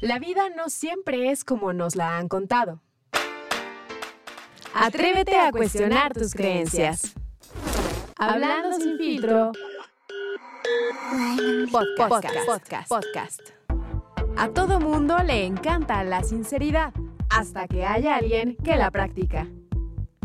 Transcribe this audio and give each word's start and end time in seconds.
La 0.00 0.20
vida 0.20 0.48
no 0.56 0.68
siempre 0.68 1.32
es 1.32 1.44
como 1.44 1.72
nos 1.72 1.96
la 1.96 2.18
han 2.18 2.28
contado. 2.28 2.80
Atrévete 4.72 5.36
a 5.36 5.50
cuestionar 5.50 6.14
tus 6.14 6.34
creencias. 6.34 7.14
Hablando 8.16 8.78
sin 8.78 8.96
filtro. 8.96 9.50
Podcast, 11.72 12.46
podcast, 12.46 12.88
podcast. 12.88 13.40
A 14.36 14.50
todo 14.50 14.78
mundo 14.78 15.18
le 15.24 15.46
encanta 15.46 16.04
la 16.04 16.22
sinceridad, 16.22 16.92
hasta 17.28 17.66
que 17.66 17.84
haya 17.84 18.14
alguien 18.16 18.56
que 18.62 18.76
la 18.76 18.92
practica. 18.92 19.48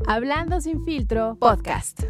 Hablando 0.06 0.62
sin 0.62 0.86
filtro, 0.86 1.36
podcast. 1.40 2.04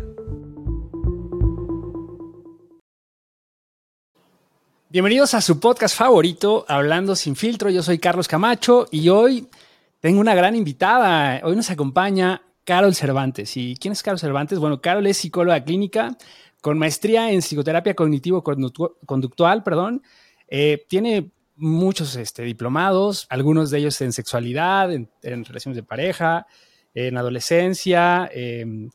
Bienvenidos 4.93 5.33
a 5.33 5.41
su 5.41 5.59
podcast 5.59 5.97
favorito, 5.97 6.65
Hablando 6.67 7.15
sin 7.15 7.35
filtro. 7.35 7.71
Yo 7.71 7.81
soy 7.81 7.97
Carlos 7.97 8.27
Camacho 8.27 8.85
y 8.91 9.09
hoy 9.09 9.47
tengo 9.99 10.21
una 10.21 10.35
gran 10.35 10.55
invitada. 10.55 11.41
Hoy 11.43 11.55
nos 11.55 11.71
acompaña 11.71 12.43
Carol 12.63 12.93
Cervantes. 12.93 13.57
¿Y 13.57 13.75
quién 13.77 13.93
es 13.93 14.03
Carol 14.03 14.19
Cervantes? 14.19 14.59
Bueno, 14.59 14.81
Carol 14.81 15.07
es 15.07 15.17
psicóloga 15.17 15.63
clínica 15.63 16.15
con 16.61 16.77
maestría 16.77 17.31
en 17.31 17.41
psicoterapia 17.41 17.95
cognitivo-conductual, 17.95 19.63
perdón. 19.63 20.03
Eh, 20.47 20.85
tiene 20.87 21.31
muchos 21.55 22.15
este, 22.15 22.43
diplomados, 22.43 23.25
algunos 23.31 23.71
de 23.71 23.79
ellos 23.79 23.99
en 24.01 24.13
sexualidad, 24.13 24.93
en, 24.93 25.09
relaciones 25.23 25.75
de 25.75 25.81
pareja, 25.81 26.45
en 26.93 27.17
adolescencia, 27.17 28.29
en 28.31 28.91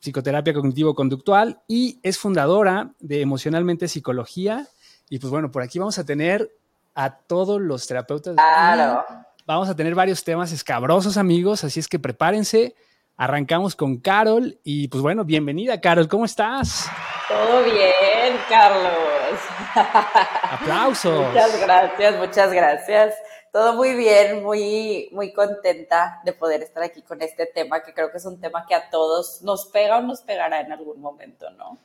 psicoterapia 0.00 0.54
cognitivo-conductual 0.54 1.60
y 1.68 2.00
es 2.02 2.16
fundadora 2.16 2.94
de 3.00 3.20
Emocionalmente 3.20 3.86
Psicología 3.86 4.66
y 5.10 5.18
pues 5.18 5.30
bueno, 5.30 5.50
por 5.50 5.62
aquí 5.62 5.78
vamos 5.78 5.98
a 5.98 6.06
tener 6.06 6.50
a 6.94 7.10
todos 7.10 7.60
los 7.60 7.86
terapeutas. 7.86 8.36
Claro. 8.36 9.04
Vamos 9.44 9.68
a 9.68 9.74
tener 9.74 9.94
varios 9.94 10.22
temas 10.22 10.52
escabrosos, 10.52 11.16
amigos, 11.16 11.64
así 11.64 11.80
es 11.80 11.88
que 11.88 11.98
prepárense. 11.98 12.76
Arrancamos 13.16 13.74
con 13.74 13.98
Carol 13.98 14.58
y 14.62 14.86
pues 14.88 15.02
bueno, 15.02 15.24
bienvenida 15.24 15.80
Carol, 15.80 16.08
¿cómo 16.08 16.24
estás? 16.24 16.88
Todo 17.28 17.64
bien, 17.64 18.38
Carlos. 18.48 19.40
Aplausos. 20.42 21.26
muchas 21.26 21.60
gracias, 21.60 22.16
muchas 22.16 22.52
gracias. 22.52 23.14
Todo 23.52 23.74
muy 23.74 23.94
bien, 23.96 24.44
muy, 24.44 25.08
muy 25.10 25.32
contenta 25.32 26.20
de 26.24 26.32
poder 26.32 26.62
estar 26.62 26.84
aquí 26.84 27.02
con 27.02 27.20
este 27.20 27.46
tema, 27.46 27.82
que 27.82 27.92
creo 27.92 28.12
que 28.12 28.18
es 28.18 28.24
un 28.24 28.40
tema 28.40 28.64
que 28.64 28.76
a 28.76 28.88
todos 28.90 29.42
nos 29.42 29.66
pega 29.66 29.98
o 29.98 30.02
nos 30.02 30.22
pegará 30.22 30.60
en 30.60 30.70
algún 30.70 31.00
momento, 31.00 31.50
¿no? 31.50 31.78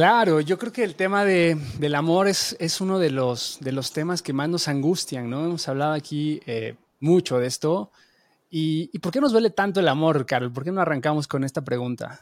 Claro, 0.00 0.40
yo 0.40 0.58
creo 0.58 0.72
que 0.72 0.82
el 0.82 0.94
tema 0.94 1.26
de, 1.26 1.58
del 1.78 1.94
amor 1.94 2.26
es, 2.26 2.80
uno 2.80 2.98
de 2.98 3.10
los, 3.10 3.58
de 3.60 3.70
los 3.70 3.92
temas 3.92 4.22
que 4.22 4.32
más 4.32 4.48
nos 4.48 4.66
angustian, 4.66 5.28
¿no? 5.28 5.44
Hemos 5.44 5.68
hablado 5.68 5.92
aquí 5.92 6.40
eh, 6.46 6.74
mucho 7.00 7.38
de 7.38 7.46
esto. 7.46 7.90
¿Y, 8.48 8.98
por 9.00 9.12
qué 9.12 9.20
nos 9.20 9.32
duele 9.32 9.50
tanto 9.50 9.78
el 9.78 9.88
amor, 9.88 10.24
Carol? 10.24 10.54
¿Por 10.54 10.64
qué 10.64 10.72
no 10.72 10.80
arrancamos 10.80 11.28
con 11.28 11.44
esta 11.44 11.60
pregunta? 11.60 12.18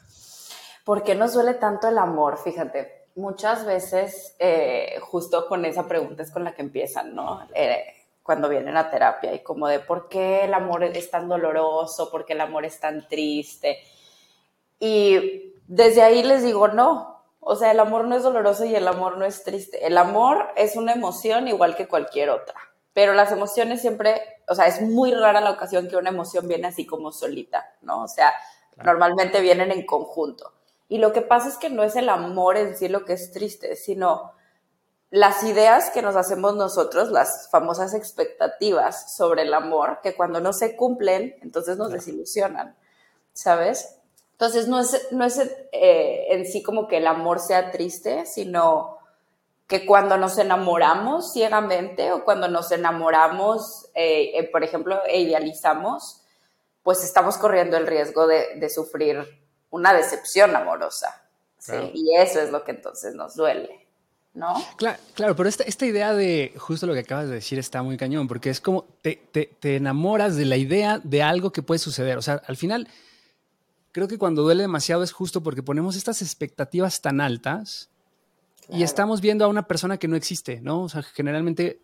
¿Por 0.84 1.04
qué 1.04 1.14
nos 1.14 1.34
duele 1.34 1.54
tanto 1.54 1.86
el 1.86 1.98
amor? 1.98 2.38
Fíjate, 2.42 3.10
muchas 3.14 3.64
veces 3.64 4.34
eh, 4.40 4.98
justo 5.00 5.46
con 5.46 5.64
esa 5.64 5.86
pregunta 5.86 6.24
es 6.24 6.32
con 6.32 6.42
la 6.42 6.56
que 6.56 6.62
empiezan, 6.62 7.14
¿no? 7.14 7.46
Eh, 7.54 7.84
cuando 8.24 8.48
vienen 8.48 8.76
a 8.76 8.90
terapia 8.90 9.32
y 9.32 9.44
como 9.44 9.68
de 9.68 9.78
por 9.78 10.08
qué 10.08 10.46
el 10.46 10.54
amor 10.54 10.82
es 10.82 11.12
tan 11.12 11.28
doloroso, 11.28 12.10
por 12.10 12.24
qué 12.24 12.32
el 12.32 12.40
amor 12.40 12.64
es 12.64 12.80
tan 12.80 13.06
triste. 13.06 13.78
Y 14.80 15.54
desde 15.68 16.02
ahí 16.02 16.24
les 16.24 16.42
digo, 16.42 16.66
no, 16.66 17.17
o 17.50 17.56
sea, 17.56 17.70
el 17.70 17.80
amor 17.80 18.04
no 18.04 18.14
es 18.14 18.22
doloroso 18.22 18.66
y 18.66 18.76
el 18.76 18.86
amor 18.86 19.16
no 19.16 19.24
es 19.24 19.42
triste. 19.42 19.86
El 19.86 19.96
amor 19.96 20.48
es 20.54 20.76
una 20.76 20.92
emoción 20.92 21.48
igual 21.48 21.76
que 21.76 21.88
cualquier 21.88 22.28
otra. 22.28 22.54
Pero 22.92 23.14
las 23.14 23.32
emociones 23.32 23.80
siempre, 23.80 24.20
o 24.48 24.54
sea, 24.54 24.66
es 24.66 24.82
muy 24.82 25.14
rara 25.14 25.40
la 25.40 25.52
ocasión 25.52 25.88
que 25.88 25.96
una 25.96 26.10
emoción 26.10 26.46
viene 26.46 26.68
así 26.68 26.84
como 26.84 27.10
solita, 27.10 27.64
¿no? 27.80 28.02
O 28.02 28.06
sea, 28.06 28.34
normalmente 28.76 29.40
vienen 29.40 29.72
en 29.72 29.86
conjunto. 29.86 30.52
Y 30.88 30.98
lo 30.98 31.14
que 31.14 31.22
pasa 31.22 31.48
es 31.48 31.56
que 31.56 31.70
no 31.70 31.82
es 31.84 31.96
el 31.96 32.10
amor 32.10 32.58
en 32.58 32.76
sí 32.76 32.86
lo 32.86 33.06
que 33.06 33.14
es 33.14 33.32
triste, 33.32 33.76
sino 33.76 34.32
las 35.08 35.42
ideas 35.42 35.88
que 35.88 36.02
nos 36.02 36.16
hacemos 36.16 36.54
nosotros, 36.54 37.10
las 37.10 37.48
famosas 37.50 37.94
expectativas 37.94 39.16
sobre 39.16 39.40
el 39.40 39.54
amor, 39.54 40.00
que 40.02 40.14
cuando 40.14 40.42
no 40.42 40.52
se 40.52 40.76
cumplen, 40.76 41.34
entonces 41.40 41.78
nos 41.78 41.92
desilusionan, 41.92 42.76
¿sabes? 43.32 43.97
Entonces, 44.38 44.68
no 44.68 44.78
es, 44.78 45.08
no 45.10 45.24
es 45.24 45.36
eh, 45.72 46.26
en 46.30 46.46
sí 46.46 46.62
como 46.62 46.86
que 46.86 46.98
el 46.98 47.08
amor 47.08 47.40
sea 47.40 47.72
triste, 47.72 48.24
sino 48.24 48.96
que 49.66 49.84
cuando 49.84 50.16
nos 50.16 50.38
enamoramos 50.38 51.32
ciegamente 51.32 52.12
o 52.12 52.24
cuando 52.24 52.46
nos 52.46 52.70
enamoramos, 52.70 53.86
eh, 53.94 54.30
eh, 54.38 54.44
por 54.44 54.62
ejemplo, 54.62 55.00
e 55.08 55.22
idealizamos, 55.22 56.22
pues 56.84 57.02
estamos 57.02 57.36
corriendo 57.36 57.76
el 57.76 57.88
riesgo 57.88 58.28
de, 58.28 58.70
sufrir 58.70 59.26
una 59.70 59.92
decepción 59.92 60.54
amorosa. 60.54 61.20
Y 61.92 62.16
eso 62.16 62.40
es 62.40 62.52
lo 62.52 62.62
que 62.62 62.70
entonces 62.70 63.16
nos 63.16 63.34
duele. 63.34 63.88
¿No? 64.34 64.54
Claro, 64.76 64.98
claro 65.14 65.34
pero 65.34 65.48
esta, 65.48 65.64
esta, 65.64 65.84
idea 65.84 66.14
de 66.14 66.54
justo 66.56 66.86
lo 66.86 66.94
que 66.94 67.00
acabas 67.00 67.26
de 67.26 67.34
decir 67.34 67.58
está 67.58 67.82
muy 67.82 67.96
cañón, 67.96 68.28
porque 68.28 68.50
es 68.50 68.60
como 68.60 68.84
te, 69.02 69.20
te, 69.32 69.46
te 69.58 69.76
enamoras 69.76 70.36
de 70.36 70.44
la 70.44 70.56
idea 70.56 71.00
de 71.02 71.24
algo 71.24 71.50
que 71.50 71.62
puede 71.62 71.80
suceder. 71.80 72.16
O 72.16 72.22
sea, 72.22 72.40
al 72.46 72.56
final 72.56 72.86
creo 73.98 74.08
que 74.08 74.18
cuando 74.18 74.42
duele 74.42 74.62
demasiado 74.62 75.02
es 75.02 75.10
justo 75.10 75.42
porque 75.42 75.62
ponemos 75.62 75.96
estas 75.96 76.22
expectativas 76.22 77.02
tan 77.02 77.20
altas 77.20 77.90
y 78.68 78.84
estamos 78.84 79.20
viendo 79.20 79.44
a 79.44 79.48
una 79.48 79.66
persona 79.66 79.96
que 79.96 80.06
no 80.06 80.14
existe, 80.14 80.60
¿no? 80.60 80.82
O 80.82 80.88
sea, 80.88 81.02
generalmente 81.02 81.80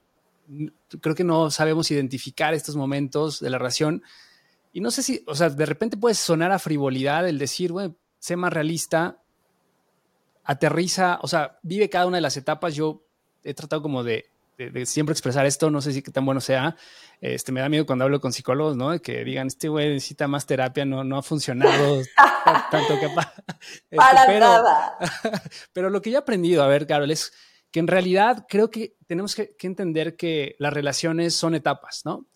creo 1.01 1.17
que 1.17 1.25
no 1.25 1.51
sabemos 1.51 1.91
identificar 1.91 2.55
estos 2.55 2.77
momentos 2.77 3.41
de 3.41 3.51
la 3.51 3.59
relación. 3.59 4.03
Y 4.73 4.81
no 4.81 4.93
sé 4.93 5.03
si, 5.03 5.25
o 5.27 5.35
sea, 5.35 5.51
de 5.51 5.67
repente 5.67 5.97
puede 5.97 6.15
sonar 6.15 6.53
a 6.53 6.59
frivolidad 6.61 7.29
el 7.29 7.39
decir, 7.39 7.73
bueno, 7.73 7.97
sé 8.21 8.37
más 8.37 8.53
realista, 8.53 9.19
aterriza, 10.45 11.19
o 11.23 11.27
sea, 11.27 11.59
vive 11.63 11.91
cada 11.91 12.07
una 12.07 12.19
de 12.19 12.23
las 12.23 12.37
etapas. 12.37 12.77
Yo 12.77 13.03
he 13.43 13.55
tratado 13.55 13.83
como 13.83 14.05
de 14.05 14.27
de, 14.57 14.87
siempre 14.87 15.13
expresar 15.13 15.47
esto, 15.47 15.71
no 15.71 15.81
sé 15.81 15.93
si 15.93 16.03
qué 16.03 16.11
tan 16.11 16.25
bueno 16.25 16.41
sea. 16.41 16.77
Este, 17.21 17.53
me 17.53 17.61
da 17.61 17.69
miedo 17.69 17.87
cuando 17.87 18.05
hablo 18.05 18.21
con 18.21 18.33
psicólogos, 18.33 18.77
¿no? 18.77 18.99
Que 19.01 19.25
digan, 19.25 19.47
este 19.47 19.69
güey 19.69 19.95
necesita 19.95 20.29
más 20.29 20.47
terapia, 20.47 20.85
no, 20.85 21.05
no 21.05 21.19
ha 21.19 21.23
funcionado 21.23 22.03
tanto 22.71 23.01
capaz. 23.01 23.33
Este, 23.91 23.97
Para 23.97 24.27
pero, 24.27 24.41
nada. 24.41 24.99
pero 25.73 25.91
lo 25.91 26.03
que 26.03 26.11
yo 26.11 26.19
he 26.19 26.21
aprendido, 26.21 26.63
a 26.63 26.67
ver, 26.67 26.87
Carol, 26.87 27.11
es 27.11 27.33
que 27.71 27.81
en 27.81 27.87
realidad 27.87 28.47
creo 28.49 28.71
que 28.71 28.97
tenemos 29.07 29.35
que, 29.35 29.57
que 29.57 29.67
entender 29.67 30.17
que 30.17 30.55
las 30.59 30.73
relaciones 30.73 31.35
son 31.35 31.55
etapas, 31.55 32.03
¿no? 32.05 32.27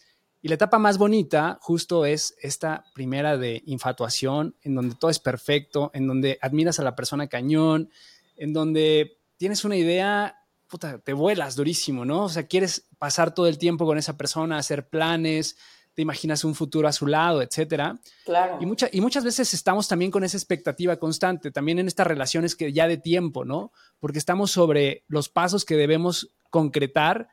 Y 0.41 0.49
la 0.49 0.55
etapa 0.55 0.79
más 0.79 0.99
bonita 0.99 1.59
justo 1.61 2.07
es 2.07 2.35
esta 2.41 2.85
primera 2.95 3.37
de 3.37 3.63
infatuación, 3.67 4.55
en 4.63 4.75
donde 4.75 4.95
todo 4.95 5.11
es 5.11 5.19
perfecto, 5.19 5.91
en 5.95 6.07
donde 6.07 6.39
admiras 6.41 6.79
a 6.79 6.85
la 6.85 6.95
persona 6.95 7.27
cañón, 7.27 7.91
en 8.37 8.53
donde 8.53 9.19
tienes 9.37 9.65
una 9.65 9.77
idea 9.77 10.38
puta, 10.69 10.99
te 10.99 11.13
vuelas 11.13 11.57
durísimo, 11.57 12.05
¿no? 12.05 12.25
O 12.25 12.29
sea, 12.29 12.47
quieres 12.47 12.87
pasar 12.99 13.35
todo 13.35 13.47
el 13.47 13.59
tiempo 13.59 13.87
con 13.87 13.99
esa 13.99 14.17
persona, 14.17 14.59
hacer 14.59 14.89
planes, 14.89 15.57
te 15.95 16.03
imaginas 16.03 16.45
un 16.45 16.55
futuro 16.55 16.87
a 16.87 16.93
su 16.93 17.07
lado, 17.07 17.43
etcétera. 17.43 17.99
Claro. 18.25 18.59
Y, 18.61 18.97
y 18.97 19.01
muchas 19.01 19.25
veces 19.25 19.53
estamos 19.53 19.89
también 19.89 20.11
con 20.11 20.23
esa 20.23 20.37
expectativa 20.37 20.97
constante, 20.99 21.51
también 21.51 21.81
en 21.81 21.89
estas 21.89 22.07
relaciones 22.07 22.55
que 22.55 22.73
ya 22.73 22.87
de 22.87 22.99
tiempo, 22.99 23.45
¿no? 23.45 23.73
Porque 23.99 24.19
estamos 24.19 24.53
sobre 24.53 25.05
los 25.09 25.29
pasos 25.29 25.65
que 25.65 25.77
debemos 25.77 26.31
concretar 26.51 27.29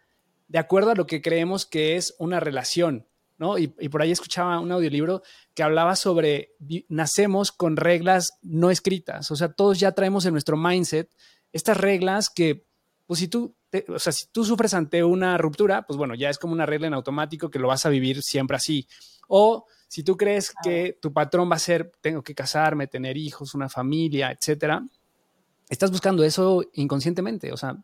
de 0.48 0.58
acuerdo 0.58 0.92
a 0.92 0.96
lo 0.96 1.06
que 1.06 1.22
creemos 1.22 1.66
que 1.66 1.96
es 1.96 2.16
una 2.18 2.40
relación, 2.40 3.08
¿no? 3.38 3.58
Y, 3.58 3.76
y 3.80 3.90
por 3.90 4.02
ahí 4.02 4.12
escuchaba 4.12 4.60
un 4.60 4.72
audiolibro 4.72 5.22
que 5.54 5.64
hablaba 5.64 5.96
sobre 5.96 6.54
nacemos 6.88 7.52
con 7.52 7.78
reglas 7.78 8.40
no 8.42 8.72
escritas, 8.72 9.30
o 9.30 9.36
sea, 9.36 9.54
todos 9.54 9.80
ya 9.80 9.92
traemos 9.92 10.26
en 10.26 10.32
nuestro 10.32 10.58
mindset 10.58 11.12
estas 11.52 11.78
reglas 11.78 12.30
que 12.30 12.66
pues 13.06 13.20
si 13.20 13.28
tú, 13.28 13.56
o 13.88 14.00
sea, 14.00 14.12
si 14.12 14.28
tú 14.28 14.44
sufres 14.44 14.74
ante 14.74 15.04
una 15.04 15.38
ruptura, 15.38 15.86
pues 15.86 15.98
bueno, 15.98 16.16
ya 16.16 16.30
es 16.30 16.38
como 16.38 16.54
una 16.54 16.66
regla 16.66 16.88
en 16.88 16.94
automático 16.94 17.50
que 17.50 17.60
lo 17.60 17.68
vas 17.68 17.86
a 17.86 17.90
vivir 17.90 18.24
siempre 18.24 18.58
así. 18.58 18.88
O 19.28 19.66
si 19.88 20.04
tú 20.04 20.18
crees 20.18 20.54
que 20.64 20.98
tu 21.02 21.14
patrón 21.14 21.50
va 21.50 21.56
a 21.56 21.60
ser, 21.60 21.92
tengo 22.02 22.24
que 22.24 22.36
casarme, 22.36 22.88
tener 22.88 23.18
hijos, 23.18 23.54
una 23.54 23.70
familia, 23.70 24.32
etcétera, 24.32 24.84
estás 25.70 25.92
buscando 25.92 26.24
eso 26.24 26.64
inconscientemente, 26.74 27.52
o 27.52 27.58
sea, 27.58 27.78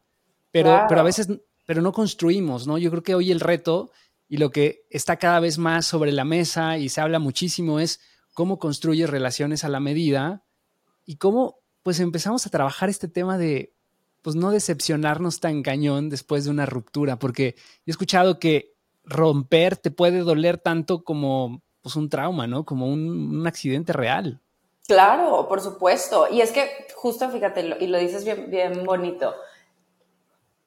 pero, 0.51 0.85
pero 0.89 1.01
a 1.01 1.03
veces, 1.03 1.27
pero 1.65 1.81
no 1.81 1.91
construimos, 1.91 2.67
¿no? 2.67 2.77
Yo 2.77 2.89
creo 2.91 3.03
que 3.03 3.15
hoy 3.15 3.31
el 3.31 3.39
reto 3.39 3.91
y 4.27 4.37
lo 4.37 4.49
que 4.49 4.85
está 4.89 5.17
cada 5.17 5.39
vez 5.39 5.57
más 5.57 5.85
sobre 5.85 6.11
la 6.11 6.25
mesa 6.25 6.77
y 6.77 6.89
se 6.89 7.01
habla 7.01 7.19
muchísimo 7.19 7.79
es 7.79 7.99
cómo 8.33 8.59
construyes 8.59 9.09
relaciones 9.09 9.63
a 9.63 9.69
la 9.69 9.79
medida 9.79 10.43
y 11.05 11.17
cómo 11.17 11.59
pues 11.83 11.99
empezamos 11.99 12.45
a 12.45 12.49
trabajar 12.49 12.89
este 12.89 13.07
tema 13.07 13.37
de 13.37 13.73
pues 14.21 14.35
no 14.35 14.51
decepcionarnos 14.51 15.39
tan 15.39 15.63
cañón 15.63 16.09
después 16.09 16.45
de 16.45 16.51
una 16.51 16.65
ruptura, 16.65 17.17
porque 17.17 17.55
he 17.85 17.91
escuchado 17.91 18.39
que 18.39 18.73
romper 19.03 19.77
te 19.77 19.91
puede 19.91 20.19
doler 20.19 20.57
tanto 20.57 21.03
como 21.03 21.61
pues 21.81 21.95
un 21.95 22.09
trauma, 22.09 22.47
¿no? 22.47 22.63
Como 22.63 22.87
un, 22.87 23.45
accidente 23.47 23.91
real. 23.93 24.39
Claro, 24.87 25.47
por 25.47 25.61
supuesto. 25.61 26.27
Y 26.29 26.41
es 26.41 26.51
que 26.51 26.87
justo 26.95 27.29
fíjate, 27.29 27.77
y 27.79 27.87
lo 27.87 27.97
dices 27.97 28.23
bien, 28.23 28.49
bien 28.51 28.85
bonito, 28.85 29.33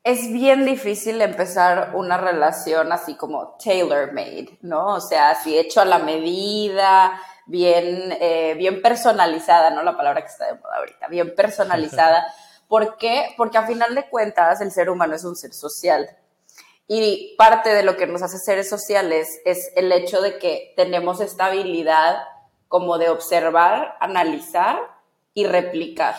es 0.03 0.33
bien 0.33 0.65
difícil 0.65 1.23
empezar 1.23 1.93
una 1.95 2.19
relación 2.19 2.93
así 2.93 3.15
como 3.15 3.57
tailor-made, 3.63 4.59
¿no? 4.63 4.95
O 4.95 5.01
sea, 5.01 5.31
así 5.31 5.57
hecho 5.57 5.81
a 5.81 5.85
la 5.85 5.99
medida, 5.99 7.19
bien, 7.47 8.15
eh, 8.21 8.55
bien 8.59 8.83
personalizada, 8.83 9.71
¿no? 9.71 9.83
La 9.83 9.97
palabra 9.97 10.21
que 10.21 10.29
está 10.29 10.47
de 10.47 10.55
moda 10.61 10.77
ahorita, 10.79 11.09
bien 11.09 11.35
personalizada. 11.35 12.27
¿Por 12.75 12.97
qué? 12.97 13.33
Porque 13.37 13.57
a 13.57 13.69
final 13.69 13.95
de 13.95 14.09
cuentas 14.09 14.61
el 14.61 14.73
ser 14.73 14.91
humano 14.91 15.15
es 15.15 15.23
un 15.23 15.37
ser 15.37 15.55
social. 15.55 16.11
Y 16.89 17.37
parte 17.39 17.73
de 17.73 17.85
lo 17.85 17.97
que 17.97 18.09
nos 18.09 18.21
hace 18.21 18.37
seres 18.37 18.69
sociales 18.69 19.29
es 19.45 19.71
el 19.77 19.93
hecho 19.93 20.21
de 20.21 20.41
que 20.41 20.73
tenemos 20.75 21.21
esta 21.21 21.47
habilidad 21.47 22.25
como 22.67 22.99
de 22.99 23.11
observar, 23.11 23.97
analizar 24.01 24.81
y 25.35 25.47
replicar, 25.47 26.17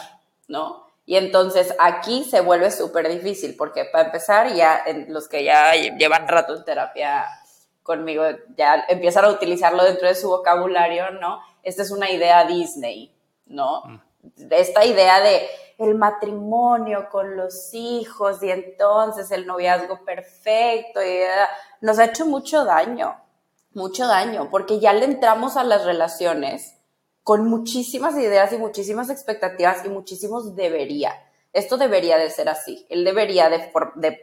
¿no? 0.48 0.88
Y 1.06 1.18
entonces 1.18 1.76
aquí 1.78 2.24
se 2.24 2.40
vuelve 2.40 2.72
súper 2.72 3.10
difícil, 3.10 3.58
porque 3.58 3.84
para 3.84 4.06
empezar, 4.06 4.54
ya 4.54 4.86
los 5.10 5.28
que 5.28 5.44
ya 5.44 5.74
llevan 5.74 6.26
rato 6.26 6.56
en 6.56 6.64
terapia 6.64 7.26
conmigo 7.84 8.24
ya 8.56 8.86
empiezan 8.88 9.26
a 9.26 9.30
utilizarlo 9.30 9.84
dentro 9.84 10.08
de 10.08 10.16
su 10.16 10.30
vocabulario, 10.30 11.12
¿no? 11.12 11.42
Esta 11.64 11.82
es 11.82 11.92
una 11.92 12.10
idea 12.10 12.46
Disney, 12.46 13.14
¿no? 13.46 13.84
Mm. 13.84 14.02
Esta 14.50 14.86
idea 14.86 15.22
de 15.22 15.48
el 15.78 15.96
matrimonio 15.96 17.10
con 17.12 17.36
los 17.36 17.74
hijos 17.74 18.42
y 18.42 18.50
entonces 18.50 19.30
el 19.32 19.46
noviazgo 19.46 20.04
perfecto 20.06 21.00
ah, 21.00 21.50
nos 21.82 22.00
ha 22.00 22.06
hecho 22.06 22.26
mucho 22.26 22.64
daño, 22.64 23.22
mucho 23.74 24.08
daño, 24.08 24.50
porque 24.50 24.80
ya 24.80 24.94
le 24.94 25.06
entramos 25.06 25.58
a 25.58 25.64
las 25.64 25.84
relaciones 25.84 26.76
con 27.24 27.48
muchísimas 27.50 28.16
ideas 28.16 28.54
y 28.54 28.58
muchísimas 28.58 29.10
expectativas 29.10 29.84
y 29.84 29.90
muchísimos 29.90 30.56
debería. 30.56 31.14
Esto 31.52 31.78
debería 31.78 32.18
de 32.18 32.30
ser 32.30 32.50
así. 32.50 32.86
Él 32.90 33.04
debería 33.04 33.50
de, 33.50 33.72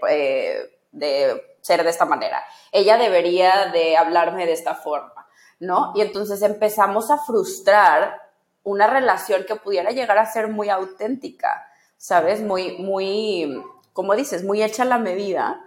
eh, 0.08 0.78
de, 0.92 1.42
ser 1.60 1.82
de 1.82 1.90
esta 1.90 2.04
manera. 2.04 2.44
Ella 2.70 2.98
debería 2.98 3.70
de 3.72 3.96
hablarme 3.96 4.46
de 4.46 4.52
esta 4.52 4.74
forma, 4.74 5.26
¿no? 5.58 5.92
Y 5.96 6.02
entonces 6.02 6.42
empezamos 6.42 7.10
a 7.10 7.18
frustrar 7.18 8.20
una 8.64 8.86
relación 8.86 9.44
que 9.44 9.56
pudiera 9.56 9.90
llegar 9.90 10.18
a 10.18 10.26
ser 10.26 10.48
muy 10.48 10.68
auténtica, 10.68 11.66
¿sabes? 11.96 12.40
Muy, 12.42 12.78
muy, 12.78 13.62
como 13.92 14.14
dices, 14.14 14.44
muy 14.44 14.62
hecha 14.62 14.82
a 14.82 14.86
la 14.86 14.98
medida, 14.98 15.60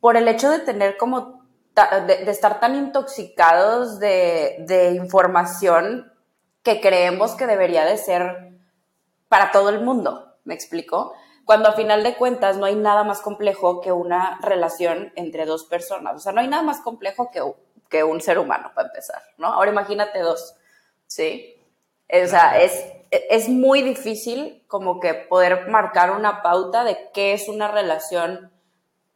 por 0.00 0.16
el 0.16 0.28
hecho 0.28 0.50
de 0.50 0.60
tener 0.60 0.96
como, 0.96 1.44
de, 1.74 2.30
estar 2.30 2.60
tan 2.60 2.76
intoxicados 2.76 3.98
de, 3.98 4.56
de 4.66 4.92
información 4.92 6.12
que 6.62 6.80
creemos 6.80 7.32
que 7.32 7.46
debería 7.46 7.84
de 7.84 7.96
ser 7.96 8.52
para 9.28 9.50
todo 9.50 9.68
el 9.68 9.80
mundo, 9.80 10.36
¿me 10.44 10.54
explico? 10.54 11.14
Cuando 11.44 11.68
a 11.68 11.72
final 11.72 12.02
de 12.02 12.14
cuentas 12.14 12.56
no 12.56 12.64
hay 12.64 12.74
nada 12.74 13.04
más 13.04 13.20
complejo 13.20 13.80
que 13.80 13.92
una 13.92 14.38
relación 14.40 15.12
entre 15.16 15.44
dos 15.44 15.64
personas, 15.64 16.16
o 16.16 16.18
sea, 16.18 16.32
no 16.32 16.40
hay 16.40 16.48
nada 16.48 16.62
más 16.62 16.80
complejo 16.80 17.30
que, 17.30 17.42
que 17.90 18.02
un 18.02 18.20
ser 18.20 18.38
humano, 18.38 18.72
para 18.74 18.88
empezar, 18.88 19.22
¿no? 19.36 19.48
Ahora 19.48 19.70
imagínate 19.70 20.20
dos, 20.20 20.54
¿sí? 21.06 21.53
O 22.22 22.28
sea, 22.28 22.60
es, 22.62 22.84
es 23.10 23.48
muy 23.48 23.82
difícil 23.82 24.62
como 24.68 25.00
que 25.00 25.14
poder 25.14 25.68
marcar 25.68 26.12
una 26.12 26.42
pauta 26.42 26.84
de 26.84 27.10
qué 27.12 27.32
es 27.32 27.48
una 27.48 27.68
relación, 27.68 28.52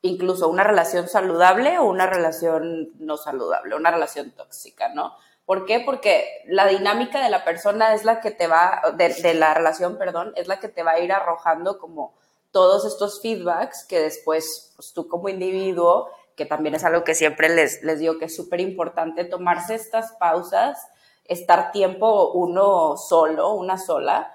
incluso 0.02 0.48
una 0.48 0.64
relación 0.64 1.08
saludable 1.08 1.78
o 1.78 1.84
una 1.84 2.06
relación 2.06 2.90
no 2.98 3.16
saludable, 3.16 3.74
una 3.74 3.90
relación 3.90 4.32
tóxica, 4.32 4.88
¿no? 4.88 5.14
¿Por 5.48 5.64
qué? 5.64 5.80
Porque 5.80 6.42
la 6.46 6.66
dinámica 6.66 7.22
de 7.22 7.30
la 7.30 7.42
persona 7.42 7.94
es 7.94 8.04
la 8.04 8.20
que 8.20 8.30
te 8.30 8.46
va, 8.46 8.82
de, 8.96 9.32
la 9.32 9.54
relación, 9.54 9.96
perdón, 9.96 10.34
es 10.36 10.46
la 10.46 10.60
que 10.60 10.68
te 10.68 10.82
va 10.82 10.92
a 10.92 11.00
ir 11.00 11.10
arrojando 11.10 11.78
como 11.78 12.14
todos 12.50 12.84
estos 12.84 13.22
feedbacks 13.22 13.86
que 13.86 13.98
después 14.00 14.74
pues, 14.76 14.92
tú 14.92 15.08
como 15.08 15.30
individuo, 15.30 16.10
que 16.36 16.44
también 16.44 16.74
es 16.74 16.84
algo 16.84 17.02
que 17.02 17.14
siempre 17.14 17.48
les, 17.48 17.82
les 17.82 17.98
digo 17.98 18.18
que 18.18 18.26
es 18.26 18.36
súper 18.36 18.60
importante, 18.60 19.24
tomarse 19.24 19.74
estas 19.74 20.12
pausas, 20.20 20.86
estar 21.28 21.70
tiempo 21.70 22.32
uno 22.32 22.96
solo, 22.96 23.52
una 23.52 23.78
sola, 23.78 24.34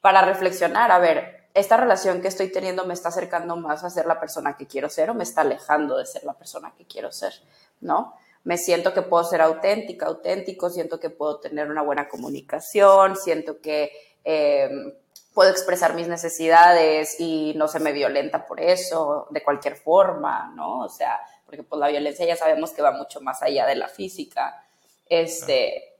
para 0.00 0.22
reflexionar, 0.22 0.90
a 0.90 0.98
ver, 0.98 1.48
esta 1.52 1.76
relación 1.76 2.22
que 2.22 2.28
estoy 2.28 2.50
teniendo 2.50 2.86
me 2.86 2.94
está 2.94 3.10
acercando 3.10 3.56
más 3.56 3.84
a 3.84 3.90
ser 3.90 4.06
la 4.06 4.18
persona 4.18 4.56
que 4.56 4.66
quiero 4.66 4.88
ser 4.88 5.10
o 5.10 5.14
me 5.14 5.24
está 5.24 5.42
alejando 5.42 5.98
de 5.98 6.06
ser 6.06 6.24
la 6.24 6.34
persona 6.34 6.72
que 6.78 6.86
quiero 6.86 7.12
ser, 7.12 7.34
¿no? 7.80 8.14
me 8.44 8.56
siento 8.56 8.94
que 8.94 9.02
puedo 9.02 9.24
ser 9.24 9.42
auténtica, 9.42 10.06
auténtico, 10.06 10.70
siento 10.70 10.98
que 10.98 11.10
puedo 11.10 11.38
tener 11.38 11.70
una 11.70 11.82
buena 11.82 12.08
comunicación, 12.08 13.14
siento 13.14 13.60
que 13.60 13.92
em, 14.24 14.94
puedo 15.34 15.50
expresar 15.50 15.94
mis 15.94 16.08
necesidades 16.08 17.20
y 17.20 17.52
no 17.56 17.68
se 17.68 17.78
me 17.78 17.92
violenta 17.92 18.46
por 18.46 18.60
eso, 18.60 19.26
de 19.30 19.42
cualquier 19.42 19.76
forma, 19.76 20.50
¿no? 20.56 20.80
O 20.80 20.88
sea, 20.88 21.20
porque 21.44 21.62
pues 21.62 21.78
la 21.78 21.88
violencia 21.88 22.24
ya 22.24 22.36
sabemos 22.36 22.72
que 22.72 22.80
va 22.80 22.92
mucho 22.92 23.20
más 23.20 23.42
allá 23.42 23.66
de 23.66 23.74
la 23.74 23.88
física. 23.88 24.64
Este, 25.08 25.97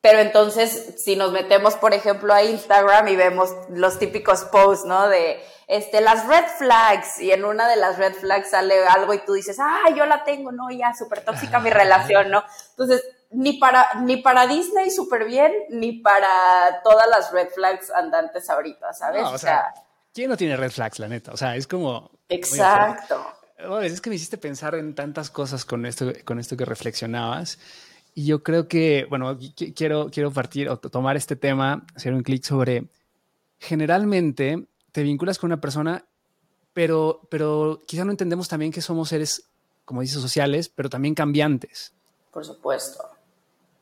pero 0.00 0.20
entonces, 0.20 0.94
si 0.98 1.16
nos 1.16 1.32
metemos, 1.32 1.74
por 1.74 1.92
ejemplo, 1.92 2.32
a 2.32 2.44
Instagram 2.44 3.08
y 3.08 3.16
vemos 3.16 3.50
los 3.68 3.98
típicos 3.98 4.44
posts, 4.44 4.86
¿no? 4.86 5.08
De 5.08 5.40
este, 5.66 6.00
las 6.00 6.26
red 6.26 6.44
flags, 6.56 7.20
y 7.20 7.32
en 7.32 7.44
una 7.44 7.68
de 7.68 7.76
las 7.76 7.98
red 7.98 8.14
flags 8.14 8.50
sale 8.50 8.86
algo 8.86 9.12
y 9.12 9.18
tú 9.18 9.32
dices, 9.32 9.58
ah, 9.60 9.84
yo 9.96 10.06
la 10.06 10.24
tengo, 10.24 10.52
no, 10.52 10.70
ya, 10.70 10.94
súper 10.94 11.22
tóxica 11.22 11.58
mi 11.58 11.70
relación, 11.70 12.30
¿no? 12.30 12.44
Entonces, 12.70 13.04
ni 13.30 13.58
para, 13.58 13.86
ni 14.02 14.18
para 14.18 14.46
Disney 14.46 14.90
súper 14.90 15.24
bien, 15.24 15.52
ni 15.68 16.00
para 16.00 16.80
todas 16.84 17.08
las 17.08 17.32
red 17.32 17.48
flags 17.48 17.90
andantes 17.90 18.48
ahorita, 18.48 18.92
¿sabes? 18.94 19.24
o, 19.24 19.36
sea, 19.36 19.74
¿quién 20.14 20.30
no 20.30 20.36
tiene 20.36 20.56
red 20.56 20.70
flags, 20.70 21.00
la 21.00 21.08
neta? 21.08 21.32
O 21.32 21.36
sea, 21.36 21.56
es 21.56 21.66
como... 21.66 22.10
Exacto. 22.28 23.26
es 23.82 24.00
que 24.00 24.10
me 24.10 24.16
hiciste 24.16 24.38
pensar 24.38 24.76
en 24.76 24.94
tantas 24.94 25.28
cosas 25.28 25.64
con 25.64 25.84
esto, 25.86 26.12
con 26.24 26.38
esto 26.38 26.56
que 26.56 26.64
reflexionabas. 26.64 27.58
Y 28.18 28.24
yo 28.24 28.42
creo 28.42 28.66
que, 28.66 29.06
bueno, 29.08 29.38
quiero, 29.76 30.10
quiero 30.10 30.32
partir 30.32 30.68
o 30.68 30.76
tomar 30.78 31.16
este 31.16 31.36
tema, 31.36 31.86
hacer 31.94 32.12
un 32.12 32.24
clic 32.24 32.42
sobre, 32.42 32.88
generalmente 33.60 34.66
te 34.90 35.04
vinculas 35.04 35.38
con 35.38 35.52
una 35.52 35.60
persona, 35.60 36.04
pero, 36.72 37.20
pero 37.30 37.84
quizá 37.86 38.04
no 38.04 38.10
entendemos 38.10 38.48
también 38.48 38.72
que 38.72 38.80
somos 38.80 39.10
seres, 39.10 39.44
como 39.84 40.00
dices, 40.00 40.20
sociales, 40.20 40.68
pero 40.68 40.90
también 40.90 41.14
cambiantes. 41.14 41.92
Por 42.32 42.44
supuesto. 42.44 43.04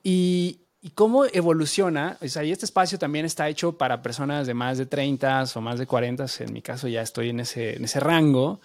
Y, 0.03 0.61
y 0.83 0.91
cómo 0.91 1.25
evoluciona, 1.25 2.19
o 2.21 2.29
sea, 2.29 2.45
y 2.45 2.53
este 2.53 2.67
espacio 2.67 2.99
también 2.99 3.25
está 3.25 3.49
hecho 3.49 3.79
para 3.79 4.03
personas 4.03 4.47
de 4.47 4.53
más 4.53 4.77
de 4.77 4.85
30 4.85 5.45
o 5.55 5.61
más 5.63 5.79
de 5.79 5.87
40, 5.87 6.27
en 6.41 6.53
mi 6.53 6.61
caso 6.61 6.89
ya 6.89 7.01
estoy 7.01 7.31
en 7.31 7.41
ese, 7.41 7.77
en 7.77 7.85
ese 7.85 8.01
rango, 8.01 8.61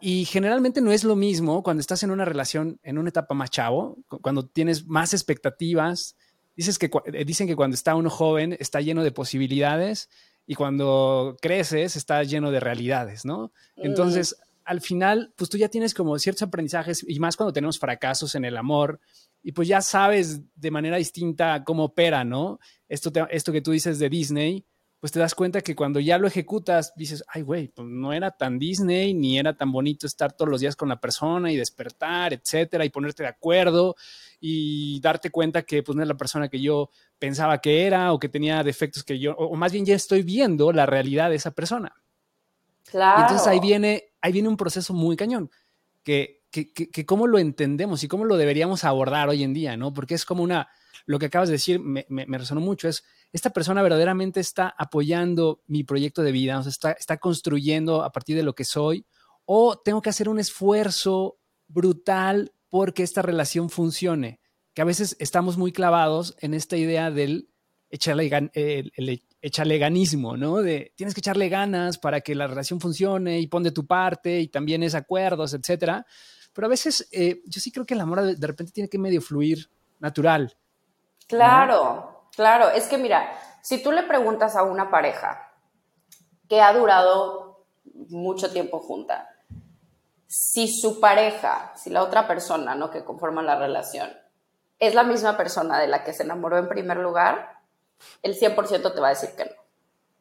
y 0.00 0.24
generalmente 0.24 0.80
no 0.80 0.92
es 0.92 1.04
lo 1.04 1.16
mismo 1.16 1.62
cuando 1.62 1.80
estás 1.80 2.02
en 2.02 2.10
una 2.10 2.24
relación, 2.24 2.78
en 2.82 2.98
una 2.98 3.10
etapa 3.10 3.34
más 3.34 3.50
chavo, 3.50 3.98
cuando 4.08 4.46
tienes 4.46 4.86
más 4.86 5.12
expectativas. 5.12 6.16
Dices 6.56 6.78
que, 6.78 6.90
eh, 7.06 7.24
dicen 7.24 7.46
que 7.46 7.56
cuando 7.56 7.74
está 7.74 7.94
uno 7.94 8.10
joven 8.10 8.56
está 8.58 8.80
lleno 8.80 9.04
de 9.04 9.12
posibilidades 9.12 10.08
y 10.46 10.54
cuando 10.54 11.36
creces 11.40 11.96
está 11.96 12.22
lleno 12.22 12.50
de 12.50 12.60
realidades, 12.60 13.24
¿no? 13.24 13.52
Entonces, 13.76 14.36
al 14.64 14.80
final, 14.80 15.32
pues 15.36 15.50
tú 15.50 15.58
ya 15.58 15.68
tienes 15.68 15.94
como 15.94 16.18
ciertos 16.18 16.42
aprendizajes 16.42 17.04
y 17.06 17.18
más 17.20 17.36
cuando 17.36 17.52
tenemos 17.52 17.78
fracasos 17.78 18.34
en 18.34 18.44
el 18.44 18.56
amor 18.56 19.00
y 19.42 19.52
pues 19.52 19.68
ya 19.68 19.80
sabes 19.80 20.40
de 20.54 20.70
manera 20.70 20.96
distinta 20.96 21.64
cómo 21.64 21.84
opera, 21.84 22.24
¿no? 22.24 22.58
Esto, 22.88 23.10
esto 23.30 23.52
que 23.52 23.62
tú 23.62 23.72
dices 23.72 23.98
de 23.98 24.08
Disney, 24.08 24.64
pues 25.02 25.10
te 25.10 25.18
das 25.18 25.34
cuenta 25.34 25.62
que 25.62 25.74
cuando 25.74 25.98
ya 25.98 26.16
lo 26.16 26.28
ejecutas, 26.28 26.92
dices, 26.94 27.24
ay, 27.26 27.42
güey, 27.42 27.66
pues 27.66 27.88
no 27.88 28.12
era 28.12 28.30
tan 28.30 28.56
Disney, 28.56 29.14
ni 29.14 29.36
era 29.36 29.52
tan 29.52 29.72
bonito 29.72 30.06
estar 30.06 30.32
todos 30.32 30.48
los 30.48 30.60
días 30.60 30.76
con 30.76 30.88
la 30.88 31.00
persona 31.00 31.50
y 31.50 31.56
despertar, 31.56 32.32
etcétera, 32.32 32.84
y 32.84 32.90
ponerte 32.90 33.24
de 33.24 33.28
acuerdo 33.28 33.96
y 34.38 35.00
darte 35.00 35.30
cuenta 35.30 35.62
que 35.62 35.82
pues 35.82 35.96
no 35.96 36.02
es 36.02 36.08
la 36.08 36.16
persona 36.16 36.48
que 36.48 36.60
yo 36.60 36.88
pensaba 37.18 37.60
que 37.60 37.84
era 37.84 38.12
o 38.12 38.20
que 38.20 38.28
tenía 38.28 38.62
defectos 38.62 39.02
que 39.02 39.18
yo, 39.18 39.32
o, 39.32 39.56
más 39.56 39.72
bien 39.72 39.84
ya 39.84 39.96
estoy 39.96 40.22
viendo 40.22 40.70
la 40.70 40.86
realidad 40.86 41.30
de 41.30 41.34
esa 41.34 41.50
persona. 41.50 41.92
Claro. 42.88 43.22
entonces 43.22 43.48
ahí 43.48 43.58
viene, 43.58 44.12
ahí 44.20 44.30
viene 44.30 44.48
un 44.48 44.56
proceso 44.56 44.94
muy 44.94 45.16
cañón, 45.16 45.50
que, 46.04 46.41
que, 46.52 47.06
cómo 47.06 47.26
lo 47.26 47.38
entendemos 47.38 48.04
y 48.04 48.08
cómo 48.08 48.24
lo 48.24 48.36
deberíamos 48.36 48.84
abordar 48.84 49.28
hoy 49.28 49.42
en 49.42 49.54
día, 49.54 49.76
¿no? 49.76 49.92
Porque 49.92 50.14
es 50.14 50.24
como 50.24 50.42
una, 50.42 50.68
lo 51.06 51.18
que 51.18 51.26
acabas 51.26 51.48
de 51.48 51.54
decir 51.54 51.80
me, 51.80 52.04
resonó 52.38 52.60
mucho, 52.60 52.88
es 52.88 53.04
esta 53.32 53.50
persona 53.50 53.82
verdaderamente 53.82 54.40
está 54.40 54.74
apoyando 54.76 55.62
mi 55.66 55.82
proyecto 55.82 56.22
de 56.22 56.32
vida, 56.32 56.58
o 56.58 56.62
sea, 56.62 56.92
está, 56.92 57.16
construyendo 57.16 58.04
a 58.04 58.12
partir 58.12 58.36
de 58.36 58.42
lo 58.42 58.54
que 58.54 58.64
soy, 58.64 59.06
o 59.46 59.78
tengo 59.78 60.02
que 60.02 60.10
hacer 60.10 60.28
un 60.28 60.38
esfuerzo 60.38 61.38
brutal 61.66 62.52
porque 62.68 63.02
esta 63.02 63.22
relación 63.22 63.70
funcione, 63.70 64.40
que 64.74 64.82
a 64.82 64.86
veces 64.86 65.16
estamos 65.18 65.56
muy 65.56 65.72
clavados 65.72 66.36
en 66.40 66.52
esta 66.52 66.76
idea 66.76 67.10
del 67.10 67.48
echarle, 67.88 68.50
el, 68.54 69.22
echaleganismo, 69.40 70.36
¿no? 70.36 70.62
De 70.62 70.92
tienes 70.96 71.14
que 71.14 71.20
echarle 71.20 71.48
ganas 71.48 71.98
para 71.98 72.20
que 72.20 72.34
la 72.34 72.46
relación 72.46 72.80
funcione 72.80 73.40
y 73.40 73.48
pon 73.48 73.62
de 73.62 73.72
tu 73.72 73.86
parte 73.86 74.40
y 74.40 74.48
también 74.48 74.82
es 74.82 74.94
acuerdos, 74.94 75.52
etcétera. 75.52 76.06
Pero 76.52 76.66
a 76.66 76.70
veces 76.70 77.08
eh, 77.12 77.42
yo 77.46 77.60
sí 77.60 77.70
creo 77.72 77.86
que 77.86 77.94
el 77.94 78.00
amor 78.00 78.22
de, 78.22 78.46
repente 78.46 78.72
tiene 78.72 78.88
que 78.88 78.98
medio 78.98 79.22
fluir 79.22 79.70
natural. 80.00 80.56
Claro. 81.26 82.28
Claro, 82.34 82.70
es 82.70 82.86
que 82.86 82.98
mira, 82.98 83.30
si 83.62 83.82
tú 83.82 83.92
le 83.92 84.02
preguntas 84.04 84.56
a 84.56 84.62
una 84.62 84.90
pareja 84.90 85.52
que 86.48 86.60
ha 86.60 86.72
durado 86.72 87.66
mucho 88.08 88.50
tiempo 88.50 88.80
junta, 88.80 89.28
si 90.26 90.68
su 90.68 90.98
pareja, 90.98 91.72
si 91.76 91.90
la 91.90 92.02
otra 92.02 92.26
persona, 92.26 92.74
¿no? 92.74 92.90
Que 92.90 93.04
conforma 93.04 93.42
la 93.42 93.58
relación, 93.58 94.10
es 94.78 94.94
la 94.94 95.04
misma 95.04 95.36
persona 95.36 95.78
de 95.78 95.88
la 95.88 96.04
que 96.04 96.14
se 96.14 96.22
enamoró 96.22 96.56
en 96.56 96.68
primer 96.68 96.96
lugar, 96.96 97.60
el 98.22 98.34
100% 98.34 98.94
te 98.94 99.00
va 99.00 99.08
a 99.08 99.10
decir 99.10 99.30
que 99.36 99.44
no. 99.44 99.52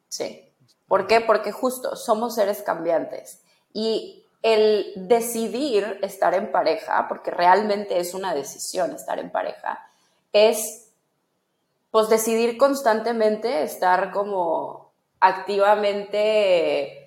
Sí. 0.09 0.53
¿Por 0.87 1.07
qué? 1.07 1.21
Porque 1.21 1.53
justo 1.53 1.95
somos 1.95 2.35
seres 2.35 2.61
cambiantes 2.61 3.41
y 3.73 4.20
el 4.41 4.93
decidir 4.95 5.99
estar 6.01 6.33
en 6.33 6.51
pareja, 6.51 7.07
porque 7.07 7.31
realmente 7.31 7.99
es 7.99 8.13
una 8.13 8.33
decisión 8.33 8.91
estar 8.91 9.19
en 9.19 9.31
pareja, 9.31 9.85
es 10.33 10.87
pues 11.91 12.09
decidir 12.09 12.57
constantemente 12.57 13.63
estar 13.63 14.11
como 14.11 14.93
activamente 15.19 17.01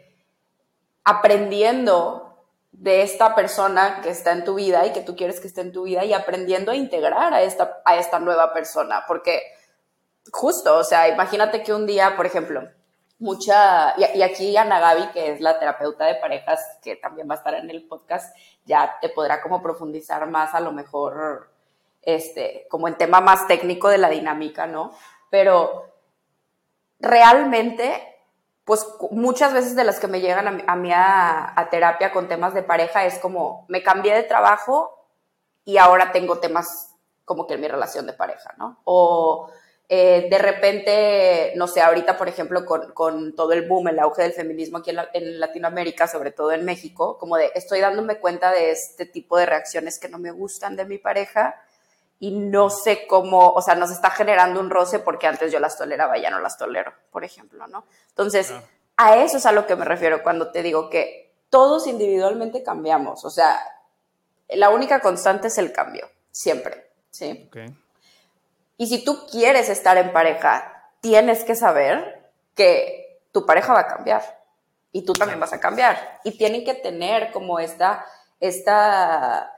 aprendiendo 1.02 2.24
de 2.70 3.02
esta 3.02 3.34
persona 3.34 4.00
que 4.02 4.10
está 4.10 4.32
en 4.32 4.44
tu 4.44 4.54
vida 4.54 4.84
y 4.86 4.92
que 4.92 5.00
tú 5.00 5.16
quieres 5.16 5.40
que 5.40 5.46
esté 5.46 5.62
en 5.62 5.72
tu 5.72 5.84
vida 5.84 6.04
y 6.04 6.12
aprendiendo 6.12 6.70
a 6.70 6.76
integrar 6.76 7.32
a 7.32 7.42
esta, 7.42 7.82
a 7.84 7.96
esta 7.96 8.18
nueva 8.18 8.52
persona, 8.52 9.04
porque 9.06 9.42
justo, 10.32 10.76
o 10.76 10.84
sea, 10.84 11.08
imagínate 11.08 11.62
que 11.62 11.72
un 11.72 11.86
día, 11.86 12.14
por 12.16 12.26
ejemplo, 12.26 12.68
mucha, 13.25 13.95
y, 13.99 14.23
aquí 14.23 14.57
Ana 14.57 14.78
Gaby, 14.78 15.09
que 15.12 15.33
es 15.33 15.40
la 15.40 15.59
terapeuta 15.59 16.04
de 16.04 16.16
parejas, 16.16 16.78
que 16.83 16.97
también 16.97 17.28
va 17.28 17.35
a 17.35 17.38
estar 17.38 17.54
en 17.54 17.71
el 17.71 17.88
podcast, 17.88 18.37
ya 18.66 18.99
te 19.00 19.09
podrá 19.09 19.40
como 19.43 19.62
profundizar 19.62 20.28
más 20.28 20.54
a 20.54 20.61
lo 20.61 20.73
mejor, 20.73 21.50
este, 22.02 22.66
como 22.69 22.87
en 22.87 22.97
tema 22.97 23.21
más 23.21 23.47
técnico 23.47 23.88
de 23.88 23.99
la 23.99 24.11
dinámica, 24.11 24.66
¿no? 24.66 24.93
Pero 25.31 25.90
realmente 27.00 28.14
pues 28.64 28.87
muchas 29.11 29.52
veces 29.52 29.76
de 29.76 29.85
las 29.85 30.00
que 30.00 30.07
me 30.07 30.21
llegan 30.21 30.64
a, 30.66 30.76
mí 30.76 30.90
a, 30.93 31.69
terapia 31.71 32.12
con 32.12 32.28
temas 32.28 32.54
de 32.54 32.62
pareja 32.62 33.04
es 33.04 33.19
como, 33.19 33.66
me 33.69 33.83
cambié 33.83 34.14
de 34.14 34.23
trabajo 34.23 35.07
y 35.64 35.76
ahora 35.76 36.12
tengo 36.12 36.38
temas 36.38 36.95
como 37.25 37.47
que 37.47 37.54
en 37.54 37.61
mi 37.61 37.69
relación 37.69 38.07
de 38.07 38.14
pareja, 38.14 38.54
¿no? 38.57 38.81
O 38.85 39.50
eh, 39.88 40.28
de 40.30 40.38
repente, 40.38 41.52
no 41.56 41.66
sé, 41.66 41.82
ahorita, 41.82 42.16
por 42.16 42.28
ejemplo, 42.28 42.64
con, 42.64 43.34
todo 43.34 43.52
el 43.52 43.68
boom, 43.68 43.88
el 43.88 43.98
auge 43.98 44.22
del 44.22 44.32
feminismo 44.32 44.78
aquí 44.78 44.90
en, 44.90 45.40
Latinoamérica, 45.40 46.08
sobre 46.08 46.30
todo 46.30 46.52
en 46.52 46.64
México, 46.64 47.18
como 47.18 47.36
de, 47.36 47.50
estoy 47.54 47.80
dándome 47.80 48.18
cuenta 48.18 48.50
de 48.50 48.70
este 48.70 49.04
tipo 49.04 49.36
de 49.36 49.46
reacciones 49.46 49.98
que 49.98 50.08
no 50.08 50.18
me 50.18 50.30
gustan 50.30 50.76
de 50.76 50.86
mi 50.86 50.96
pareja 50.96 51.60
y 52.18 52.30
no 52.30 52.70
sé 52.70 53.06
cómo, 53.06 53.50
o 53.50 53.60
sea, 53.60 53.74
nos 53.74 53.90
está 53.90 54.10
generando 54.10 54.58
un 54.58 54.70
roce 54.70 55.00
porque 55.00 55.26
antes 55.26 55.52
yo 55.52 55.60
las 55.60 55.76
toleraba, 55.76 56.16
ya 56.16 56.30
no 56.30 56.40
las 56.40 56.56
tolero, 56.56 56.94
por 57.10 57.22
ejemplo, 57.22 57.66
¿no? 57.66 57.84
Entonces, 58.08 58.54
a 58.96 59.16
eso 59.16 59.36
es 59.36 59.44
a 59.44 59.52
lo 59.52 59.66
que 59.66 59.76
me 59.76 59.84
refiero 59.84 60.22
cuando 60.22 60.50
te 60.50 60.62
digo 60.62 60.88
que 60.88 61.34
todos 61.50 61.86
individualmente 61.86 62.62
cambiamos, 62.62 63.26
o 63.26 63.30
sea, 63.30 63.60
la 64.48 64.70
única 64.70 65.00
constante 65.00 65.48
es 65.48 65.58
el 65.58 65.72
cambio, 65.72 66.08
siempre, 66.30 66.90
¿sí? 67.10 67.50
Y 68.76 68.88
si 68.88 69.04
tú 69.04 69.26
quieres 69.31 69.69
estar 69.69 69.97
en 69.97 70.12
pareja, 70.12 70.90
tienes 71.00 71.45
que 71.45 71.54
saber 71.54 72.31
que 72.54 73.21
tu 73.33 73.47
pareja 73.47 73.73
va 73.73 73.81
a 73.81 73.87
cambiar 73.87 74.23
y 74.93 75.04
tú 75.04 75.12
también 75.12 75.40
vas 75.40 75.52
a 75.52 75.61
cambiar 75.61 76.21
y 76.25 76.37
tienen 76.38 76.64
que 76.64 76.75
tener 76.75 77.33
como 77.33 77.59
esta, 77.59 78.07
esta 78.40 79.54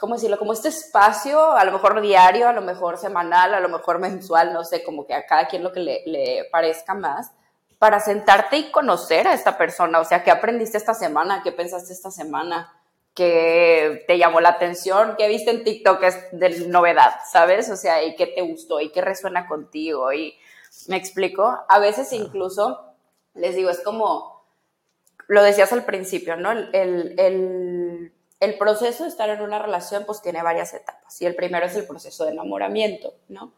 ¿cómo 0.00 0.14
decirlo? 0.14 0.38
Como 0.38 0.52
este 0.52 0.68
espacio, 0.68 1.52
a 1.52 1.64
lo 1.64 1.72
mejor 1.72 2.00
diario, 2.00 2.48
a 2.48 2.52
lo 2.52 2.62
mejor 2.62 2.98
semanal, 2.98 3.54
a 3.54 3.60
lo 3.60 3.68
mejor 3.68 3.98
mensual, 3.98 4.52
no 4.52 4.64
sé, 4.64 4.84
como 4.84 5.06
que 5.06 5.14
a 5.14 5.26
cada 5.26 5.46
quien 5.48 5.62
lo 5.62 5.72
que 5.72 5.80
le, 5.80 6.48
parezca 6.50 6.94
más, 6.94 7.32
para 7.78 8.00
sentarte 8.00 8.56
y 8.56 8.70
conocer 8.70 9.26
a 9.26 9.34
esta 9.34 9.58
persona. 9.58 10.00
O 10.00 10.04
sea, 10.04 10.22
¿qué 10.22 10.30
aprendiste 10.30 10.78
esta 10.78 10.94
semana? 10.94 11.42
¿Qué 11.42 11.52
pensaste 11.52 11.92
esta 11.92 12.10
semana? 12.10 12.72
¿Qué 13.14 14.04
te 14.08 14.18
llamó 14.18 14.40
la 14.40 14.50
atención? 14.50 15.14
¿Qué 15.16 15.28
viste 15.28 15.50
en 15.50 15.64
TikTok 15.64 16.02
es 16.02 16.18
de 16.32 16.66
novedad? 16.68 17.14
¿Sabes? 17.30 17.70
O 17.70 17.76
sea, 17.76 18.02
¿y 18.02 18.16
qué 18.16 18.26
te 18.26 18.42
gustó? 18.42 18.80
¿Y 18.80 18.90
qué 18.90 19.00
resuena 19.00 19.46
contigo? 19.46 20.12
Y 20.12 20.34
me 20.88 20.96
explico. 20.96 21.64
A 21.68 21.78
veces 21.78 22.12
incluso, 22.12 22.84
les 23.34 23.54
digo, 23.54 23.70
es 23.70 23.80
como, 23.80 24.44
lo 25.28 25.42
decías 25.42 25.72
al 25.72 25.84
principio, 25.84 26.36
¿no? 26.36 26.50
el, 26.50 27.14
el 27.18 28.12
el 28.44 28.58
proceso 28.58 29.04
de 29.04 29.08
estar 29.08 29.30
en 29.30 29.40
una 29.40 29.58
relación 29.58 30.04
pues 30.04 30.20
tiene 30.20 30.42
varias 30.42 30.74
etapas 30.74 31.20
y 31.20 31.26
el 31.26 31.34
primero 31.34 31.66
es 31.66 31.74
el 31.76 31.86
proceso 31.86 32.24
de 32.24 32.32
enamoramiento, 32.32 33.14
¿no? 33.28 33.52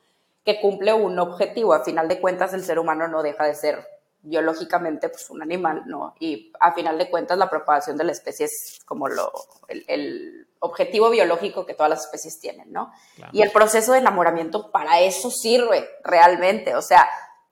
Que 0.44 0.60
cumple 0.60 0.92
un 0.92 1.18
objetivo. 1.18 1.74
A 1.74 1.84
final 1.84 2.08
de 2.08 2.20
cuentas 2.20 2.54
el 2.54 2.62
ser 2.62 2.78
humano 2.78 3.08
no 3.08 3.22
deja 3.22 3.44
de 3.46 3.54
ser 3.54 3.84
biológicamente 4.26 5.08
pues 5.08 5.30
un 5.30 5.42
animal, 5.42 5.84
¿no? 5.86 6.14
Y 6.18 6.52
a 6.60 6.72
final 6.72 6.98
de 6.98 7.08
cuentas 7.08 7.38
la 7.38 7.48
propagación 7.48 7.96
de 7.96 8.04
la 8.04 8.12
especie 8.12 8.46
es 8.46 8.80
como 8.84 9.08
lo, 9.08 9.32
el, 9.68 10.48
objetivo 10.58 11.10
biológico 11.10 11.64
que 11.64 11.74
todas 11.74 11.90
las 11.90 12.04
especies 12.06 12.40
tienen, 12.40 12.72
¿no? 12.72 12.90
Y 13.30 13.42
el 13.42 13.52
proceso 13.52 13.92
de 13.92 13.98
enamoramiento 13.98 14.72
para 14.72 15.00
eso 15.00 15.30
sirve 15.30 15.88
realmente, 16.02 16.74
o 16.74 16.82
sea, 16.82 17.08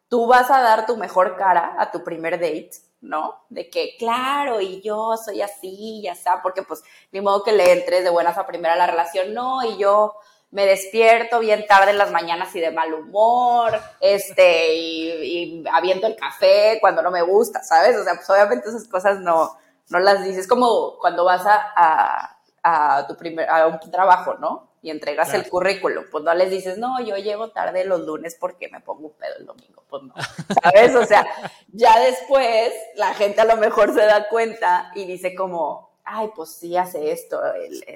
tú 0.08 0.26
vas 0.26 0.50
a 0.50 0.60
dar 0.60 0.86
tu 0.86 0.96
mejor 0.96 1.36
cara 1.36 1.76
a 1.78 1.90
tu 1.92 2.02
primer 2.02 2.40
date 2.40 2.70
¿no? 3.04 3.44
De 3.50 3.68
que, 3.68 3.96
claro, 3.98 4.60
y 4.60 4.80
yo 4.80 5.14
soy 5.22 5.42
así, 5.42 6.00
ya 6.02 6.12
está, 6.12 6.42
porque 6.42 6.62
pues 6.62 6.82
ni 7.12 7.20
modo 7.20 7.42
que 7.42 7.52
le 7.52 7.72
entres 7.72 8.02
de 8.02 8.10
buenas 8.10 8.38
a 8.38 8.46
primera 8.46 8.74
a 8.74 8.78
la 8.78 8.86
relación, 8.86 9.34
no, 9.34 9.62
y 9.62 9.76
yo 9.76 10.14
me 10.54 10.66
despierto 10.66 11.40
bien 11.40 11.66
tarde 11.66 11.90
en 11.90 11.98
las 11.98 12.12
mañanas 12.12 12.54
y 12.54 12.60
de 12.60 12.70
mal 12.70 12.94
humor, 12.94 13.72
este, 14.00 14.72
y, 14.74 15.10
y 15.10 15.64
aviento 15.70 16.06
el 16.06 16.14
café 16.14 16.78
cuando 16.80 17.02
no 17.02 17.10
me 17.10 17.22
gusta, 17.22 17.60
¿sabes? 17.64 17.96
O 17.96 18.04
sea, 18.04 18.14
pues 18.14 18.30
obviamente 18.30 18.68
esas 18.68 18.86
cosas 18.86 19.18
no, 19.18 19.58
no 19.88 19.98
las 19.98 20.22
dices, 20.22 20.46
como 20.46 20.96
cuando 21.00 21.24
vas 21.24 21.42
a, 21.44 22.38
a 22.62 23.06
tu 23.08 23.16
primer, 23.16 23.50
a 23.50 23.66
un 23.66 23.80
trabajo, 23.90 24.34
¿no? 24.34 24.70
y 24.84 24.90
entregas 24.90 25.32
el 25.32 25.48
currículum. 25.48 26.04
Pues 26.10 26.22
no 26.24 26.34
les 26.34 26.50
dices, 26.50 26.76
no, 26.76 27.00
yo 27.00 27.16
llego 27.16 27.50
tarde 27.50 27.86
los 27.86 28.02
lunes 28.02 28.36
porque 28.38 28.68
me 28.68 28.80
pongo 28.80 29.06
un 29.06 29.14
pedo 29.14 29.34
el 29.38 29.46
domingo. 29.46 29.82
Pues 29.88 30.02
no, 30.02 30.14
¿sabes? 30.62 30.94
O 30.94 31.06
sea, 31.06 31.26
ya 31.72 31.98
después 32.00 32.70
la 32.94 33.14
gente 33.14 33.40
a 33.40 33.46
lo 33.46 33.56
mejor 33.56 33.94
se 33.94 34.04
da 34.04 34.28
cuenta 34.28 34.92
y 34.94 35.06
dice 35.06 35.34
como, 35.34 35.93
ay, 36.04 36.30
pues 36.34 36.50
sí 36.50 36.76
hace 36.76 37.12
esto, 37.12 37.40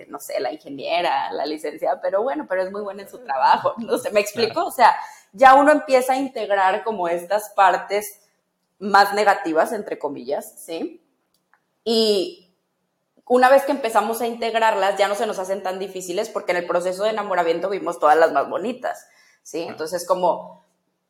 no 0.09 0.19
sé, 0.19 0.41
la 0.41 0.53
ingeniera, 0.53 1.31
la 1.33 1.45
licenciada, 1.45 2.01
pero 2.01 2.23
bueno, 2.23 2.47
pero 2.49 2.63
es 2.63 2.73
muy 2.73 2.81
buena 2.81 3.03
en 3.03 3.09
su 3.09 3.19
trabajo. 3.19 3.75
No 3.79 3.99
sé, 3.99 4.11
¿me 4.11 4.21
explico? 4.21 4.65
O 4.65 4.71
sea, 4.71 4.97
ya 5.33 5.55
uno 5.55 5.73
empieza 5.73 6.15
a 6.15 6.17
integrar 6.17 6.85
como 6.85 7.09
estas 7.09 7.51
partes 7.51 8.21
más 8.79 9.13
negativas, 9.15 9.73
entre 9.73 9.99
comillas, 9.99 10.55
¿sí? 10.65 11.05
Y, 11.85 12.49
una 13.29 13.51
vez 13.51 13.65
que 13.65 13.73
empezamos 13.73 14.23
a 14.23 14.27
integrarlas, 14.27 14.97
ya 14.97 15.07
no 15.07 15.15
se 15.15 15.27
nos 15.27 15.39
hacen 15.39 15.63
tan 15.63 15.79
difíciles 15.79 16.31
porque 16.31 16.53
en 16.53 16.59
el 16.59 16.67
proceso 16.67 17.05
de 17.05 17.11
enamoramiento 17.11 17.69
vimos 17.69 17.99
todas 17.99 18.17
las 18.17 18.33
más 18.33 18.49
bonitas, 18.49 19.07
¿sí? 19.43 19.63
Entonces, 19.63 20.07
como 20.07 20.65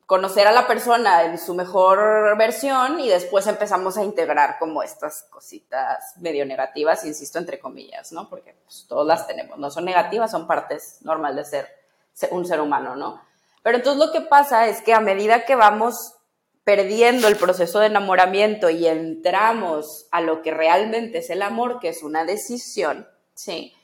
conocer 0.08 0.46
a 0.46 0.52
la 0.52 0.66
persona 0.66 1.24
en 1.24 1.36
su 1.36 1.54
mejor 1.54 2.34
versión 2.38 2.98
y 2.98 3.10
después 3.10 3.46
empezamos 3.46 3.98
a 3.98 4.02
integrar 4.02 4.58
como 4.58 4.82
estas 4.82 5.24
cositas 5.24 6.14
medio 6.16 6.46
negativas, 6.46 7.04
insisto, 7.04 7.38
entre 7.38 7.58
comillas, 7.58 8.10
¿no? 8.12 8.26
Porque 8.30 8.56
pues, 8.64 8.86
todas 8.88 9.06
las 9.06 9.26
tenemos, 9.26 9.58
no 9.58 9.70
son 9.70 9.84
negativas, 9.84 10.30
son 10.30 10.46
partes 10.46 11.00
normales 11.02 11.50
de 11.50 11.66
ser 12.14 12.30
un 12.30 12.46
ser 12.46 12.62
humano, 12.62 12.96
¿no? 12.96 13.22
Pero 13.62 13.76
entonces 13.76 14.02
lo 14.02 14.10
que 14.10 14.22
pasa 14.22 14.66
es 14.66 14.80
que 14.80 14.94
a 14.94 15.00
medida 15.00 15.44
que 15.44 15.56
vamos 15.56 16.14
perdiendo 16.64 17.28
el 17.28 17.36
proceso 17.36 17.78
de 17.78 17.88
enamoramiento 17.88 18.70
y 18.70 18.86
entramos 18.86 20.06
a 20.10 20.22
lo 20.22 20.40
que 20.40 20.52
realmente 20.52 21.18
es 21.18 21.28
el 21.28 21.42
amor, 21.42 21.80
que 21.80 21.90
es 21.90 22.02
una 22.02 22.24
decisión, 22.24 23.06
¿sí? 23.34 23.74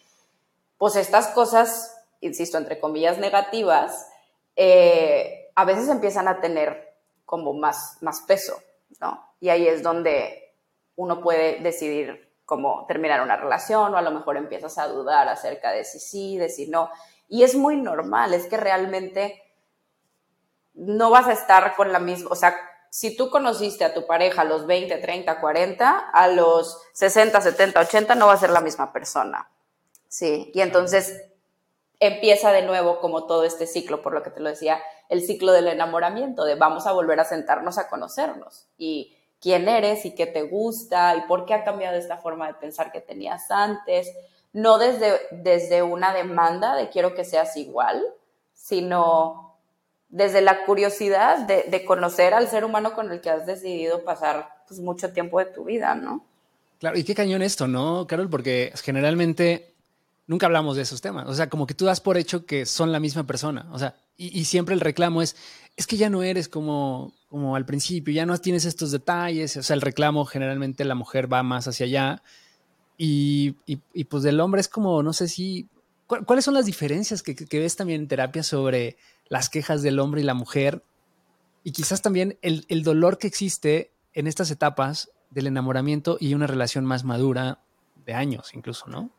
Pues 0.79 0.97
estas 0.97 1.27
cosas, 1.29 1.95
insisto, 2.23 2.57
entre 2.57 2.81
comillas 2.81 3.19
negativas, 3.19 4.09
eh, 4.57 5.44
a 5.55 5.65
veces 5.65 5.89
empiezan 5.89 6.29
a 6.29 6.41
tener 6.41 6.95
como 7.25 7.53
más, 7.53 7.99
más 8.01 8.23
peso, 8.23 8.61
¿no? 9.01 9.35
Y 9.41 9.49
ahí 9.49 9.67
es 9.67 9.83
donde 9.83 10.55
uno 10.97 11.21
puede 11.21 11.61
decidir 11.61 12.33
cómo 12.45 12.85
terminar 12.87 13.23
una 13.23 13.37
relación 13.37 13.95
o 13.95 13.97
a 13.97 14.03
lo 14.03 14.11
mejor 14.11 14.37
empiezas 14.37 14.79
a 14.79 14.89
dudar 14.89 15.29
acerca 15.29 15.73
de 15.73 15.85
si 15.85 15.99
sí, 15.99 16.39
de 16.39 16.49
si 16.49 16.69
no. 16.69 16.91
Y 17.29 17.43
es 17.43 17.55
muy 17.55 17.77
normal, 17.77 18.35
es 18.35 18.47
que 18.47 18.57
realmente 18.57 19.43
no 20.75 21.11
vas 21.11 21.27
a 21.29 21.33
estar 21.33 21.75
con 21.77 21.93
la 21.93 21.99
misma, 21.99 22.31
o 22.31 22.35
sea, 22.35 22.57
si 22.91 23.17
tú 23.17 23.29
conociste 23.29 23.85
a 23.85 23.93
tu 23.93 24.07
pareja 24.07 24.43
a 24.43 24.45
los 24.45 24.67
20, 24.67 24.99
30, 24.99 25.41
40, 25.41 26.11
a 26.13 26.29
los 26.29 26.81
60, 26.93 27.41
70, 27.41 27.81
80 27.81 28.15
no 28.15 28.29
va 28.29 28.35
a 28.35 28.39
ser 28.39 28.51
la 28.51 28.61
misma 28.61 28.93
persona. 28.93 29.51
Sí, 30.07 30.53
y 30.55 30.61
entonces 30.61 31.21
empieza 32.01 32.53
de 32.53 32.63
nuevo 32.63 33.01
como 33.01 33.27
todo 33.27 33.45
este 33.45 33.67
ciclo, 33.67 34.03
por 34.03 34.13
lo 34.13 34.23
que 34.23 34.31
te 34.31 34.41
lo 34.41 34.49
decía, 34.49 34.81
el 35.09 35.23
ciclo 35.23 35.53
del 35.53 35.69
enamoramiento, 35.69 36.45
de 36.45 36.55
vamos 36.55 36.87
a 36.87 36.93
volver 36.93 37.21
a 37.21 37.25
sentarnos 37.25 37.79
a 37.79 37.89
conocernos 37.89 38.67
y 38.79 39.17
quién 39.41 39.69
eres 39.69 40.05
y 40.05 40.15
qué 40.15 40.27
te 40.27 40.43
gusta 40.43 41.17
y 41.17 41.23
por 41.23 41.45
qué 41.45 41.55
ha 41.55 41.65
cambiado 41.65 41.97
esta 41.97 42.17
forma 42.17 42.47
de 42.47 42.55
pensar 42.55 42.93
que 42.93 43.01
tenías 43.01 43.51
antes, 43.51 44.11
no 44.53 44.79
desde, 44.79 45.21
desde 45.31 45.83
una 45.83 46.15
demanda 46.15 46.75
de 46.77 46.89
quiero 46.89 47.15
que 47.15 47.25
seas 47.25 47.57
igual, 47.57 48.03
sino 48.55 49.57
desde 50.09 50.41
la 50.41 50.65
curiosidad 50.65 51.39
de, 51.47 51.85
conocer 51.85 52.35
al 52.35 52.49
ser 52.49 52.65
humano 52.65 52.95
con 52.95 53.11
el 53.11 53.21
que 53.21 53.31
has 53.31 53.47
decidido 53.47 54.05
pasar 54.05 54.49
pues, 54.69 54.79
mucho 54.79 55.13
tiempo 55.13 55.41
de 55.41 55.47
tu 55.47 55.65
vida, 55.65 55.95
¿no? 55.97 56.25
Claro, 56.79 56.97
y 56.97 57.05
qué 57.05 57.15
cañón 57.15 57.43
esto, 57.43 57.67
¿no, 57.67 58.07
Carol? 58.07 58.31
Porque 58.31 58.73
generalmente 58.83 59.74
nunca 60.27 60.47
hablamos 60.47 60.77
de 60.77 60.83
esos 60.83 61.01
temas. 61.01 61.27
O 61.29 61.35
sea, 61.35 61.49
como 61.49 61.67
que 61.67 61.75
tú 61.75 61.85
das 61.85 62.01
por 62.01 62.17
hecho 62.17 62.47
que 62.47 62.67
son 62.67 62.93
la 62.93 63.01
misma 63.01 63.27
persona. 63.27 63.67
O 63.73 63.79
sea, 63.79 63.97
y, 64.17 64.45
siempre 64.45 64.75
el 64.75 64.81
reclamo 64.81 65.23
es, 65.23 65.37
es 65.77 65.87
que 65.87 65.97
ya 65.97 66.09
no 66.09 66.23
eres 66.23 66.49
como, 66.49 67.15
como 67.29 67.57
al 67.57 67.67
principio, 67.67 68.15
ya 68.15 68.27
no 68.27 68.39
tienes 68.39 68.65
estos 68.65 68.93
detalles. 68.93 69.57
O 69.57 69.63
sea, 69.63 69.75
el 69.75 69.83
reclamo 69.83 70.25
generalmente 70.25 70.85
la 70.85 70.95
mujer 70.95 71.33
va 71.33 71.43
más 71.43 71.67
hacia 71.67 71.87
allá. 71.87 72.23
Y, 72.97 73.57
y, 73.67 74.05
pues 74.05 74.23
del 74.23 74.41
hombre 74.41 74.61
es 74.61 74.69
como, 74.69 75.03
no 75.03 75.13
sé 75.13 75.27
si, 75.27 75.69
¿cuáles 76.07 76.45
son 76.45 76.55
las 76.55 76.65
diferencias 76.65 77.23
que, 77.23 77.35
que, 77.35 77.59
ves 77.59 77.75
también 77.75 78.03
en 78.03 78.09
terapia 78.09 78.45
sobre 78.45 78.97
las 79.29 79.49
quejas 79.49 79.83
del 79.83 79.99
hombre 79.99 80.21
y 80.21 80.25
la 80.25 80.35
mujer? 80.35 80.85
Y 81.65 81.73
quizás 81.73 82.03
también 82.03 82.39
el, 82.41 82.67
el 82.69 82.85
dolor 82.85 83.19
que 83.19 83.27
existe 83.27 83.91
en 84.13 84.29
estas 84.29 84.53
etapas 84.53 85.11
del 85.31 85.49
enamoramiento 85.49 86.19
y 86.21 86.35
una 86.35 86.47
relación 86.47 86.85
más 86.85 87.03
madura 87.03 87.59
de 88.07 88.15
años 88.15 88.55
incluso, 88.55 88.87
¿no? 88.87 89.11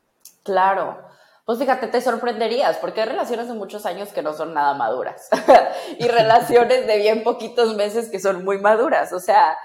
Claro. 0.45 1.03
Pues 1.43 1.59
fíjate, 1.59 1.87
te 1.87 2.01
sorprenderías, 2.01 2.77
porque 2.77 3.01
hay 3.01 3.09
relaciones 3.09 3.47
de 3.47 3.53
muchos 3.53 3.85
años 3.85 4.09
que 4.09 4.21
no 4.21 4.33
son 4.33 4.53
nada 4.53 4.73
maduras 4.73 5.29
y 5.99 6.07
relaciones 6.07 6.87
de 6.87 6.97
bien 6.97 7.23
poquitos 7.23 7.75
meses 7.75 8.09
que 8.09 8.19
son 8.19 8.45
muy 8.45 8.59
maduras. 8.59 9.11
O 9.11 9.19
sea, 9.19 9.57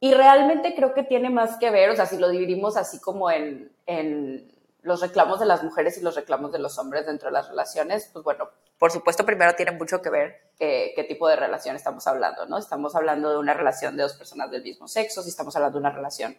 y 0.00 0.12
realmente 0.12 0.74
creo 0.74 0.92
que 0.92 1.02
tiene 1.02 1.30
más 1.30 1.58
que 1.58 1.70
ver, 1.70 1.90
o 1.90 1.96
sea, 1.96 2.06
si 2.06 2.18
lo 2.18 2.28
dividimos 2.28 2.76
así 2.76 2.98
como 3.00 3.30
en, 3.30 3.72
en 3.86 4.50
los 4.82 5.00
reclamos 5.00 5.40
de 5.40 5.46
las 5.46 5.62
mujeres 5.62 5.96
y 5.98 6.02
los 6.02 6.16
reclamos 6.16 6.52
de 6.52 6.58
los 6.58 6.78
hombres 6.78 7.06
dentro 7.06 7.28
de 7.28 7.32
las 7.32 7.48
relaciones, 7.48 8.08
pues 8.12 8.24
bueno, 8.24 8.48
por 8.78 8.90
supuesto, 8.90 9.26
primero 9.26 9.54
tiene 9.54 9.72
mucho 9.72 10.00
que 10.00 10.08
ver 10.08 10.52
qué 10.58 11.04
tipo 11.06 11.28
de 11.28 11.36
relación 11.36 11.76
estamos 11.76 12.06
hablando, 12.06 12.46
¿no? 12.46 12.56
Estamos 12.56 12.94
hablando 12.94 13.30
de 13.30 13.38
una 13.38 13.52
relación 13.52 13.96
de 13.96 14.02
dos 14.04 14.14
personas 14.14 14.50
del 14.50 14.62
mismo 14.62 14.88
sexo, 14.88 15.22
si 15.22 15.28
estamos 15.28 15.54
hablando 15.56 15.78
de 15.78 15.80
una 15.80 15.94
relación 15.94 16.36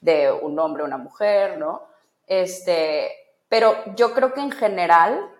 de 0.00 0.32
un 0.32 0.58
hombre 0.58 0.82
una 0.82 0.98
mujer, 0.98 1.58
¿no? 1.58 1.93
Este, 2.26 3.12
pero 3.48 3.76
yo 3.96 4.14
creo 4.14 4.32
que 4.32 4.40
en 4.40 4.50
general 4.50 5.30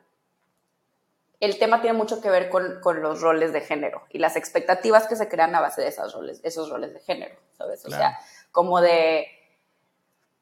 el 1.41 1.59
tema 1.59 1.81
tiene 1.81 1.97
mucho 1.97 2.21
que 2.21 2.31
ver 2.31 2.49
con, 2.49 2.81
con, 2.81 3.03
los 3.03 3.21
roles 3.21 3.53
de 3.53 3.61
género 3.61 4.03
y 4.11 4.19
las 4.19 4.37
expectativas 4.37 5.07
que 5.07 5.17
se 5.17 5.29
crean 5.29 5.55
a 5.55 5.61
base 5.61 5.83
de 5.83 5.89
esos 5.89 6.15
roles, 6.15 6.41
esos 6.43 6.71
roles 6.71 6.95
de 6.95 7.01
género, 7.01 7.37
¿sabes? 7.57 7.85
O 7.85 7.91
sea, 7.91 8.19
como 8.51 8.81
de, 8.81 9.27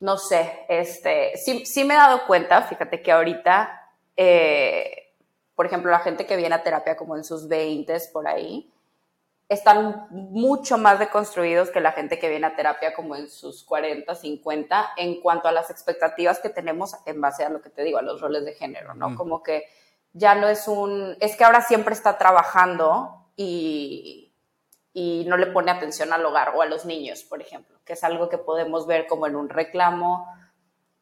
no 0.00 0.16
sé, 0.18 0.64
este, 0.68 1.36
sí, 1.36 1.66
sí 1.66 1.84
me 1.84 1.94
he 1.94 1.96
dado 1.96 2.26
cuenta, 2.26 2.62
fíjate 2.62 3.02
que 3.02 3.10
ahorita, 3.10 3.90
eh, 4.16 5.12
por 5.54 5.66
ejemplo, 5.66 5.90
la 5.90 6.00
gente 6.00 6.26
que 6.26 6.36
viene 6.36 6.54
a 6.54 6.62
terapia 6.62 6.96
como 6.96 7.16
en 7.16 7.24
sus 7.24 7.48
20 7.48 7.98
por 8.12 8.28
ahí, 8.28 8.70
están 9.52 10.06
mucho 10.10 10.78
más 10.78 10.98
deconstruidos 10.98 11.70
que 11.70 11.80
la 11.80 11.92
gente 11.92 12.18
que 12.18 12.28
viene 12.28 12.46
a 12.46 12.56
terapia 12.56 12.94
como 12.94 13.16
en 13.16 13.28
sus 13.28 13.64
40, 13.64 14.14
50, 14.14 14.92
en 14.96 15.20
cuanto 15.20 15.48
a 15.48 15.52
las 15.52 15.70
expectativas 15.70 16.40
que 16.40 16.48
tenemos 16.48 16.94
en 17.06 17.20
base 17.20 17.44
a 17.44 17.48
lo 17.48 17.60
que 17.60 17.70
te 17.70 17.82
digo, 17.82 17.98
a 17.98 18.02
los 18.02 18.20
roles 18.20 18.44
de 18.44 18.54
género, 18.54 18.94
¿no? 18.94 19.14
Como 19.14 19.42
que 19.42 19.64
ya 20.12 20.34
no 20.34 20.48
es 20.48 20.68
un, 20.68 21.16
es 21.20 21.36
que 21.36 21.44
ahora 21.44 21.60
siempre 21.62 21.94
está 21.94 22.18
trabajando 22.18 23.26
y, 23.36 24.32
y 24.92 25.24
no 25.26 25.36
le 25.36 25.46
pone 25.46 25.70
atención 25.70 26.12
al 26.12 26.24
hogar 26.24 26.54
o 26.54 26.62
a 26.62 26.66
los 26.66 26.84
niños, 26.84 27.22
por 27.22 27.40
ejemplo, 27.40 27.78
que 27.84 27.94
es 27.94 28.04
algo 28.04 28.28
que 28.28 28.38
podemos 28.38 28.86
ver 28.86 29.06
como 29.06 29.26
en 29.26 29.36
un 29.36 29.48
reclamo 29.48 30.26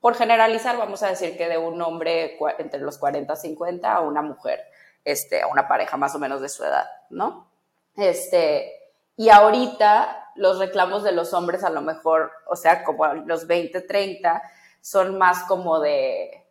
por 0.00 0.14
generalizar, 0.14 0.78
vamos 0.78 1.02
a 1.02 1.08
decir 1.08 1.36
que 1.36 1.48
de 1.48 1.58
un 1.58 1.80
hombre 1.82 2.38
entre 2.58 2.80
los 2.80 2.96
40 2.98 3.32
y 3.32 3.36
50 3.36 3.92
a 3.92 4.00
una 4.00 4.22
mujer, 4.22 4.64
este, 5.04 5.42
a 5.42 5.46
una 5.46 5.68
pareja 5.68 5.96
más 5.96 6.14
o 6.14 6.18
menos 6.18 6.40
de 6.40 6.48
su 6.48 6.64
edad, 6.64 6.88
¿no? 7.10 7.49
Este, 7.96 8.72
y 9.16 9.28
ahorita 9.28 10.32
los 10.36 10.58
reclamos 10.58 11.02
de 11.02 11.12
los 11.12 11.34
hombres 11.34 11.64
a 11.64 11.70
lo 11.70 11.82
mejor, 11.82 12.32
o 12.46 12.56
sea, 12.56 12.84
como 12.84 13.06
los 13.06 13.46
20, 13.46 13.80
30, 13.82 14.42
son 14.80 15.18
más 15.18 15.44
como 15.44 15.80
de, 15.80 16.44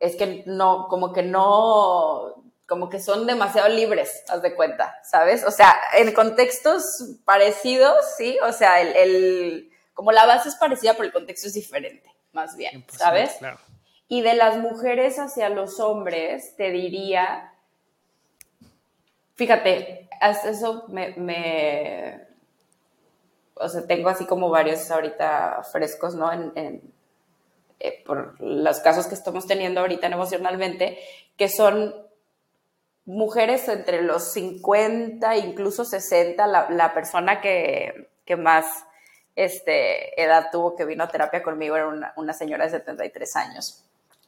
es 0.00 0.16
que 0.16 0.42
no, 0.46 0.88
como 0.88 1.12
que 1.12 1.22
no, 1.22 2.34
como 2.66 2.88
que 2.88 3.00
son 3.00 3.26
demasiado 3.26 3.68
libres, 3.68 4.24
haz 4.28 4.42
de 4.42 4.54
cuenta, 4.54 4.98
¿sabes? 5.04 5.44
O 5.44 5.50
sea, 5.50 5.76
en 5.96 6.12
contextos 6.12 6.84
parecidos, 7.24 7.96
sí, 8.16 8.38
o 8.46 8.52
sea, 8.52 8.80
el, 8.80 8.96
el 8.96 9.72
como 9.94 10.10
la 10.10 10.26
base 10.26 10.48
es 10.48 10.56
parecida, 10.56 10.94
pero 10.94 11.04
el 11.04 11.12
contexto 11.12 11.46
es 11.48 11.54
diferente 11.54 12.12
más 12.32 12.56
bien, 12.56 12.84
¿sabes? 12.96 13.38
Y 14.08 14.22
de 14.22 14.34
las 14.34 14.58
mujeres 14.58 15.18
hacia 15.18 15.48
los 15.48 15.80
hombres, 15.80 16.56
te 16.56 16.70
diría, 16.70 17.51
fíjate, 19.42 20.08
eso 20.44 20.84
me, 20.86 22.26
o 23.54 23.68
sea, 23.68 23.84
tengo 23.88 24.08
así 24.08 24.24
como 24.24 24.50
varios 24.50 24.88
ahorita 24.88 25.64
frescos, 25.72 26.14
¿no? 26.14 26.32
En, 26.32 26.80
eh, 27.80 28.04
por 28.06 28.40
los 28.40 28.78
casos 28.78 29.08
que 29.08 29.16
estamos 29.16 29.48
teniendo 29.48 29.80
ahorita 29.80 30.06
emocionalmente, 30.06 30.96
que 31.36 31.48
son 31.48 31.92
mujeres 33.04 33.68
entre 33.68 34.02
los 34.02 34.32
50, 34.32 35.36
incluso 35.38 35.84
60, 35.84 36.46
la, 36.46 36.70
la 36.70 36.94
persona 36.94 37.40
que, 37.40 38.10
que 38.24 38.36
más 38.36 38.66
este, 39.34 40.22
edad 40.22 40.50
tuvo 40.52 40.76
que 40.76 40.84
vino 40.84 41.02
a 41.02 41.08
terapia 41.08 41.42
conmigo 41.42 41.74
era 41.74 42.12
una, 42.16 42.32
señora 42.32 42.66
de 42.66 42.70
73 42.70 43.36
años. 43.36 43.84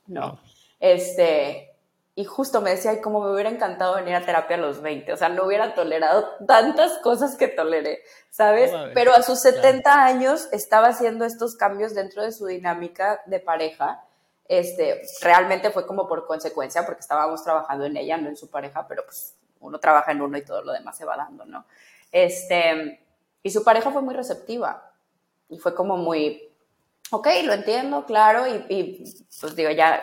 No. 0.09 0.41
Este, 0.81 1.74
y 2.17 2.25
justo 2.25 2.61
me 2.61 2.71
decía, 2.71 2.93
ay, 2.93 3.01
como 3.01 3.21
me 3.21 3.33
hubiera 3.33 3.51
encantado 3.51 3.97
venir 3.97 4.15
a 4.15 4.25
terapia 4.25 4.57
a 4.57 4.61
los 4.61 4.81
20, 4.81 5.13
o 5.13 5.17
sea, 5.17 5.29
no 5.29 5.45
hubiera 5.47 5.75
tolerado 5.75 6.29
tantas 6.47 6.99
cosas 6.99 7.37
que 7.37 7.49
toleré, 7.49 8.03
¿sabes? 8.31 8.71
Pero 8.95 9.13
a 9.15 9.23
sus 9.23 9.41
70 9.41 10.05
años 10.05 10.49
estaba 10.53 10.89
haciendo 10.89 11.25
estos 11.25 11.57
cambios 11.57 11.93
dentro 11.93 12.23
de 12.23 12.31
su 12.31 12.47
dinámica 12.47 13.21
de 13.27 13.41
pareja. 13.41 14.05
Este, 14.47 15.03
realmente 15.23 15.71
fue 15.71 15.87
como 15.87 16.07
por 16.07 16.27
consecuencia, 16.27 16.87
porque 16.87 17.01
estábamos 17.01 17.43
trabajando 17.43 17.85
en 17.85 17.97
ella, 17.97 18.17
no 18.17 18.29
en 18.29 18.37
su 18.37 18.49
pareja, 18.49 18.87
pero 18.87 19.05
pues 19.05 19.35
uno 19.59 19.81
trabaja 19.81 20.13
en 20.13 20.23
uno 20.23 20.39
y 20.39 20.45
todo 20.45 20.63
lo 20.63 20.73
demás 20.73 20.97
se 20.97 21.05
va 21.05 21.17
dando, 21.17 21.45
¿no? 21.47 21.65
Este, 22.13 23.01
y 23.43 23.51
su 23.51 23.65
pareja 23.65 23.91
fue 23.91 24.03
muy 24.03 24.15
receptiva. 24.15 24.93
Y 25.49 25.59
fue 25.59 25.75
como 25.75 25.97
muy, 25.97 26.49
ok, 27.11 27.27
lo 27.45 27.53
entiendo, 27.53 28.05
claro, 28.07 28.47
y, 28.47 29.05
pues 29.41 29.57
digo, 29.57 29.71
ya 29.71 30.01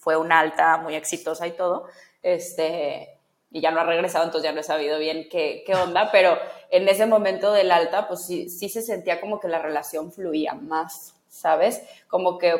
fue 0.00 0.16
una 0.16 0.40
alta 0.40 0.78
muy 0.78 0.94
exitosa 0.94 1.46
y 1.46 1.52
todo, 1.52 1.88
este, 2.22 3.18
y 3.50 3.60
ya 3.60 3.70
no 3.70 3.80
ha 3.80 3.84
regresado, 3.84 4.24
entonces 4.24 4.48
ya 4.48 4.54
no 4.54 4.60
he 4.60 4.64
sabido 4.64 4.98
bien 4.98 5.28
qué, 5.30 5.62
qué 5.66 5.74
onda, 5.74 6.10
pero 6.12 6.38
en 6.70 6.88
ese 6.88 7.06
momento 7.06 7.52
del 7.52 7.70
alta, 7.70 8.08
pues 8.08 8.26
sí, 8.26 8.48
sí 8.48 8.68
se 8.68 8.82
sentía 8.82 9.20
como 9.20 9.40
que 9.40 9.48
la 9.48 9.58
relación 9.58 10.12
fluía 10.12 10.54
más, 10.54 11.14
¿sabes? 11.28 11.82
Como 12.08 12.38
que 12.38 12.54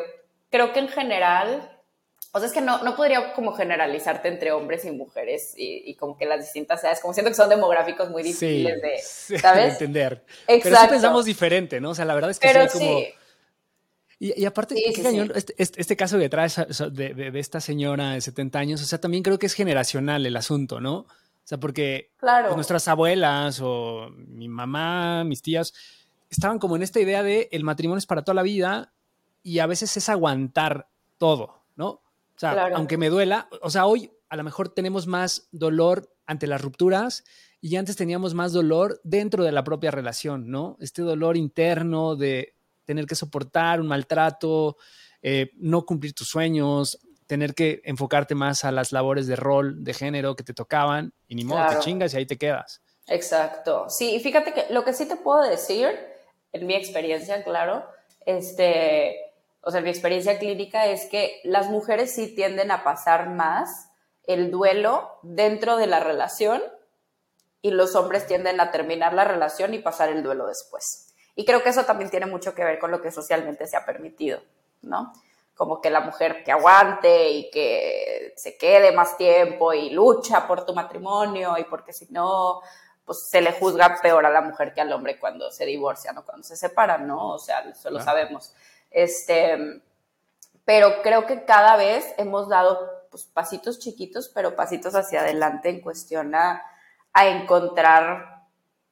creo 0.49 0.73
que 0.73 0.79
en 0.79 0.89
general 0.89 1.79
o 2.31 2.37
sea, 2.37 2.47
es 2.47 2.53
que 2.53 2.61
no, 2.61 2.83
no 2.83 2.95
podría 2.95 3.33
como 3.33 3.53
generalizarte 3.53 4.27
entre 4.27 4.51
hombres 4.51 4.85
y 4.85 4.91
mujeres 4.91 5.53
y, 5.57 5.95
como 5.95 6.15
que 6.15 6.27
las 6.27 6.39
distintas 6.41 6.83
edades, 6.83 6.99
como 6.99 7.13
siento 7.13 7.31
que 7.31 7.35
son 7.35 7.49
demográficos 7.49 8.11
muy 8.11 8.21
difíciles 8.21 8.79
de, 9.29 9.39
¿sabes? 9.39 9.73
entender. 9.73 10.23
Exacto. 10.47 10.63
Pero 10.63 10.75
sí 10.77 10.87
pensamos 10.89 11.25
diferente, 11.25 11.81
¿no? 11.81 11.89
O 11.91 11.95
sea, 11.95 12.05
la 12.05 12.13
verdad 12.13 12.29
es 12.29 12.39
que 12.39 12.47
Pero 12.47 12.69
sí, 12.69 12.77
como... 12.77 12.99
Y, 14.21 14.43
aparte, 14.43 14.75
qué 14.75 15.01
cañón, 15.01 15.31
este, 15.33 15.55
este, 15.57 15.79
este, 15.79 15.95
caso 15.95 16.19
que 16.19 16.27
traes 16.27 16.57
de, 16.91 17.13
de, 17.13 17.39
esta 17.39 17.61
señora 17.61 18.11
de 18.11 18.21
70 18.21 18.59
años, 18.59 18.81
o 18.81 18.85
sea, 18.85 18.99
también 18.99 19.23
creo 19.23 19.39
que 19.39 19.45
es 19.45 19.53
generacional 19.53 20.25
el 20.25 20.35
asunto, 20.35 20.81
¿no? 20.81 20.97
O 20.97 21.07
sea, 21.49 21.57
porque 21.57 22.11
pues, 22.19 22.55
nuestras 22.55 22.89
abuelas 22.89 23.61
o 23.63 24.09
mi 24.11 24.49
mamá, 24.49 25.23
mis 25.23 25.41
tías, 25.41 25.73
estaban 26.29 26.59
como 26.59 26.75
en 26.75 26.83
esta 26.83 26.99
idea 26.99 27.23
de 27.23 27.47
el 27.53 27.63
matrimonio 27.63 27.97
es 27.97 28.05
para 28.05 28.23
toda 28.23 28.35
la 28.35 28.43
vida 28.43 28.91
y 29.41 29.59
a 29.59 29.67
veces 29.67 29.95
es 29.95 30.09
aguantar 30.09 30.89
todo, 31.17 31.63
¿no? 31.77 31.87
O 31.89 32.03
sea, 32.35 32.67
aunque 32.75 32.97
me 32.97 33.09
duela, 33.09 33.47
o 33.61 33.69
sea, 33.69 33.85
hoy 33.85 34.11
a 34.29 34.35
lo 34.35 34.43
mejor 34.43 34.69
tenemos 34.69 35.07
más 35.07 35.47
dolor 35.51 36.13
ante 36.25 36.45
las 36.45 36.61
rupturas 36.61 37.23
y 37.61 37.77
antes 37.77 37.95
teníamos 37.95 38.33
más 38.33 38.53
dolor 38.53 39.01
dentro 39.03 39.43
de 39.43 39.51
la 39.51 39.63
propia 39.63 39.91
relación, 39.91 40.51
¿no? 40.51 40.77
Este 40.79 41.01
dolor 41.01 41.35
interno 41.35 42.15
de 42.15 42.53
tener 42.89 43.05
que 43.05 43.13
soportar 43.13 43.79
un 43.79 43.85
maltrato, 43.85 44.75
eh, 45.21 45.51
no 45.57 45.85
cumplir 45.85 46.15
tus 46.15 46.27
sueños, 46.27 46.97
tener 47.27 47.53
que 47.53 47.81
enfocarte 47.83 48.33
más 48.33 48.65
a 48.65 48.71
las 48.71 48.91
labores 48.91 49.27
de 49.27 49.35
rol, 49.35 49.83
de 49.83 49.93
género 49.93 50.35
que 50.35 50.43
te 50.43 50.55
tocaban 50.55 51.13
y 51.27 51.35
ni 51.35 51.43
modo, 51.45 51.63
te 51.69 51.77
chingas 51.81 52.15
y 52.15 52.17
ahí 52.17 52.25
te 52.25 52.39
quedas. 52.39 52.81
Exacto. 53.05 53.87
Sí, 53.89 54.15
y 54.15 54.19
fíjate 54.19 54.53
que 54.53 54.73
lo 54.73 54.83
que 54.83 54.93
sí 54.93 55.07
te 55.07 55.17
puedo 55.17 55.43
decir, 55.43 55.87
en 56.51 56.65
mi 56.65 56.73
experiencia, 56.73 57.43
claro, 57.43 57.85
este, 58.25 59.17
o 59.61 59.69
sea, 59.69 59.81
mi 59.81 59.91
experiencia 59.91 60.39
clínica 60.39 60.87
es 60.87 61.05
que 61.05 61.41
las 61.43 61.69
mujeres 61.69 62.11
sí 62.11 62.33
tienden 62.33 62.71
a 62.71 62.83
pasar 62.83 63.29
más 63.29 63.91
el 64.23 64.49
duelo 64.49 65.19
dentro 65.21 65.77
de 65.77 65.85
la 65.85 65.99
relación 65.99 66.59
y 67.61 67.69
los 67.69 67.95
hombres 67.95 68.25
tienden 68.25 68.59
a 68.59 68.71
terminar 68.71 69.13
la 69.13 69.25
relación 69.25 69.75
y 69.75 69.77
pasar 69.77 70.09
el 70.09 70.23
duelo 70.23 70.47
después. 70.47 71.08
Y 71.39 71.45
creo 71.45 71.63
que 71.63 71.69
eso 71.69 71.85
también 71.85 72.09
tiene 72.09 72.25
mucho 72.25 72.53
que 72.53 72.65
ver 72.65 72.79
con 72.79 72.91
lo 72.91 73.01
que 73.01 73.13
socialmente 73.13 73.65
se 73.65 73.77
ha 73.77 73.85
permitido, 73.85 74.41
¿no? 74.81 75.13
Como 75.55 75.79
que 75.79 75.89
la 75.89 76.01
mujer 76.01 76.43
que 76.43 76.51
aguante 76.51 77.29
y 77.29 77.49
que 77.49 78.33
se 78.35 78.57
quede 78.57 78.91
más 78.91 79.15
tiempo 79.15 79.71
y 79.71 79.89
lucha 79.91 80.45
por 80.45 80.65
tu 80.65 80.73
matrimonio 80.73 81.57
y 81.57 81.63
porque 81.63 81.93
si 81.93 82.07
no, 82.11 82.59
pues 83.05 83.29
se 83.29 83.39
le 83.39 83.53
juzga 83.53 84.01
peor 84.01 84.25
a 84.25 84.29
la 84.29 84.41
mujer 84.41 84.73
que 84.73 84.81
al 84.81 84.91
hombre 84.91 85.17
cuando 85.17 85.49
se 85.49 85.65
divorcian 85.65 86.17
o 86.17 86.25
cuando 86.25 86.43
se 86.43 86.57
separan, 86.57 87.07
¿no? 87.07 87.29
O 87.29 87.39
sea, 87.39 87.61
eso 87.61 87.89
lo 87.89 88.01
sabemos. 88.01 88.53
Este, 88.91 89.81
pero 90.65 91.01
creo 91.03 91.25
que 91.25 91.45
cada 91.45 91.77
vez 91.77 92.05
hemos 92.17 92.49
dado 92.49 93.07
pues, 93.11 93.23
pasitos 93.23 93.79
chiquitos, 93.79 94.27
pero 94.27 94.57
pasitos 94.57 94.93
hacia 94.93 95.21
adelante 95.21 95.69
en 95.69 95.79
cuestión 95.79 96.35
a, 96.35 96.61
a 97.13 97.27
encontrar, 97.27 98.38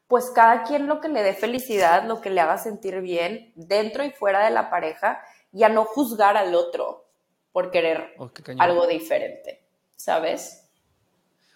pues 0.08 0.32
cada 0.34 0.64
quien 0.64 0.88
lo 0.88 1.02
que 1.02 1.10
le 1.10 1.24
dé 1.24 1.34
felicidad, 1.34 2.06
lo 2.06 2.22
que 2.22 2.30
le 2.30 2.42
haga 2.42 2.58
sentir 2.58 3.02
bien, 3.02 3.52
dentro 3.56 4.04
y 4.04 4.12
fuera 4.12 4.44
de 4.46 4.52
la 4.52 4.70
pareja, 4.70 5.22
y 5.52 5.64
a 5.64 5.70
no 5.70 5.86
juzgar 5.86 6.38
al 6.38 6.56
otro 6.56 7.10
por 7.52 7.72
querer 7.72 8.14
oh, 8.18 8.32
algo 8.60 8.88
diferente, 8.88 9.66
¿sabes? 9.96 10.70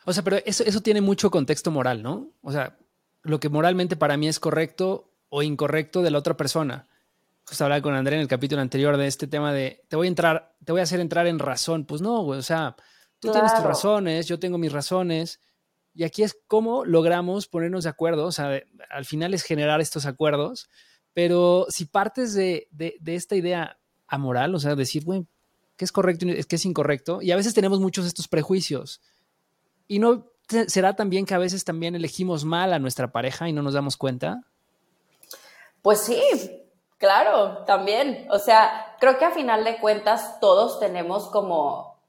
O 0.06 0.14
sea, 0.14 0.24
pero 0.24 0.38
eso, 0.46 0.64
eso 0.66 0.82
tiene 0.82 1.02
mucho 1.02 1.30
contexto 1.30 1.72
moral, 1.72 2.02
¿no? 2.02 2.32
O 2.42 2.52
sea, 2.52 2.78
lo 3.22 3.40
que 3.40 3.50
moralmente 3.50 3.96
para 3.96 4.18
mí 4.18 4.28
es 4.28 4.40
correcto 4.40 5.12
o 5.30 5.44
incorrecto 5.44 6.02
de 6.02 6.12
la 6.12 6.18
otra 6.18 6.36
persona 6.36 6.88
pues 7.52 7.62
hablaba 7.62 7.82
con 7.82 7.94
André 7.94 8.16
en 8.16 8.22
el 8.22 8.28
capítulo 8.30 8.62
anterior 8.62 8.96
de 8.98 9.08
este 9.08 9.28
tema 9.28 9.52
de 9.52 9.84
te 9.90 9.96
voy 9.96 10.08
a 10.08 10.10
entrar, 10.10 10.54
te 10.64 10.72
voy 10.72 10.80
a 10.80 10.84
hacer 10.84 11.00
entrar 11.00 11.28
en 11.28 11.38
razón. 11.38 11.86
Pues 11.86 12.02
no, 12.02 12.24
güey, 12.24 12.40
o 12.40 12.44
sea, 12.44 12.76
tú 13.20 13.32
tienes 13.32 13.54
tus 13.54 13.64
razones, 13.64 14.28
yo 14.28 14.40
tengo 14.40 14.58
mis 14.58 14.72
razones. 14.72 15.42
Y 15.94 16.04
aquí 16.04 16.24
es 16.24 16.38
cómo 16.48 16.86
logramos 16.86 17.48
ponernos 17.48 17.84
de 17.84 17.90
acuerdo, 17.90 18.26
o 18.26 18.32
sea, 18.32 18.62
al 18.90 19.06
final 19.06 19.34
es 19.34 19.44
generar 19.44 19.82
estos 19.82 20.06
acuerdos, 20.06 20.70
pero 21.14 21.68
si 21.70 21.86
partes 21.86 22.34
de, 22.34 22.68
esta 23.06 23.36
idea 23.36 23.78
amoral, 24.08 24.56
o 24.56 24.60
sea, 24.60 24.76
decir, 24.76 25.04
güey, 25.04 25.26
¿qué 25.76 25.86
es 25.86 25.92
correcto 25.92 26.26
y 26.26 26.44
qué 26.44 26.56
es 26.56 26.66
incorrecto? 26.66 27.22
Y 27.22 27.32
a 27.32 27.36
veces 27.36 27.54
tenemos 27.54 27.80
muchos 27.80 28.06
estos 28.06 28.28
prejuicios. 28.28 29.02
Y 29.88 30.00
no 30.00 30.32
será 30.68 30.96
también 30.96 31.26
que 31.26 31.34
a 31.34 31.38
veces 31.38 31.66
también 31.66 31.96
elegimos 31.96 32.46
mal 32.46 32.74
a 32.74 32.80
nuestra 32.80 33.12
pareja 33.12 33.50
y 33.50 33.54
no 33.54 33.62
nos 33.62 33.74
damos 33.74 33.98
cuenta. 33.98 34.42
Pues 35.82 36.02
sí, 36.02 36.22
Claro, 37.02 37.64
también. 37.66 38.28
O 38.30 38.38
sea, 38.38 38.96
creo 39.00 39.18
que 39.18 39.26
a 39.26 39.32
final 39.32 39.64
de 39.64 39.80
cuentas 39.80 40.40
todos 40.40 40.80
tenemos 40.80 41.28
como 41.30 42.00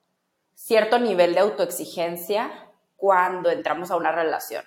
cierto 0.54 0.98
nivel 0.98 1.32
de 1.32 1.40
autoexigencia 1.40 2.61
cuando 3.02 3.50
entramos 3.50 3.90
a 3.90 3.96
una 3.96 4.12
relación. 4.12 4.64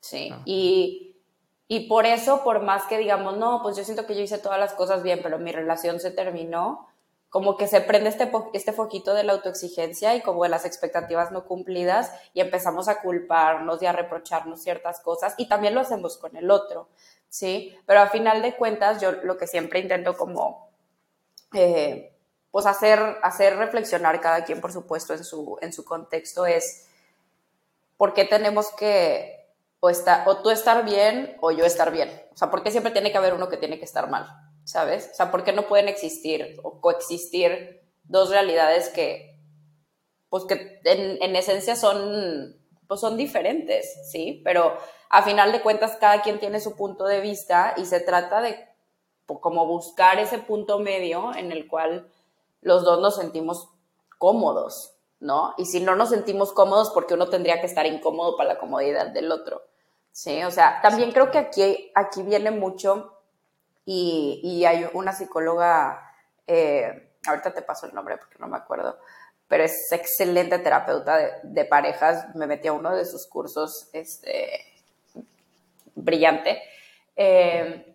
Sí. 0.00 0.30
Ah. 0.32 0.42
Y, 0.44 1.22
y 1.68 1.86
por 1.86 2.06
eso, 2.06 2.42
por 2.42 2.60
más 2.60 2.86
que 2.86 2.98
digamos, 2.98 3.36
no, 3.36 3.62
pues 3.62 3.76
yo 3.76 3.84
siento 3.84 4.04
que 4.04 4.16
yo 4.16 4.22
hice 4.22 4.38
todas 4.38 4.58
las 4.58 4.72
cosas 4.74 5.04
bien, 5.04 5.20
pero 5.22 5.38
mi 5.38 5.52
relación 5.52 6.00
se 6.00 6.10
terminó, 6.10 6.88
como 7.28 7.56
que 7.56 7.68
se 7.68 7.80
prende 7.80 8.08
este, 8.08 8.32
este 8.52 8.72
foquito 8.72 9.14
de 9.14 9.22
la 9.22 9.34
autoexigencia 9.34 10.16
y 10.16 10.22
como 10.22 10.42
de 10.42 10.48
las 10.48 10.64
expectativas 10.64 11.30
no 11.30 11.44
cumplidas 11.44 12.10
y 12.34 12.40
empezamos 12.40 12.88
a 12.88 13.00
culparnos 13.00 13.80
y 13.80 13.86
a 13.86 13.92
reprocharnos 13.92 14.60
ciertas 14.60 14.98
cosas 14.98 15.36
y 15.38 15.46
también 15.46 15.76
lo 15.76 15.80
hacemos 15.80 16.18
con 16.18 16.34
el 16.34 16.50
otro. 16.50 16.88
¿sí? 17.28 17.78
Pero 17.86 18.00
a 18.00 18.08
final 18.08 18.42
de 18.42 18.56
cuentas, 18.56 19.00
yo 19.00 19.12
lo 19.12 19.38
que 19.38 19.46
siempre 19.46 19.78
intento 19.78 20.16
como, 20.16 20.68
eh, 21.54 22.12
pues 22.50 22.66
hacer, 22.66 22.98
hacer 23.22 23.56
reflexionar 23.56 24.20
cada 24.20 24.44
quien, 24.44 24.60
por 24.60 24.72
supuesto, 24.72 25.14
en 25.14 25.22
su, 25.22 25.58
en 25.60 25.72
su 25.72 25.84
contexto 25.84 26.44
es, 26.44 26.87
¿por 27.98 28.14
qué 28.14 28.24
tenemos 28.24 28.70
que 28.72 29.52
o, 29.80 29.90
o 30.26 30.36
tú 30.38 30.48
estar 30.48 30.86
bien 30.86 31.36
o 31.42 31.50
yo 31.50 31.66
estar 31.66 31.92
bien? 31.92 32.10
O 32.32 32.36
sea, 32.38 32.50
¿por 32.50 32.62
qué 32.62 32.70
siempre 32.70 32.92
tiene 32.92 33.12
que 33.12 33.18
haber 33.18 33.34
uno 33.34 33.50
que 33.50 33.58
tiene 33.58 33.78
que 33.78 33.84
estar 33.84 34.08
mal? 34.08 34.26
¿Sabes? 34.64 35.10
O 35.12 35.14
sea, 35.14 35.30
¿por 35.30 35.44
qué 35.44 35.52
no 35.52 35.68
pueden 35.68 35.88
existir 35.88 36.58
o 36.62 36.80
coexistir 36.80 37.82
dos 38.04 38.30
realidades 38.30 38.88
que, 38.88 39.38
pues 40.30 40.44
que 40.44 40.80
en, 40.84 41.22
en 41.22 41.36
esencia 41.36 41.76
son, 41.76 42.56
pues 42.86 43.00
son 43.00 43.18
diferentes, 43.18 44.10
¿sí? 44.10 44.40
Pero 44.44 44.78
a 45.10 45.22
final 45.22 45.52
de 45.52 45.60
cuentas 45.60 45.96
cada 46.00 46.22
quien 46.22 46.38
tiene 46.38 46.60
su 46.60 46.76
punto 46.76 47.04
de 47.04 47.20
vista 47.20 47.74
y 47.76 47.84
se 47.84 48.00
trata 48.00 48.40
de 48.40 48.68
como 49.26 49.66
buscar 49.66 50.18
ese 50.18 50.38
punto 50.38 50.78
medio 50.78 51.34
en 51.34 51.52
el 51.52 51.68
cual 51.68 52.10
los 52.62 52.84
dos 52.84 53.00
nos 53.00 53.16
sentimos 53.16 53.68
cómodos, 54.18 54.97
¿no? 55.20 55.54
Y 55.58 55.66
si 55.66 55.80
no 55.80 55.96
nos 55.96 56.10
sentimos 56.10 56.52
cómodos, 56.52 56.90
porque 56.92 57.14
uno 57.14 57.28
tendría 57.28 57.60
que 57.60 57.66
estar 57.66 57.86
incómodo 57.86 58.36
para 58.36 58.54
la 58.54 58.58
comodidad 58.58 59.08
del 59.08 59.32
otro, 59.32 59.62
¿sí? 60.12 60.42
O 60.44 60.50
sea, 60.50 60.80
también 60.82 61.12
creo 61.12 61.30
que 61.30 61.38
aquí, 61.38 61.90
aquí 61.94 62.22
viene 62.22 62.50
mucho 62.50 63.14
y, 63.84 64.64
hay 64.64 64.88
una 64.92 65.12
psicóloga, 65.12 66.12
eh, 66.46 67.12
ahorita 67.26 67.54
te 67.54 67.62
paso 67.62 67.86
el 67.86 67.94
nombre 67.94 68.18
porque 68.18 68.38
no 68.38 68.46
me 68.46 68.56
acuerdo, 68.56 68.98
pero 69.48 69.64
es 69.64 69.90
excelente 69.92 70.58
terapeuta 70.58 71.16
de, 71.16 71.32
de 71.42 71.64
parejas, 71.64 72.34
me 72.34 72.46
metí 72.46 72.68
a 72.68 72.72
uno 72.72 72.94
de 72.94 73.06
sus 73.06 73.26
cursos, 73.26 73.88
este, 73.92 74.66
brillante, 75.94 76.62
eh, 77.16 77.94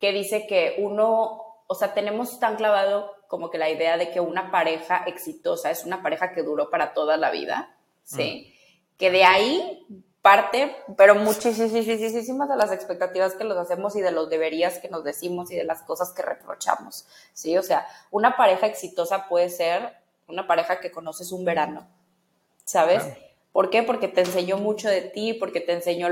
que 0.00 0.12
dice 0.12 0.46
que 0.46 0.76
uno, 0.78 1.42
o 1.66 1.74
sea, 1.74 1.94
tenemos 1.94 2.38
tan 2.40 2.56
clavado 2.56 3.12
como 3.34 3.50
que 3.50 3.58
la 3.58 3.68
idea 3.68 3.96
de 3.96 4.12
que 4.12 4.20
una 4.20 4.52
pareja 4.52 5.02
exitosa 5.08 5.68
es 5.68 5.84
una 5.84 6.04
pareja 6.04 6.32
que 6.32 6.44
duró 6.44 6.70
para 6.70 6.94
toda 6.94 7.16
la 7.16 7.32
vida, 7.32 7.76
¿sí? 8.04 8.46
Mm. 8.46 8.96
Que 8.96 9.10
de 9.10 9.24
ahí 9.24 9.84
parte, 10.22 10.76
pero 10.96 11.16
muchísimas 11.16 12.48
de 12.48 12.56
las 12.56 12.70
expectativas 12.70 13.34
que 13.34 13.42
los 13.42 13.58
hacemos 13.58 13.96
y 13.96 14.02
de 14.02 14.12
los 14.12 14.30
deberías 14.30 14.78
que 14.78 14.88
nos 14.88 15.02
decimos 15.02 15.50
y 15.50 15.56
de 15.56 15.64
las 15.64 15.82
cosas 15.82 16.12
que 16.12 16.22
reprochamos, 16.22 17.08
¿sí? 17.32 17.58
O 17.58 17.64
sea, 17.64 17.88
una 18.12 18.36
pareja 18.36 18.68
exitosa 18.68 19.26
puede 19.28 19.50
ser 19.50 19.96
una 20.28 20.46
pareja 20.46 20.78
que 20.78 20.92
conoces 20.92 21.32
un 21.32 21.44
verano, 21.44 21.88
¿sabes? 22.64 23.02
¿Por 23.50 23.68
qué? 23.68 23.82
Porque 23.82 24.06
te 24.06 24.20
enseñó 24.20 24.58
mucho 24.58 24.88
de 24.88 25.00
ti, 25.00 25.34
porque 25.34 25.60
te 25.60 25.72
enseñó, 25.72 26.06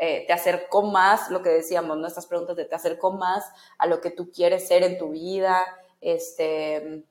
eh, 0.00 0.24
te 0.26 0.32
acercó 0.32 0.80
más, 0.80 1.30
lo 1.30 1.42
que 1.42 1.50
decíamos, 1.50 1.98
nuestras 1.98 2.24
preguntas 2.24 2.56
de 2.56 2.64
te 2.64 2.74
acercó 2.74 3.12
más 3.12 3.44
a 3.76 3.86
lo 3.86 4.00
que 4.00 4.10
tú 4.10 4.32
quieres 4.32 4.66
ser 4.68 4.84
en 4.84 4.96
tu 4.96 5.10
vida, 5.10 5.66
este, 6.02 7.04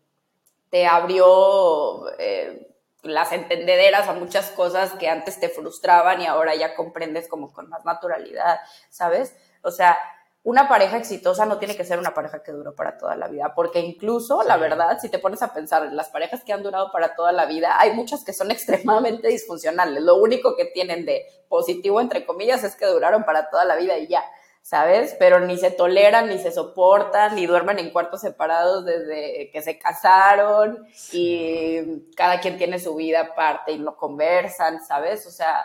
te 0.70 0.86
abrió 0.86 2.08
eh, 2.20 2.68
las 3.02 3.32
entendederas 3.32 4.08
a 4.08 4.14
muchas 4.14 4.52
cosas 4.52 4.94
que 4.94 5.10
antes 5.10 5.40
te 5.40 5.50
frustraban 5.50 6.22
y 6.22 6.28
ahora 6.28 6.54
ya 6.56 6.76
comprendes 6.76 7.28
como 7.28 7.52
con 7.52 7.70
más 7.70 7.84
naturalidad, 7.86 8.60
¿sabes? 8.90 9.36
O 9.64 9.72
sea, 9.72 9.98
una 10.44 10.68
pareja 10.68 10.98
exitosa 10.98 11.46
no 11.46 11.60
tiene 11.60 11.76
que 11.76 11.86
ser 11.86 12.00
una 12.00 12.16
pareja 12.16 12.42
que 12.42 12.52
duró 12.52 12.76
para 12.76 12.98
toda 12.98 13.16
la 13.16 13.28
vida, 13.28 13.54
porque 13.56 13.80
incluso, 13.80 14.42
la 14.42 14.58
verdad, 14.58 14.98
si 15.00 15.10
te 15.10 15.20
pones 15.20 15.44
a 15.44 15.54
pensar, 15.54 15.92
las 15.94 16.10
parejas 16.10 16.44
que 16.44 16.52
han 16.52 16.64
durado 16.64 16.92
para 16.92 17.16
toda 17.16 17.32
la 17.32 17.46
vida, 17.46 17.80
hay 17.80 17.94
muchas 17.94 18.24
que 18.24 18.34
son 18.34 18.50
extremadamente 18.52 19.28
disfuncionales. 19.28 20.02
Lo 20.02 20.16
único 20.16 20.56
que 20.56 20.66
tienen 20.66 21.06
de 21.06 21.26
positivo, 21.48 22.02
entre 22.02 22.26
comillas, 22.26 22.64
es 22.64 22.76
que 22.76 22.88
duraron 22.88 23.24
para 23.24 23.50
toda 23.52 23.66
la 23.66 23.76
vida 23.76 23.98
y 24.00 24.08
ya, 24.08 24.24
¿sabes? 24.62 25.16
Pero 25.20 25.40
ni 25.40 25.58
se 25.58 25.72
toleran, 25.72 26.30
ni 26.30 26.38
se 26.38 26.52
soportan, 26.52 27.36
ni 27.36 27.46
duermen 27.46 27.80
en 27.80 27.90
cuartos 27.90 28.22
separados 28.22 28.86
desde 28.86 29.50
que 29.52 29.62
se 29.62 29.78
casaron 29.78 30.86
y 31.12 31.80
cada 32.16 32.40
quien 32.40 32.58
tiene 32.58 32.80
su 32.80 32.96
vida 32.96 33.22
aparte 33.22 33.74
y 33.74 33.80
no 33.80 33.96
conversan, 33.96 34.84
¿sabes? 34.86 35.26
O 35.26 35.32
sea, 35.32 35.62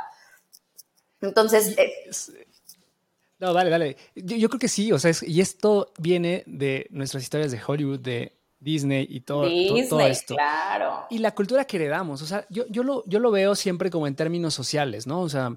entonces... 1.20 1.76
Eh, 1.78 1.92
no, 3.38 3.52
dale, 3.52 3.70
dale. 3.70 3.96
Yo, 4.14 4.48
creo 4.48 4.58
que 4.58 4.68
sí, 4.68 4.92
o 4.92 4.98
sea, 4.98 5.12
y 5.22 5.40
esto 5.42 5.92
viene 5.98 6.42
de 6.46 6.86
nuestras 6.90 7.22
historias 7.22 7.52
de 7.52 7.60
Hollywood, 7.64 8.00
de 8.00 8.32
Disney 8.58 9.06
y 9.10 9.20
todo, 9.20 9.46
todo, 9.88 10.00
esto. 10.00 10.34
Claro. 10.34 11.06
Y 11.10 11.18
la 11.18 11.34
cultura 11.34 11.66
que 11.66 11.76
heredamos, 11.76 12.22
o 12.22 12.26
sea, 12.26 12.46
yo, 12.48 12.64
yo, 12.70 12.82
lo, 12.82 13.04
yo 13.06 13.18
lo 13.18 13.30
veo 13.30 13.54
siempre 13.54 13.90
como 13.90 14.06
en 14.06 14.16
términos 14.16 14.54
sociales, 14.54 15.06
¿no? 15.06 15.20
O 15.20 15.28
sea, 15.28 15.54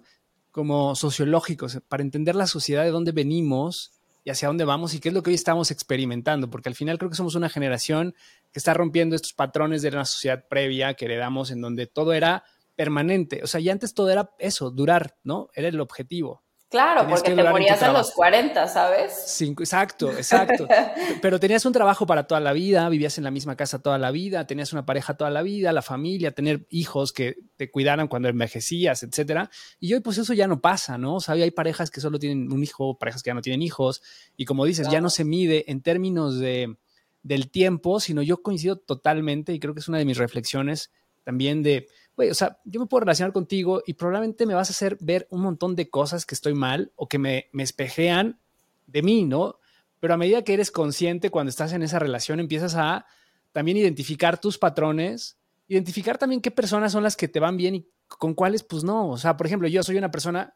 como 0.51 0.95
sociológicos, 0.95 1.79
para 1.87 2.03
entender 2.03 2.35
la 2.35 2.47
sociedad 2.47 2.83
de 2.83 2.91
dónde 2.91 3.11
venimos 3.11 3.91
y 4.23 4.31
hacia 4.31 4.47
dónde 4.47 4.65
vamos 4.65 4.93
y 4.93 4.99
qué 4.99 5.09
es 5.09 5.15
lo 5.15 5.23
que 5.23 5.29
hoy 5.29 5.35
estamos 5.35 5.71
experimentando, 5.71 6.49
porque 6.49 6.69
al 6.69 6.75
final 6.75 6.97
creo 6.97 7.09
que 7.09 7.15
somos 7.15 7.35
una 7.35 7.49
generación 7.49 8.13
que 8.51 8.59
está 8.59 8.73
rompiendo 8.73 9.15
estos 9.15 9.33
patrones 9.33 9.81
de 9.81 9.89
una 9.89 10.05
sociedad 10.05 10.45
previa 10.47 10.93
que 10.95 11.05
heredamos 11.05 11.51
en 11.51 11.61
donde 11.61 11.87
todo 11.87 12.13
era 12.13 12.43
permanente, 12.75 13.41
o 13.43 13.47
sea, 13.47 13.59
y 13.59 13.69
antes 13.69 13.93
todo 13.93 14.09
era 14.09 14.31
eso, 14.39 14.71
durar, 14.71 15.17
¿no? 15.23 15.49
Era 15.53 15.67
el 15.67 15.81
objetivo. 15.81 16.43
Claro, 16.69 17.07
porque 17.09 17.33
te 17.33 17.43
morías 17.43 17.81
a 17.81 17.91
los 17.91 18.11
40, 18.11 18.67
¿sabes? 18.67 19.23
Cinco, 19.25 19.63
exacto, 19.63 20.11
exacto. 20.11 20.67
Pero 21.21 21.39
tenías 21.39 21.65
un 21.65 21.73
trabajo 21.73 22.05
para 22.05 22.27
toda 22.27 22.39
la 22.39 22.53
vida, 22.53 22.87
vivías 22.89 23.17
en 23.17 23.23
la 23.23 23.31
misma 23.31 23.55
casa 23.55 23.81
toda 23.81 23.97
la 23.97 24.11
vida, 24.11 24.45
tenías 24.45 24.71
una 24.71 24.85
pareja 24.85 25.15
toda 25.15 25.31
la 25.31 25.41
vida, 25.41 25.73
la 25.73 25.81
familia, 25.81 26.31
tener 26.31 26.67
hijos 26.69 27.11
que 27.11 27.37
te 27.57 27.71
cuidaran 27.71 28.07
cuando 28.07 28.29
envejecías, 28.29 29.01
etcétera. 29.01 29.49
Y 29.79 29.95
hoy, 29.95 30.01
pues 30.01 30.19
eso 30.19 30.33
ya 30.33 30.45
no 30.45 30.61
pasa, 30.61 30.99
¿no? 30.99 31.15
O 31.15 31.19
sea, 31.19 31.33
hay 31.33 31.49
parejas 31.49 31.89
que 31.89 32.01
solo 32.01 32.19
tienen 32.19 32.51
un 32.51 32.63
hijo, 32.63 32.99
parejas 32.99 33.23
que 33.23 33.31
ya 33.31 33.33
no 33.33 33.41
tienen 33.41 33.63
hijos. 33.63 34.03
Y 34.37 34.45
como 34.45 34.65
dices, 34.65 34.87
ya 34.89 35.01
no 35.01 35.09
se 35.09 35.23
mide 35.23 35.71
en 35.71 35.81
términos 35.81 36.37
de, 36.37 36.75
del 37.23 37.49
tiempo, 37.49 37.99
sino 37.99 38.21
yo 38.21 38.43
coincido 38.43 38.77
totalmente 38.77 39.53
y 39.53 39.59
creo 39.59 39.73
que 39.73 39.79
es 39.79 39.87
una 39.87 39.97
de 39.97 40.05
mis 40.05 40.17
reflexiones 40.17 40.91
también 41.23 41.63
de 41.63 41.87
o 42.19 42.33
sea, 42.33 42.59
yo 42.65 42.79
me 42.79 42.87
puedo 42.87 43.01
relacionar 43.01 43.31
contigo 43.31 43.81
y 43.85 43.93
probablemente 43.93 44.45
me 44.45 44.53
vas 44.53 44.69
a 44.69 44.73
hacer 44.73 44.97
ver 44.99 45.27
un 45.29 45.41
montón 45.41 45.75
de 45.75 45.89
cosas 45.89 46.25
que 46.25 46.35
estoy 46.35 46.53
mal 46.53 46.91
o 46.95 47.07
que 47.07 47.19
me, 47.19 47.49
me 47.51 47.63
espejean 47.63 48.39
de 48.87 49.01
mí, 49.01 49.23
¿no? 49.23 49.59
Pero 49.99 50.13
a 50.13 50.17
medida 50.17 50.43
que 50.43 50.53
eres 50.53 50.71
consciente 50.71 51.29
cuando 51.29 51.49
estás 51.49 51.73
en 51.73 51.83
esa 51.83 51.99
relación, 51.99 52.39
empiezas 52.39 52.75
a 52.75 53.05
también 53.51 53.77
identificar 53.77 54.39
tus 54.39 54.57
patrones, 54.57 55.37
identificar 55.67 56.17
también 56.17 56.41
qué 56.41 56.51
personas 56.51 56.91
son 56.91 57.03
las 57.03 57.15
que 57.15 57.27
te 57.27 57.39
van 57.39 57.57
bien 57.57 57.75
y 57.75 57.89
con 58.07 58.33
cuáles, 58.33 58.63
pues 58.63 58.83
no. 58.83 59.09
O 59.09 59.17
sea, 59.17 59.37
por 59.37 59.45
ejemplo, 59.45 59.67
yo 59.67 59.83
soy 59.83 59.97
una 59.97 60.11
persona 60.11 60.53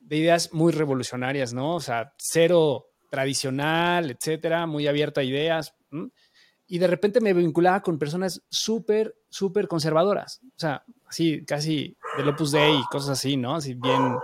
de 0.00 0.16
ideas 0.16 0.52
muy 0.52 0.72
revolucionarias, 0.72 1.52
¿no? 1.52 1.76
O 1.76 1.80
sea, 1.80 2.14
cero 2.18 2.86
tradicional, 3.10 4.10
etcétera, 4.10 4.66
muy 4.66 4.86
abierto 4.86 5.20
a 5.20 5.24
ideas. 5.24 5.74
Y 6.66 6.78
de 6.78 6.86
repente 6.86 7.20
me 7.20 7.32
vinculaba 7.32 7.82
con 7.82 7.98
personas 7.98 8.42
súper, 8.50 9.16
súper 9.28 9.68
conservadoras. 9.68 10.40
O 10.44 10.58
sea, 10.58 10.84
así, 11.08 11.44
casi 11.44 11.96
del 12.16 12.28
Opus 12.28 12.52
Dei 12.52 12.78
y 12.78 12.84
cosas 12.84 13.10
así, 13.10 13.36
¿no? 13.36 13.56
Así 13.56 13.74
bien 13.74 14.16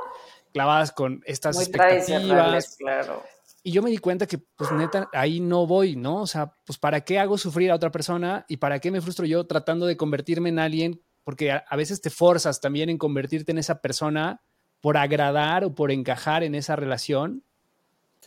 clavadas 0.53 0.92
con 0.92 1.23
estas 1.27 1.57
muy 1.57 1.64
expectativas. 1.64 2.77
Claro. 2.79 3.23
Y 3.66 3.73
yo 3.73 3.83
me 3.83 3.90
di 3.90 3.99
cuenta 3.99 4.27
que, 4.27 4.38
pues 4.38 4.70
neta, 4.73 5.09
ahí 5.12 5.40
no 5.40 5.66
voy, 5.66 5.97
¿no? 5.97 6.20
O 6.20 6.27
sea, 6.27 6.55
pues 6.64 6.79
¿para 6.79 7.01
qué 7.01 7.18
hago 7.18 7.38
sufrir 7.38 7.70
a 7.70 7.75
otra 7.75 7.90
persona 7.90 8.44
y 8.47 8.59
para 8.59 8.79
qué 8.79 8.90
me 8.90 9.01
frustro 9.01 9.25
yo 9.25 9.47
tratando 9.47 9.87
de 9.87 9.97
convertirme 9.97 10.51
en 10.51 10.59
alguien? 10.59 11.01
Porque 11.25 11.51
a, 11.51 11.77
veces 11.77 12.03
te 12.03 12.11
forzas 12.11 12.61
también 12.61 12.90
en 12.90 12.99
convertirte 12.99 13.53
en 13.53 13.59
esa 13.59 13.81
persona 13.81 14.42
por 14.83 14.99
agradar 14.99 15.64
o 15.64 15.75
por 15.75 15.90
encajar 15.90 16.44
en 16.44 16.55
esa 16.55 16.77
relación. 16.77 17.42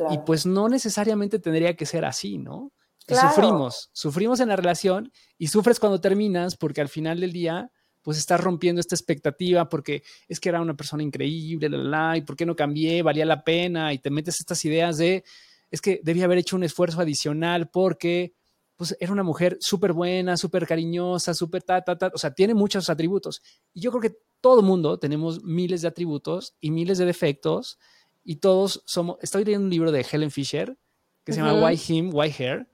Y 0.10 0.18
pues 0.20 0.48
no 0.48 0.70
necesariamente 0.70 1.40
tendría 1.40 1.76
que 1.76 1.86
ser 1.86 2.04
así, 2.04 2.38
¿no? 2.38 2.72
sufrimos, 3.08 3.90
sufrimos 3.94 4.42
en 4.42 4.50
la 4.50 4.58
relación 4.58 5.14
y 5.38 5.48
sufres 5.48 5.80
cuando 5.80 6.02
terminas 6.02 6.58
porque 6.58 6.82
al 6.82 6.90
final 6.90 7.22
del 7.22 7.32
día 7.32 7.72
pues 8.08 8.20
estás 8.20 8.40
rompiendo 8.40 8.80
esta 8.80 8.96
expectativa 8.96 9.68
porque 9.68 10.02
es 10.30 10.40
que 10.40 10.48
era 10.48 10.62
una 10.62 10.78
persona 10.78 11.04
increíble, 11.04 11.68
la, 11.68 11.78
la, 11.78 12.18
y 12.18 12.22
por 12.22 12.38
qué 12.38 12.46
no 12.46 12.56
cambié, 12.56 13.02
valía 13.02 13.26
la 13.26 13.44
pena, 13.44 13.92
y 13.92 13.98
te 13.98 14.10
metes 14.10 14.40
estas 14.40 14.64
ideas 14.64 14.98
de, 14.98 15.26
es 15.72 15.82
que 15.82 16.00
debía 16.02 16.24
haber 16.24 16.38
hecho 16.38 16.56
un 16.56 16.64
esfuerzo 16.64 17.02
adicional 17.02 17.70
porque 17.70 18.34
pues 18.78 18.96
era 19.02 19.12
una 19.12 19.24
mujer 19.24 19.58
súper 19.60 19.92
buena, 19.92 20.38
súper 20.38 20.66
cariñosa, 20.66 21.34
súper 21.34 21.64
ta, 21.64 21.82
ta, 21.82 21.98
ta, 21.98 22.10
o 22.16 22.18
sea, 22.18 22.34
tiene 22.34 22.54
muchos 22.54 22.90
atributos. 22.90 23.42
Y 23.74 23.82
yo 23.82 23.92
creo 23.92 24.02
que 24.02 24.18
todo 24.40 24.62
mundo 24.62 24.98
tenemos 24.98 25.44
miles 25.44 25.82
de 25.82 25.90
atributos 25.90 26.56
y 26.62 26.72
miles 26.72 26.98
de 27.00 27.04
defectos 27.04 27.78
y 28.24 28.38
todos 28.38 28.84
somos, 28.86 29.18
estoy 29.22 29.44
leyendo 29.44 29.66
un 29.66 29.72
libro 29.72 29.92
de 29.92 30.06
Helen 30.10 30.32
Fisher 30.32 30.78
que 31.26 31.34
se 31.34 31.42
llama 31.42 31.62
Why 31.62 31.78
Him, 31.90 32.12
Why 32.14 32.34
Her, 32.40 32.70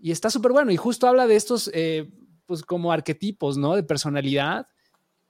y 0.00 0.12
está 0.12 0.30
súper 0.30 0.52
bueno 0.52 0.70
y 0.70 0.76
justo 0.76 1.08
habla 1.08 1.26
de 1.26 1.34
estos, 1.34 1.72
eh, 1.74 2.08
pues 2.46 2.62
como 2.62 2.92
arquetipos, 2.92 3.56
¿no? 3.56 3.74
De 3.74 3.82
personalidad 3.82 4.68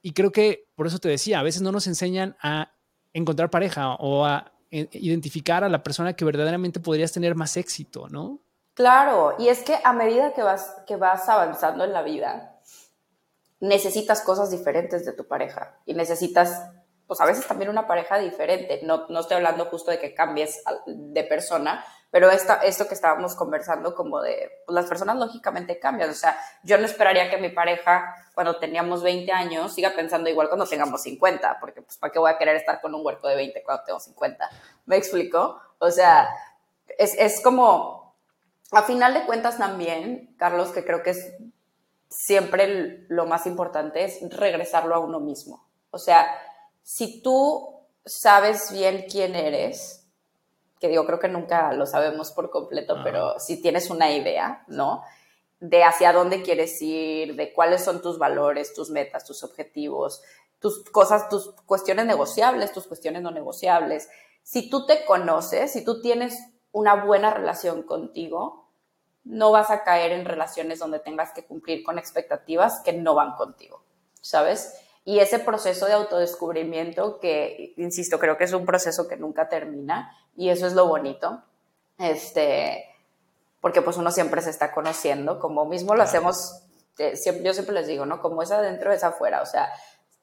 y 0.06 0.12
creo 0.12 0.30
que, 0.30 0.68
por 0.76 0.86
eso 0.86 1.00
te 1.00 1.08
decía, 1.08 1.40
a 1.40 1.42
veces 1.42 1.62
no 1.62 1.72
nos 1.72 1.88
enseñan 1.88 2.36
a 2.40 2.70
encontrar 3.12 3.50
pareja 3.50 3.94
o 3.94 4.24
a 4.24 4.52
eh, 4.70 4.88
identificar 4.92 5.64
a 5.64 5.68
la 5.68 5.82
persona 5.82 6.14
que 6.14 6.24
verdaderamente 6.24 6.78
podrías 6.78 7.10
tener 7.10 7.34
más 7.34 7.56
éxito, 7.56 8.08
¿no? 8.08 8.38
Claro, 8.74 9.34
y 9.36 9.48
es 9.48 9.64
que 9.64 9.76
a 9.82 9.92
medida 9.92 10.32
que 10.32 10.44
vas, 10.44 10.76
que 10.86 10.94
vas 10.94 11.28
avanzando 11.28 11.82
en 11.82 11.92
la 11.92 12.02
vida, 12.02 12.60
necesitas 13.58 14.22
cosas 14.22 14.48
diferentes 14.52 15.04
de 15.04 15.12
tu 15.12 15.26
pareja 15.26 15.80
y 15.86 15.94
necesitas, 15.94 16.70
pues 17.08 17.20
a 17.20 17.26
veces 17.26 17.44
también 17.44 17.68
una 17.68 17.88
pareja 17.88 18.16
diferente. 18.20 18.82
No, 18.84 19.08
no 19.08 19.18
estoy 19.18 19.38
hablando 19.38 19.64
justo 19.64 19.90
de 19.90 19.98
que 19.98 20.14
cambies 20.14 20.62
de 20.86 21.24
persona, 21.24 21.84
pero 22.10 22.30
esta, 22.30 22.56
esto 22.56 22.86
que 22.86 22.94
estábamos 22.94 23.34
conversando 23.34 23.94
como 23.94 24.20
de, 24.20 24.50
pues 24.64 24.74
las 24.74 24.86
personas 24.86 25.16
lógicamente 25.16 25.78
cambian, 25.78 26.10
o 26.10 26.14
sea, 26.14 26.38
yo 26.62 26.78
no 26.78 26.86
esperaría 26.86 27.30
que 27.30 27.36
mi 27.36 27.50
pareja 27.50 28.14
cuando 28.34 28.58
teníamos 28.58 29.02
20 29.02 29.30
años 29.32 29.74
siga 29.74 29.94
pensando 29.94 30.30
igual 30.30 30.48
cuando 30.48 30.66
tengamos 30.66 31.02
50, 31.02 31.58
porque 31.60 31.82
pues 31.82 31.98
para 31.98 32.12
qué 32.12 32.18
voy 32.18 32.30
a 32.30 32.38
querer 32.38 32.56
estar 32.56 32.80
con 32.80 32.94
un 32.94 33.04
huerco 33.04 33.28
de 33.28 33.36
20 33.36 33.62
cuando 33.64 33.84
tengo 33.84 34.00
50, 34.00 34.48
¿me 34.86 34.96
explico? 34.96 35.60
O 35.78 35.90
sea, 35.90 36.28
es, 36.98 37.14
es 37.18 37.42
como, 37.42 38.14
a 38.72 38.82
final 38.82 39.14
de 39.14 39.26
cuentas 39.26 39.58
también, 39.58 40.34
Carlos, 40.38 40.70
que 40.70 40.84
creo 40.84 41.02
que 41.02 41.10
es 41.10 41.32
siempre 42.08 43.04
lo 43.08 43.26
más 43.26 43.46
importante 43.46 44.04
es 44.04 44.18
regresarlo 44.30 44.94
a 44.94 44.98
uno 44.98 45.20
mismo. 45.20 45.66
O 45.90 45.98
sea, 45.98 46.26
si 46.82 47.20
tú 47.20 47.80
sabes 48.04 48.70
bien 48.72 49.06
quién 49.10 49.34
eres, 49.34 50.05
que 50.80 50.92
yo 50.92 51.06
creo 51.06 51.18
que 51.18 51.28
nunca 51.28 51.72
lo 51.72 51.86
sabemos 51.86 52.32
por 52.32 52.50
completo, 52.50 52.98
pero 53.02 53.38
si 53.38 53.60
tienes 53.60 53.90
una 53.90 54.10
idea, 54.10 54.64
¿no? 54.68 55.02
De 55.60 55.84
hacia 55.84 56.12
dónde 56.12 56.42
quieres 56.42 56.80
ir, 56.82 57.36
de 57.36 57.52
cuáles 57.52 57.82
son 57.82 58.02
tus 58.02 58.18
valores, 58.18 58.74
tus 58.74 58.90
metas, 58.90 59.24
tus 59.24 59.42
objetivos, 59.42 60.22
tus 60.58 60.84
cosas, 60.90 61.28
tus 61.28 61.52
cuestiones 61.66 62.06
negociables, 62.06 62.72
tus 62.72 62.86
cuestiones 62.86 63.22
no 63.22 63.30
negociables. 63.30 64.08
Si 64.42 64.68
tú 64.68 64.86
te 64.86 65.04
conoces, 65.04 65.72
si 65.72 65.84
tú 65.84 66.00
tienes 66.00 66.38
una 66.72 67.04
buena 67.04 67.30
relación 67.30 67.82
contigo, 67.82 68.68
no 69.24 69.50
vas 69.50 69.70
a 69.70 69.82
caer 69.82 70.12
en 70.12 70.24
relaciones 70.24 70.78
donde 70.78 71.00
tengas 71.00 71.32
que 71.32 71.44
cumplir 71.44 71.82
con 71.82 71.98
expectativas 71.98 72.80
que 72.84 72.92
no 72.92 73.14
van 73.14 73.34
contigo, 73.34 73.82
¿sabes? 74.20 74.74
Y 75.08 75.20
ese 75.20 75.38
proceso 75.38 75.86
de 75.86 75.92
autodescubrimiento 75.92 77.20
que, 77.20 77.74
insisto, 77.76 78.18
creo 78.18 78.36
que 78.36 78.42
es 78.42 78.52
un 78.52 78.66
proceso 78.66 79.06
que 79.06 79.16
nunca 79.16 79.48
termina 79.48 80.10
y 80.36 80.48
eso 80.48 80.66
es 80.66 80.72
lo 80.72 80.88
bonito, 80.88 81.44
este, 81.96 82.84
porque 83.60 83.82
pues 83.82 83.98
uno 83.98 84.10
siempre 84.10 84.42
se 84.42 84.50
está 84.50 84.72
conociendo, 84.72 85.38
como 85.38 85.64
mismo 85.64 85.94
lo 85.94 86.02
hacemos, 86.02 86.60
eh, 86.98 87.14
yo 87.44 87.54
siempre 87.54 87.76
les 87.76 87.86
digo, 87.86 88.04
¿no? 88.04 88.20
Como 88.20 88.42
es 88.42 88.50
adentro 88.50 88.92
es 88.92 89.04
afuera, 89.04 89.42
o 89.42 89.46
sea, 89.46 89.72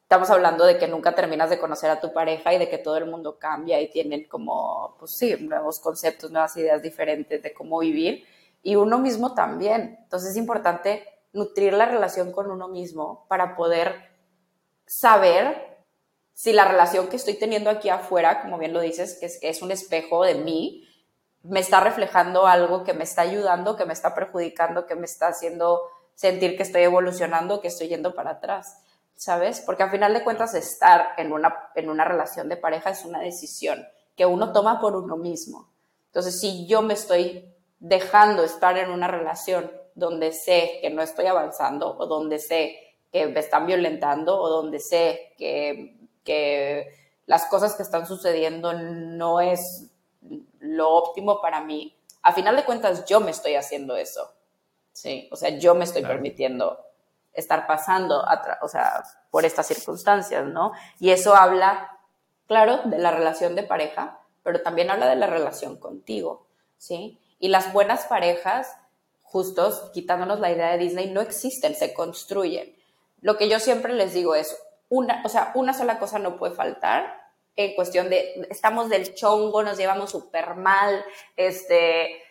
estamos 0.02 0.30
hablando 0.30 0.66
de 0.66 0.78
que 0.78 0.90
nunca 0.90 1.16
terminas 1.16 1.50
de 1.50 1.60
conocer 1.60 1.90
a 1.90 2.02
tu 2.02 2.12
pareja 2.12 2.54
y 2.54 2.60
de 2.60 2.68
que 2.68 2.78
todo 2.78 2.98
el 2.98 3.06
mundo 3.06 3.40
cambia 3.40 3.80
y 3.80 3.90
tienen 3.90 4.28
como, 4.28 4.98
pues 5.00 5.16
sí, 5.16 5.34
nuevos 5.40 5.80
conceptos, 5.80 6.30
nuevas 6.30 6.58
ideas 6.58 6.82
diferentes 6.82 7.42
de 7.42 7.54
cómo 7.54 7.80
vivir 7.80 8.26
y 8.62 8.76
uno 8.76 9.00
mismo 9.00 9.34
también. 9.34 9.98
Entonces 10.04 10.32
es 10.32 10.36
importante 10.36 11.08
nutrir 11.32 11.72
la 11.72 11.86
relación 11.86 12.34
con 12.34 12.52
uno 12.52 12.68
mismo 12.68 13.26
para 13.30 13.56
poder 13.56 14.13
saber 14.86 15.74
si 16.34 16.52
la 16.52 16.66
relación 16.66 17.08
que 17.08 17.16
estoy 17.16 17.36
teniendo 17.36 17.70
aquí 17.70 17.90
afuera, 17.90 18.42
como 18.42 18.58
bien 18.58 18.74
lo 18.74 18.82
dices, 18.82 19.18
que 19.20 19.48
es, 19.48 19.62
un 19.62 19.72
espejo 19.72 20.24
de 20.24 20.36
mí, 20.36 20.88
me 21.44 21.60
está 21.60 21.80
reflejando 21.80 22.48
algo 22.48 22.84
que 22.84 22.94
me 22.94 23.04
está 23.04 23.22
ayudando, 23.22 23.76
que 23.76 23.86
me 23.86 23.94
está 23.94 24.16
perjudicando, 24.16 24.86
que 24.86 24.96
me 24.96 25.06
está 25.06 25.28
haciendo 25.28 25.82
sentir 26.16 26.58
que 26.58 26.64
estoy 26.64 26.84
evolucionando, 26.84 27.62
que 27.62 27.68
estoy 27.68 27.90
yendo 27.90 28.16
para 28.16 28.32
atrás, 28.32 28.80
¿sabes? 29.16 29.62
Porque 29.62 29.84
al 29.84 29.92
final 29.92 30.14
de 30.14 30.24
cuentas 30.24 30.54
estar 30.54 31.10
en 31.18 31.34
una, 31.34 31.70
en 31.76 31.90
una 31.90 32.06
relación 32.06 32.50
de 32.50 32.58
pareja 32.58 32.90
es 32.90 33.06
una 33.06 33.20
decisión 33.20 33.86
que 34.16 34.26
uno 34.26 34.52
toma 34.52 34.80
por 34.80 34.96
uno 34.96 35.18
mismo. 35.18 35.70
Entonces, 36.08 36.40
si 36.40 36.66
yo 36.68 36.82
me 36.82 36.94
estoy 36.94 37.54
dejando 37.80 38.44
estar 38.44 38.78
en 38.78 38.92
una 38.92 39.08
relación 39.08 39.72
donde 39.96 40.32
sé 40.32 40.80
que 40.82 40.90
no 40.90 41.02
estoy 41.02 41.26
avanzando 41.26 41.98
o 41.98 42.06
donde 42.06 42.40
sé 42.40 42.83
que 43.14 43.28
me 43.28 43.40
están 43.40 43.68
violentando 43.68 44.42
o 44.42 44.50
donde 44.50 44.80
sé 44.80 45.34
que, 45.38 46.00
las 47.26 47.46
cosas 47.46 47.76
que 47.76 47.84
están 47.84 48.06
sucediendo 48.06 48.74
no 48.74 49.40
es 49.40 49.90
lo 50.60 50.90
óptimo 50.90 51.40
para 51.40 51.62
mí, 51.62 51.96
a 52.22 52.34
final 52.34 52.56
de 52.56 52.66
cuentas 52.66 53.06
yo 53.06 53.22
me 53.22 53.32
estoy 53.32 53.56
haciendo 53.56 53.96
eso. 53.96 54.34
Sí, 54.92 55.30
o 55.32 55.36
sea, 55.38 55.50
yo 55.58 55.74
me 55.74 55.86
estoy 55.86 56.02
permitiendo 56.02 56.80
estar 57.34 57.66
pasando, 57.66 58.26
o 58.62 58.68
sea, 58.68 59.04
por 59.32 59.46
estas 59.46 59.68
circunstancias, 59.68 60.46
¿no? 60.46 60.74
Y 61.00 61.12
eso 61.12 61.36
habla, 61.36 61.98
claro, 62.48 62.82
de 62.86 62.98
la 62.98 63.12
relación 63.12 63.56
de 63.56 63.64
pareja, 63.64 64.20
pero 64.44 64.62
también 64.62 64.92
habla 64.92 65.08
de 65.08 65.16
la 65.16 65.28
relación 65.28 65.78
contigo, 65.78 66.46
¿sí? 66.78 67.20
Y 67.40 67.48
las 67.50 67.72
buenas 67.74 68.06
parejas, 68.06 68.76
justos, 69.22 69.92
quitándonos 69.94 70.40
la 70.40 70.52
idea 70.52 70.72
de 70.72 70.78
Disney, 70.80 71.12
no 71.12 71.22
existen, 71.22 71.76
se 71.76 71.94
construyen 71.94 72.83
lo 73.24 73.38
que 73.38 73.48
yo 73.50 73.60
siempre 73.60 73.94
les 73.94 74.14
digo 74.14 74.36
es, 74.36 74.56
una, 74.90 75.24
o 75.26 75.30
sea, 75.30 75.54
una 75.56 75.74
sola 75.74 75.98
cosa 75.98 76.20
no 76.20 76.36
puede 76.38 76.54
faltar 76.54 77.22
en 77.56 77.74
cuestión 77.74 78.10
de, 78.10 78.48
estamos 78.50 78.90
del 78.90 79.16
chongo, 79.16 79.64
nos 79.64 79.78
llevamos 79.78 80.12
súper 80.12 80.56
mal, 80.56 81.04
este, 81.38 82.22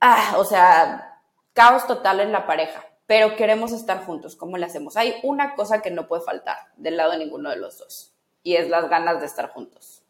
ah, 0.00 0.34
o 0.36 0.44
sea, 0.44 1.22
caos 1.52 1.86
total 1.86 2.20
en 2.20 2.32
la 2.32 2.44
pareja, 2.44 2.84
pero 3.06 3.36
queremos 3.36 3.70
estar 3.70 4.04
juntos, 4.04 4.34
¿cómo 4.34 4.58
le 4.58 4.66
hacemos? 4.66 4.96
Hay 4.96 5.14
una 5.22 5.54
cosa 5.54 5.80
que 5.80 5.92
no 5.92 6.08
puede 6.08 6.22
faltar 6.22 6.58
del 6.76 6.96
lado 6.96 7.12
de 7.12 7.18
ninguno 7.18 7.50
de 7.50 7.56
los 7.56 7.78
dos, 7.78 8.12
y 8.42 8.56
es 8.56 8.68
las 8.68 8.88
ganas 8.88 9.20
de 9.20 9.26
estar 9.26 9.50
juntos, 9.50 10.02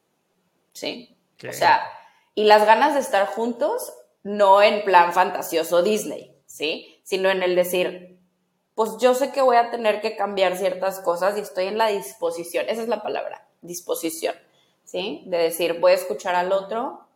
¿sí? 0.73 1.15
O 1.47 1.53
sea, 1.53 1.83
y 2.35 2.45
las 2.45 2.65
ganas 2.65 2.95
de 2.95 3.01
estar 3.01 3.27
juntos 3.27 3.93
no 4.23 4.63
en 4.63 4.83
plan 4.83 5.13
fantasioso 5.13 5.83
Disney, 5.83 6.35
¿sí? 6.47 7.03
Sino 7.05 7.29
en 7.29 7.43
el 7.43 7.55
decir, 7.55 8.10
pues 8.74 8.96
yo 8.98 9.14
sé 9.14 9.33
que 9.33 9.42
voy 9.42 9.56
a 9.56 9.70
tener 9.70 10.00
que 10.00 10.16
cambiar 10.16 10.56
ciertas 10.56 11.00
cosas 11.00 11.37
y 11.37 11.40
estoy 11.40 11.66
en 11.66 11.78
la 11.78 11.88
disposición, 11.88 12.68
esa 12.68 12.83
es 12.83 12.88
la 12.88 13.02
palabra, 13.02 13.46
disposición, 13.61 14.35
¿sí? 14.85 15.22
De 15.26 15.38
decir, 15.38 15.80
voy 15.80 15.92
a 15.92 15.96
escuchar 15.96 16.35
al 16.35 16.52
otro, 16.52 17.06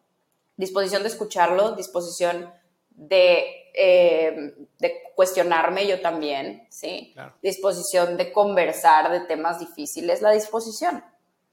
disposición 0.57 1.03
de 1.03 1.09
escucharlo, 1.09 1.73
disposición 1.73 2.53
de, 2.91 3.71
eh, 3.75 4.55
de 4.79 5.03
cuestionarme 5.15 5.87
yo 5.87 6.01
también, 6.01 6.67
¿sí? 6.71 7.15
Disposición 7.43 8.17
de 8.17 8.33
conversar 8.33 9.11
de 9.11 9.21
temas 9.21 9.59
difíciles, 9.59 10.23
la 10.23 10.33
disposición, 10.33 11.05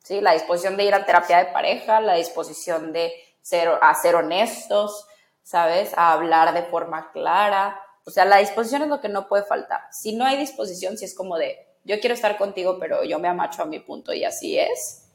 ¿sí? 0.03 0.21
La 0.21 0.33
disposición 0.33 0.77
de 0.77 0.85
ir 0.85 0.93
a 0.93 1.05
terapia 1.05 1.37
de 1.37 1.51
pareja, 1.51 2.01
la 2.01 2.15
disposición 2.15 2.91
de 2.93 3.13
ser, 3.41 3.69
a 3.81 3.93
ser 3.95 4.15
honestos, 4.15 5.07
¿sabes? 5.43 5.93
A 5.95 6.13
hablar 6.13 6.53
de 6.53 6.63
forma 6.63 7.11
clara, 7.11 7.81
o 8.05 8.11
sea, 8.11 8.25
la 8.25 8.37
disposición 8.37 8.83
es 8.83 8.87
lo 8.87 9.01
que 9.01 9.09
no 9.09 9.27
puede 9.27 9.43
faltar. 9.43 9.81
Si 9.91 10.15
no 10.15 10.25
hay 10.25 10.37
disposición, 10.37 10.97
si 10.97 11.05
es 11.05 11.13
como 11.13 11.37
de, 11.37 11.57
yo 11.83 11.99
quiero 11.99 12.15
estar 12.15 12.37
contigo, 12.37 12.77
pero 12.79 13.03
yo 13.03 13.19
me 13.19 13.27
amacho 13.27 13.61
a 13.61 13.65
mi 13.65 13.79
punto 13.79 14.13
y 14.13 14.23
así 14.23 14.57
es, 14.57 15.07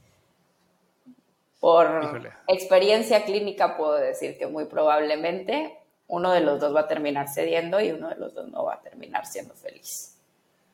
Por 1.61 2.33
experiencia 2.47 3.25
clínica 3.25 3.77
puedo 3.77 3.95
decir 3.95 4.39
que 4.39 4.47
muy 4.47 4.67
probablemente 4.67 5.77
uno 6.09 6.33
de 6.33 6.41
los 6.41 6.61
dos 6.61 6.75
va 6.75 6.81
a 6.81 6.89
terminar 6.89 7.29
cediendo 7.29 7.81
y 7.81 7.91
uno 7.91 8.09
de 8.09 8.17
los 8.17 8.35
dos 8.35 8.49
no 8.49 8.65
va 8.65 8.75
a 8.75 8.81
terminar 8.81 9.27
siendo 9.27 9.55
feliz. 9.55 10.17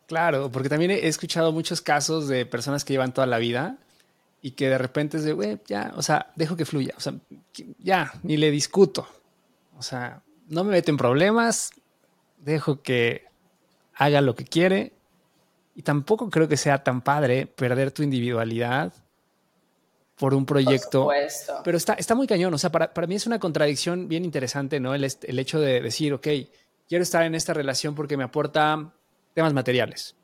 Claro, 0.06 0.50
porque 0.50 0.68
también 0.68 0.90
he 0.90 1.06
escuchado 1.06 1.52
muchos 1.52 1.80
casos 1.80 2.28
de 2.28 2.44
personas 2.44 2.84
que 2.84 2.92
llevan 2.92 3.14
toda 3.14 3.26
la 3.26 3.38
vida 3.38 3.78
y 4.42 4.50
que 4.50 4.68
de 4.68 4.76
repente 4.76 5.16
es 5.16 5.24
de, 5.24 5.32
güey, 5.32 5.58
ya, 5.66 5.92
o 5.96 6.02
sea, 6.02 6.32
dejo 6.34 6.56
que 6.56 6.66
fluya, 6.66 6.92
o 6.96 7.00
sea, 7.00 7.14
ya, 7.78 8.12
ni 8.22 8.36
le 8.36 8.50
discuto, 8.50 9.06
o 9.78 9.82
sea, 9.82 10.20
no 10.48 10.64
me 10.64 10.72
meto 10.72 10.90
en 10.90 10.98
problemas, 10.98 11.70
dejo 12.42 12.82
que 12.82 13.24
haga 13.94 14.20
lo 14.20 14.34
que 14.34 14.44
quiere 14.44 14.92
y 15.74 15.82
tampoco 15.82 16.28
creo 16.28 16.48
que 16.48 16.56
sea 16.56 16.82
tan 16.82 17.00
padre 17.00 17.46
perder 17.46 17.92
tu 17.92 18.02
individualidad 18.02 18.92
por 20.16 20.34
un 20.34 20.44
proyecto. 20.44 21.08
pero 21.64 21.76
está, 21.76 21.94
está 21.94 22.14
muy 22.14 22.26
cañón. 22.26 22.52
O 22.52 22.58
sea, 22.58 22.70
para, 22.70 22.92
para, 22.92 23.06
mí 23.06 23.14
es 23.14 23.26
una 23.26 23.38
contradicción 23.38 24.08
bien 24.08 24.24
interesante, 24.24 24.80
¿no? 24.80 24.94
El, 24.94 25.04
el 25.04 25.38
hecho 25.38 25.58
de 25.58 25.80
decir, 25.80 26.12
ok, 26.12 26.28
quiero 26.88 27.02
estar 27.02 27.24
en 27.24 27.34
esta 27.34 27.54
relación 27.54 27.94
porque 27.94 28.16
me 28.16 28.24
aporta 28.24 28.92
temas 29.34 29.52
materiales. 29.52 30.16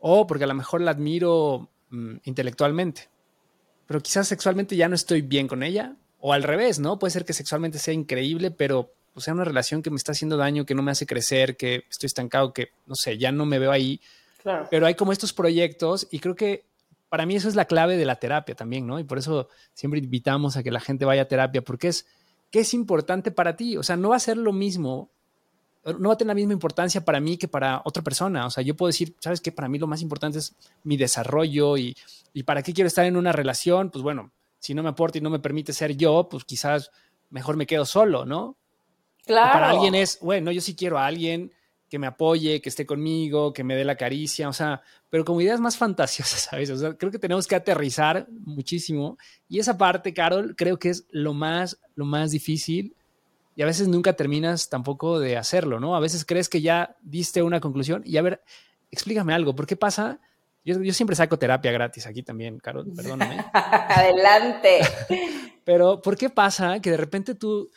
O 0.00 0.26
porque 0.26 0.44
a 0.44 0.48
lo 0.48 0.54
mejor 0.54 0.80
la 0.80 0.90
admiro 0.90 1.70
mm, 1.90 2.16
intelectualmente. 2.24 3.08
Pero 3.86 4.00
quizás 4.00 4.28
sexualmente 4.28 4.76
ya 4.76 4.88
no 4.88 4.94
estoy 4.94 5.22
bien 5.22 5.46
con 5.46 5.62
ella. 5.62 5.96
O 6.18 6.32
al 6.32 6.42
revés, 6.42 6.78
¿no? 6.78 6.98
Puede 6.98 7.12
ser 7.12 7.24
que 7.24 7.32
sexualmente 7.32 7.78
sea 7.78 7.94
increíble, 7.94 8.50
pero 8.50 8.92
o 9.14 9.20
sea 9.20 9.34
una 9.34 9.44
relación 9.44 9.82
que 9.82 9.90
me 9.90 9.96
está 9.96 10.12
haciendo 10.12 10.36
daño, 10.36 10.64
que 10.64 10.74
no 10.74 10.82
me 10.82 10.90
hace 10.90 11.06
crecer, 11.06 11.56
que 11.56 11.84
estoy 11.90 12.06
estancado, 12.06 12.52
que 12.52 12.70
no 12.86 12.94
sé, 12.94 13.18
ya 13.18 13.32
no 13.32 13.46
me 13.46 13.58
veo 13.58 13.72
ahí. 13.72 14.00
Claro. 14.42 14.68
Pero 14.70 14.86
hay 14.86 14.94
como 14.94 15.12
estos 15.12 15.32
proyectos 15.32 16.06
y 16.10 16.18
creo 16.18 16.34
que 16.34 16.64
para 17.10 17.26
mí 17.26 17.34
eso 17.34 17.48
es 17.48 17.56
la 17.56 17.66
clave 17.66 17.96
de 17.96 18.06
la 18.06 18.16
terapia 18.16 18.54
también, 18.54 18.86
¿no? 18.86 18.98
Y 18.98 19.04
por 19.04 19.18
eso 19.18 19.48
siempre 19.74 19.98
invitamos 19.98 20.56
a 20.56 20.62
que 20.62 20.70
la 20.70 20.80
gente 20.80 21.04
vaya 21.04 21.22
a 21.22 21.28
terapia, 21.28 21.60
porque 21.60 21.88
es, 21.88 22.06
¿qué 22.50 22.60
es 22.60 22.72
importante 22.72 23.32
para 23.32 23.56
ti? 23.56 23.76
O 23.76 23.82
sea, 23.82 23.96
no 23.96 24.10
va 24.10 24.16
a 24.16 24.20
ser 24.20 24.36
lo 24.36 24.52
mismo, 24.52 25.10
no 25.84 26.08
va 26.08 26.14
a 26.14 26.16
tener 26.16 26.28
la 26.28 26.34
misma 26.34 26.52
importancia 26.52 27.04
para 27.04 27.18
mí 27.18 27.36
que 27.36 27.48
para 27.48 27.82
otra 27.84 28.04
persona. 28.04 28.46
O 28.46 28.50
sea, 28.50 28.62
yo 28.62 28.76
puedo 28.76 28.88
decir, 28.88 29.16
¿sabes 29.18 29.40
qué? 29.40 29.50
Para 29.50 29.68
mí 29.68 29.78
lo 29.78 29.88
más 29.88 30.02
importante 30.02 30.38
es 30.38 30.54
mi 30.84 30.96
desarrollo 30.96 31.76
y, 31.76 31.96
y 32.32 32.44
para 32.44 32.62
qué 32.62 32.72
quiero 32.72 32.86
estar 32.86 33.04
en 33.04 33.16
una 33.16 33.32
relación, 33.32 33.90
pues 33.90 34.04
bueno, 34.04 34.30
si 34.60 34.74
no 34.74 34.84
me 34.84 34.90
aporta 34.90 35.18
y 35.18 35.20
no 35.20 35.30
me 35.30 35.40
permite 35.40 35.72
ser 35.72 35.96
yo, 35.96 36.28
pues 36.30 36.44
quizás 36.44 36.92
mejor 37.30 37.56
me 37.56 37.66
quedo 37.66 37.86
solo, 37.86 38.24
¿no? 38.24 38.56
Claro. 39.26 39.52
para 39.52 39.70
alguien 39.70 39.94
es, 39.94 40.18
bueno, 40.20 40.50
yo 40.50 40.60
sí 40.60 40.74
quiero 40.74 40.98
a 40.98 41.06
alguien 41.06 41.52
que 41.90 41.98
me 41.98 42.06
apoye, 42.06 42.62
que 42.62 42.68
esté 42.68 42.86
conmigo, 42.86 43.52
que 43.52 43.64
me 43.64 43.74
dé 43.74 43.84
la 43.84 43.96
caricia, 43.96 44.48
o 44.48 44.52
sea, 44.52 44.80
pero 45.10 45.24
como 45.24 45.40
ideas 45.40 45.60
más 45.60 45.76
fantasiosas, 45.78 46.42
¿sabes? 46.42 46.70
O 46.70 46.76
sea, 46.76 46.94
creo 46.94 47.10
que 47.10 47.18
tenemos 47.18 47.46
que 47.46 47.56
aterrizar 47.56 48.26
muchísimo 48.30 49.18
y 49.48 49.58
esa 49.58 49.76
parte, 49.76 50.14
Carol, 50.14 50.54
creo 50.56 50.78
que 50.78 50.90
es 50.90 51.06
lo 51.10 51.34
más, 51.34 51.78
lo 51.96 52.04
más 52.04 52.30
difícil 52.30 52.94
y 53.56 53.62
a 53.62 53.66
veces 53.66 53.88
nunca 53.88 54.14
terminas 54.14 54.68
tampoco 54.68 55.18
de 55.18 55.36
hacerlo, 55.36 55.80
¿no? 55.80 55.96
A 55.96 56.00
veces 56.00 56.24
crees 56.24 56.48
que 56.48 56.62
ya 56.62 56.96
diste 57.02 57.42
una 57.42 57.60
conclusión 57.60 58.02
y 58.06 58.16
a 58.16 58.22
ver, 58.22 58.40
explícame 58.92 59.34
algo, 59.34 59.54
¿por 59.54 59.66
qué 59.66 59.76
pasa? 59.76 60.20
Yo, 60.64 60.80
yo 60.82 60.92
siempre 60.92 61.16
saco 61.16 61.38
terapia 61.38 61.72
gratis 61.72 62.06
aquí 62.06 62.22
también, 62.22 62.58
Carol, 62.58 62.86
perdóname. 62.94 63.44
Adelante. 63.52 64.80
pero 65.64 66.00
¿por 66.00 66.16
qué 66.16 66.30
pasa 66.30 66.80
que 66.80 66.90
de 66.90 66.96
repente 66.96 67.34
tú 67.34 67.70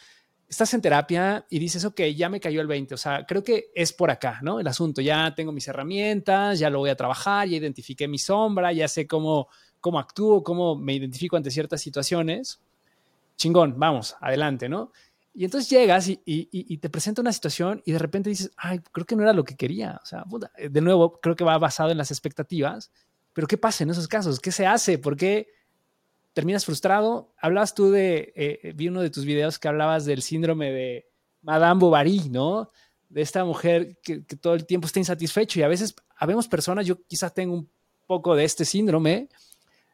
estás 0.54 0.74
en 0.74 0.82
terapia 0.82 1.46
y 1.50 1.60
dices, 1.60 1.84
ok, 1.84 2.02
ya 2.16 2.30
me 2.30 2.40
cayó 2.40 2.62
el 2.62 2.68
20, 2.68 2.94
o 2.94 2.98
sea, 2.98 3.26
creo 3.26 3.44
que 3.44 3.72
es 3.76 3.92
por 3.92 4.12
acá, 4.12 4.40
¿no? 4.42 4.60
El 4.60 4.68
asunto, 4.68 5.02
ya 5.02 5.34
tengo 5.36 5.52
mis 5.52 5.68
herramientas, 5.68 6.60
ya 6.60 6.70
lo 6.70 6.80
voy 6.80 6.90
a 6.90 6.96
trabajar, 6.96 7.48
ya 7.48 7.58
identifiqué 7.58 8.08
mi 8.08 8.20
sombra, 8.20 8.72
ya 8.72 8.88
sé 8.88 9.08
cómo, 9.08 9.50
cómo 9.82 10.00
actúo, 10.00 10.44
cómo 10.44 10.76
me 10.76 10.94
identifico 10.94 11.36
ante 11.36 11.52
ciertas 11.52 11.82
situaciones. 11.82 12.60
Chingón, 13.36 13.76
vamos, 13.78 14.16
adelante, 14.22 14.70
¿no? 14.70 14.92
Y 15.34 15.46
entonces 15.46 15.70
llegas 15.70 16.08
y, 16.08 16.22
y, 16.26 16.78
te 16.78 16.90
presenta 16.92 17.22
una 17.22 17.34
situación 17.34 17.82
y 17.86 17.92
de 17.92 17.98
repente 17.98 18.30
dices, 18.30 18.52
ay, 18.56 18.80
creo 18.92 19.08
que 19.08 19.16
no 19.16 19.24
era 19.24 19.34
lo 19.34 19.44
que 19.44 19.56
quería. 19.56 20.00
O 20.04 20.06
sea, 20.06 20.24
de 20.58 20.82
nuevo, 20.82 21.20
creo 21.20 21.36
que 21.36 21.44
va 21.44 21.58
basado 21.58 21.90
en 21.90 21.98
las 21.98 22.12
expectativas, 22.12 22.92
pero 23.34 23.48
¿qué 23.48 23.58
pasa 23.58 23.84
en 23.84 23.90
esos 23.90 24.08
casos? 24.08 24.40
¿Qué 24.40 24.52
se 24.52 24.68
hace? 24.68 25.00
¿Por 25.00 25.18
qué? 25.18 25.48
Terminas 26.34 26.66
frustrado. 26.66 27.34
Hablabas 27.38 27.74
tú 27.74 27.92
de, 27.92 28.34
eh, 28.36 28.74
vi 28.76 28.90
uno 28.90 29.02
de 29.02 29.10
tus 29.10 29.26
videos 29.26 29.60
que 29.60 29.68
hablabas 29.68 30.06
del 30.06 30.22
síndrome 30.22 30.72
de 30.72 31.08
Madame 31.42 31.80
Bovary, 31.80 32.30
¿no? 32.30 32.72
De 33.10 33.22
esta 33.22 33.46
mujer 33.46 33.98
que, 34.04 34.22
todo 34.42 34.56
el 34.56 34.66
tiempo 34.66 34.88
está 34.88 35.00
insatisfecho 35.00 35.60
y 35.60 35.64
a 35.64 35.68
veces 35.68 35.96
habemos 36.18 36.48
personas, 36.48 36.86
yo 36.86 37.02
quizás 37.08 37.34
tengo 37.34 37.54
un 37.54 37.70
poco 38.08 38.36
de 38.36 38.44
este 38.44 38.66
síndrome, 38.66 39.30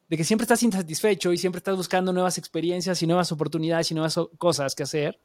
de 0.08 0.18
que 0.18 0.24
siempre 0.24 0.44
estás 0.44 0.64
insatisfecho 0.64 1.32
y 1.32 1.38
siempre 1.38 1.58
estás 1.58 1.76
buscando 1.76 2.12
nuevas 2.12 2.38
experiencias 2.38 3.02
y 3.04 3.08
nuevas 3.08 3.32
oportunidades 3.32 3.92
y 3.92 3.94
nuevas 3.94 4.18
cosas 4.38 4.74
que 4.74 4.84
hacer. 4.84 5.20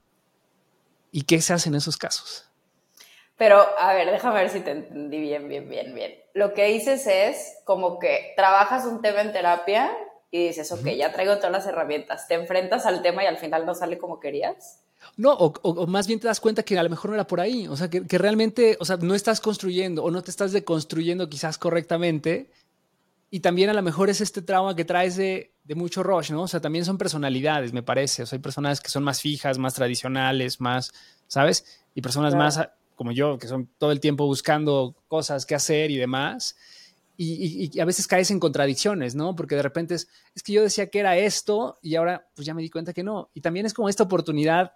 ¿Y 1.11 1.22
qué 1.22 1.40
se 1.40 1.53
hace 1.53 1.68
en 1.68 1.77
esos 1.77 1.96
casos? 1.96 2.50
Pero, 3.37 3.64
a 3.79 3.94
ver, 3.94 4.11
déjame 4.11 4.40
ver 4.40 4.50
si 4.50 4.61
te 4.61 4.72
entendí 4.72 5.20
bien, 5.20 5.48
bien, 5.48 5.68
bien, 5.68 5.94
bien. 5.94 6.14
Lo 6.35 6.55
que 6.55 6.66
dices 6.66 7.07
es 7.07 7.57
como 7.64 7.98
que 7.98 8.33
trabajas 8.37 8.85
un 8.85 9.00
tema 9.00 9.22
en 9.22 9.33
terapia 9.33 9.96
y 10.34 10.48
dices, 10.48 10.72
ok, 10.72 10.84
ya 10.98 11.12
traigo 11.12 11.36
todas 11.36 11.52
las 11.52 11.66
herramientas, 11.66 12.26
te 12.26 12.34
enfrentas 12.34 12.86
al 12.86 13.02
tema 13.02 13.22
y 13.22 13.26
al 13.26 13.36
final 13.36 13.64
no 13.64 13.72
sale 13.72 13.98
como 13.98 14.18
querías. 14.18 14.80
No, 15.16 15.32
o, 15.32 15.86
más 15.86 16.08
bien 16.08 16.18
te 16.18 16.26
das 16.26 16.40
cuenta 16.40 16.64
que 16.64 16.76
a 16.76 16.82
lo 16.82 16.90
mejor 16.90 17.10
no 17.10 17.14
era 17.14 17.24
por 17.24 17.40
ahí, 17.40 17.68
o 17.68 17.76
sea, 17.76 17.88
que, 17.88 18.18
realmente, 18.18 18.76
o 18.80 18.84
sea, 18.84 18.96
no 18.96 19.14
estás 19.14 19.40
construyendo 19.40 20.02
o 20.02 20.10
no 20.10 20.24
te 20.24 20.32
estás 20.32 20.50
deconstruyendo 20.50 21.28
quizás 21.28 21.56
correctamente. 21.56 22.50
Y 23.30 23.40
también 23.40 23.70
a 23.70 23.74
lo 23.74 23.82
mejor 23.82 24.10
es 24.10 24.20
este 24.20 24.42
trauma 24.42 24.74
que 24.74 24.84
traes 24.84 25.14
de, 25.14 25.52
mucho 25.76 26.02
rush, 26.02 26.32
¿no? 26.32 26.42
O 26.42 26.48
sea, 26.48 26.60
también 26.60 26.84
son 26.84 26.98
personalidades, 26.98 27.72
me 27.72 27.84
parece. 27.84 28.24
O 28.24 28.26
sea, 28.26 28.36
hay 28.36 28.42
personas 28.42 28.80
que 28.80 28.88
son 28.88 29.04
más 29.04 29.20
fijas, 29.20 29.58
más 29.58 29.74
tradicionales, 29.74 30.60
más, 30.60 30.92
¿sabes? 31.28 31.64
Y 31.94 32.02
personas 32.02 32.34
más 32.34 32.60
como 32.96 33.12
yo, 33.12 33.38
que 33.38 33.46
son 33.46 33.68
todo 33.78 33.92
el 33.92 34.00
tiempo 34.00 34.26
buscando 34.26 34.96
cosas 35.06 35.46
que 35.46 35.54
hacer 35.54 35.92
y 35.92 35.96
demás 35.96 36.56
y, 37.16 37.79
a 37.81 37.85
veces 37.85 38.07
caes 38.07 38.31
en 38.31 38.40
contradicciones, 38.40 39.14
¿no? 39.14 39.37
Porque 39.37 39.55
de 39.55 39.62
repente 39.62 39.94
es, 39.94 40.09
es 40.35 40.42
que 40.42 40.53
yo 40.53 40.62
decía 40.62 40.88
que 40.88 41.00
era 41.00 41.16
esto 41.16 41.79
y 41.83 41.94
ahora 41.96 42.27
pues 42.35 42.46
ya 42.46 42.55
me 42.55 42.62
di 42.62 42.70
cuenta 42.70 42.92
que 42.92 43.03
no. 43.03 43.31
Y 43.35 43.40
también 43.40 43.66
es 43.66 43.74
como 43.74 43.88
esta 43.88 44.03
oportunidad 44.03 44.72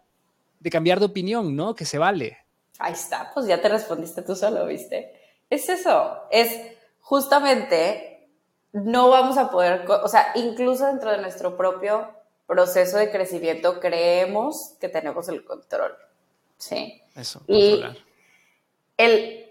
de 0.61 0.70
cambiar 0.70 0.98
de 1.01 1.07
opinión, 1.07 1.57
¿no? 1.57 1.74
Que 1.74 1.85
se 1.85 1.98
vale. 1.98 2.38
Ahí 2.79 2.92
está, 2.92 3.31
pues 3.35 3.46
ya 3.46 3.61
te 3.61 3.68
respondiste 3.68 4.22
tú 4.22 4.37
solo, 4.37 4.66
¿viste? 4.66 5.12
Es 5.51 5.68
eso, 5.68 6.18
es 6.31 6.53
justamente 7.01 8.29
no 8.72 9.09
vamos 9.09 9.38
a 9.38 9.51
poder, 9.51 9.88
o 9.88 10.09
sea, 10.09 10.33
incluso 10.35 10.87
dentro 10.87 11.11
de 11.11 11.18
nuestro 11.18 11.57
propio 11.57 12.09
proceso 12.46 12.98
de 12.98 13.11
crecimiento 13.11 13.81
creemos 13.81 14.74
que 14.81 14.88
tenemos 14.88 15.29
el 15.29 15.44
control, 15.44 15.94
¿sí? 16.57 17.03
Eso, 17.14 17.40
controlar. 17.40 17.96
Y 17.96 18.03
el, 18.96 19.47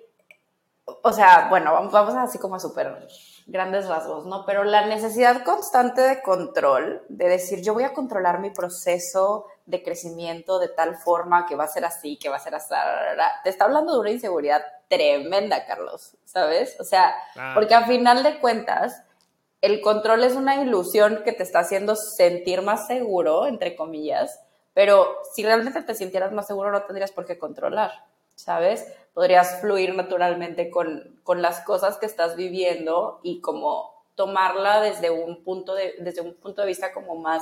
o 0.88 1.12
sea, 1.12 1.48
bueno, 1.50 1.74
vamos, 1.74 2.16
así 2.16 2.40
como 2.40 2.56
a 2.56 2.60
súper 2.60 3.08
grandes 3.46 3.88
rasgos, 3.88 4.26
¿no? 4.26 4.46
Pero 4.46 4.64
la 4.64 4.86
necesidad 4.86 5.44
constante 5.44 6.02
de 6.02 6.22
control, 6.22 7.04
de 7.10 7.28
decir, 7.28 7.62
yo 7.62 7.74
voy 7.74 7.84
a 7.84 7.94
controlar 7.94 8.40
mi 8.40 8.52
proceso 8.52 9.46
de 9.66 9.84
crecimiento 9.84 10.60
de 10.60 10.70
tal 10.70 10.96
forma 10.96 11.46
que 11.46 11.56
va 11.56 11.66
a 11.66 11.70
ser 11.70 11.84
así, 11.84 12.18
que 12.18 12.30
va 12.30 12.38
a 12.38 12.40
ser 12.40 12.56
así, 12.56 12.74
te 13.44 13.50
está 13.50 13.66
hablando 13.66 13.94
de 13.94 14.00
una 14.00 14.12
inseguridad 14.12 14.62
tremenda, 14.88 15.66
Carlos, 15.66 16.16
¿sabes? 16.24 16.78
O 16.80 16.86
sea, 16.86 17.14
porque 17.54 17.76
a 17.76 17.86
final 17.86 18.24
de 18.24 18.40
cuentas, 18.40 19.04
el 19.60 19.82
control 19.82 20.24
es 20.24 20.36
una 20.36 20.62
ilusión 20.62 21.22
que 21.26 21.34
te 21.34 21.44
está 21.44 21.60
haciendo 21.60 21.96
sentir 21.98 22.62
más 22.62 22.88
seguro, 22.88 23.48
entre 23.48 23.76
comillas, 23.76 24.40
pero 24.74 25.18
si 25.34 25.44
realmente 25.44 25.82
te 25.82 25.96
sintieras 25.96 26.32
más 26.32 26.48
seguro 26.48 26.72
no 26.72 26.84
tendrías 26.84 27.12
por 27.12 27.26
qué 27.26 27.38
controlar, 27.38 27.92
¿sabes? 28.38 28.88
podrías 29.18 29.62
fluir 29.62 29.96
naturalmente 29.96 30.70
con, 30.70 31.20
con 31.24 31.42
las 31.42 31.62
cosas 31.62 31.98
que 31.98 32.06
estás 32.06 32.36
viviendo 32.36 33.20
y 33.24 33.42
como 33.42 34.06
tomarla 34.14 34.80
desde 34.80 35.10
un 35.10 35.44
punto 35.44 35.74
de, 35.74 35.96
desde 35.98 36.22
un 36.22 36.36
punto 36.36 36.62
de 36.62 36.68
vista 36.68 36.94
como 36.94 37.16
más, 37.16 37.42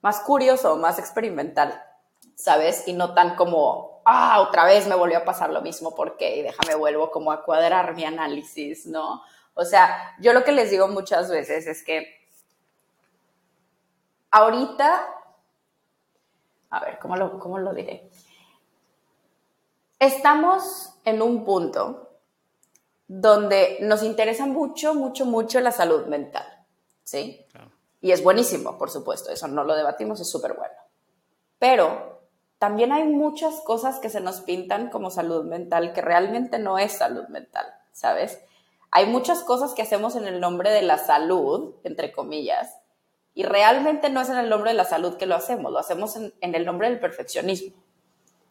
más 0.00 0.20
curioso, 0.20 0.78
más 0.78 0.98
experimental, 0.98 1.82
¿sabes? 2.34 2.88
Y 2.88 2.94
no 2.94 3.12
tan 3.12 3.36
como, 3.36 4.00
ah, 4.06 4.40
otra 4.40 4.64
vez 4.64 4.86
me 4.86 4.94
volvió 4.94 5.18
a 5.18 5.26
pasar 5.26 5.50
lo 5.50 5.60
mismo, 5.60 5.94
¿por 5.94 6.16
qué? 6.16 6.36
Y 6.36 6.42
déjame 6.42 6.76
vuelvo 6.76 7.10
como 7.10 7.30
a 7.30 7.44
cuadrar 7.44 7.94
mi 7.94 8.06
análisis, 8.06 8.86
¿no? 8.86 9.22
O 9.52 9.66
sea, 9.66 10.16
yo 10.18 10.32
lo 10.32 10.44
que 10.44 10.52
les 10.52 10.70
digo 10.70 10.88
muchas 10.88 11.30
veces 11.30 11.66
es 11.66 11.84
que 11.84 12.06
ahorita, 14.30 15.06
a 16.70 16.80
ver, 16.80 16.98
¿cómo 16.98 17.16
lo, 17.16 17.38
cómo 17.38 17.58
lo 17.58 17.74
diré? 17.74 18.08
Estamos 20.04 20.90
en 21.06 21.22
un 21.22 21.46
punto 21.46 22.10
donde 23.08 23.78
nos 23.80 24.02
interesa 24.02 24.44
mucho, 24.44 24.94
mucho, 24.94 25.24
mucho 25.24 25.60
la 25.60 25.72
salud 25.72 26.04
mental, 26.08 26.46
¿sí? 27.04 27.46
Y 28.02 28.12
es 28.12 28.22
buenísimo, 28.22 28.76
por 28.76 28.90
supuesto, 28.90 29.30
eso 29.30 29.48
no 29.48 29.64
lo 29.64 29.74
debatimos, 29.74 30.20
es 30.20 30.28
súper 30.28 30.52
bueno. 30.52 30.74
Pero 31.58 32.20
también 32.58 32.92
hay 32.92 33.04
muchas 33.04 33.62
cosas 33.62 33.98
que 33.98 34.10
se 34.10 34.20
nos 34.20 34.42
pintan 34.42 34.90
como 34.90 35.08
salud 35.08 35.46
mental 35.46 35.94
que 35.94 36.02
realmente 36.02 36.58
no 36.58 36.78
es 36.78 36.92
salud 36.92 37.26
mental, 37.28 37.64
¿sabes? 37.92 38.40
Hay 38.90 39.06
muchas 39.06 39.42
cosas 39.42 39.72
que 39.72 39.80
hacemos 39.80 40.16
en 40.16 40.26
el 40.26 40.38
nombre 40.38 40.70
de 40.70 40.82
la 40.82 40.98
salud, 40.98 41.76
entre 41.82 42.12
comillas, 42.12 42.76
Y 43.32 43.44
realmente 43.44 44.10
no 44.10 44.20
es 44.20 44.28
en 44.28 44.36
el 44.36 44.50
nombre 44.50 44.72
de 44.72 44.76
la 44.76 44.84
salud 44.84 45.16
que 45.16 45.24
lo 45.24 45.34
hacemos, 45.34 45.72
lo 45.72 45.78
hacemos 45.78 46.14
en, 46.16 46.34
el 46.40 46.66
nombre 46.66 46.90
del 46.90 47.00
perfeccionismo. 47.00 47.74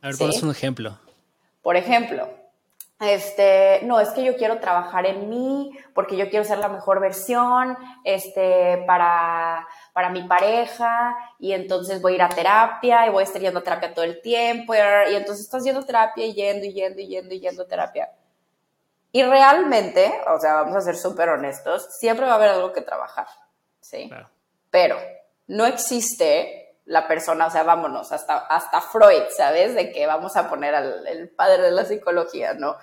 A 0.02 0.08
ver, 0.08 0.18
¿cuál 0.18 0.32
es 0.32 0.42
un 0.42 0.50
ejemplo? 0.50 0.98
Por 1.64 1.78
ejemplo, 1.78 2.30
este, 3.00 3.82
no, 3.84 4.00
es 4.00 4.10
que 4.10 4.24
yo 4.24 4.38
quiero 4.38 4.60
trabajar 4.60 5.06
en 5.06 5.30
mí 5.30 5.72
porque 5.94 6.16
yo 6.16 6.30
quiero 6.30 6.46
ser 6.46 6.60
la 6.60 6.68
mejor 6.68 7.00
versión, 7.00 7.76
este, 8.04 8.84
para, 8.86 9.68
para 9.94 10.10
mi 10.10 10.24
pareja 10.24 11.16
y 11.40 11.54
entonces 11.54 12.02
voy 12.02 12.14
a 12.14 12.16
ir 12.16 12.22
a 12.22 12.30
terapia 12.30 13.08
y 13.08 13.10
voy 13.10 13.22
a 13.22 13.26
estar 13.26 13.42
yendo 13.42 13.60
a 13.60 13.64
terapia 13.64 13.94
todo 13.94 14.06
el 14.06 14.22
tiempo 14.22 14.76
y, 14.76 14.78
entonces 15.16 15.46
estás 15.46 15.64
yendo 15.64 15.82
a 15.82 15.86
terapia 15.86 16.26
y 16.26 16.34
yendo 16.34 16.66
y 16.66 16.74
yendo 16.74 17.02
y 17.02 17.08
yendo 17.08 17.34
y 17.34 17.40
yendo 17.40 17.64
a 17.64 17.68
terapia. 17.68 18.12
Y 19.12 19.24
realmente, 19.24 20.12
o 20.28 20.40
sea, 20.40 20.56
vamos 20.56 20.76
a 20.76 20.82
ser 20.82 20.98
súper 20.98 21.30
honestos, 21.30 21.88
siempre 22.00 22.26
va 22.26 22.34
a 22.34 22.36
haber 22.36 22.50
algo 22.50 22.74
que 22.74 22.82
trabajar, 22.82 23.28
¿sí? 23.80 24.10
Pero 24.70 24.98
no 25.48 25.66
existe 25.66 26.63
la 26.86 27.08
persona, 27.08 27.48
o 27.48 27.50
sea, 27.50 27.64
vámonos, 27.64 28.12
hasta, 28.12 28.38
hasta 28.38 28.82
Freud, 28.82 29.24
¿sabes? 29.36 29.76
De 29.76 29.92
que 29.92 30.06
vamos 30.06 30.36
a 30.36 30.50
poner 30.50 30.76
al 30.76 31.08
el 31.08 31.30
padre 31.30 31.64
de 31.64 31.72
la 31.72 31.86
psicología, 31.86 32.54
¿no? 32.54 32.78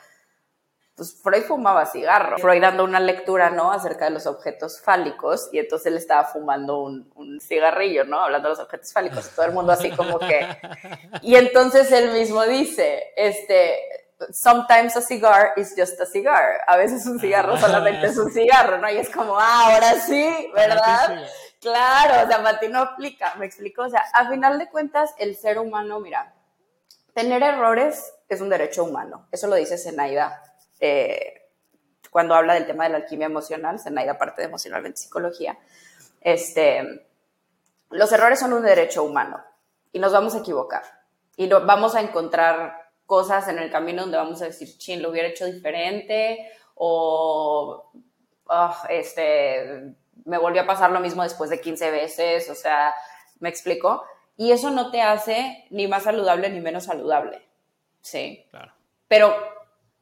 pues 1.01 1.15
Freud 1.15 1.45
fumaba 1.45 1.87
cigarro. 1.87 2.37
Freud 2.37 2.61
dando 2.61 2.85
una 2.85 3.01
lectura, 3.01 3.49
¿no? 3.49 3.73
Acerca 3.73 4.05
de 4.05 4.11
los 4.11 4.27
objetos 4.27 4.83
fálicos 4.83 5.49
y 5.51 5.59
entonces 5.59 5.87
él 5.87 5.97
estaba 5.97 6.25
fumando 6.25 6.83
un, 6.83 7.11
un 7.15 7.41
cigarrillo, 7.41 8.05
¿no? 8.05 8.23
Hablando 8.23 8.49
de 8.49 8.57
los 8.57 8.63
objetos 8.63 8.93
fálicos, 8.93 9.31
todo 9.31 9.47
el 9.47 9.53
mundo 9.53 9.73
así 9.73 9.91
como 9.93 10.19
que... 10.19 10.47
Y 11.23 11.37
entonces 11.37 11.91
él 11.91 12.11
mismo 12.11 12.45
dice, 12.45 13.15
este, 13.17 13.79
sometimes 14.31 14.95
a 14.95 15.01
cigar 15.01 15.55
is 15.57 15.75
just 15.75 15.99
a 16.03 16.05
cigar. 16.05 16.61
A 16.67 16.77
veces 16.77 17.07
un 17.07 17.19
cigarro 17.19 17.57
solamente 17.57 18.09
es 18.09 18.19
un 18.19 18.31
cigarro, 18.31 18.77
¿no? 18.77 18.91
Y 18.91 18.99
es 18.99 19.09
como, 19.09 19.39
ah, 19.39 19.73
ahora 19.73 19.95
sí, 20.01 20.51
¿verdad? 20.55 21.25
Claro, 21.61 22.25
o 22.25 22.27
sea, 22.27 22.43
para 22.43 22.59
no 22.69 22.81
aplica, 22.81 23.35
me 23.37 23.47
explico. 23.47 23.83
O 23.83 23.89
sea, 23.89 24.03
a 24.15 24.29
final 24.29 24.59
de 24.59 24.69
cuentas, 24.69 25.15
el 25.19 25.37
ser 25.37 25.59
humano, 25.59 26.01
mira, 26.01 26.35
tener 27.13 27.43
errores 27.43 28.15
es 28.29 28.41
un 28.41 28.49
derecho 28.49 28.85
humano. 28.85 29.27
Eso 29.31 29.47
lo 29.47 29.57
dice 29.57 29.77
Zenaida 29.77 30.43
eh, 30.81 31.41
cuando 32.11 32.35
habla 32.35 32.55
del 32.55 32.67
tema 32.67 32.85
de 32.85 32.91
la 32.91 32.97
alquimia 32.99 33.27
emocional, 33.27 33.79
Zenaida 33.79 34.19
parte 34.19 34.43
de 34.43 34.49
emocionalmente 34.49 34.99
psicología, 34.99 35.59
este, 36.21 37.07
los 37.91 38.11
errores 38.13 38.41
son 38.41 38.53
un 38.53 38.63
derecho 38.63 39.05
humano 39.05 39.43
y 39.93 39.99
nos 39.99 40.13
vamos 40.13 40.35
a 40.35 40.39
equivocar 40.39 40.83
y 41.37 41.49
vamos 41.49 41.95
a 41.95 42.01
encontrar 42.01 42.91
cosas 43.07 43.49
en 43.49 43.59
el 43.59 43.71
camino 43.71 44.03
donde 44.03 44.17
vamos 44.17 44.43
a 44.43 44.47
decir, 44.47 44.77
chin, 44.79 45.03
lo 45.03 45.11
hubiera 45.11 45.29
hecho 45.29 45.47
diferente 45.47 46.51
o 46.75 47.91
ah, 48.49 48.87
este, 48.89 49.95
me 50.25 50.39
volvió 50.39 50.63
a 50.63 50.67
pasar 50.67 50.91
lo 50.91 51.01
mismo 51.01 51.23
después 51.23 51.51
de 51.51 51.61
15 51.61 51.91
veces, 51.91 52.51
o 52.51 52.55
sea, 52.55 52.95
me 53.39 53.49
explico. 53.49 54.05
Y 54.37 54.53
eso 54.53 54.71
no 54.71 54.91
te 54.91 55.03
hace 55.03 55.67
ni 55.71 55.87
más 55.87 56.05
saludable 56.05 56.49
ni 56.51 56.61
menos 56.61 56.85
saludable, 56.85 57.47
¿sí? 58.01 58.47
Claro. 58.51 58.73
Pero 59.09 59.35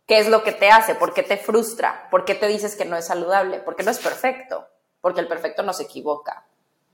¿Qué 0.09 0.19
es 0.19 0.29
lo 0.31 0.43
que 0.43 0.53
te 0.53 0.71
hace? 0.71 0.95
¿Por 0.95 1.13
qué 1.13 1.23
te 1.23 1.37
frustra? 1.37 2.09
¿Por 2.11 2.25
qué 2.25 2.35
te 2.35 2.49
dices 2.49 2.75
que 2.77 2.87
no 2.87 2.97
es 2.97 3.07
saludable? 3.07 3.61
Porque 3.61 3.83
no 3.83 3.91
es 3.91 3.99
perfecto, 3.99 4.67
porque 5.03 5.21
el 5.21 5.29
perfecto 5.29 5.63
no 5.63 5.75
se 5.75 5.83
equivoca. 5.83 6.47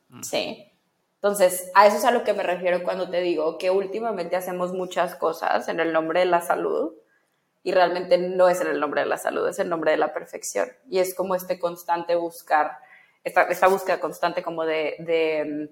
Mm. 0.09 0.23
Sí. 0.25 0.73
Entonces, 1.15 1.71
a 1.75 1.87
eso 1.87 1.97
es 1.97 2.05
a 2.05 2.11
lo 2.11 2.25
que 2.25 2.35
me 2.35 2.43
refiero 2.43 2.83
cuando 2.83 3.09
te 3.09 3.21
digo 3.21 3.57
que 3.57 3.71
últimamente 3.71 4.35
hacemos 4.35 4.73
muchas 4.73 5.15
cosas 5.15 5.69
en 5.69 5.79
el 5.79 5.93
nombre 5.93 6.21
de 6.21 6.27
la 6.27 6.41
salud 6.41 6.93
y 7.63 7.71
realmente 7.71 8.19
no 8.19 8.49
es 8.49 8.61
en 8.61 8.67
el 8.67 8.81
nombre 8.81 9.03
de 9.03 9.07
la 9.07 9.17
salud, 9.17 9.47
es 9.47 9.61
el 9.61 9.69
nombre 9.69 9.93
de 9.93 9.97
la 9.97 10.13
perfección. 10.13 10.69
Y 10.91 10.99
es 10.99 11.15
como 11.15 11.37
este 11.37 11.61
constante 11.61 12.17
buscar, 12.17 12.79
esta, 13.25 13.69
búsqueda 13.69 13.99
constante 13.99 14.43
como 14.43 14.65
de, 14.65 15.71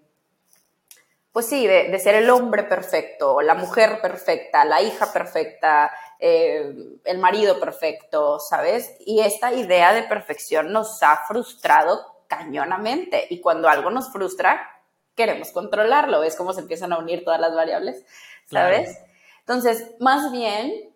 pues 1.31 1.47
sí, 1.47 1.67
de, 1.67 1.89
de, 1.89 1.99
ser 1.99 2.15
el 2.15 2.31
hombre 2.31 2.65
perfecto, 2.65 3.41
la 3.43 3.55
mujer 3.55 4.01
perfecta, 4.01 4.65
la 4.65 4.83
hija 4.83 5.13
perfecta, 5.13 5.93
eh, 6.19 6.73
el 7.05 7.19
marido 7.19 7.59
perfecto, 7.59 8.39
¿sabes? 8.39 8.95
Y 9.01 9.21
esta 9.21 9.53
idea 9.53 9.93
de 9.93 10.05
perfección 10.05 10.73
nos 10.73 11.03
ha 11.03 11.25
frustrado 11.27 12.25
cañonamente 12.29 13.27
y 13.29 13.41
cuando 13.41 13.69
algo 13.69 13.91
nos 13.91 14.13
frustra, 14.13 14.71
queremos 15.17 15.51
controlarlo, 15.51 16.21
¿ves 16.21 16.37
cómo 16.37 16.53
se 16.53 16.61
empiezan 16.61 16.93
a 16.93 16.99
unir 16.99 17.25
todas 17.25 17.41
las 17.41 17.55
variables? 17.55 18.05
¿Sabes? 18.47 18.99
Entonces, 19.41 19.97
más 19.99 20.31
bien 20.31 20.95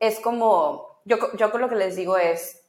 es 0.00 0.20
como, 0.20 1.02
yo, 1.04 1.18
yo 1.36 1.52
con 1.52 1.60
lo 1.60 1.68
que 1.68 1.76
les 1.76 1.94
digo 1.94 2.16
es, 2.16 2.61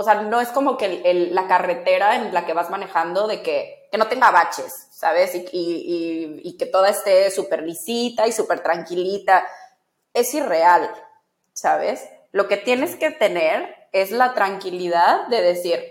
o 0.00 0.02
sea, 0.02 0.14
no 0.14 0.40
es 0.40 0.48
como 0.48 0.78
que 0.78 1.28
la 1.30 1.46
carretera 1.46 2.16
en 2.16 2.32
la 2.32 2.46
que 2.46 2.54
vas 2.54 2.70
manejando 2.70 3.26
de 3.26 3.42
que, 3.42 3.90
no 3.98 4.08
tenga 4.08 4.30
baches, 4.30 4.88
¿sabes? 4.92 5.34
Y, 5.34 5.42
y, 5.52 6.40
y 6.42 6.56
que 6.56 6.64
toda 6.64 6.88
esté 6.88 7.30
súper 7.30 7.62
lisita 7.62 8.26
y 8.26 8.32
súper 8.32 8.62
tranquilita 8.62 9.46
es 10.14 10.32
irreal, 10.32 10.90
¿sabes? 11.52 12.08
Lo 12.32 12.48
que 12.48 12.56
tienes 12.56 12.96
que 12.96 13.10
tener 13.10 13.76
es 13.92 14.10
la 14.10 14.32
tranquilidad 14.32 15.26
de 15.26 15.42
decir, 15.42 15.82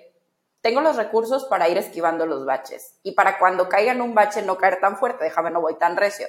tengo 0.61 0.81
los 0.81 0.95
recursos 0.95 1.45
para 1.45 1.69
ir 1.69 1.77
esquivando 1.77 2.25
los 2.25 2.47
baches 2.47 2.95
y 3.03 3.11
para 3.11 3.37
cuando 3.37 3.69
caiga 3.69 3.91
en 3.91 4.01
un 4.01 4.15
bache 4.15 4.41
no 4.41 4.57
caer 4.57 4.79
tan 4.79 4.97
fuerte, 4.97 5.25
déjame 5.25 5.51
no 5.51 5.61
voy 5.61 5.77
tan 5.77 5.97
recio, 5.97 6.25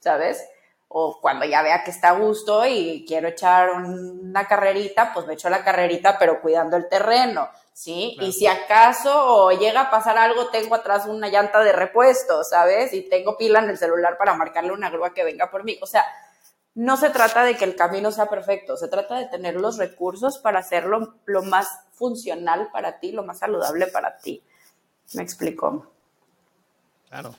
¿sabes? 0.00 0.46
O 0.94 1.18
cuando 1.20 1.46
ya 1.46 1.62
vea 1.62 1.84
que 1.84 1.90
está 1.90 2.10
a 2.10 2.18
gusto 2.18 2.66
y 2.66 3.04
quiero 3.08 3.28
echar 3.28 3.70
una 3.70 4.46
carrerita, 4.46 5.12
pues 5.14 5.26
me 5.26 5.34
echo 5.34 5.48
la 5.48 5.64
carrerita, 5.64 6.18
pero 6.18 6.42
cuidando 6.42 6.76
el 6.76 6.88
terreno, 6.88 7.48
¿sí? 7.72 8.16
Y 8.20 8.32
si 8.32 8.46
acaso 8.46 9.50
llega 9.52 9.82
a 9.82 9.90
pasar 9.90 10.18
algo, 10.18 10.48
tengo 10.48 10.74
atrás 10.74 11.06
una 11.06 11.28
llanta 11.28 11.60
de 11.60 11.72
repuesto, 11.72 12.44
¿sabes? 12.44 12.92
Y 12.92 13.08
tengo 13.08 13.38
pila 13.38 13.60
en 13.60 13.70
el 13.70 13.78
celular 13.78 14.18
para 14.18 14.34
marcarle 14.34 14.72
una 14.72 14.90
grúa 14.90 15.14
que 15.14 15.24
venga 15.24 15.50
por 15.50 15.64
mí. 15.64 15.78
O 15.80 15.86
sea, 15.86 16.04
no 16.74 16.98
se 16.98 17.08
trata 17.08 17.42
de 17.42 17.56
que 17.56 17.64
el 17.64 17.74
camino 17.74 18.12
sea 18.12 18.26
perfecto, 18.26 18.76
se 18.76 18.88
trata 18.88 19.16
de 19.16 19.26
tener 19.26 19.54
los 19.54 19.78
recursos 19.78 20.38
para 20.38 20.58
hacerlo 20.58 21.14
lo 21.24 21.42
más 21.42 21.68
funcional 21.92 22.68
para 22.70 22.98
ti, 22.98 23.12
lo 23.12 23.22
más 23.22 23.38
saludable 23.38 23.86
para 23.86 24.18
ti. 24.18 24.42
¿Me 25.14 25.22
explico? 25.22 25.86
Claro. 27.08 27.34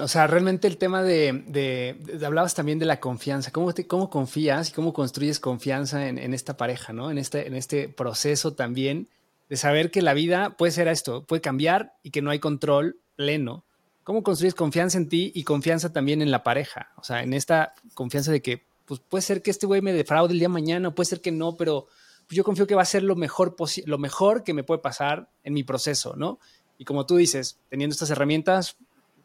O 0.00 0.08
sea, 0.08 0.26
realmente 0.26 0.68
el 0.68 0.76
tema 0.76 1.02
de, 1.02 1.96
hablabas 2.24 2.54
también 2.54 2.78
de 2.78 2.86
la 2.86 3.00
confianza, 3.00 3.50
cómo, 3.50 3.72
cómo 3.86 4.10
confías 4.10 4.70
y 4.70 4.72
cómo 4.72 4.92
construyes 4.92 5.40
confianza 5.40 6.08
en, 6.08 6.34
esta 6.34 6.56
pareja, 6.56 6.92
¿no? 6.92 7.10
En 7.10 7.18
este, 7.18 7.46
en 7.46 7.54
este 7.54 7.88
proceso 7.88 8.52
también 8.54 9.08
de 9.48 9.56
saber 9.56 9.90
que 9.90 10.02
la 10.02 10.14
vida 10.14 10.56
puede 10.56 10.72
ser 10.72 10.88
esto, 10.88 11.24
puede 11.24 11.40
cambiar 11.40 11.94
y 12.02 12.10
que 12.10 12.22
no 12.22 12.30
hay 12.30 12.38
control 12.38 12.98
pleno 13.16 13.64
¿Cómo 14.04 14.24
construyes 14.24 14.54
confianza 14.54 14.98
en 14.98 15.08
ti 15.08 15.30
y 15.34 15.44
confianza 15.44 15.92
también 15.92 16.22
en 16.22 16.32
la 16.32 16.42
pareja? 16.42 16.90
O 16.96 17.04
sea, 17.04 17.22
en 17.22 17.34
esta 17.34 17.74
confianza 17.94 18.32
de 18.32 18.42
que, 18.42 18.64
pues 18.84 19.00
puede 19.00 19.22
ser 19.22 19.42
que 19.42 19.52
este 19.52 19.66
güey 19.66 19.80
me 19.80 19.92
defraude 19.92 20.32
el 20.32 20.40
día 20.40 20.48
de 20.48 20.54
mañana, 20.54 20.92
puede 20.92 21.08
ser 21.08 21.20
que 21.20 21.30
no, 21.30 21.56
pero 21.56 21.86
pues, 22.26 22.36
yo 22.36 22.42
confío 22.42 22.66
que 22.66 22.74
va 22.74 22.82
a 22.82 22.86
ser 22.86 23.04
lo 23.04 23.14
mejor, 23.14 23.54
lo 23.86 23.98
mejor 23.98 24.42
que 24.42 24.54
me 24.54 24.64
puede 24.64 24.80
pasar 24.80 25.28
en 25.44 25.54
mi 25.54 25.62
proceso, 25.62 26.16
¿no? 26.16 26.40
Y 26.78 26.84
como 26.84 27.06
tú 27.06 27.16
dices, 27.16 27.58
teniendo 27.68 27.92
estas 27.92 28.10
herramientas, 28.10 28.76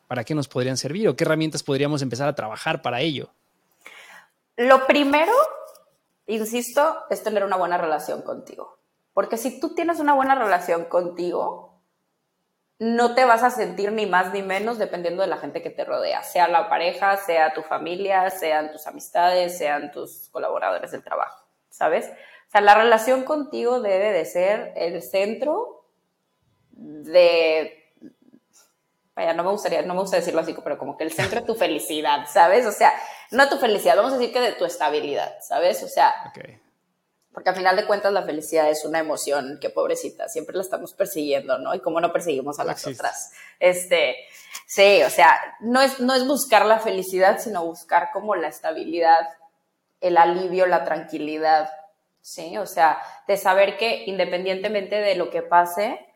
¿para 0.08 0.24
qué 0.24 0.34
nos 0.34 0.48
podrían 0.48 0.78
servir 0.78 1.08
o 1.10 1.16
qué 1.16 1.24
herramientas 1.24 1.64
podríamos 1.64 2.02
empezar 2.02 2.28
a 2.28 2.36
trabajar 2.36 2.82
para 2.82 3.02
ello? 3.02 3.30
Lo 4.56 4.88
primero, 4.88 5.34
insisto, 6.26 6.98
es 7.10 7.22
tener 7.24 7.44
una 7.44 7.58
buena 7.58 7.78
relación 7.78 8.22
contigo. 8.22 8.78
Porque 9.14 9.38
si 9.38 9.60
tú 9.60 9.76
tienes 9.76 10.00
una 10.00 10.14
buena 10.14 10.36
relación 10.36 10.86
contigo, 10.86 11.82
no 12.80 13.16
te 13.16 13.26
vas 13.26 13.44
a 13.44 13.50
sentir 13.50 13.92
ni 13.92 14.06
más 14.06 14.34
ni 14.34 14.44
menos 14.44 14.78
dependiendo 14.78 15.24
de 15.24 15.28
la 15.28 15.38
gente 15.38 15.62
que 15.62 15.70
te 15.70 15.84
rodea, 15.84 16.22
sea 16.24 16.48
la 16.48 16.70
pareja, 16.70 17.18
sea 17.18 17.54
tu 17.54 17.64
familia, 17.64 18.30
sean 18.30 18.72
tus 18.72 18.86
amistades, 18.86 19.58
sean 19.58 19.92
tus 19.92 20.30
colaboradores 20.30 20.92
del 20.92 21.04
trabajo, 21.04 21.48
¿sabes? 21.70 22.08
O 22.48 22.52
sea, 22.52 22.62
la 22.62 22.76
relación 22.76 23.24
contigo 23.24 23.82
debe 23.82 24.12
de 24.12 24.26
ser 24.26 24.74
el 24.76 25.02
centro 25.02 25.86
de 26.72 27.87
vaya, 29.18 29.34
no 29.34 29.44
me 29.44 29.50
gustaría, 29.50 29.82
no 29.82 29.96
me 29.96 30.02
gusta 30.02 30.18
decirlo 30.18 30.42
así, 30.42 30.56
pero 30.64 30.78
como 30.78 30.96
que 30.96 31.04
el 31.04 31.12
centro 31.12 31.42
de 31.42 31.48
tu 31.48 31.56
felicidad, 31.56 32.28
¿sabes? 32.32 32.68
O 32.68 32.72
sea, 32.72 32.94
no 33.32 33.50
tu 33.50 33.58
felicidad, 33.58 33.96
vamos 33.98 34.14
a 34.14 34.18
decir 34.18 34.32
que 34.32 34.40
de 34.40 34.52
tu 34.52 34.64
estabilidad, 34.64 35.38
¿sabes? 35.42 35.82
O 35.82 35.88
sea, 35.88 36.14
porque 37.34 37.50
al 37.50 37.56
final 37.56 37.76
de 37.76 37.88
cuentas 37.88 38.14
la 38.14 38.22
felicidad 38.22 38.70
es 38.70 38.86
una 38.86 39.00
emoción 39.00 39.58
que 39.60 39.72
pobrecita, 39.72 40.30
siempre 40.30 40.56
la 40.56 40.62
estamos 40.62 40.94
persiguiendo, 40.94 41.58
¿no? 41.58 41.74
Y 41.74 41.80
cómo 41.80 42.00
no 42.00 42.14
perseguimos 42.14 42.60
a 42.60 42.64
las 42.64 42.86
otras. 42.86 43.32
Este, 43.60 44.18
sí, 44.68 45.02
o 45.02 45.10
sea, 45.10 45.40
no 45.62 45.82
es, 45.82 46.00
no 46.00 46.14
es 46.14 46.28
buscar 46.28 46.68
la 46.68 46.78
felicidad, 46.78 47.40
sino 47.40 47.66
buscar 47.66 48.12
como 48.14 48.36
la 48.36 48.50
estabilidad, 48.50 49.28
el 50.00 50.18
alivio, 50.18 50.68
la 50.68 50.84
tranquilidad, 50.86 51.72
¿sí? 52.22 52.56
O 52.60 52.68
sea, 52.68 53.02
de 53.28 53.36
saber 53.36 53.78
que 53.78 54.04
independientemente 54.06 54.98
de 54.98 55.16
lo 55.16 55.32
que 55.32 55.42
pase, 55.42 56.07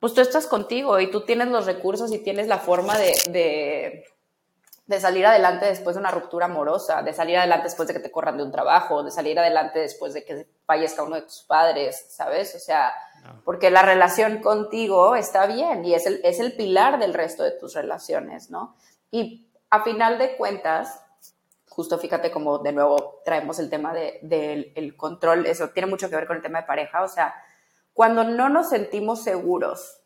pues 0.00 0.14
tú 0.14 0.20
estás 0.20 0.46
contigo 0.46 0.98
y 0.98 1.10
tú 1.10 1.20
tienes 1.20 1.48
los 1.48 1.66
recursos 1.66 2.12
y 2.12 2.18
tienes 2.18 2.48
la 2.48 2.58
forma 2.58 2.98
de 2.98 4.04
de 4.90 4.98
salir 4.98 5.24
adelante 5.24 5.66
después 5.66 5.94
de 5.94 6.00
una 6.00 6.10
ruptura 6.10 6.46
amorosa, 6.46 7.02
de 7.02 7.12
salir 7.12 7.38
adelante 7.38 7.68
después 7.68 7.86
de 7.86 7.94
que 7.94 8.00
te 8.00 8.10
corran 8.10 8.36
de 8.36 8.42
un 8.42 8.50
trabajo, 8.50 9.04
de 9.04 9.12
salir 9.12 9.38
adelante 9.38 9.78
después 9.78 10.14
de 10.14 10.24
que 10.24 10.48
fallezca 10.66 11.04
uno 11.04 11.14
de 11.14 11.22
tus 11.22 11.44
padres, 11.44 12.06
¿sabes? 12.08 12.56
O 12.56 12.58
sea, 12.58 12.92
porque 13.44 13.70
la 13.70 13.82
relación 13.82 14.42
contigo 14.42 15.14
está 15.14 15.46
bien 15.46 15.84
y 15.84 15.94
es 15.94 16.06
el, 16.06 16.20
es 16.24 16.40
el 16.40 16.56
pilar 16.56 16.98
del 16.98 17.14
resto 17.14 17.44
de 17.44 17.52
tus 17.52 17.74
relaciones, 17.74 18.50
¿no? 18.50 18.74
Y 19.12 19.46
a 19.70 19.84
final 19.84 20.18
de 20.18 20.36
cuentas, 20.36 21.00
justo 21.68 21.96
fíjate 21.96 22.32
como 22.32 22.58
de 22.58 22.72
nuevo 22.72 23.20
traemos 23.24 23.60
el 23.60 23.70
tema 23.70 23.94
del 23.94 24.96
control, 24.96 25.46
eso 25.46 25.68
tiene 25.68 25.88
mucho 25.88 26.10
que 26.10 26.16
ver 26.16 26.26
con 26.26 26.38
el 26.38 26.42
tema 26.42 26.62
de 26.62 26.66
pareja, 26.66 27.04
o 27.04 27.08
sea, 27.08 27.32
cuando 27.92 28.24
no 28.24 28.48
nos 28.48 28.68
sentimos 28.68 29.22
seguros 29.22 30.00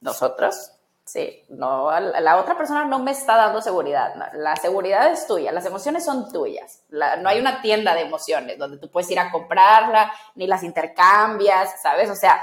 nosotros, 0.00 0.72
sí, 1.04 1.44
no, 1.48 1.90
la 2.00 2.36
otra 2.38 2.56
persona 2.56 2.84
no 2.84 2.98
me 2.98 3.12
está 3.12 3.36
dando 3.36 3.62
seguridad, 3.62 4.14
la 4.34 4.56
seguridad 4.56 5.12
es 5.12 5.26
tuya, 5.26 5.52
las 5.52 5.64
emociones 5.64 6.04
son 6.04 6.32
tuyas, 6.32 6.82
no 6.90 7.28
hay 7.28 7.38
una 7.38 7.62
tienda 7.62 7.94
de 7.94 8.02
emociones 8.02 8.58
donde 8.58 8.78
tú 8.78 8.90
puedes 8.90 9.10
ir 9.10 9.20
a 9.20 9.30
comprarla, 9.30 10.12
ni 10.34 10.46
las 10.46 10.64
intercambias, 10.64 11.80
¿sabes? 11.80 12.10
O 12.10 12.16
sea, 12.16 12.42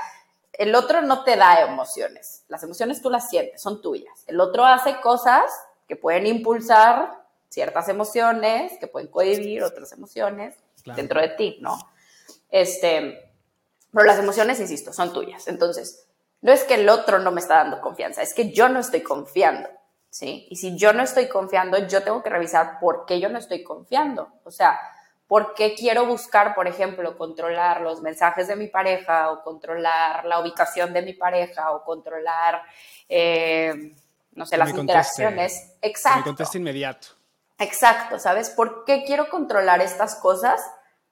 el 0.54 0.74
otro 0.74 1.02
no 1.02 1.24
te 1.24 1.36
da 1.36 1.62
emociones, 1.62 2.44
las 2.48 2.64
emociones 2.64 3.02
tú 3.02 3.10
las 3.10 3.30
sientes, 3.30 3.62
son 3.62 3.82
tuyas, 3.82 4.24
el 4.28 4.40
otro 4.40 4.66
hace 4.66 5.02
cosas 5.02 5.52
que 5.88 5.96
pueden 5.96 6.28
impulsar 6.28 7.20
ciertas 7.50 7.90
emociones, 7.90 8.78
que 8.80 8.88
pueden 8.88 9.10
cohibir 9.10 9.64
otras 9.64 9.92
emociones 9.92 10.56
dentro 10.96 11.20
de 11.20 11.30
ti, 11.30 11.58
¿no? 11.62 11.78
Este, 12.50 13.29
pero 13.94 14.06
las 14.06 14.20
emociones, 14.20 14.60
insisto, 14.60 14.94
son 14.94 15.14
tuyas. 15.14 15.48
Entonces, 15.48 16.06
no 16.42 16.52
es 16.52 16.64
que 16.64 16.76
el 16.76 16.90
otro 16.90 17.20
no 17.20 17.32
me 17.32 17.42
está 17.42 17.56
dando 17.56 17.82
confianza, 17.82 18.22
es 18.22 18.34
que 18.34 18.52
yo 18.52 18.70
no 18.70 18.80
estoy 18.80 19.02
confiando, 19.02 19.70
¿sí? 20.10 20.48
Y 20.50 20.56
si 20.56 20.78
yo 20.78 20.94
no 20.94 21.04
estoy 21.04 21.28
confiando, 21.28 21.78
yo 21.88 22.04
tengo 22.04 22.24
que 22.24 22.30
revisar 22.30 22.80
por 22.80 23.06
qué 23.06 23.20
yo 23.20 23.30
no 23.30 23.40
estoy 23.40 23.64
confiando. 23.64 24.30
O 24.44 24.52
sea, 24.52 24.80
¿por 25.28 25.54
qué 25.54 25.76
quiero 25.76 26.06
buscar, 26.06 26.56
por 26.56 26.68
ejemplo, 26.68 27.18
controlar 27.18 27.82
los 27.82 28.02
mensajes 28.02 28.48
de 28.48 28.56
mi 28.56 28.68
pareja 28.68 29.32
o 29.32 29.44
controlar 29.44 30.26
la 30.26 30.40
ubicación 30.40 30.94
de 30.94 31.02
mi 31.02 31.14
pareja 31.14 31.72
o 31.72 31.84
controlar, 31.84 32.64
eh, 33.10 33.94
no 34.34 34.46
sé, 34.46 34.58
las 34.58 34.70
interacciones? 34.70 35.74
Exacto. 35.82 36.20
me 36.20 36.24
conteste 36.26 36.58
inmediato. 36.58 37.10
Exacto, 37.58 38.18
¿sabes? 38.18 38.50
¿Por 38.50 38.86
qué 38.86 39.04
quiero 39.06 39.30
controlar 39.30 39.82
estas 39.82 40.16
cosas? 40.16 40.62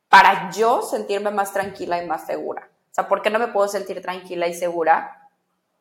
Para 0.09 0.51
yo 0.51 0.81
sentirme 0.81 1.31
más 1.31 1.53
tranquila 1.53 2.01
y 2.01 2.07
más 2.07 2.25
segura. 2.25 2.69
O 2.91 2.93
sea, 2.93 3.07
¿por 3.07 3.21
qué 3.21 3.29
no 3.29 3.39
me 3.39 3.49
puedo 3.49 3.67
sentir 3.67 4.01
tranquila 4.01 4.47
y 4.47 4.53
segura 4.53 5.29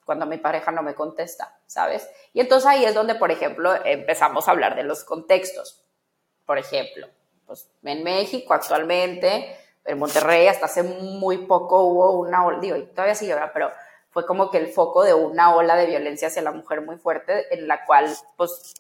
cuando 0.04 0.26
mi 0.26 0.36
pareja 0.36 0.70
no 0.70 0.82
me 0.82 0.94
contesta? 0.94 1.56
¿Sabes? 1.66 2.08
Y 2.32 2.40
entonces 2.40 2.66
ahí 2.66 2.84
es 2.84 2.94
donde, 2.94 3.14
por 3.14 3.30
ejemplo, 3.30 3.72
empezamos 3.84 4.48
a 4.48 4.50
hablar 4.50 4.74
de 4.74 4.82
los 4.82 5.04
contextos. 5.04 5.82
Por 6.44 6.58
ejemplo, 6.58 7.08
pues 7.46 7.68
en 7.84 8.02
México 8.04 8.52
actualmente, 8.52 9.56
en 9.84 9.98
Monterrey, 9.98 10.48
hasta 10.48 10.66
hace 10.66 10.82
muy 10.82 11.46
poco 11.46 11.82
hubo 11.82 12.12
una 12.20 12.58
digo, 12.60 12.76
y 12.76 12.82
todavía 12.86 13.14
sigue, 13.14 13.36
pero 13.52 13.70
fue 14.16 14.24
como 14.24 14.50
que 14.50 14.56
el 14.56 14.68
foco 14.68 15.04
de 15.04 15.12
una 15.12 15.54
ola 15.54 15.76
de 15.76 15.84
violencia 15.84 16.28
hacia 16.28 16.40
la 16.40 16.50
mujer 16.50 16.80
muy 16.80 16.96
fuerte, 16.96 17.52
en 17.54 17.68
la 17.68 17.84
cual, 17.84 18.08
pues, 18.38 18.72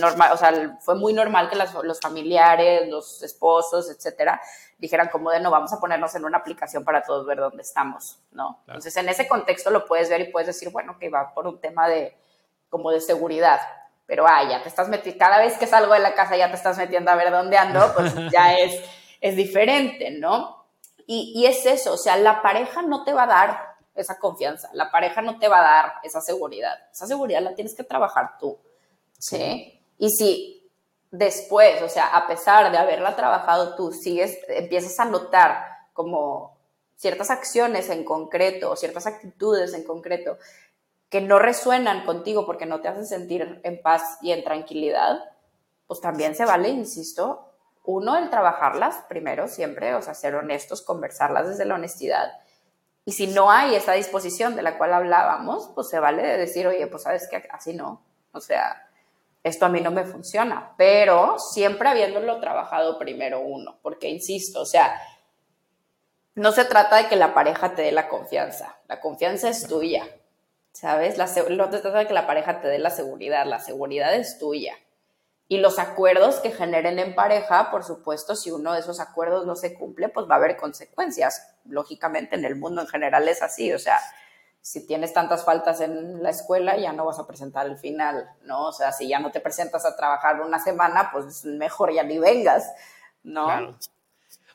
normal, 0.00 0.30
o 0.32 0.38
sea, 0.38 0.78
fue 0.80 0.94
muy 0.94 1.12
normal 1.12 1.50
que 1.50 1.56
los 1.82 2.00
familiares, 2.00 2.88
los 2.88 3.22
esposos, 3.22 3.90
etcétera, 3.90 4.40
dijeran 4.78 5.10
como 5.10 5.30
de 5.30 5.40
no, 5.40 5.50
vamos 5.50 5.70
a 5.74 5.78
ponernos 5.78 6.14
en 6.14 6.24
una 6.24 6.38
aplicación 6.38 6.82
para 6.82 7.02
todos 7.02 7.26
ver 7.26 7.40
dónde 7.40 7.60
estamos, 7.60 8.18
¿no? 8.32 8.62
Entonces, 8.66 8.96
en 8.96 9.06
ese 9.10 9.28
contexto 9.28 9.68
lo 9.68 9.84
puedes 9.84 10.08
ver 10.08 10.22
y 10.22 10.32
puedes 10.32 10.46
decir, 10.46 10.70
bueno, 10.70 10.96
que 10.98 11.10
va 11.10 11.34
por 11.34 11.46
un 11.46 11.60
tema 11.60 11.86
de, 11.86 12.16
como 12.70 12.90
de 12.90 13.02
seguridad, 13.02 13.60
pero 14.06 14.26
ah, 14.26 14.48
ya 14.48 14.62
te 14.62 14.70
estás 14.70 14.88
metiendo, 14.88 15.18
cada 15.18 15.40
vez 15.40 15.58
que 15.58 15.66
salgo 15.66 15.92
de 15.92 16.00
la 16.00 16.14
casa 16.14 16.38
ya 16.38 16.48
te 16.48 16.56
estás 16.56 16.78
metiendo 16.78 17.10
a 17.10 17.16
ver 17.16 17.30
dónde 17.30 17.58
ando, 17.58 17.92
pues 17.94 18.14
ya 18.32 18.56
es, 18.56 18.82
es 19.20 19.36
diferente, 19.36 20.10
¿no? 20.12 20.64
Y, 21.06 21.34
y 21.36 21.44
es 21.44 21.66
eso, 21.66 21.92
o 21.92 21.98
sea, 21.98 22.16
la 22.16 22.40
pareja 22.40 22.80
no 22.80 23.04
te 23.04 23.12
va 23.12 23.24
a 23.24 23.26
dar 23.26 23.73
esa 23.94 24.18
confianza, 24.18 24.70
la 24.72 24.90
pareja 24.90 25.22
no 25.22 25.38
te 25.38 25.48
va 25.48 25.58
a 25.60 25.82
dar 25.82 25.92
esa 26.02 26.20
seguridad, 26.20 26.76
esa 26.92 27.06
seguridad 27.06 27.42
la 27.42 27.54
tienes 27.54 27.74
que 27.74 27.84
trabajar 27.84 28.38
tú. 28.38 28.58
¿sí? 29.18 29.80
Y 29.98 30.10
si 30.10 30.70
después, 31.10 31.80
o 31.82 31.88
sea, 31.88 32.06
a 32.16 32.26
pesar 32.26 32.72
de 32.72 32.78
haberla 32.78 33.14
trabajado 33.16 33.76
tú, 33.76 33.92
sigues, 33.92 34.38
empiezas 34.48 34.98
a 34.98 35.04
notar 35.04 35.64
como 35.92 36.58
ciertas 36.96 37.30
acciones 37.30 37.88
en 37.88 38.04
concreto 38.04 38.70
o 38.70 38.76
ciertas 38.76 39.06
actitudes 39.06 39.74
en 39.74 39.84
concreto 39.84 40.38
que 41.08 41.20
no 41.20 41.38
resuenan 41.38 42.04
contigo 42.04 42.44
porque 42.46 42.66
no 42.66 42.80
te 42.80 42.88
hacen 42.88 43.06
sentir 43.06 43.60
en 43.62 43.80
paz 43.80 44.18
y 44.20 44.32
en 44.32 44.42
tranquilidad, 44.42 45.20
pues 45.86 46.00
también 46.00 46.34
se 46.34 46.44
vale, 46.44 46.70
insisto, 46.70 47.52
uno, 47.84 48.16
el 48.16 48.30
trabajarlas 48.30 48.96
primero, 49.08 49.46
siempre, 49.46 49.94
o 49.94 50.02
sea, 50.02 50.14
ser 50.14 50.34
honestos, 50.34 50.82
conversarlas 50.82 51.46
desde 51.48 51.66
la 51.66 51.74
honestidad. 51.74 52.32
Y 53.04 53.12
si 53.12 53.26
no 53.26 53.50
hay 53.50 53.74
esa 53.74 53.92
disposición 53.92 54.56
de 54.56 54.62
la 54.62 54.78
cual 54.78 54.94
hablábamos, 54.94 55.70
pues 55.74 55.88
se 55.88 56.00
vale 56.00 56.22
de 56.22 56.38
decir, 56.38 56.66
oye, 56.66 56.86
pues 56.86 57.02
sabes 57.02 57.28
que 57.28 57.36
así 57.50 57.74
no. 57.74 58.02
O 58.32 58.40
sea, 58.40 58.88
esto 59.44 59.66
a 59.66 59.68
mí 59.68 59.80
no 59.82 59.90
me 59.90 60.04
funciona, 60.04 60.72
pero 60.78 61.38
siempre 61.38 61.88
habiéndolo 61.88 62.40
trabajado 62.40 62.98
primero 62.98 63.40
uno, 63.40 63.78
porque 63.82 64.08
insisto, 64.08 64.62
o 64.62 64.66
sea, 64.66 64.98
no 66.34 66.50
se 66.52 66.64
trata 66.64 66.96
de 66.96 67.08
que 67.08 67.16
la 67.16 67.34
pareja 67.34 67.74
te 67.74 67.82
dé 67.82 67.92
la 67.92 68.08
confianza, 68.08 68.78
la 68.88 69.00
confianza 69.00 69.50
es 69.50 69.68
tuya, 69.68 70.08
¿sabes? 70.72 71.18
no 71.18 71.26
se 71.26 71.42
trata 71.42 71.98
de 71.98 72.06
que 72.06 72.14
la 72.14 72.26
pareja 72.26 72.62
te 72.62 72.68
dé 72.68 72.78
la 72.78 72.88
seguridad, 72.88 73.44
la 73.44 73.60
seguridad 73.60 74.14
es 74.14 74.38
tuya. 74.38 74.74
Y 75.46 75.58
los 75.58 75.78
acuerdos 75.78 76.36
que 76.36 76.50
generen 76.50 76.98
en 76.98 77.14
pareja, 77.14 77.70
por 77.70 77.84
supuesto, 77.84 78.34
si 78.34 78.50
uno 78.50 78.72
de 78.72 78.80
esos 78.80 78.98
acuerdos 78.98 79.46
no 79.46 79.56
se 79.56 79.74
cumple, 79.74 80.08
pues 80.08 80.28
va 80.28 80.34
a 80.34 80.38
haber 80.38 80.56
consecuencias. 80.56 81.54
Lógicamente, 81.66 82.36
en 82.36 82.44
el 82.44 82.56
mundo 82.56 82.80
en 82.80 82.88
general 82.88 83.28
es 83.28 83.42
así, 83.42 83.72
o 83.72 83.78
sea, 83.78 83.98
si 84.62 84.86
tienes 84.86 85.12
tantas 85.12 85.44
faltas 85.44 85.82
en 85.82 86.22
la 86.22 86.30
escuela, 86.30 86.78
ya 86.78 86.94
no 86.94 87.04
vas 87.04 87.18
a 87.18 87.26
presentar 87.26 87.66
el 87.66 87.76
final, 87.76 88.30
¿no? 88.44 88.68
O 88.68 88.72
sea, 88.72 88.92
si 88.92 89.06
ya 89.06 89.18
no 89.18 89.30
te 89.30 89.40
presentas 89.40 89.84
a 89.84 89.94
trabajar 89.94 90.40
una 90.40 90.58
semana, 90.58 91.10
pues 91.12 91.44
mejor 91.44 91.92
ya 91.92 92.02
ni 92.02 92.18
vengas, 92.18 92.72
¿no? 93.22 93.44
Claro. 93.44 93.78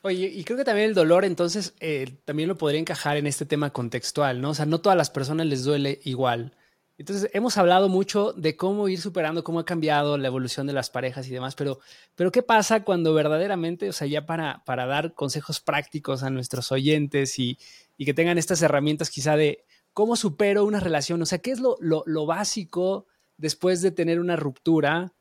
Oye, 0.02 0.26
y 0.26 0.42
creo 0.42 0.56
que 0.56 0.64
también 0.64 0.88
el 0.88 0.94
dolor, 0.94 1.24
entonces, 1.24 1.74
eh, 1.78 2.16
también 2.24 2.48
lo 2.48 2.58
podría 2.58 2.80
encajar 2.80 3.18
en 3.18 3.28
este 3.28 3.46
tema 3.46 3.70
contextual, 3.70 4.40
¿no? 4.40 4.50
O 4.50 4.54
sea, 4.54 4.66
no 4.66 4.80
todas 4.80 4.98
las 4.98 5.10
personas 5.10 5.46
les 5.46 5.62
duele 5.62 6.00
igual. 6.02 6.56
Entonces, 7.00 7.30
hemos 7.32 7.56
hablado 7.56 7.88
mucho 7.88 8.32
de 8.34 8.56
cómo 8.56 8.86
ir 8.88 9.00
superando, 9.00 9.42
cómo 9.42 9.58
ha 9.58 9.64
cambiado 9.64 10.18
la 10.18 10.28
evolución 10.28 10.66
de 10.66 10.72
las 10.72 10.90
parejas 10.90 11.26
y 11.26 11.30
demás, 11.30 11.54
pero, 11.56 11.80
pero 12.14 12.30
¿qué 12.30 12.42
pasa 12.42 12.84
cuando 12.84 13.14
verdaderamente, 13.14 13.88
o 13.88 13.92
sea, 13.92 14.06
ya 14.06 14.26
para, 14.26 14.62
para 14.64 14.86
dar 14.86 15.14
consejos 15.14 15.60
prácticos 15.60 16.22
a 16.22 16.30
nuestros 16.30 16.70
oyentes 16.70 17.38
y, 17.38 17.58
y 17.96 18.04
que 18.04 18.14
tengan 18.14 18.38
estas 18.38 18.62
herramientas 18.62 19.10
quizá 19.10 19.34
de, 19.34 19.64
¿Cómo 19.92 20.16
supero 20.16 20.64
una 20.64 20.80
relación? 20.80 21.20
O 21.22 21.26
sea, 21.26 21.38
¿qué 21.38 21.50
es 21.50 21.60
lo, 21.60 22.26
básico 22.26 23.06
después 23.36 23.82
de 23.82 23.90
tener 23.90 24.20
una 24.20 24.36
ruptura? 24.36 25.12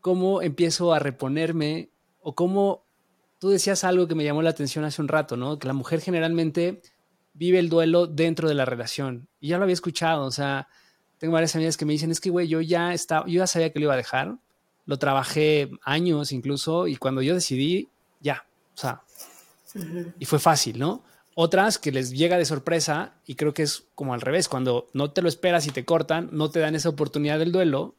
¿Cómo 0.00 0.42
empiezo 0.42 0.92
a 0.92 0.98
reponerme? 0.98 1.90
O 2.20 2.34
cómo 2.34 2.86
tú 3.38 3.50
decías 3.50 3.82
algo 3.84 4.06
que 4.06 4.14
me 4.14 4.24
llamó 4.24 4.42
la 4.42 4.50
atención 4.50 4.84
hace 4.84 5.02
un 5.02 5.08
rato, 5.08 5.36
¿no? 5.36 5.58
Que 5.58 5.66
la 5.66 5.72
mujer 5.72 6.00
generalmente 6.00 6.82
vive 7.34 7.58
el 7.58 7.68
duelo 7.68 8.06
dentro 8.06 8.48
de 8.48 8.54
la 8.54 8.64
relación. 8.64 9.28
Y 9.40 9.48
ya 9.48 9.58
lo 9.58 9.64
había 9.64 9.74
escuchado, 9.74 10.24
o 10.24 10.30
sea, 10.30 10.68
tengo 11.22 11.34
varias 11.34 11.54
amigas 11.54 11.76
que 11.76 11.84
me 11.84 11.92
dicen, 11.92 12.10
es 12.10 12.20
que, 12.20 12.30
güey, 12.30 12.48
yo 12.48 12.60
ya 12.60 12.92
estaba, 12.92 13.24
yo 13.28 13.34
ya 13.34 13.46
sabía 13.46 13.70
que 13.72 13.78
lo 13.78 13.84
iba 13.84 13.94
a 13.94 13.96
dejar, 13.96 14.38
lo 14.86 14.98
trabajé 14.98 15.70
años 15.84 16.32
incluso, 16.32 16.88
y 16.88 16.96
cuando 16.96 17.22
yo 17.22 17.32
decidí, 17.32 17.90
ya, 18.18 18.44
o 18.74 18.76
sea, 18.76 19.02
y 20.18 20.24
fue 20.24 20.40
fácil, 20.40 20.80
¿no? 20.80 21.04
Otras 21.36 21.78
que 21.78 21.92
les 21.92 22.10
llega 22.10 22.38
de 22.38 22.44
sorpresa 22.44 23.14
y 23.24 23.36
creo 23.36 23.54
que 23.54 23.62
es 23.62 23.84
como 23.94 24.14
al 24.14 24.20
revés, 24.20 24.48
cuando 24.48 24.88
no 24.94 25.12
te 25.12 25.22
lo 25.22 25.28
esperas 25.28 25.64
y 25.68 25.70
te 25.70 25.84
cortan, 25.84 26.28
no 26.32 26.50
te 26.50 26.58
dan 26.58 26.74
esa 26.74 26.88
oportunidad 26.88 27.38
del 27.38 27.52
duelo 27.52 27.94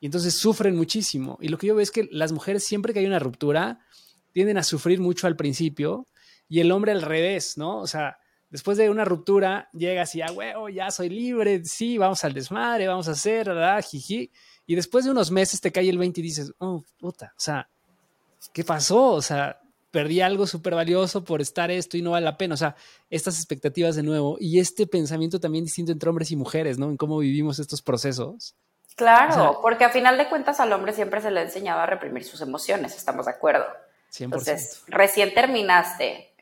y 0.00 0.06
entonces 0.06 0.34
sufren 0.34 0.74
muchísimo. 0.74 1.38
Y 1.40 1.50
lo 1.50 1.58
que 1.58 1.68
yo 1.68 1.76
veo 1.76 1.82
es 1.84 1.92
que 1.92 2.08
las 2.10 2.32
mujeres 2.32 2.64
siempre 2.64 2.92
que 2.92 2.98
hay 2.98 3.06
una 3.06 3.20
ruptura 3.20 3.86
tienden 4.32 4.58
a 4.58 4.64
sufrir 4.64 4.98
mucho 4.98 5.28
al 5.28 5.36
principio 5.36 6.08
y 6.48 6.58
el 6.58 6.72
hombre 6.72 6.90
al 6.90 7.02
revés, 7.02 7.56
¿no? 7.56 7.78
O 7.78 7.86
sea, 7.86 8.18
después 8.54 8.78
de 8.78 8.88
una 8.88 9.04
ruptura 9.04 9.68
llegas 9.72 10.14
y 10.14 10.18
ya, 10.18 10.30
huevo, 10.30 10.68
ya 10.68 10.88
soy 10.92 11.08
libre, 11.08 11.64
sí, 11.64 11.98
vamos 11.98 12.22
al 12.22 12.34
desmadre, 12.34 12.86
vamos 12.86 13.08
a 13.08 13.10
hacer, 13.10 13.48
¿verdad? 13.48 13.84
Jiji. 13.84 14.30
Y 14.64 14.76
después 14.76 15.04
de 15.04 15.10
unos 15.10 15.32
meses 15.32 15.60
te 15.60 15.72
cae 15.72 15.90
el 15.90 15.98
20 15.98 16.20
y 16.20 16.22
dices, 16.22 16.52
oh, 16.58 16.84
puta, 17.00 17.32
o 17.36 17.40
sea, 17.40 17.68
¿qué 18.52 18.62
pasó? 18.62 19.06
O 19.06 19.22
sea, 19.22 19.60
perdí 19.90 20.20
algo 20.20 20.46
súper 20.46 20.76
valioso 20.76 21.24
por 21.24 21.40
estar 21.40 21.72
esto 21.72 21.96
y 21.96 22.02
no 22.02 22.12
vale 22.12 22.26
la 22.26 22.36
pena. 22.36 22.54
O 22.54 22.56
sea, 22.56 22.76
estas 23.10 23.38
expectativas 23.38 23.96
de 23.96 24.04
nuevo 24.04 24.36
y 24.38 24.60
este 24.60 24.86
pensamiento 24.86 25.40
también 25.40 25.64
distinto 25.64 25.90
entre 25.90 26.08
hombres 26.08 26.30
y 26.30 26.36
mujeres, 26.36 26.78
¿no? 26.78 26.90
En 26.90 26.96
cómo 26.96 27.18
vivimos 27.18 27.58
estos 27.58 27.82
procesos. 27.82 28.54
Claro, 28.94 29.58
porque 29.62 29.82
a 29.82 29.90
final 29.90 30.16
de 30.16 30.28
cuentas 30.28 30.60
al 30.60 30.72
hombre 30.72 30.92
siempre 30.92 31.20
se 31.20 31.32
le 31.32 31.40
ha 31.40 31.42
enseñado 31.42 31.80
a 31.80 31.86
reprimir 31.86 32.22
sus 32.22 32.40
emociones, 32.40 32.94
estamos 32.94 33.26
de 33.26 33.32
acuerdo. 33.32 33.66
100%. 34.12 34.24
Entonces, 34.26 34.84
recién 34.86 35.34
terminaste 35.34 36.33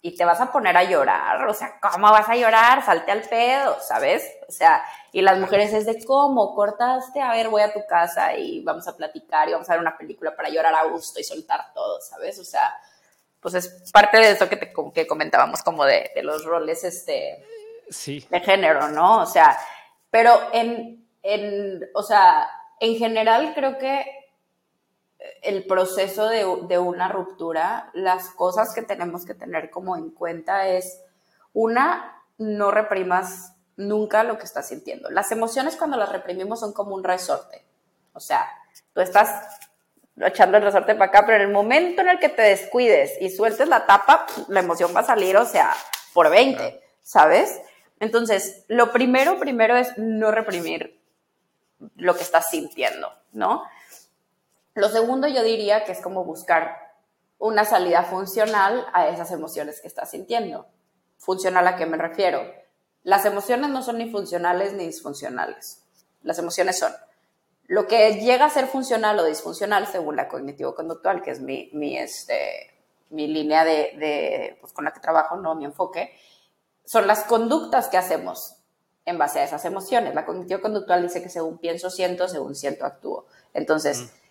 y 0.00 0.16
te 0.16 0.24
vas 0.24 0.40
a 0.40 0.50
poner 0.52 0.76
a 0.76 0.84
llorar, 0.84 1.46
o 1.46 1.54
sea, 1.54 1.78
¿cómo 1.80 2.10
vas 2.10 2.28
a 2.28 2.36
llorar? 2.36 2.84
Salte 2.84 3.10
al 3.12 3.22
pedo, 3.22 3.78
¿sabes? 3.80 4.36
O 4.48 4.52
sea, 4.52 4.84
y 5.12 5.22
las 5.22 5.38
mujeres 5.38 5.72
es 5.72 5.86
de 5.86 6.04
cómo, 6.04 6.54
cortaste, 6.54 7.20
a 7.20 7.32
ver, 7.32 7.48
voy 7.48 7.62
a 7.62 7.72
tu 7.72 7.86
casa 7.86 8.34
y 8.36 8.62
vamos 8.62 8.86
a 8.88 8.96
platicar 8.96 9.48
y 9.48 9.52
vamos 9.52 9.68
a 9.68 9.72
ver 9.72 9.80
una 9.80 9.96
película 9.96 10.34
para 10.34 10.48
llorar 10.48 10.74
a 10.74 10.84
gusto 10.84 11.20
y 11.20 11.24
soltar 11.24 11.72
todo, 11.74 12.00
¿sabes? 12.00 12.38
O 12.38 12.44
sea, 12.44 12.76
pues 13.40 13.54
es 13.54 13.90
parte 13.92 14.18
de 14.18 14.30
eso 14.30 14.48
que, 14.48 14.56
te, 14.56 14.72
que 14.94 15.06
comentábamos 15.06 15.62
como 15.62 15.84
de, 15.84 16.10
los 16.22 16.44
roles 16.44 16.82
este, 16.84 17.44
sí. 17.88 18.26
de 18.30 18.40
género, 18.40 18.88
¿no? 18.88 19.20
O 19.22 19.26
sea, 19.26 19.56
pero 20.10 20.38
en, 20.52 21.08
en, 21.22 21.82
o 21.94 22.02
sea, 22.02 22.48
en 22.80 22.96
general 22.96 23.52
creo 23.54 23.78
que 23.78 24.04
el 25.42 25.66
proceso 25.66 26.28
de, 26.28 26.46
de, 26.68 26.78
una 26.78 27.08
ruptura, 27.08 27.90
las 27.94 28.30
cosas 28.30 28.74
que 28.74 28.82
tenemos 28.82 29.24
que 29.24 29.34
tener 29.34 29.70
como 29.70 29.96
en 29.96 30.10
cuenta 30.10 30.68
es, 30.68 31.00
una, 31.52 32.22
no 32.38 32.70
reprimas 32.70 33.54
nunca 33.76 34.24
lo 34.24 34.38
que 34.38 34.44
estás 34.44 34.68
sintiendo. 34.68 35.10
Las 35.10 35.32
emociones 35.32 35.76
cuando 35.76 35.96
las 35.96 36.10
reprimimos 36.10 36.60
son 36.60 36.72
como 36.72 36.94
un 36.94 37.04
resorte. 37.04 37.64
O 38.12 38.20
sea, 38.20 38.46
tú 38.92 39.00
estás 39.00 39.58
echando 40.20 40.56
el 40.58 40.62
resorte 40.62 40.94
para 40.94 41.06
acá, 41.06 41.24
pero 41.26 41.36
en 41.36 41.48
el 41.48 41.52
momento 41.52 42.02
en 42.02 42.08
el 42.08 42.18
que 42.18 42.28
te 42.28 42.42
descuides 42.42 43.12
y 43.20 43.30
sueltes 43.30 43.68
la 43.68 43.86
tapa, 43.86 44.26
la 44.48 44.60
emoción 44.60 44.94
va 44.94 45.00
a 45.00 45.04
salir, 45.04 45.36
o 45.36 45.44
sea, 45.44 45.74
por 46.12 46.30
20, 46.30 46.80
¿sabes? 47.02 47.60
Entonces, 48.00 48.64
lo 48.68 48.92
primero, 48.92 49.38
primero 49.38 49.76
es 49.76 49.96
no 49.98 50.30
reprimir 50.30 51.00
lo 51.96 52.14
que 52.14 52.22
estás 52.22 52.48
sintiendo, 52.50 53.12
¿no? 53.32 53.64
Lo 54.74 54.88
segundo 54.88 55.28
yo 55.28 55.42
diría 55.44 55.84
que 55.84 55.92
es 55.92 56.00
como 56.00 56.24
buscar 56.24 56.84
una 57.38 57.64
salida 57.64 58.02
funcional 58.02 58.86
a 58.92 59.08
esas 59.08 59.30
emociones 59.30 59.80
que 59.80 59.86
estás 59.86 60.10
sintiendo. 60.10 60.66
¿Funcional 61.16 61.66
a 61.68 61.76
qué 61.76 61.86
me 61.86 61.96
refiero? 61.96 62.42
Las 63.04 63.24
emociones 63.24 63.70
no 63.70 63.82
son 63.82 63.98
ni 63.98 64.10
funcionales 64.10 64.72
ni 64.72 64.86
disfuncionales. 64.86 65.84
Las 66.22 66.38
emociones 66.38 66.78
son 66.78 66.92
lo 67.66 67.86
que 67.86 68.14
llega 68.14 68.46
a 68.46 68.50
ser 68.50 68.66
funcional 68.66 69.18
o 69.18 69.24
disfuncional 69.24 69.86
según 69.86 70.16
la 70.16 70.28
cognitivo-conductual, 70.28 71.22
que 71.22 71.30
es 71.30 71.40
mi, 71.40 71.70
mi, 71.72 71.96
este, 71.96 72.74
mi 73.10 73.26
línea 73.28 73.64
de, 73.64 73.94
de 73.98 74.58
pues, 74.60 74.72
con 74.72 74.84
la 74.84 74.92
que 74.92 75.00
trabajo, 75.00 75.36
no 75.36 75.54
mi 75.54 75.64
enfoque, 75.64 76.12
son 76.84 77.06
las 77.06 77.24
conductas 77.24 77.88
que 77.88 77.96
hacemos 77.96 78.56
en 79.06 79.18
base 79.18 79.38
a 79.38 79.44
esas 79.44 79.64
emociones. 79.64 80.14
La 80.14 80.26
cognitivo-conductual 80.26 81.02
dice 81.02 81.22
que 81.22 81.28
según 81.28 81.58
pienso, 81.58 81.90
siento, 81.90 82.26
según 82.28 82.54
siento, 82.54 82.84
actúo. 82.84 83.26
Entonces, 83.54 84.00
mm 84.00 84.23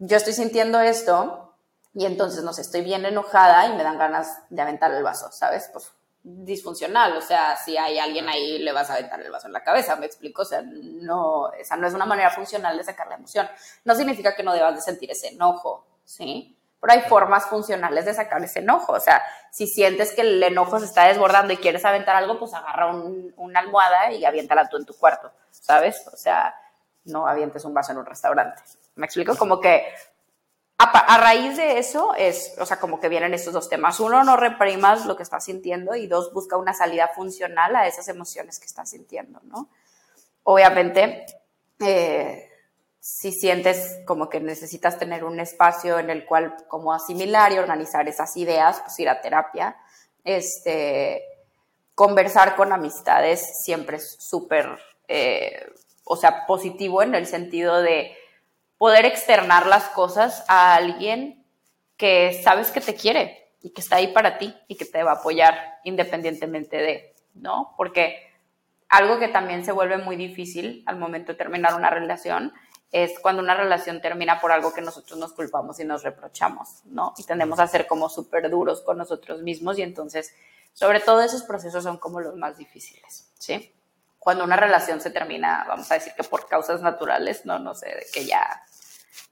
yo 0.00 0.16
estoy 0.16 0.32
sintiendo 0.32 0.80
esto 0.80 1.54
y 1.94 2.06
entonces, 2.06 2.42
no 2.42 2.52
sé, 2.52 2.62
estoy 2.62 2.80
bien 2.80 3.04
enojada 3.04 3.66
y 3.66 3.76
me 3.76 3.84
dan 3.84 3.98
ganas 3.98 4.38
de 4.48 4.62
aventar 4.62 4.90
el 4.92 5.02
vaso, 5.02 5.30
¿sabes? 5.30 5.68
Pues 5.72 5.92
disfuncional, 6.22 7.16
o 7.16 7.20
sea, 7.20 7.56
si 7.56 7.76
hay 7.76 7.98
alguien 7.98 8.28
ahí 8.28 8.58
le 8.58 8.72
vas 8.72 8.90
a 8.90 8.94
aventar 8.94 9.20
el 9.20 9.30
vaso 9.30 9.46
en 9.46 9.52
la 9.52 9.62
cabeza, 9.62 9.96
me 9.96 10.06
explico, 10.06 10.42
o 10.42 10.44
sea, 10.44 10.62
no, 10.62 11.52
esa 11.52 11.76
no 11.76 11.86
es 11.86 11.94
una 11.94 12.06
manera 12.06 12.30
funcional 12.30 12.76
de 12.76 12.84
sacar 12.84 13.08
la 13.08 13.16
emoción. 13.16 13.48
No 13.84 13.94
significa 13.94 14.34
que 14.34 14.42
no 14.42 14.52
debas 14.52 14.74
de 14.74 14.80
sentir 14.82 15.10
ese 15.10 15.28
enojo, 15.28 15.86
¿sí? 16.04 16.56
Pero 16.80 16.92
hay 16.94 17.02
formas 17.02 17.46
funcionales 17.46 18.06
de 18.06 18.14
sacar 18.14 18.42
ese 18.42 18.60
enojo, 18.60 18.92
o 18.92 19.00
sea, 19.00 19.22
si 19.50 19.66
sientes 19.66 20.12
que 20.12 20.22
el 20.22 20.42
enojo 20.42 20.78
se 20.78 20.86
está 20.86 21.08
desbordando 21.08 21.52
y 21.52 21.58
quieres 21.58 21.84
aventar 21.84 22.16
algo, 22.16 22.38
pues 22.38 22.54
agarra 22.54 22.94
una 23.36 23.60
almohada 23.60 24.12
y 24.12 24.24
aviéntala 24.24 24.68
tú 24.68 24.78
en 24.78 24.86
tu 24.86 24.96
cuarto, 24.96 25.30
¿sabes? 25.50 26.06
O 26.10 26.16
sea, 26.16 26.54
no 27.04 27.26
avientes 27.26 27.64
un 27.66 27.74
vaso 27.74 27.92
en 27.92 27.98
un 27.98 28.06
restaurante. 28.06 28.62
¿Me 29.00 29.06
explico? 29.06 29.34
Como 29.34 29.60
que 29.60 29.82
a, 30.76 31.18
raíz 31.18 31.56
de 31.56 31.78
eso 31.78 32.14
es, 32.16 32.54
o 32.58 32.66
sea, 32.66 32.78
como 32.78 33.00
que 33.00 33.08
vienen 33.08 33.32
estos 33.32 33.54
dos 33.54 33.70
temas. 33.70 33.98
Uno, 33.98 34.22
no 34.24 34.36
reprimas 34.36 35.06
lo 35.06 35.16
que 35.16 35.22
estás 35.22 35.46
sintiendo 35.46 35.94
y 35.96 36.06
dos, 36.06 36.34
busca 36.34 36.58
una 36.58 36.74
salida 36.74 37.08
funcional 37.08 37.74
a 37.76 37.86
esas 37.86 38.08
emociones 38.08 38.60
que 38.60 38.66
estás 38.66 38.90
sintiendo, 38.90 39.40
¿no? 39.44 39.70
Obviamente, 40.42 41.24
eh, 41.80 42.50
si 43.00 43.32
sientes 43.32 44.00
como 44.06 44.28
que 44.28 44.40
necesitas 44.40 44.98
tener 44.98 45.24
un 45.24 45.40
espacio 45.40 45.98
en 45.98 46.10
el 46.10 46.26
cual 46.26 46.54
como 46.68 46.92
asimilar 46.92 47.52
y 47.52 47.58
organizar 47.58 48.06
esas 48.06 48.36
ideas, 48.36 48.80
pues 48.80 48.98
ir 49.00 49.08
a 49.08 49.22
terapia, 49.22 49.76
este, 50.24 51.24
conversar 51.94 52.54
con 52.54 52.70
amistades 52.74 53.62
siempre 53.64 53.96
es 53.96 54.16
súper, 54.18 54.78
eh, 55.08 55.72
o 56.04 56.16
sea, 56.16 56.46
positivo 56.46 57.02
en 57.02 57.14
el 57.14 57.26
sentido 57.26 57.80
de 57.80 58.14
poder 58.80 59.04
externar 59.04 59.66
las 59.66 59.90
cosas 59.90 60.42
a 60.48 60.74
alguien 60.74 61.44
que 61.98 62.40
sabes 62.42 62.70
que 62.70 62.80
te 62.80 62.94
quiere 62.94 63.52
y 63.60 63.74
que 63.74 63.82
está 63.82 63.96
ahí 63.96 64.08
para 64.08 64.38
ti 64.38 64.56
y 64.68 64.76
que 64.76 64.86
te 64.86 65.02
va 65.02 65.10
a 65.10 65.14
apoyar 65.16 65.80
independientemente 65.84 66.78
de, 66.78 67.14
¿no? 67.34 67.74
Porque 67.76 68.32
algo 68.88 69.18
que 69.18 69.28
también 69.28 69.66
se 69.66 69.72
vuelve 69.72 69.98
muy 69.98 70.16
difícil 70.16 70.82
al 70.86 70.96
momento 70.96 71.32
de 71.32 71.36
terminar 71.36 71.74
una 71.74 71.90
relación 71.90 72.54
es 72.90 73.18
cuando 73.20 73.42
una 73.42 73.54
relación 73.54 74.00
termina 74.00 74.40
por 74.40 74.50
algo 74.50 74.72
que 74.72 74.80
nosotros 74.80 75.18
nos 75.18 75.34
culpamos 75.34 75.78
y 75.78 75.84
nos 75.84 76.02
reprochamos, 76.02 76.80
¿no? 76.86 77.12
Y 77.18 77.24
tendemos 77.24 77.60
a 77.60 77.66
ser 77.66 77.86
como 77.86 78.08
súper 78.08 78.48
duros 78.48 78.80
con 78.80 78.96
nosotros 78.96 79.42
mismos 79.42 79.78
y 79.78 79.82
entonces, 79.82 80.34
sobre 80.72 81.00
todo 81.00 81.20
esos 81.20 81.42
procesos 81.42 81.84
son 81.84 81.98
como 81.98 82.20
los 82.20 82.34
más 82.34 82.56
difíciles, 82.56 83.30
¿sí? 83.38 83.74
Cuando 84.18 84.42
una 84.42 84.56
relación 84.56 85.02
se 85.02 85.10
termina, 85.10 85.66
vamos 85.68 85.90
a 85.90 85.94
decir 85.94 86.14
que 86.14 86.24
por 86.24 86.48
causas 86.48 86.80
naturales, 86.80 87.44
no, 87.44 87.58
no 87.58 87.74
sé, 87.74 88.06
que 88.14 88.24
ya 88.24 88.62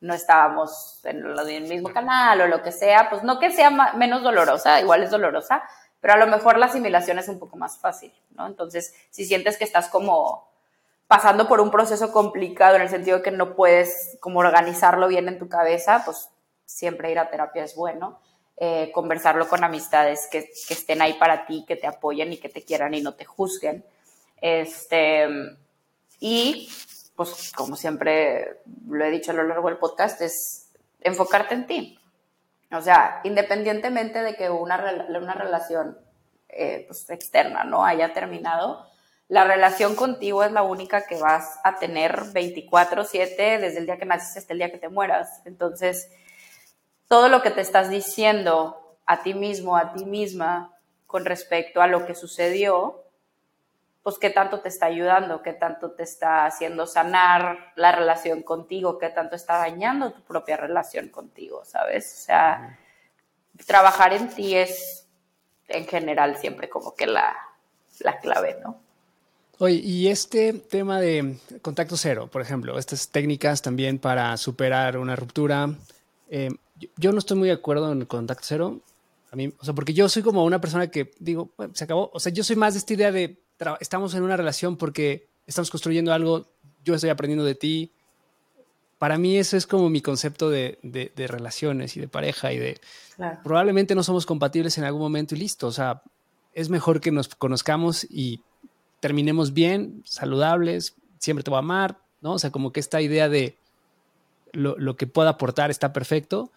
no 0.00 0.14
estábamos 0.14 1.00
en 1.04 1.24
el 1.26 1.62
mismo 1.68 1.92
canal 1.92 2.40
o 2.40 2.46
lo 2.46 2.62
que 2.62 2.72
sea, 2.72 3.08
pues 3.10 3.22
no 3.22 3.38
que 3.38 3.50
sea 3.50 3.70
menos 3.94 4.22
dolorosa, 4.22 4.80
igual 4.80 5.02
es 5.02 5.10
dolorosa, 5.10 5.62
pero 6.00 6.14
a 6.14 6.16
lo 6.16 6.26
mejor 6.26 6.58
la 6.58 6.66
asimilación 6.66 7.18
es 7.18 7.28
un 7.28 7.38
poco 7.38 7.56
más 7.56 7.78
fácil, 7.78 8.12
¿no? 8.30 8.46
Entonces, 8.46 8.94
si 9.10 9.24
sientes 9.24 9.56
que 9.56 9.64
estás 9.64 9.88
como 9.88 10.48
pasando 11.06 11.48
por 11.48 11.60
un 11.60 11.70
proceso 11.70 12.12
complicado 12.12 12.76
en 12.76 12.82
el 12.82 12.88
sentido 12.88 13.18
de 13.18 13.22
que 13.22 13.30
no 13.30 13.54
puedes 13.56 14.16
como 14.20 14.40
organizarlo 14.40 15.08
bien 15.08 15.26
en 15.28 15.38
tu 15.38 15.48
cabeza, 15.48 16.02
pues 16.04 16.28
siempre 16.64 17.10
ir 17.10 17.18
a 17.18 17.30
terapia 17.30 17.64
es 17.64 17.74
bueno. 17.74 18.20
Eh, 18.60 18.90
conversarlo 18.92 19.48
con 19.48 19.62
amistades 19.62 20.26
que, 20.32 20.50
que, 20.66 20.74
estén 20.74 21.00
ahí 21.00 21.14
para 21.14 21.46
ti, 21.46 21.64
que 21.66 21.76
te 21.76 21.86
apoyen 21.86 22.32
y 22.32 22.38
que 22.38 22.48
te 22.48 22.64
quieran 22.64 22.92
y 22.92 23.00
no 23.00 23.14
te 23.14 23.24
juzguen. 23.24 23.84
Este, 24.40 25.28
y 26.18 26.68
pues 27.18 27.50
como 27.52 27.74
siempre 27.74 28.60
lo 28.86 29.04
he 29.04 29.10
dicho 29.10 29.32
a 29.32 29.34
lo 29.34 29.42
largo 29.42 29.68
del 29.68 29.78
podcast, 29.78 30.22
es 30.22 30.70
enfocarte 31.00 31.52
en 31.52 31.66
ti. 31.66 31.98
O 32.70 32.80
sea, 32.80 33.20
independientemente 33.24 34.22
de 34.22 34.36
que 34.36 34.48
una, 34.48 35.04
una 35.08 35.34
relación 35.34 35.98
eh, 36.48 36.84
pues, 36.86 37.10
externa 37.10 37.64
no 37.64 37.84
haya 37.84 38.14
terminado, 38.14 38.86
la 39.26 39.42
relación 39.42 39.96
contigo 39.96 40.44
es 40.44 40.52
la 40.52 40.62
única 40.62 41.08
que 41.08 41.16
vas 41.16 41.58
a 41.64 41.80
tener 41.80 42.20
24/7 42.32 43.58
desde 43.58 43.78
el 43.78 43.86
día 43.86 43.98
que 43.98 44.04
naces 44.04 44.36
hasta 44.36 44.52
el 44.52 44.60
día 44.60 44.70
que 44.70 44.78
te 44.78 44.88
mueras. 44.88 45.42
Entonces, 45.44 46.08
todo 47.08 47.28
lo 47.28 47.42
que 47.42 47.50
te 47.50 47.62
estás 47.62 47.90
diciendo 47.90 48.96
a 49.06 49.24
ti 49.24 49.34
mismo, 49.34 49.76
a 49.76 49.92
ti 49.92 50.04
misma, 50.04 50.72
con 51.08 51.24
respecto 51.24 51.82
a 51.82 51.88
lo 51.88 52.06
que 52.06 52.14
sucedió, 52.14 53.02
pues 54.08 54.18
qué 54.18 54.30
tanto 54.30 54.60
te 54.60 54.70
está 54.70 54.86
ayudando, 54.86 55.42
qué 55.42 55.52
tanto 55.52 55.90
te 55.90 56.02
está 56.02 56.46
haciendo 56.46 56.86
sanar 56.86 57.74
la 57.76 57.92
relación 57.92 58.42
contigo, 58.42 58.96
qué 58.96 59.10
tanto 59.10 59.36
está 59.36 59.58
dañando 59.58 60.14
tu 60.14 60.22
propia 60.22 60.56
relación 60.56 61.10
contigo, 61.10 61.62
¿sabes? 61.66 62.20
O 62.22 62.24
sea, 62.24 62.78
trabajar 63.66 64.14
en 64.14 64.30
ti 64.30 64.54
es 64.54 65.04
en 65.68 65.86
general 65.86 66.38
siempre 66.38 66.70
como 66.70 66.94
que 66.94 67.06
la, 67.06 67.36
clave, 68.22 68.56
¿no? 68.64 68.80
Oye, 69.58 69.74
y 69.74 70.08
este 70.08 70.54
tema 70.54 71.02
de 71.02 71.36
contacto 71.60 71.98
cero, 71.98 72.30
por 72.32 72.40
ejemplo, 72.40 72.78
estas 72.78 73.10
técnicas 73.10 73.60
también 73.60 73.98
para 73.98 74.34
superar 74.38 74.96
una 74.96 75.16
ruptura, 75.16 75.68
eh, 76.30 76.48
yo 76.96 77.12
no 77.12 77.18
estoy 77.18 77.36
muy 77.36 77.48
de 77.48 77.54
acuerdo 77.56 77.92
en 77.92 78.00
el 78.00 78.06
contacto 78.06 78.44
cero. 78.46 78.80
A 79.30 79.36
mí, 79.36 79.52
o 79.58 79.64
sea, 79.66 79.74
porque 79.74 79.92
yo 79.92 80.08
soy 80.08 80.22
como 80.22 80.46
una 80.46 80.62
persona 80.62 80.90
que 80.90 81.10
digo, 81.18 81.50
se 81.74 81.84
acabó. 81.84 82.10
O 82.14 82.20
sea, 82.20 82.32
yo 82.32 82.42
soy 82.42 82.56
más 82.56 82.72
de 82.72 82.78
esta 82.78 82.94
idea 82.94 83.12
de 83.12 83.36
estamos 83.80 84.14
en 84.14 84.22
una 84.22 84.36
relación 84.36 84.76
porque 84.76 85.28
estamos 85.46 85.70
construyendo 85.70 86.12
algo, 86.12 86.46
yo 86.84 86.94
estoy 86.94 87.10
aprendiendo 87.10 87.44
de 87.44 87.54
ti. 87.54 87.92
Para 88.98 89.18
mí 89.18 89.36
eso 89.38 89.56
es 89.56 89.66
como 89.66 89.90
mi 89.90 90.00
concepto 90.00 90.50
de, 90.50 90.78
de, 90.82 91.26
relaciones 91.26 91.96
y 91.96 92.00
de 92.00 92.08
pareja 92.08 92.52
y 92.52 92.58
de 92.58 92.80
probablemente 93.44 93.94
no 93.94 94.02
somos 94.02 94.26
compatibles 94.26 94.76
en 94.78 94.84
algún 94.84 95.02
momento 95.02 95.34
y 95.34 95.38
listo. 95.38 95.68
O 95.68 95.72
sea, 95.72 96.02
es 96.52 96.68
mejor 96.68 97.00
que 97.00 97.12
nos 97.12 97.28
conozcamos 97.28 98.04
y 98.10 98.40
terminemos 99.00 99.52
bien, 99.52 100.02
saludables, 100.04 100.96
siempre 101.18 101.44
te 101.44 101.50
voy 101.50 101.58
a 101.58 101.60
amar, 101.60 101.98
¿no? 102.20 102.32
O 102.32 102.38
sea, 102.38 102.50
como 102.50 102.72
que 102.72 102.80
esta 102.80 103.00
idea 103.00 103.28
de 103.28 103.56
lo, 104.52 104.76
lo 104.78 104.96
que 104.96 105.06
pueda 105.06 105.30
aportar 105.30 105.70
está 105.70 105.92
perfecto, 105.92 106.50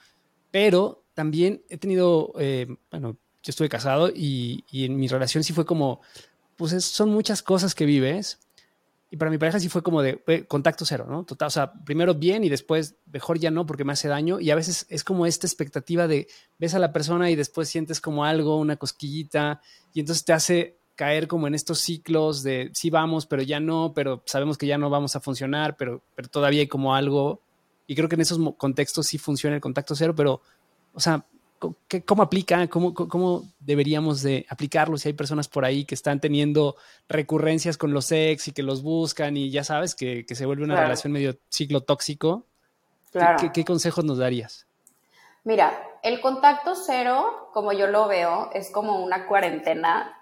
pero 0.49 1.03
también 1.13 1.61
he 1.69 1.77
tenido, 1.77 2.33
eh, 2.39 2.75
bueno, 2.89 3.17
yo 3.43 3.49
estuve 3.49 3.69
casado 3.69 4.09
y, 4.09 4.63
y 4.71 4.85
en 4.85 4.97
mi 4.97 5.07
relación 5.07 5.43
sí 5.43 5.53
fue 5.53 5.65
como, 5.65 6.01
pues 6.61 6.85
son 6.85 7.09
muchas 7.09 7.41
cosas 7.41 7.73
que 7.73 7.87
vives. 7.87 8.37
Y 9.09 9.17
para 9.17 9.31
mi 9.31 9.39
pareja 9.39 9.59
sí 9.59 9.67
fue 9.67 9.81
como 9.81 10.03
de 10.03 10.45
contacto 10.47 10.85
cero, 10.85 11.07
¿no? 11.09 11.23
Total, 11.23 11.47
o 11.47 11.49
sea, 11.49 11.73
primero 11.73 12.13
bien 12.13 12.43
y 12.43 12.49
después 12.49 12.97
mejor 13.11 13.39
ya 13.39 13.49
no 13.49 13.65
porque 13.65 13.83
me 13.83 13.93
hace 13.93 14.07
daño. 14.07 14.39
Y 14.39 14.51
a 14.51 14.55
veces 14.55 14.85
es 14.87 15.03
como 15.03 15.25
esta 15.25 15.47
expectativa 15.47 16.07
de 16.07 16.27
ves 16.59 16.75
a 16.75 16.79
la 16.79 16.93
persona 16.93 17.31
y 17.31 17.35
después 17.35 17.67
sientes 17.67 17.99
como 17.99 18.25
algo, 18.25 18.59
una 18.59 18.75
cosquillita, 18.75 19.59
y 19.91 20.01
entonces 20.01 20.23
te 20.23 20.33
hace 20.33 20.77
caer 20.93 21.27
como 21.27 21.47
en 21.47 21.55
estos 21.55 21.79
ciclos 21.79 22.43
de 22.43 22.69
sí 22.75 22.91
vamos, 22.91 23.25
pero 23.25 23.41
ya 23.41 23.59
no, 23.59 23.93
pero 23.95 24.21
sabemos 24.27 24.59
que 24.59 24.67
ya 24.67 24.77
no 24.77 24.91
vamos 24.91 25.15
a 25.15 25.19
funcionar, 25.19 25.77
pero, 25.77 26.03
pero 26.15 26.29
todavía 26.29 26.61
hay 26.61 26.67
como 26.67 26.93
algo. 26.93 27.41
Y 27.87 27.95
creo 27.95 28.07
que 28.07 28.15
en 28.15 28.21
esos 28.21 28.37
contextos 28.55 29.07
sí 29.07 29.17
funciona 29.17 29.55
el 29.55 29.63
contacto 29.63 29.95
cero, 29.95 30.13
pero, 30.15 30.43
o 30.93 30.99
sea, 30.99 31.25
¿cómo 32.05 32.23
aplica? 32.23 32.67
¿Cómo, 32.67 32.93
¿Cómo 32.93 33.43
deberíamos 33.59 34.21
de 34.21 34.45
aplicarlo 34.49 34.97
si 34.97 35.09
hay 35.09 35.13
personas 35.13 35.47
por 35.47 35.65
ahí 35.65 35.85
que 35.85 35.95
están 35.95 36.19
teniendo 36.19 36.75
recurrencias 37.07 37.77
con 37.77 37.93
los 37.93 38.11
ex 38.11 38.47
y 38.47 38.51
que 38.51 38.63
los 38.63 38.81
buscan 38.81 39.37
y 39.37 39.51
ya 39.51 39.63
sabes 39.63 39.95
que, 39.95 40.25
se 40.27 40.45
vuelve 40.45 40.63
una 40.63 40.81
relación 40.81 41.13
medio 41.13 41.37
ciclo 41.49 41.81
tóxico? 41.81 42.45
¿Qué, 43.53 43.65
consejos 43.65 44.05
nos 44.05 44.17
darías? 44.17 44.65
Mira, 45.43 45.83
el 46.01 46.21
contacto 46.21 46.75
cero, 46.75 47.49
como 47.53 47.73
yo 47.73 47.87
lo 47.87 48.07
veo, 48.07 48.49
es 48.53 48.71
como 48.71 49.03
una 49.03 49.27
cuarentena 49.27 50.17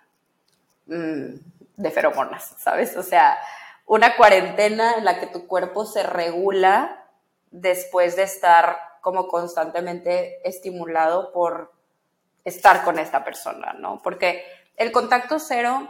mm, 0.88 1.36
de 1.78 1.92
feromonas, 1.92 2.56
¿sabes? 2.58 2.98
O 2.98 3.04
sea, 3.04 3.38
una 3.86 4.16
cuarentena 4.16 4.96
en 4.98 5.06
la 5.06 5.20
que 5.20 5.28
tu 5.28 5.48
cuerpo 5.48 5.86
se 5.86 6.04
regula 6.04 7.06
después 7.52 8.16
de 8.16 8.24
estar 8.24 8.89
como 9.02 9.28
constantemente 9.28 10.47
estimulado 10.47 11.32
por 11.32 11.72
estar 12.43 12.84
con 12.84 13.00
esta 13.00 13.24
persona, 13.24 13.74
¿no? 13.74 14.02
Porque 14.02 14.43
el 14.76 14.91
contacto 14.91 15.39
cero, 15.39 15.88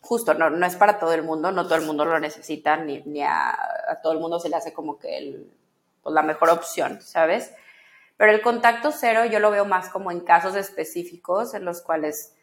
justo, 0.00 0.34
no, 0.34 0.66
es 0.66 0.76
para 0.76 0.98
todo 0.98 1.12
el 1.12 1.22
mundo, 1.22 1.52
no 1.52 1.64
todo 1.64 1.76
el 1.76 1.86
mundo 1.86 2.04
lo 2.04 2.18
necesita, 2.18 2.76
ni, 2.76 3.02
ni 3.02 3.22
a, 3.22 3.56
todo 4.02 4.12
el 4.12 4.20
mundo 4.20 4.38
se 4.38 4.48
le 4.48 4.56
hace 4.56 4.72
como 4.72 4.98
que 4.98 5.18
el, 5.18 5.52
pues, 6.02 6.14
la 6.14 6.22
mejor 6.22 6.50
opción, 6.50 7.00
¿sabes? 7.00 7.52
Pero 8.16 8.32
el 8.32 8.42
contacto 8.42 8.92
cero 8.92 9.24
yo 9.24 9.40
lo 9.40 9.50
veo 9.50 9.64
más 9.64 9.88
como 9.88 10.10
en 10.10 10.20
casos 10.20 10.54
específicos 10.54 11.54
en 11.54 11.64
los 11.64 11.80
cuales 11.80 12.34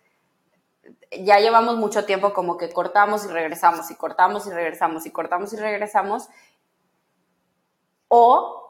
ya 1.12 1.39
llevamos 1.39 1.78
mucho 1.78 2.06
tiempo 2.06 2.34
como 2.34 2.58
que 2.58 2.70
cortamos 2.70 3.26
y 3.26 3.28
regresamos 3.28 3.91
y 3.91 3.95
cortamos 3.95 4.48
y 4.48 4.52
regresamos 4.52 5.06
y 5.06 5.12
cortamos 5.12 5.54
y 5.54 5.58
regresamos. 5.58 6.30
O 8.08 8.66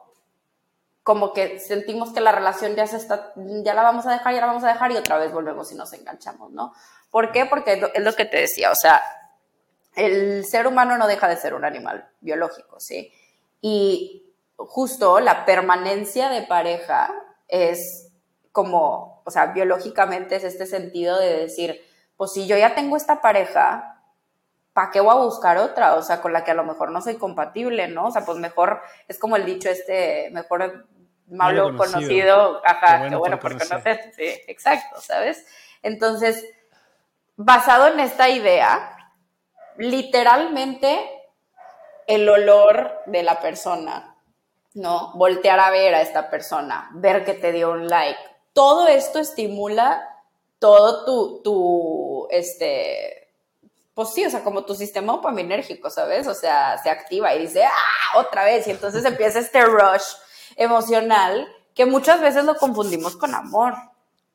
como 1.08 1.32
que 1.32 1.58
sentimos 1.58 2.12
que 2.12 2.20
la 2.20 2.32
relación 2.32 2.76
ya 2.76 2.86
se 2.86 2.98
está, 2.98 3.32
ya 3.34 3.72
la 3.72 3.80
vamos 3.80 4.04
a 4.04 4.12
dejar, 4.12 4.34
ya 4.34 4.42
la 4.42 4.46
vamos 4.48 4.62
a 4.64 4.68
dejar 4.68 4.92
y 4.92 4.96
otra 4.98 5.16
vez 5.16 5.32
volvemos 5.32 5.72
y 5.72 5.74
nos 5.74 5.90
enganchamos, 5.94 6.50
¿no? 6.52 6.74
¿Por 7.10 7.32
qué? 7.32 7.46
Porque 7.46 7.82
es 7.94 8.02
lo, 8.02 8.12
que 8.12 8.26
te 8.26 8.36
decía, 8.36 8.70
o 8.70 8.74
sea, 8.74 9.00
el 9.96 10.44
ser 10.44 10.66
humano 10.66 10.98
no 10.98 11.06
deja 11.06 11.26
de 11.26 11.38
ser 11.38 11.54
un 11.54 11.64
animal 11.64 12.10
biológico, 12.20 12.78
¿sí? 12.78 13.10
Y 13.62 14.34
justo 14.58 15.18
la 15.20 15.46
permanencia 15.46 16.28
de 16.28 16.42
pareja 16.42 17.10
es 17.48 18.12
como, 18.52 19.22
o 19.24 19.30
sea, 19.30 19.46
biológicamente 19.46 20.36
es 20.36 20.44
este 20.44 20.66
sentido 20.66 21.18
de 21.18 21.38
decir, 21.38 21.80
pues 22.18 22.32
si 22.32 22.46
yo 22.46 22.58
ya 22.58 22.74
tengo 22.74 22.98
esta 22.98 23.22
pareja, 23.22 24.02
¿para 24.74 24.90
qué 24.90 25.00
voy 25.00 25.12
a 25.12 25.24
buscar 25.24 25.56
otra? 25.56 25.94
O 25.94 26.02
sea, 26.02 26.20
con 26.20 26.34
la 26.34 26.44
que 26.44 26.50
a 26.50 26.54
lo 26.54 26.64
mejor 26.64 26.90
no 26.90 27.00
soy 27.00 27.14
compatible, 27.16 27.88
¿no? 27.88 28.08
O 28.08 28.10
sea, 28.10 28.26
pues 28.26 28.36
mejor, 28.36 28.82
es 29.08 29.18
como 29.18 29.36
el 29.36 29.46
dicho 29.46 29.70
este, 29.70 30.28
mejor 30.32 30.86
malo 31.30 31.76
conocido, 31.76 32.62
ajá, 32.64 33.08
qué 33.08 33.16
bueno, 33.16 33.38
por 33.38 33.52
conocer, 33.58 34.12
sí, 34.16 34.26
exacto, 34.46 35.00
¿sabes? 35.00 35.46
Entonces, 35.82 36.44
basado 37.36 37.88
en 37.88 38.00
esta 38.00 38.28
idea, 38.28 38.96
literalmente 39.76 40.98
el 42.06 42.28
olor 42.28 43.02
de 43.06 43.22
la 43.22 43.40
persona, 43.40 44.16
¿no? 44.74 45.12
Voltear 45.14 45.60
a 45.60 45.70
ver 45.70 45.94
a 45.94 46.02
esta 46.02 46.30
persona, 46.30 46.88
ver 46.94 47.24
que 47.24 47.34
te 47.34 47.52
dio 47.52 47.70
un 47.70 47.88
like, 47.88 48.18
todo 48.52 48.88
esto 48.88 49.18
estimula 49.18 50.08
todo 50.58 51.04
tu, 51.04 51.42
tu, 51.42 52.28
este, 52.30 53.28
pues 53.94 54.10
sí, 54.10 54.24
o 54.24 54.30
sea, 54.30 54.42
como 54.42 54.64
tu 54.64 54.74
sistema 54.74 55.12
dopaminérgico, 55.12 55.90
¿sabes? 55.90 56.26
O 56.26 56.34
sea, 56.34 56.78
se 56.78 56.90
activa 56.90 57.34
y 57.34 57.40
dice, 57.40 57.64
¡ah! 57.64 58.18
Otra 58.18 58.44
vez. 58.44 58.66
Y 58.68 58.70
entonces 58.70 59.04
empieza 59.04 59.40
este 59.40 59.60
rush 59.64 60.04
emocional 60.58 61.48
que 61.74 61.86
muchas 61.86 62.20
veces 62.20 62.44
lo 62.44 62.56
confundimos 62.56 63.16
con 63.16 63.34
amor, 63.34 63.74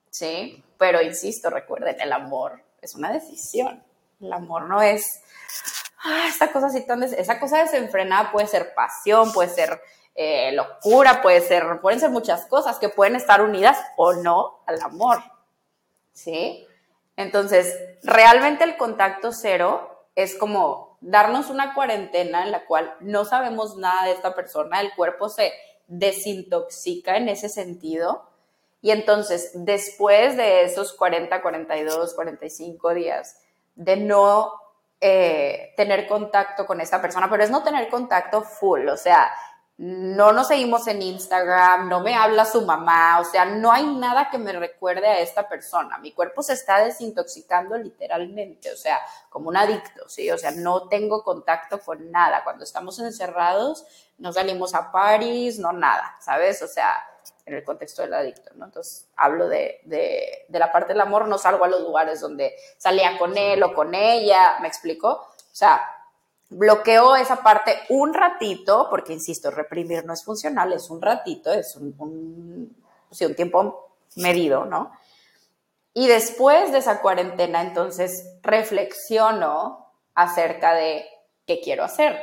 ¿sí? 0.10 0.64
Pero 0.78 1.02
insisto, 1.02 1.50
recuerden, 1.50 2.00
el 2.00 2.12
amor 2.14 2.64
es 2.82 2.96
una 2.96 3.12
decisión. 3.12 3.84
El 4.20 4.32
amor 4.32 4.64
no 4.64 4.82
es, 4.82 5.06
ah, 6.04 6.26
esta 6.28 6.52
cosa 6.52 6.68
así 6.68 6.86
tan, 6.86 7.04
esa 7.04 7.40
cosa 7.40 7.60
desenfrenada 7.60 8.32
puede 8.32 8.48
ser 8.48 8.74
pasión, 8.74 9.34
puede 9.34 9.50
ser 9.50 9.82
eh, 10.16 10.54
locura, 10.54 11.22
puede 11.22 11.42
ser, 11.42 11.82
pueden 11.82 12.00
ser 12.00 12.10
muchas 12.10 12.46
cosas 12.46 12.80
que 12.80 12.88
pueden 12.88 13.18
estar 13.18 13.42
unidas 13.42 13.78
o 13.98 14.14
no 14.14 14.64
al 14.66 14.82
amor. 14.82 15.22
¿sí? 16.14 16.66
Entonces, 17.18 17.78
realmente 18.04 18.64
el 18.64 18.78
contacto 18.78 19.34
cero 19.34 20.08
es 20.16 20.36
como 20.38 20.98
darnos 21.02 21.50
una 21.50 21.74
cuarentena 21.74 22.44
en 22.44 22.52
la 22.52 22.66
cual 22.66 22.96
no 23.02 23.26
sabemos 23.26 23.76
nada 23.76 24.06
de 24.06 24.12
esta 24.12 24.34
persona, 24.34 24.80
el 24.80 24.94
cuerpo 24.96 25.28
se 25.28 25.52
desintoxica 25.88 27.18
en 27.18 27.30
ese 27.30 27.50
sentido. 27.50 28.30
Y 28.82 28.92
entonces, 28.92 29.52
después 29.54 30.36
de 30.36 30.64
esos 30.64 30.94
40, 30.94 31.42
42, 31.42 32.14
45 32.14 32.94
días 32.94 33.38
de 33.76 33.98
no 33.98 34.54
eh, 35.00 35.74
tener 35.76 36.08
contacto 36.08 36.66
con 36.66 36.82
esta 36.82 37.02
persona, 37.02 37.30
pero 37.30 37.44
es 37.44 37.50
no 37.50 37.64
tener 37.64 37.90
contacto 37.90 38.42
full, 38.42 38.88
o 38.88 38.98
sea, 38.98 39.32
no 39.78 40.32
nos 40.32 40.50
seguimos 40.50 40.88
en 40.88 41.02
Instagram, 41.02 41.90
no 41.90 42.00
me 42.00 42.14
habla 42.14 42.46
su 42.46 42.62
mamá, 42.62 43.20
o 43.20 43.26
sea, 43.26 43.46
no 43.46 43.72
hay 43.72 43.86
nada 43.86 44.30
que 44.30 44.38
me 44.38 44.54
recuerde 44.54 45.08
a 45.08 45.20
esta 45.20 45.50
persona. 45.50 45.98
Mi 45.98 46.12
cuerpo 46.12 46.44
se 46.44 46.54
está 46.54 46.84
desintoxicando 46.84 47.76
literalmente, 47.78 48.72
o 48.72 48.78
sea, 48.78 49.00
como 49.30 49.50
un 49.50 49.58
adicto, 49.58 50.08
¿sí? 50.08 50.30
O 50.30 50.38
sea, 50.38 50.52
no 50.52 50.88
tengo 50.90 51.24
contacto 51.24 51.80
con 51.80 52.12
nada. 52.12 52.44
Cuando 52.44 52.64
estamos 52.64 53.00
encerrados, 53.00 53.86
no 54.20 54.32
salimos 54.32 54.76
a 54.76 54.92
París, 54.92 55.58
no 55.58 55.74
nada, 55.74 56.18
¿sabes? 56.20 56.62
O 56.62 56.68
sea, 56.68 56.94
en 57.46 57.56
el 57.56 57.64
contexto 57.64 58.04
del 58.04 58.14
adicto, 58.14 58.52
¿no? 58.56 58.66
Entonces, 58.66 59.08
hablo 59.16 59.48
de, 59.50 59.82
de, 59.86 60.46
de 60.48 60.60
la 60.60 60.72
parte 60.72 60.94
del 60.94 61.02
amor, 61.02 61.28
no 61.28 61.40
salgo 61.40 61.66
a 61.66 61.68
los 61.68 61.82
lugares 61.82 62.22
donde 62.22 62.56
salía 62.78 63.18
con 63.18 63.36
él 63.38 63.64
o 63.64 63.74
con 63.74 63.96
ella, 63.96 64.60
¿me 64.62 64.68
explico? 64.68 65.10
O 65.10 65.56
sea, 65.56 65.82
bloqueo 66.58 67.16
esa 67.16 67.38
parte 67.38 67.80
un 67.90 68.14
ratito, 68.14 68.88
porque 68.90 69.14
insisto, 69.14 69.52
reprimir 69.52 70.06
no 70.06 70.14
es 70.14 70.24
funcional, 70.24 70.74
es 70.74 70.90
un 70.90 71.02
ratito, 71.02 71.52
es 71.52 71.76
un, 71.76 71.94
un, 71.98 72.76
un 73.22 73.36
tiempo 73.36 73.90
medido, 74.16 74.66
¿no? 74.66 74.92
Y 75.94 76.08
después 76.08 76.72
de 76.72 76.80
esa 76.80 77.02
cuarentena, 77.02 77.62
entonces 77.62 78.38
reflexiono 78.42 79.88
acerca 80.16 80.74
de 80.74 81.06
qué 81.46 81.62
quiero 81.62 81.84
hacer. 81.84 82.20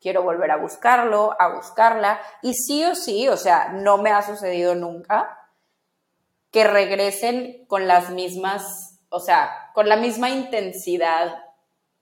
Quiero 0.00 0.22
volver 0.22 0.50
a 0.50 0.56
buscarlo, 0.56 1.36
a 1.38 1.54
buscarla. 1.54 2.20
Y 2.42 2.54
sí 2.54 2.84
o 2.84 2.94
sí, 2.94 3.28
o 3.28 3.36
sea, 3.36 3.68
no 3.68 3.98
me 3.98 4.10
ha 4.10 4.22
sucedido 4.22 4.74
nunca 4.74 5.38
que 6.50 6.64
regresen 6.64 7.66
con 7.66 7.86
las 7.86 8.10
mismas, 8.10 8.98
o 9.10 9.20
sea, 9.20 9.70
con 9.74 9.88
la 9.88 9.96
misma 9.96 10.30
intensidad 10.30 11.44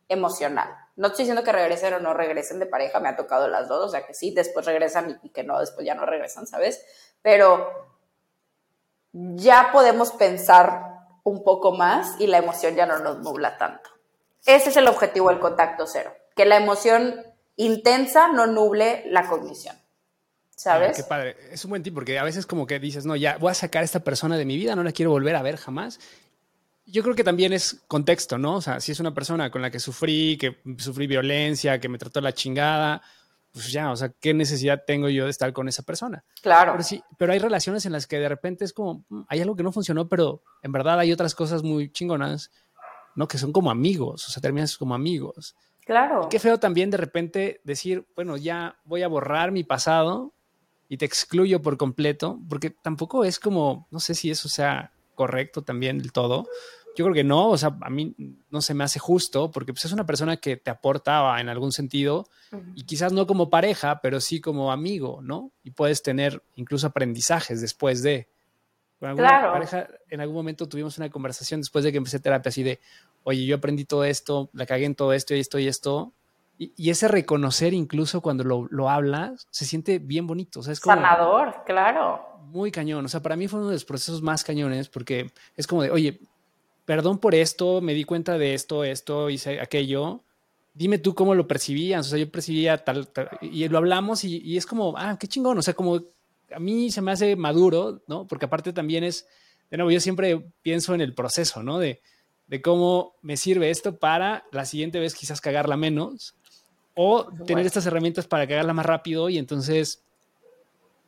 emocional. 0.09 0.80
No 1.01 1.07
estoy 1.07 1.23
diciendo 1.23 1.43
que 1.43 1.51
regresen 1.51 1.95
o 1.95 1.99
no 1.99 2.13
regresen 2.13 2.59
de 2.59 2.67
pareja, 2.67 3.01
me 3.01 3.09
ha 3.09 3.17
tocado 3.17 3.49
las 3.49 3.69
dos, 3.69 3.87
o 3.87 3.89
sea 3.89 4.05
que 4.07 4.13
sí, 4.13 4.33
después 4.33 4.67
regresan 4.67 5.19
y 5.23 5.31
que 5.31 5.43
no, 5.43 5.59
después 5.59 5.87
ya 5.87 5.95
no 5.95 6.05
regresan, 6.05 6.47
¿sabes? 6.47 6.85
Pero 7.23 7.71
ya 9.11 9.71
podemos 9.73 10.13
pensar 10.13 10.99
un 11.25 11.43
poco 11.43 11.73
más 11.73 12.21
y 12.21 12.27
la 12.27 12.37
emoción 12.37 12.75
ya 12.75 12.85
no 12.85 12.99
nos 12.99 13.21
nubla 13.21 13.57
tanto. 13.57 13.89
Ese 14.45 14.69
es 14.69 14.77
el 14.77 14.89
objetivo 14.89 15.31
del 15.31 15.39
contacto 15.39 15.87
cero, 15.87 16.13
que 16.37 16.45
la 16.45 16.59
emoción 16.59 17.25
intensa 17.57 18.29
no 18.29 18.47
nuble 18.47 19.05
la 19.07 19.27
cognición. 19.27 19.77
¿Sabes? 20.55 20.99
qué 20.99 21.05
padre. 21.05 21.35
Es 21.51 21.65
un 21.65 21.71
buen 21.71 21.83
tip 21.83 21.95
porque 21.95 22.19
a 22.19 22.25
veces 22.25 22.45
como 22.45 22.67
que 22.67 22.79
dices, 22.79 23.07
no, 23.07 23.17
ya 23.17 23.39
voy 23.39 23.53
a 23.53 23.55
sacar 23.55 23.81
a 23.81 23.87
esta 23.87 24.01
persona 24.01 24.37
de 24.37 24.45
mi 24.45 24.59
vida, 24.59 24.77
no 24.77 24.85
la 24.85 24.93
quiero 24.93 25.13
volver 25.13 25.35
a 25.35 25.41
ver 25.41 25.57
jamás 25.57 25.99
yo 26.91 27.03
creo 27.03 27.15
que 27.15 27.25
también 27.25 27.53
es 27.53 27.83
contexto, 27.87 28.39
¿no? 28.39 28.57
O 28.57 28.61
sea, 28.61 28.81
si 28.81 28.93
es 28.93 29.01
una 29.01 29.15
persona 29.15 29.51
con 29.51 29.63
la 29.63 29.71
que 29.71 29.81
sufrí, 29.81 30.37
que 30.37 30.59
sufrí 30.79 31.07
violencia, 31.07 31.81
que 31.81 31.89
me 31.89 31.99
trató 31.99 32.21
la 32.21 32.33
chingada, 32.33 33.03
pues 33.53 33.73
ya, 33.73 33.91
o 33.91 33.97
sea, 33.97 34.11
¿qué 34.11 34.33
necesidad 34.35 34.85
tengo 34.87 35.09
yo 35.09 35.25
de 35.25 35.31
estar 35.31 35.53
con 35.53 35.69
esa 35.69 35.83
persona? 35.83 36.25
Claro. 36.43 36.73
Pero 36.73 36.85
sí, 36.85 37.03
pero 37.19 37.33
hay 37.33 37.39
relaciones 37.39 37.85
en 37.87 37.93
las 37.93 38.07
que 38.07 38.19
de 38.19 38.29
repente 38.29 38.65
es 38.65 38.73
como, 38.73 39.05
mm, 39.09 39.23
hay 39.29 39.41
algo 39.41 39.57
que 39.57 39.63
no 39.63 39.73
funcionó, 39.73 40.09
pero 40.09 40.43
en 40.63 40.73
verdad 40.73 40.99
hay 40.99 41.13
otras 41.13 41.35
cosas 41.35 41.63
muy 41.63 41.91
chingonas, 41.91 42.51
¿no? 43.15 43.27
Que 43.27 43.39
son 43.39 43.53
como 43.53 43.71
amigos, 43.71 44.29
o 44.29 44.31
sea, 44.31 44.41
terminas 44.41 44.77
como 44.77 44.95
amigos. 44.95 45.57
Claro. 45.87 46.29
qué 46.31 46.39
feo 46.39 46.61
también 46.61 46.89
de 46.91 46.99
repente 46.99 47.61
decir, 47.65 48.07
bueno, 48.15 48.37
ya 48.37 48.77
voy 48.85 49.03
a 49.03 49.09
borrar 49.09 49.51
mi 49.51 49.65
pasado 49.65 50.33
y 50.89 50.99
te 50.99 51.05
excluyo 51.05 51.63
por 51.63 51.77
completo, 51.77 52.39
porque 52.49 52.71
tampoco 52.71 53.25
es 53.25 53.41
como, 53.41 53.89
no 53.91 53.99
sé 53.99 54.15
si 54.15 54.31
eso 54.31 54.49
sea 54.49 54.93
correcto 55.17 55.63
también 55.63 55.99
del 55.99 56.13
todo, 56.13 56.47
yo 56.97 57.05
creo 57.05 57.15
que 57.15 57.25
no, 57.25 57.49
o 57.49 57.59
sea, 57.59 57.77
a 57.81 57.91
mí 57.91 58.15
no 58.51 58.61
se 58.61 58.75
me 58.75 58.85
hace 58.85 58.99
justo 58.99 59.51
porque 59.51 59.73
pues, 59.73 59.85
es 59.85 59.93
una 59.93 60.07
persona 60.07 60.37
que 60.37 60.57
te 60.57 60.71
aportaba 60.71 61.41
en 61.41 61.49
algún 61.49 61.73
sentido 61.73 62.27
y 62.75 62.85
quizás 62.85 63.13
no 63.13 63.27
como 63.27 63.49
pareja, 63.49 64.01
pero 64.01 64.21
sí 64.21 64.41
como 64.41 64.73
amigo, 64.73 65.21
¿no? 65.23 65.53
Y 65.63 65.71
puedes 65.71 66.03
tener 66.03 66.43
incluso 66.57 66.89
aprendizajes 66.89 67.61
después 67.61 68.03
de. 68.03 68.29
Con 68.99 69.09
alguna 69.09 69.53
pareja, 69.53 69.89
en 70.11 70.21
algún 70.21 70.37
momento 70.37 70.69
tuvimos 70.69 70.99
una 70.99 71.09
conversación 71.09 71.61
después 71.61 71.85
de 71.85 71.93
que 71.93 71.99
empecé 71.99 72.21
terapia 72.21 72.51
así 72.51 72.63
de, 72.63 72.81
oye, 73.23 73.47
yo 73.47 73.57
aprendí 73.57 73.85
todo 73.85 74.05
esto, 74.05 74.51
la 74.53 74.67
cagué 74.67 74.85
en 74.85 74.95
todo 74.95 75.13
esto 75.15 75.35
y 75.35 75.41
esto 75.41 75.59
y 75.59 75.69
esto, 75.69 76.13
Y, 76.59 76.91
ese 76.91 77.09
reconocer 77.09 77.73
incluso 77.73 78.21
cuando 78.21 78.45
lo, 78.45 78.67
lo, 78.71 78.91
hablas, 78.91 79.47
se 79.51 79.65
siente 79.65 79.99
bien 79.99 80.27
bonito. 80.27 80.61
O 80.61 80.63
sea, 80.63 80.75
es 80.75 80.81
como, 80.81 80.97
Sanador, 80.97 81.63
claro. 81.65 82.21
Muy 82.43 82.71
cañón. 82.71 83.05
O 83.07 83.09
sea, 83.09 83.23
para 83.23 83.37
mí 83.37 83.49
fue 83.49 83.61
uno 83.61 83.69
de 83.69 83.77
los 83.77 83.87
procesos 83.87 84.21
más 84.21 84.45
cañones 84.45 84.91
porque 84.91 85.33
es 85.57 85.67
como 85.67 85.83
de, 85.83 85.91
oye, 85.91 86.21
perdón 86.91 87.19
por 87.19 87.37
esto, 87.37 87.81
me 87.81 87.95
di 87.95 88.03
cuenta 88.03 88.37
de 88.37 88.53
esto, 88.53 88.83
esto, 88.83 89.31
hice 89.31 89.61
aquello. 89.61 90.25
Dime 90.75 90.99
tú 90.99 91.15
cómo 91.15 91.37
lo 91.37 91.47
percibías. 91.47 92.05
O 92.05 92.11
sea, 92.11 92.19
yo 92.19 92.29
percibía 92.29 92.79
tal, 92.79 93.09
y 93.43 93.69
lo 93.69 93.79
hablamos 93.79 94.25
y, 94.25 94.39
y, 94.39 94.57
es 94.57 94.67
como, 94.67 94.95
ah, 94.97 95.17
qué 95.17 95.29
chingón. 95.29 95.57
O 95.57 95.63
sea, 95.63 95.75
como 95.75 96.01
a 96.53 96.59
mí 96.59 96.91
se 96.91 97.01
me 97.01 97.13
hace 97.13 97.37
maduro, 97.37 98.03
¿no? 98.09 98.27
Porque 98.27 98.47
aparte 98.47 98.73
también 98.73 99.05
es, 99.05 99.29
de 99.71 99.77
nuevo, 99.77 99.93
yo 99.93 100.01
siempre 100.01 100.45
pienso 100.63 100.93
en 100.93 101.01
el 101.01 101.15
proceso, 101.15 101.63
¿no? 101.63 101.79
De, 101.79 102.01
de 102.49 102.61
cómo 102.61 103.15
me 103.23 103.37
sirve 103.37 103.71
esto 103.71 103.97
para 103.97 104.45
la 104.51 104.65
siguiente 104.65 104.99
vez 104.99 105.15
quizás 105.15 105.41
cagarla 105.41 105.77
menos 105.77 106.35
o 106.97 107.29
tener 107.47 107.67
estas 107.67 107.87
herramientas 107.87 108.27
para 108.27 108.49
cagarla 108.49 108.73
más 108.73 108.87
rápido 108.87 109.29
y 109.29 109.39
entonces, 109.39 110.03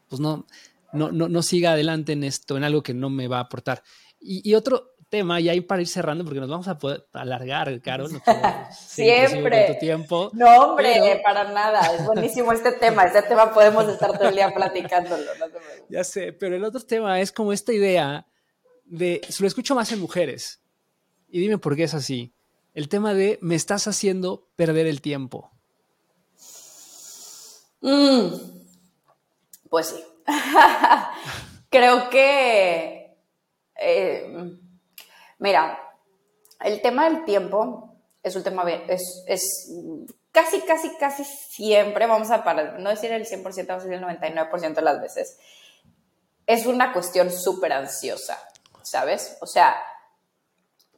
pues 0.08 0.20
no, 0.20 0.46
no, 0.92 1.10
no, 1.10 1.42
siga 1.42 1.72
adelante 1.72 2.12
en 2.12 2.22
esto, 2.22 2.56
en 2.56 2.62
algo 2.62 2.84
que 2.84 2.94
no 2.94 3.10
me 3.10 3.26
va 3.26 3.38
a 3.38 3.40
aportar. 3.40 3.82
Y, 4.24 4.54
otro 4.54 4.91
tema, 5.12 5.42
y 5.42 5.50
ahí 5.50 5.60
para 5.60 5.82
ir 5.82 5.88
cerrando, 5.88 6.24
porque 6.24 6.40
nos 6.40 6.48
vamos 6.48 6.68
a 6.68 6.78
poder 6.78 7.06
alargar, 7.12 7.78
Caro. 7.82 8.08
No 8.08 8.18
Siempre. 8.72 9.76
tiempo, 9.78 10.30
no, 10.32 10.48
hombre, 10.56 11.20
para 11.22 11.52
nada. 11.52 11.94
Es 11.94 12.06
buenísimo 12.06 12.50
este 12.50 12.72
tema. 12.72 13.04
Este 13.04 13.20
tema 13.20 13.52
podemos 13.52 13.86
estar 13.88 14.16
todo 14.16 14.30
el 14.30 14.34
día 14.34 14.54
platicándolo. 14.54 15.30
ya 15.90 16.02
sé, 16.02 16.32
pero 16.32 16.56
el 16.56 16.64
otro 16.64 16.80
tema 16.80 17.20
es 17.20 17.30
como 17.30 17.52
esta 17.52 17.74
idea 17.74 18.26
de, 18.86 19.20
se 19.28 19.42
lo 19.42 19.46
escucho 19.46 19.74
más 19.74 19.92
en 19.92 20.00
mujeres, 20.00 20.62
y 21.28 21.40
dime 21.40 21.58
por 21.58 21.76
qué 21.76 21.84
es 21.84 21.92
así. 21.92 22.32
El 22.72 22.88
tema 22.88 23.12
de 23.12 23.38
me 23.42 23.54
estás 23.54 23.86
haciendo 23.86 24.48
perder 24.56 24.86
el 24.86 25.02
tiempo. 25.02 25.50
Mm, 27.82 28.28
pues 29.68 29.88
sí. 29.88 30.02
Creo 31.68 32.08
que, 32.08 33.14
eh, 33.78 34.58
mira, 35.42 35.76
el 36.60 36.80
tema 36.80 37.10
del 37.10 37.24
tiempo 37.24 37.96
es 38.22 38.36
un 38.36 38.44
tema, 38.44 38.62
es, 38.70 39.24
es 39.26 39.72
casi, 40.30 40.60
casi, 40.60 40.96
casi 40.96 41.24
siempre, 41.24 42.06
vamos 42.06 42.30
a 42.30 42.44
parar, 42.44 42.78
no 42.78 42.90
decir 42.90 43.10
el 43.10 43.26
100%, 43.26 43.66
vamos 43.66 43.84
a 43.84 43.88
decir 43.88 43.92
el 43.92 44.04
99% 44.04 44.74
de 44.74 44.82
las 44.82 45.00
veces, 45.00 45.36
es 46.46 46.66
una 46.66 46.92
cuestión 46.92 47.32
súper 47.32 47.72
ansiosa, 47.72 48.38
¿sabes? 48.82 49.36
O 49.40 49.46
sea, 49.46 49.74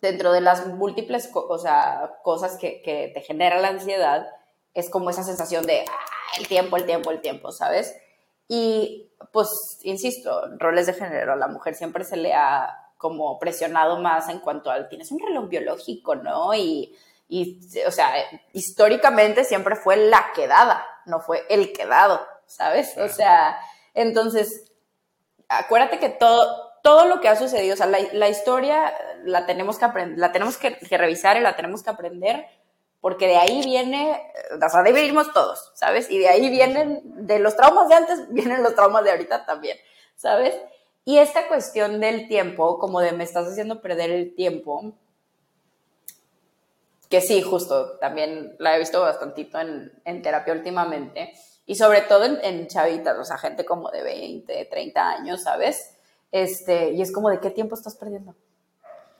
dentro 0.02 0.32
de 0.32 0.42
las 0.42 0.66
múltiples 0.66 1.30
o 1.32 1.58
sea, 1.58 2.18
cosas 2.22 2.58
que, 2.58 2.82
que 2.82 3.10
te 3.14 3.22
genera 3.22 3.58
la 3.60 3.68
ansiedad, 3.68 4.28
es 4.74 4.90
como 4.90 5.08
esa 5.08 5.22
sensación 5.22 5.64
de 5.64 5.86
ah, 5.88 6.38
el 6.38 6.46
tiempo, 6.48 6.76
el 6.76 6.84
tiempo, 6.84 7.10
el 7.10 7.22
tiempo, 7.22 7.50
¿sabes? 7.50 7.96
Y 8.46 9.10
pues, 9.32 9.78
insisto, 9.84 10.42
roles 10.58 10.86
de 10.86 10.92
género, 10.92 11.32
a 11.32 11.36
la 11.36 11.48
mujer 11.48 11.74
siempre 11.74 12.04
se 12.04 12.18
le 12.18 12.34
ha 12.34 12.83
como 12.96 13.38
presionado 13.38 13.98
más 13.98 14.28
en 14.28 14.38
cuanto 14.40 14.70
al, 14.70 14.88
tienes 14.88 15.10
un 15.12 15.20
reloj 15.20 15.48
biológico, 15.48 16.14
¿no? 16.14 16.54
Y, 16.54 16.96
y, 17.28 17.60
o 17.86 17.90
sea, 17.90 18.12
históricamente 18.52 19.44
siempre 19.44 19.76
fue 19.76 19.96
la 19.96 20.32
quedada, 20.34 20.84
no 21.06 21.20
fue 21.20 21.44
el 21.48 21.72
quedado, 21.72 22.26
¿sabes? 22.46 22.96
O 22.98 23.08
sea, 23.08 23.58
entonces, 23.94 24.72
acuérdate 25.48 25.98
que 25.98 26.08
todo, 26.08 26.72
todo 26.82 27.06
lo 27.06 27.20
que 27.20 27.28
ha 27.28 27.36
sucedido, 27.36 27.74
o 27.74 27.76
sea, 27.76 27.86
la, 27.86 27.98
la 28.12 28.28
historia 28.28 28.94
la 29.24 29.46
tenemos 29.46 29.78
que 29.78 29.84
aprender, 29.84 30.18
la 30.18 30.32
tenemos 30.32 30.56
que, 30.56 30.76
que 30.76 30.98
revisar 30.98 31.36
y 31.36 31.40
la 31.40 31.56
tenemos 31.56 31.82
que 31.82 31.90
aprender 31.90 32.46
porque 33.04 33.26
de 33.26 33.36
ahí 33.36 33.60
viene, 33.62 34.18
o 34.50 34.70
sea, 34.70 34.82
de 34.82 34.88
ahí 34.88 34.94
venimos 34.94 35.30
todos, 35.34 35.72
¿sabes? 35.74 36.10
Y 36.10 36.18
de 36.18 36.30
ahí 36.30 36.48
vienen, 36.48 37.02
de 37.26 37.38
los 37.38 37.54
traumas 37.54 37.86
de 37.90 37.96
antes, 37.96 38.26
vienen 38.32 38.62
los 38.62 38.74
traumas 38.74 39.04
de 39.04 39.10
ahorita 39.10 39.44
también, 39.44 39.76
¿sabes? 40.16 40.54
Y 41.04 41.18
esta 41.18 41.48
cuestión 41.48 42.00
del 42.00 42.28
tiempo, 42.28 42.78
como 42.78 43.00
de 43.00 43.12
me 43.12 43.24
estás 43.24 43.46
haciendo 43.46 43.82
perder 43.82 44.10
el 44.10 44.34
tiempo, 44.34 44.94
que 47.10 47.20
sí, 47.20 47.42
justo, 47.42 47.98
también 47.98 48.56
la 48.58 48.74
he 48.74 48.78
visto 48.78 49.00
bastantito 49.00 49.60
en, 49.60 49.92
en 50.04 50.22
terapia 50.22 50.54
últimamente, 50.54 51.32
y 51.66 51.74
sobre 51.74 52.02
todo 52.02 52.24
en, 52.24 52.38
en, 52.42 52.66
chavitas, 52.66 53.18
o 53.18 53.24
sea, 53.24 53.38
gente 53.38 53.64
como 53.64 53.90
de 53.90 54.02
20, 54.02 54.64
30 54.64 55.08
años, 55.08 55.42
¿sabes? 55.42 55.94
Este, 56.32 56.90
y 56.90 57.02
es 57.02 57.12
como 57.12 57.30
de 57.30 57.38
qué 57.38 57.50
tiempo 57.50 57.74
estás 57.74 57.96
perdiendo. 57.96 58.34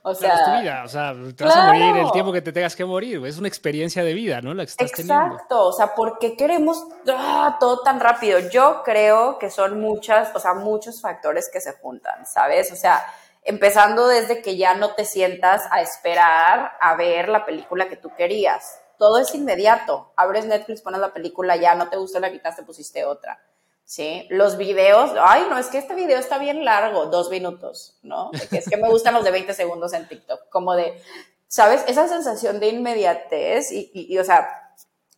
O 0.07 0.15
sea, 0.15 0.35
es 0.35 0.45
tu 0.45 0.51
vida, 0.61 0.83
o 0.85 0.89
sea, 0.89 1.15
te 1.35 1.45
vas 1.45 1.57
a 1.57 1.73
morir 1.73 1.97
el 1.97 2.13
tiempo 2.13 2.31
que 2.31 2.43
te 2.43 2.53
tengas 2.53 2.77
que 2.77 2.85
morir, 2.85 3.25
es 3.25 3.39
una 3.39 3.49
experiencia 3.49 4.05
de 4.05 4.13
vida, 4.13 4.43
¿no? 4.43 4.53
La 4.53 4.67
que 4.67 4.71
estás 4.71 5.01
Exacto, 5.01 5.65
o 5.65 5.73
sea, 5.73 5.95
¿por 5.95 6.19
qué 6.19 6.37
queremos 6.37 6.85
ah, 7.09 7.57
todo 7.59 7.81
tan 7.81 8.01
rápido? 8.01 8.39
Yo 8.51 8.83
creo 8.85 9.39
que 9.39 9.49
son 9.49 9.81
muchas, 9.81 10.31
o 10.37 10.39
sea, 10.39 10.53
muchos 10.53 11.01
factores 11.01 11.49
que 11.51 11.59
se 11.59 11.73
juntan, 11.73 12.27
¿sabes? 12.27 12.71
O 12.71 12.77
sea, 12.77 13.03
empezando 13.45 14.07
desde 14.07 14.43
que 14.43 14.59
ya 14.59 14.75
no 14.75 14.91
te 14.91 15.07
sientas 15.07 15.63
a 15.71 15.81
esperar 15.81 16.73
a 16.81 16.97
ver 16.97 17.31
la 17.31 17.47
película 17.47 17.89
que 17.89 17.97
tú 17.97 18.11
querías. 18.15 18.79
Todo 18.99 19.19
es 19.19 19.35
inmediato. 19.35 20.13
Abres 20.17 20.45
Netflix, 20.45 20.83
pones 20.83 21.01
la 21.01 21.15
película, 21.15 21.57
ya 21.57 21.75
no 21.75 21.89
te 21.89 21.97
gustó, 21.97 22.21
la 22.21 22.31
quitaste, 22.31 22.63
pusiste 22.63 23.07
otra. 23.07 23.41
¿Sí? 23.85 24.27
Los 24.31 24.57
videos, 24.57 25.13
ay, 25.21 25.47
no, 25.49 25.59
es 25.59 25.67
que 25.67 25.79
este 25.79 25.95
video 25.95 26.19
está 26.19 26.39
bien 26.39 26.65
largo, 26.65 27.07
dos 27.07 27.31
minutos, 27.31 27.99
¿no? 28.03 28.31
Es 28.51 28.69
que 28.69 28.77
me 28.77 28.89
gustan 28.89 29.15
los 29.15 29.25
de 29.25 29.31
20 29.31 29.55
segundos 29.55 29.93
en 29.93 30.09
TikTok, 30.09 30.49
como 30.49 30.75
de, 30.75 31.01
¿sabes? 31.47 31.85
Esa 31.87 32.09
sensación 32.09 32.61
de 32.61 32.69
inmediatez 32.69 33.71
y, 33.73 33.91
y, 33.93 34.19
o 34.19 34.25
sea, 34.25 34.73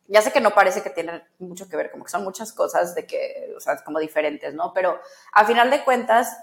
ya 0.08 0.22
sé 0.22 0.32
que 0.32 0.40
no 0.40 0.54
parece 0.54 0.82
que 0.82 0.90
tienen 0.90 1.22
mucho 1.38 1.68
que 1.68 1.76
ver, 1.76 1.90
como 1.90 2.04
que 2.04 2.10
son 2.10 2.24
muchas 2.24 2.52
cosas 2.52 2.94
de 2.94 3.06
que, 3.06 3.54
o 3.56 3.60
sea, 3.60 3.82
como 3.84 3.98
diferentes, 3.98 4.54
¿no? 4.54 4.72
Pero 4.72 5.00
a 5.32 5.44
final 5.44 5.70
de 5.70 5.84
cuentas, 5.84 6.36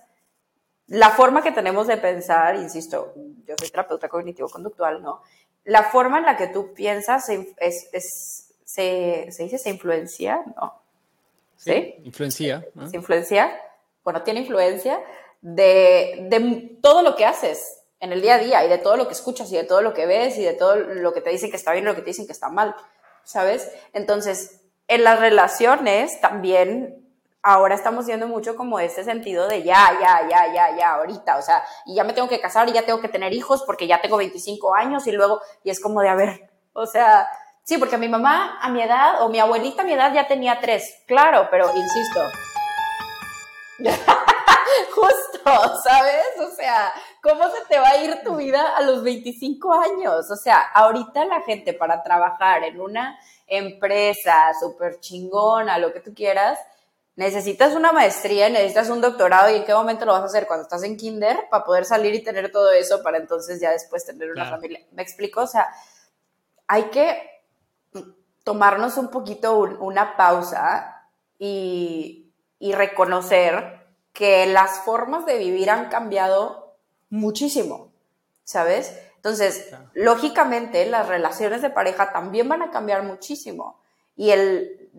la 0.88 1.12
forma 1.12 1.42
que 1.42 1.52
tenemos 1.52 1.88
de 1.88 1.98
pensar, 1.98 2.56
insisto, 2.56 3.14
yo 3.46 3.56
soy 3.58 3.70
terapeuta 3.70 4.10
cognitivo-conductual, 4.10 5.02
¿no? 5.02 5.22
La 5.64 5.84
forma 5.84 6.20
en 6.20 6.26
la 6.26 6.36
que 6.36 6.48
tú 6.48 6.74
piensas 6.74 7.30
es, 7.30 7.48
es, 7.94 8.54
se, 8.66 9.28
se 9.32 9.44
dice, 9.44 9.58
se 9.58 9.70
influencia, 9.70 10.44
¿no? 10.58 10.83
¿Sí? 11.64 11.96
Influencia. 12.04 12.66
influencia, 12.92 13.62
bueno, 14.04 14.24
tiene 14.24 14.42
influencia 14.42 15.00
de, 15.42 16.28
de, 16.30 16.78
todo 16.82 17.02
lo 17.02 17.16
que 17.16 17.26
haces 17.26 17.80
en 18.00 18.12
el 18.12 18.22
día 18.22 18.36
a 18.36 18.40
día 18.40 18.66
y 18.66 18.70
de 18.70 18.78
todo 18.78 18.98
lo 18.98 19.08
que 19.08 19.14
escuchas 19.14 19.52
y 19.52 19.56
de 19.56 19.64
todo 19.64 19.82
lo 19.82 19.94
que 19.94 20.06
ves 20.06 20.38
y 20.38 20.44
de 20.44 20.54
todo 20.54 20.76
lo 20.76 21.14
que 21.14 21.22
te 21.22 21.30
dicen 21.30 21.50
que 21.50 21.58
está 21.58 21.72
bien 21.72 21.86
y 21.86 21.88
lo 21.88 21.96
que 21.96 22.02
te 22.02 22.10
dicen 22.10 22.26
que 22.26 22.34
está 22.34 22.50
mal, 22.50 22.76
¿sabes? 23.24 23.72
Entonces, 23.94 24.62
en 24.88 25.04
las 25.04 25.20
relaciones 25.20 26.20
también 26.20 27.04
ahora 27.42 27.76
estamos 27.76 28.06
viendo 28.06 28.28
mucho 28.28 28.56
como 28.56 28.80
este 28.80 29.04
sentido 29.04 29.48
de 29.48 29.64
ya, 29.64 29.98
ya, 30.00 30.28
ya, 30.30 30.54
ya, 30.54 30.78
ya, 30.78 30.94
ahorita, 30.96 31.38
o 31.38 31.42
sea, 31.42 31.64
y 31.86 31.96
ya 31.96 32.04
me 32.04 32.14
tengo 32.14 32.30
que 32.30 32.40
casar 32.40 32.70
y 32.70 32.74
ya 32.74 32.86
tengo 32.86 33.02
que 33.02 33.10
tener 33.10 33.34
hijos 33.34 33.64
porque 33.66 33.86
ya 33.86 34.02
tengo 34.02 34.18
25 34.18 34.74
años 34.74 35.06
y 35.08 35.12
luego, 35.12 35.42
y 35.64 35.70
es 35.70 35.82
como 35.82 36.02
de, 36.02 36.10
a 36.10 36.16
ver, 36.16 36.50
o 36.72 36.86
sea, 36.86 37.28
Sí, 37.64 37.78
porque 37.78 37.98
mi 37.98 38.10
mamá 38.10 38.60
a 38.62 38.70
mi 38.70 38.82
edad 38.82 39.22
o 39.22 39.30
mi 39.30 39.40
abuelita 39.40 39.84
a 39.84 39.86
mi 39.86 39.94
edad 39.94 40.14
ya 40.14 40.28
tenía 40.28 40.60
tres, 40.60 41.02
claro, 41.08 41.48
pero 41.50 41.72
insisto. 41.74 42.20
Justo, 44.94 45.80
¿sabes? 45.82 46.26
O 46.40 46.54
sea, 46.56 46.94
¿cómo 47.22 47.44
se 47.44 47.64
te 47.70 47.80
va 47.80 47.90
a 47.90 47.98
ir 48.04 48.22
tu 48.24 48.36
vida 48.36 48.76
a 48.76 48.82
los 48.82 49.02
25 49.02 49.74
años? 49.74 50.30
O 50.30 50.36
sea, 50.36 50.60
ahorita 50.60 51.24
la 51.26 51.42
gente 51.42 51.74
para 51.74 52.04
trabajar 52.04 52.66
en 52.66 52.82
una 52.82 53.18
empresa 53.48 54.52
súper 54.60 55.00
chingona, 55.00 55.78
lo 55.78 55.94
que 55.94 56.02
tú 56.02 56.14
quieras, 56.14 56.60
necesitas 57.16 57.76
una 57.76 57.94
maestría, 57.94 58.50
necesitas 58.50 58.90
un 58.90 59.00
doctorado 59.00 59.50
y 59.50 59.58
en 59.58 59.66
qué 59.66 59.74
momento 59.74 60.04
lo 60.04 60.12
vas 60.12 60.24
a 60.24 60.26
hacer 60.26 60.48
cuando 60.48 60.64
estás 60.64 60.84
en 60.84 60.98
kinder 60.98 61.48
para 61.50 61.64
poder 61.64 61.86
salir 61.86 62.14
y 62.14 62.24
tener 62.24 62.52
todo 62.52 62.72
eso 62.72 63.02
para 63.02 63.18
entonces 63.20 63.62
ya 63.62 63.72
después 63.72 64.06
tener 64.06 64.32
una 64.32 64.50
familia. 64.50 64.82
¿Me 64.92 65.02
explico? 65.02 65.42
O 65.42 65.48
sea, 65.48 65.70
hay 66.68 66.84
que 66.86 67.33
tomarnos 68.44 68.98
un 68.98 69.10
poquito 69.10 69.58
una 69.58 70.18
pausa 70.18 71.10
y, 71.40 72.20
reconocer 72.60 73.82
que 74.14 74.46
las 74.46 74.80
formas 74.80 75.26
de 75.26 75.38
vivir 75.38 75.70
han 75.70 75.90
cambiado 75.90 76.78
muchísimo, 77.10 77.92
¿sabes? 78.46 78.98
Entonces, 79.18 79.74
lógicamente, 79.94 80.86
las 80.86 81.10
relaciones 81.10 81.62
de 81.62 81.70
pareja 81.70 82.14
también 82.14 82.48
van 82.48 82.62
a 82.62 82.72
cambiar 82.72 83.04
muchísimo. 83.04 83.82
Y 84.16 84.30
el 84.30 84.90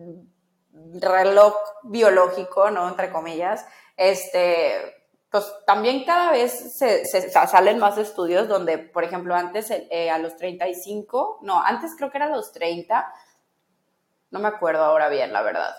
reloj 1.01 1.55
biológico, 1.83 2.69
¿no? 2.69 2.87
Entre 2.87 3.11
comillas, 3.11 3.65
este, 3.97 4.95
pues 5.31 5.51
también 5.65 6.05
cada 6.05 6.31
vez 6.31 6.77
se, 6.77 7.03
salen 7.05 7.79
más 7.79 7.97
estudios 7.97 8.47
donde, 8.47 8.77
por 8.77 9.03
ejemplo, 9.03 9.35
antes 9.35 9.71
eh, 9.71 10.09
a 10.09 10.17
los 10.17 10.37
35, 10.37 11.39
no, 11.41 11.61
antes 11.61 11.95
creo 11.97 12.11
que 12.11 12.17
era 12.17 12.27
a 12.27 12.35
los 12.35 12.51
30, 12.51 13.11
no 14.35 14.39
me 14.39 14.47
acuerdo 14.47 14.83
ahora 14.83 15.09
bien, 15.09 15.33
la 15.33 15.41
verdad. 15.41 15.75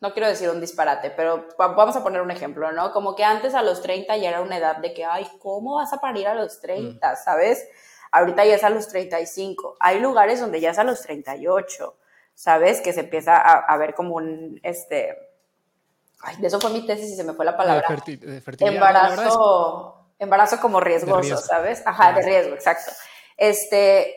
No 0.00 0.12
quiero 0.12 0.28
decir 0.28 0.50
un 0.50 0.60
disparate, 0.60 1.10
pero 1.10 1.46
vamos 1.58 1.96
a 1.96 2.02
poner 2.02 2.20
un 2.20 2.30
ejemplo, 2.30 2.72
¿no? 2.72 2.92
Como 2.92 3.16
que 3.16 3.24
antes 3.24 3.54
a 3.54 3.62
los 3.62 3.80
30 3.80 4.16
ya 4.18 4.28
era 4.28 4.42
una 4.42 4.58
edad 4.58 4.76
de 4.76 4.92
que, 4.92 5.04
ay, 5.04 5.26
¿cómo 5.40 5.76
vas 5.76 5.92
a 5.92 6.00
parir 6.00 6.28
a 6.28 6.34
los 6.34 6.60
30? 6.60 7.12
Mm. 7.12 7.16
¿Sabes? 7.16 7.66
Ahorita 8.12 8.44
ya 8.44 8.56
es 8.56 8.64
a 8.64 8.70
los 8.70 8.88
35. 8.88 9.76
Hay 9.80 10.00
lugares 10.00 10.40
donde 10.40 10.60
ya 10.60 10.70
es 10.70 10.78
a 10.78 10.84
los 10.84 11.00
38. 11.02 11.96
¿sabes? 12.40 12.80
Que 12.80 12.94
se 12.94 13.00
empieza 13.00 13.36
a, 13.36 13.76
ver 13.76 13.94
como 13.94 14.14
un, 14.14 14.58
este, 14.62 15.14
ay, 16.22 16.36
de 16.38 16.46
eso 16.46 16.58
fue 16.58 16.70
mi 16.70 16.86
tesis 16.86 17.10
y 17.10 17.14
se 17.14 17.22
me 17.22 17.34
fue 17.34 17.44
la 17.44 17.54
palabra. 17.54 17.86
embarazo, 18.60 20.06
embarazo 20.18 20.58
como 20.58 20.80
riesgoso, 20.80 21.36
¿sabes? 21.36 21.82
Ajá, 21.84 22.14
de 22.14 22.22
riesgo, 22.22 22.54
exacto. 22.54 22.92
Este, 23.36 24.14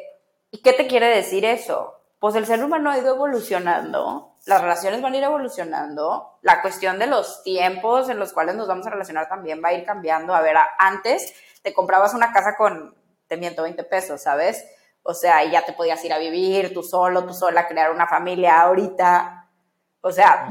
¿y 0.52 0.62
qué 0.62 0.72
te 0.72 0.88
quiere 0.88 1.08
decir 1.08 1.44
eso? 1.44 2.00
Pues 2.24 2.36
el 2.36 2.46
ser 2.46 2.64
humano 2.64 2.90
ha 2.90 2.98
ido 2.98 3.16
evolucionando, 3.16 4.38
las 4.46 4.62
relaciones 4.62 5.02
van 5.02 5.12
a 5.12 5.18
ir 5.18 5.24
evolucionando, 5.26 6.38
la 6.42 6.62
cuestión 6.62 6.98
de 6.98 7.06
los 7.06 7.44
tiempos 7.44 8.08
en 8.08 8.18
los 8.18 8.32
cuales 8.32 8.56
nos 8.56 8.66
vamos 8.66 8.88
a 8.88 8.92
relacionar 8.92 9.28
también 9.28 9.62
va 9.62 9.68
a 9.68 9.74
ir 9.74 9.84
cambiando. 9.84 10.34
A 10.34 10.40
ver, 10.40 10.56
antes 10.78 11.34
te 11.62 11.74
comprabas 11.74 12.14
una 12.14 12.32
casa 12.32 12.56
con, 12.56 12.96
te 13.28 13.36
miento, 13.36 13.64
20 13.64 13.84
pesos, 13.84 14.22
¿sabes? 14.22 14.66
O 15.02 15.14
sea, 15.14 15.44
ya 15.44 15.66
te 15.66 15.74
podías 15.74 16.02
ir 16.06 16.14
a 16.14 16.18
vivir 16.18 16.74
tú 16.74 16.82
solo, 16.82 17.26
tú 17.26 17.34
sola, 17.34 17.68
crear 17.68 17.92
una 17.92 18.08
familia 18.08 18.62
ahorita. 18.62 19.50
O 20.00 20.10
sea, 20.10 20.48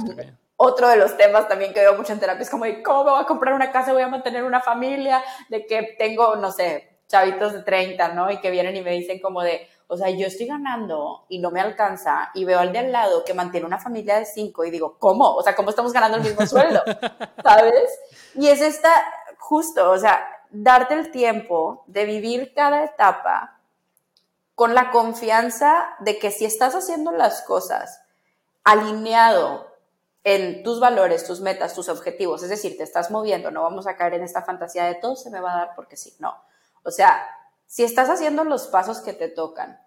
otro 0.57 0.89
de 0.89 0.97
los 0.97 1.16
temas 1.16 1.49
también 1.49 1.73
que 1.73 1.81
veo 1.81 1.97
mucho 1.97 2.12
en 2.12 2.20
terapia 2.20 2.43
es 2.43 2.51
como 2.51 2.66
de 2.66 2.83
cómo 2.83 3.05
me 3.05 3.11
voy 3.12 3.23
a 3.23 3.27
comprar 3.27 3.55
una 3.55 3.73
casa, 3.73 3.95
voy 3.95 4.03
a 4.03 4.09
mantener 4.09 4.45
una 4.45 4.61
familia, 4.61 5.25
de 5.49 5.64
que 5.64 5.97
tengo, 5.99 6.37
no 6.37 6.53
sé, 6.53 7.01
chavitos 7.09 7.55
de 7.55 7.62
30, 7.62 8.09
¿no? 8.09 8.31
Y 8.31 8.43
que 8.43 8.51
vienen 8.51 8.77
y 8.77 8.83
me 8.83 8.91
dicen 8.91 9.20
como 9.20 9.41
de, 9.41 9.66
o 9.89 9.97
sea, 9.97 10.11
yo 10.11 10.26
estoy 10.26 10.47
ganando 10.47 11.24
y 11.28 11.39
no 11.39 11.51
me 11.51 11.61
alcanza 11.61 12.30
y 12.35 12.45
veo 12.45 12.59
al 12.59 12.72
de 12.72 12.78
al 12.78 12.93
lado 12.93 13.24
que 13.24 13.35
mantiene 13.35 13.66
una 13.66 13.78
familia 13.78 14.18
de 14.18 14.24
cinco 14.24 14.64
y 14.64 14.70
digo, 14.70 14.97
¿cómo? 14.99 15.35
O 15.35 15.43
sea, 15.43 15.55
¿cómo 15.55 15.70
estamos 15.70 15.93
ganando 15.93 16.18
el 16.18 16.24
mismo 16.24 16.47
sueldo? 16.47 16.83
¿Sabes? 17.43 17.99
Y 18.35 18.49
es 18.49 18.61
esta, 18.61 18.91
justo, 19.39 19.91
o 19.91 19.99
sea, 19.99 20.26
darte 20.51 20.95
el 20.95 21.11
tiempo 21.11 21.85
de 21.87 22.05
vivir 22.05 22.53
cada 22.55 22.85
etapa 22.85 23.59
con 24.55 24.74
la 24.74 24.91
confianza 24.91 25.97
de 26.01 26.18
que 26.18 26.30
si 26.30 26.45
estás 26.45 26.74
haciendo 26.74 27.12
las 27.12 27.43
cosas 27.43 28.01
alineado 28.64 29.72
en 30.24 30.62
tus 30.62 30.78
valores, 30.78 31.26
tus 31.26 31.41
metas, 31.41 31.74
tus 31.74 31.89
objetivos, 31.89 32.43
es 32.43 32.49
decir, 32.49 32.76
te 32.76 32.85
estás 32.85 33.11
moviendo, 33.11 33.51
no 33.51 33.62
vamos 33.62 33.87
a 33.87 33.97
caer 33.97 34.14
en 34.14 34.22
esta 34.22 34.43
fantasía 34.43 34.85
de 34.85 34.95
todo 34.95 35.16
se 35.16 35.30
me 35.30 35.41
va 35.41 35.53
a 35.53 35.57
dar 35.57 35.70
porque 35.74 35.97
sí, 35.97 36.14
no. 36.20 36.37
O 36.85 36.91
sea, 36.91 37.26
si 37.73 37.85
estás 37.85 38.11
haciendo 38.11 38.45
los 38.45 38.66
pasos 38.66 39.01
que 39.01 39.14
te 39.14 39.31
tocan, 39.31 39.81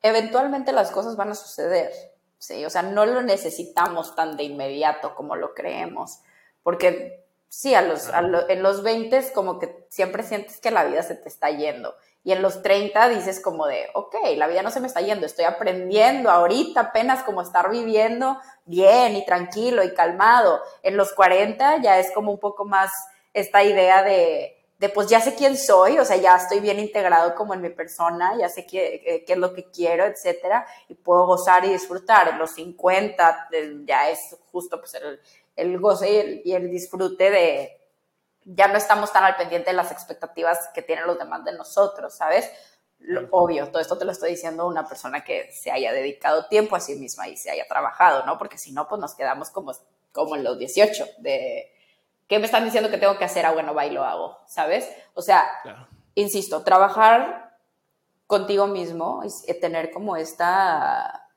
eventualmente 0.00 0.70
las 0.70 0.92
cosas 0.92 1.16
van 1.16 1.30
a 1.30 1.34
suceder, 1.34 1.90
¿sí? 2.38 2.64
O 2.64 2.70
sea, 2.70 2.82
no 2.82 3.04
lo 3.04 3.20
necesitamos 3.20 4.14
tan 4.14 4.36
de 4.36 4.44
inmediato 4.44 5.16
como 5.16 5.34
lo 5.34 5.54
creemos, 5.54 6.20
porque 6.62 7.26
sí, 7.48 7.74
a 7.74 7.82
los, 7.82 8.08
en 8.48 8.62
los 8.62 8.84
20 8.84 9.32
como 9.32 9.58
que 9.58 9.88
siempre 9.88 10.22
sientes 10.22 10.60
que 10.60 10.70
la 10.70 10.84
vida 10.84 11.02
se 11.02 11.16
te 11.16 11.28
está 11.28 11.50
yendo 11.50 11.96
y 12.22 12.30
en 12.30 12.42
los 12.42 12.62
30 12.62 13.08
dices 13.08 13.40
como 13.40 13.66
de, 13.66 13.88
ok, 13.94 14.14
la 14.36 14.46
vida 14.46 14.62
no 14.62 14.70
se 14.70 14.78
me 14.78 14.86
está 14.86 15.00
yendo, 15.00 15.26
estoy 15.26 15.46
aprendiendo 15.46 16.30
ahorita 16.30 16.78
apenas 16.78 17.24
como 17.24 17.42
estar 17.42 17.70
viviendo 17.70 18.38
bien 18.66 19.16
y 19.16 19.24
tranquilo 19.24 19.82
y 19.82 19.94
calmado. 19.94 20.60
En 20.84 20.96
los 20.96 21.12
40 21.12 21.82
ya 21.82 21.98
es 21.98 22.12
como 22.12 22.30
un 22.30 22.38
poco 22.38 22.64
más 22.64 22.92
esta 23.34 23.64
idea 23.64 24.04
de, 24.04 24.57
de 24.78 24.88
pues 24.88 25.08
ya 25.08 25.20
sé 25.20 25.34
quién 25.34 25.56
soy, 25.56 25.98
o 25.98 26.04
sea, 26.04 26.16
ya 26.16 26.36
estoy 26.36 26.60
bien 26.60 26.78
integrado 26.78 27.34
como 27.34 27.52
en 27.52 27.60
mi 27.60 27.70
persona, 27.70 28.36
ya 28.38 28.48
sé 28.48 28.64
qué, 28.64 29.02
eh, 29.04 29.24
qué 29.26 29.32
es 29.32 29.38
lo 29.38 29.52
que 29.52 29.70
quiero, 29.70 30.04
etcétera, 30.04 30.66
y 30.88 30.94
puedo 30.94 31.26
gozar 31.26 31.64
y 31.64 31.70
disfrutar. 31.70 32.28
En 32.28 32.38
los 32.38 32.52
50 32.52 33.48
ya 33.84 34.08
es 34.08 34.36
justo 34.52 34.78
pues 34.78 34.94
el, 34.94 35.20
el 35.56 35.78
goce 35.80 36.42
y 36.44 36.52
el 36.52 36.70
disfrute 36.70 37.30
de, 37.30 37.80
ya 38.44 38.68
no 38.68 38.78
estamos 38.78 39.12
tan 39.12 39.24
al 39.24 39.36
pendiente 39.36 39.70
de 39.70 39.76
las 39.76 39.90
expectativas 39.90 40.70
que 40.72 40.82
tienen 40.82 41.06
los 41.06 41.18
demás 41.18 41.44
de 41.44 41.52
nosotros, 41.52 42.14
¿sabes? 42.14 42.48
obvio, 43.30 43.68
todo 43.68 43.80
esto 43.80 43.96
te 43.96 44.04
lo 44.04 44.12
estoy 44.12 44.30
diciendo 44.30 44.66
una 44.66 44.86
persona 44.86 45.22
que 45.22 45.52
se 45.52 45.70
haya 45.70 45.92
dedicado 45.92 46.46
tiempo 46.46 46.74
a 46.74 46.80
sí 46.80 46.96
misma 46.96 47.28
y 47.28 47.36
se 47.36 47.50
haya 47.50 47.66
trabajado, 47.68 48.26
¿no? 48.26 48.38
Porque 48.38 48.58
si 48.58 48.72
no, 48.72 48.88
pues 48.88 49.00
nos 49.00 49.14
quedamos 49.14 49.50
como, 49.50 49.72
como 50.10 50.34
en 50.34 50.42
los 50.42 50.58
18, 50.58 51.06
de, 51.18 51.72
¿qué 52.28 52.38
me 52.38 52.46
están 52.46 52.64
diciendo 52.64 52.90
que 52.90 52.98
tengo 52.98 53.18
que 53.18 53.24
hacer? 53.24 53.46
Ah, 53.46 53.52
bueno, 53.52 53.74
bailo, 53.74 54.04
hago, 54.04 54.38
¿sabes? 54.46 54.88
O 55.14 55.22
sea, 55.22 55.44
insisto, 56.14 56.62
trabajar 56.62 57.56
contigo 58.26 58.66
mismo 58.66 59.22
y 59.24 59.54
tener 59.54 59.90
como 59.90 60.16
esta, 60.16 61.28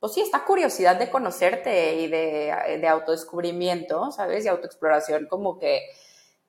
pues 0.00 0.14
sí, 0.14 0.22
esta 0.22 0.44
curiosidad 0.44 0.96
de 0.96 1.10
conocerte 1.10 1.96
y 1.96 2.08
de, 2.08 2.78
de 2.80 2.88
autodescubrimiento, 2.88 4.10
¿sabes? 4.10 4.44
Y 4.44 4.48
autoexploración 4.48 5.26
como 5.26 5.58
que 5.58 5.82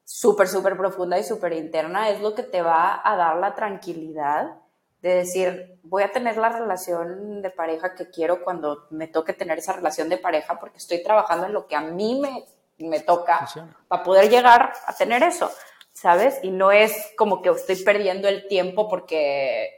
súper, 0.05 0.47
súper 0.47 0.77
profunda 0.77 1.19
y 1.19 1.23
súper 1.23 1.53
interna, 1.53 2.09
es 2.09 2.21
lo 2.21 2.33
que 2.33 2.43
te 2.43 2.61
va 2.61 3.01
a 3.03 3.15
dar 3.15 3.37
la 3.37 3.55
tranquilidad 3.55 4.57
de 5.01 5.15
decir, 5.15 5.79
voy 5.83 6.03
a 6.03 6.11
tener 6.13 6.37
la 6.37 6.49
relación 6.49 7.41
de 7.41 7.49
pareja 7.49 7.93
que 7.93 8.09
quiero 8.09 8.41
cuando 8.41 8.87
me 8.89 9.07
toque 9.07 9.33
tener 9.33 9.59
esa 9.59 9.73
relación 9.73 10.07
de 10.07 10.17
pareja 10.17 10.59
porque 10.61 10.77
estoy 10.77 11.03
trabajando 11.03 11.45
en 11.45 11.53
lo 11.53 11.67
que 11.67 11.75
a 11.75 11.81
mí 11.81 12.17
me, 12.21 12.45
me 12.77 12.99
toca 12.99 13.47
para 13.87 14.03
poder 14.03 14.29
llegar 14.29 14.73
a 14.85 14.93
tener 14.95 15.23
eso, 15.23 15.51
¿sabes? 15.91 16.35
Y 16.43 16.51
no 16.51 16.71
es 16.71 16.93
como 17.17 17.41
que 17.41 17.49
estoy 17.49 17.77
perdiendo 17.77 18.27
el 18.27 18.47
tiempo 18.47 18.89
porque 18.89 19.69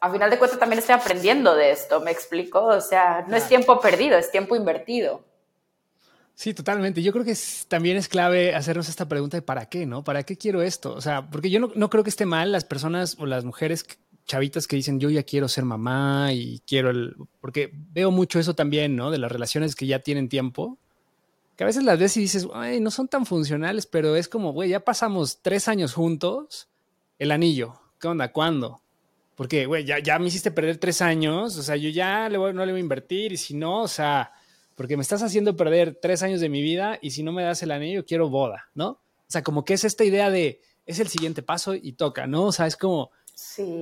a 0.00 0.10
final 0.10 0.30
de 0.30 0.38
cuentas 0.38 0.58
también 0.58 0.78
estoy 0.78 0.94
aprendiendo 0.94 1.54
de 1.54 1.72
esto, 1.72 2.00
¿me 2.00 2.10
explico? 2.10 2.64
O 2.64 2.80
sea, 2.80 3.24
no 3.28 3.36
es 3.36 3.48
tiempo 3.48 3.80
perdido, 3.80 4.16
es 4.16 4.30
tiempo 4.30 4.56
invertido. 4.56 5.24
Sí, 6.34 6.54
totalmente. 6.54 7.02
Yo 7.02 7.12
creo 7.12 7.24
que 7.24 7.36
también 7.66 7.96
es 7.96 8.06
clave 8.06 8.54
hacernos 8.54 8.88
esta 8.88 9.08
pregunta 9.08 9.36
de 9.36 9.42
para 9.42 9.66
qué, 9.66 9.86
¿no? 9.86 10.04
¿Para 10.04 10.22
qué 10.22 10.36
quiero 10.36 10.62
esto? 10.62 10.94
O 10.94 11.00
sea, 11.00 11.28
porque 11.28 11.50
yo 11.50 11.58
no, 11.58 11.90
creo 11.90 12.04
que 12.04 12.10
esté 12.10 12.26
mal 12.26 12.52
las 12.52 12.64
personas 12.64 13.16
o 13.18 13.26
las 13.26 13.44
mujeres 13.44 13.84
chavitas 14.24 14.68
que 14.68 14.76
dicen 14.76 15.00
yo 15.00 15.10
ya 15.10 15.24
quiero 15.24 15.48
ser 15.48 15.64
mamá 15.64 16.32
y 16.32 16.60
quiero 16.64 16.90
el... 16.90 17.16
Porque 17.40 17.72
veo 17.74 18.12
mucho 18.12 18.38
eso 18.38 18.54
también, 18.54 18.94
¿no? 18.94 19.10
De 19.10 19.18
las 19.18 19.32
relaciones 19.32 19.74
que 19.74 19.86
ya 19.86 19.98
tienen 19.98 20.28
tiempo, 20.28 20.78
que 21.58 21.64
a 21.64 21.66
veces 21.66 21.84
las 21.84 21.98
ves 21.98 22.16
y 22.16 22.20
dices, 22.20 22.48
no 22.80 22.90
son 22.90 23.08
tan 23.08 23.26
funcionales, 23.26 23.84
pero 23.84 24.16
es 24.16 24.28
como, 24.28 24.52
güey, 24.52 24.70
ya 24.70 24.80
pasamos 24.80 25.42
tres 25.42 25.68
años 25.68 25.92
juntos, 25.92 26.70
el 27.18 27.32
anillo, 27.32 27.78
¿qué 28.00 28.08
onda? 28.08 28.32
¿Cuándo? 28.32 28.80
Porque, 29.34 29.66
güey, 29.66 29.84
ya, 29.84 29.98
ya 29.98 30.18
me 30.18 30.28
hiciste 30.28 30.50
perder 30.50 30.78
tres 30.78 31.02
años, 31.02 31.58
o 31.58 31.62
sea, 31.62 31.76
yo 31.76 31.90
ya 31.90 32.30
voy, 32.30 32.54
no 32.54 32.64
le 32.64 32.72
voy 32.72 32.80
a 32.80 32.82
invertir 32.82 33.32
y 33.32 33.36
si 33.36 33.54
no, 33.54 33.82
o 33.82 33.88
sea 33.88 34.32
porque 34.78 34.96
me 34.96 35.02
estás 35.02 35.24
haciendo 35.24 35.56
perder 35.56 35.98
tres 36.00 36.22
años 36.22 36.40
de 36.40 36.48
mi 36.48 36.62
vida 36.62 37.00
y 37.02 37.10
si 37.10 37.24
no 37.24 37.32
me 37.32 37.42
das 37.42 37.64
el 37.64 37.72
anillo, 37.72 38.06
quiero 38.06 38.28
boda, 38.28 38.70
¿no? 38.76 38.90
O 38.90 39.26
sea, 39.26 39.42
como 39.42 39.64
que 39.64 39.74
es 39.74 39.82
esta 39.82 40.04
idea 40.04 40.30
de, 40.30 40.60
es 40.86 41.00
el 41.00 41.08
siguiente 41.08 41.42
paso 41.42 41.74
y 41.74 41.94
toca, 41.94 42.28
¿no? 42.28 42.44
O 42.44 42.52
sea, 42.52 42.68
es 42.68 42.76
como... 42.76 43.10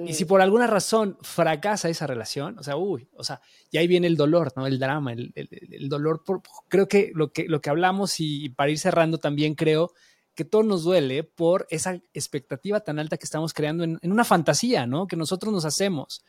Y 0.07 0.13
si 0.13 0.27
por 0.27 0.43
alguna 0.43 0.67
razón 0.67 1.17
fracasa 1.23 1.89
esa 1.89 2.07
relación, 2.07 2.59
o 2.59 2.63
sea, 2.63 2.77
uy, 2.77 3.09
o 3.15 3.25
sea, 3.25 3.41
y 3.71 3.79
ahí 3.79 3.87
viene 3.87 4.07
el 4.07 4.17
dolor, 4.17 4.53
¿no? 4.55 4.67
El 4.67 4.79
drama, 4.79 5.13
el, 5.13 5.89
dolor. 5.89 6.23
Por, 6.25 6.43
creo 6.69 6.87
que 6.89 7.11
lo, 7.15 7.33
que 7.33 7.47
lo 7.49 7.61
que 7.63 7.71
hablamos 7.71 8.21
y, 8.21 8.51
para 8.51 8.71
ir 8.71 8.79
cerrando 8.79 9.19
también 9.19 9.55
creo 9.55 9.93
que 10.35 10.45
todo 10.45 10.63
nos 10.63 10.85
duele 10.85 11.25
por 11.25 11.67
esa 11.71 11.95
expectativa 12.13 12.81
tan 12.81 12.99
alta 12.99 13.17
que 13.17 13.25
estamos 13.25 13.55
creando 13.55 13.83
en, 13.85 13.99
en 14.03 14.13
una 14.13 14.25
fantasía, 14.25 14.87
¿no? 14.87 15.07
Que 15.07 15.17
nosotros 15.17 15.53
nos 15.55 15.65
hacemos. 15.65 16.23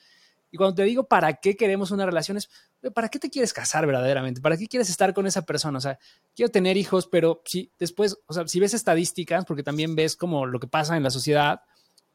Y 0.50 0.56
cuando 0.56 0.76
te 0.76 0.84
digo 0.84 1.04
para 1.04 1.34
qué 1.34 1.58
queremos 1.58 1.92
una 1.92 2.06
relación 2.06 2.38
es, 2.38 2.50
¿para 2.94 3.10
qué 3.10 3.20
te 3.20 3.30
quieres 3.30 3.52
casar 3.52 3.86
verdaderamente? 3.86 4.40
¿Para 4.40 4.56
qué 4.56 4.68
quieres 4.68 4.90
estar 4.90 5.14
con 5.14 5.28
esa 5.28 5.42
persona? 5.42 5.78
O 5.78 5.82
sea, 5.82 6.00
quiero 6.34 6.50
tener 6.50 6.78
hijos, 6.78 7.08
pero 7.08 7.42
si 7.46 7.72
después, 7.78 8.18
o 8.26 8.34
sea, 8.34 8.48
si 8.48 8.62
ves 8.62 8.74
estadísticas, 8.74 9.44
porque 9.44 9.64
también 9.64 9.96
ves 9.96 10.16
como 10.16 10.46
lo 10.46 10.60
que 10.60 10.68
pasa 10.68 10.96
en 10.96 11.04
la 11.04 11.10
sociedad, 11.10 11.62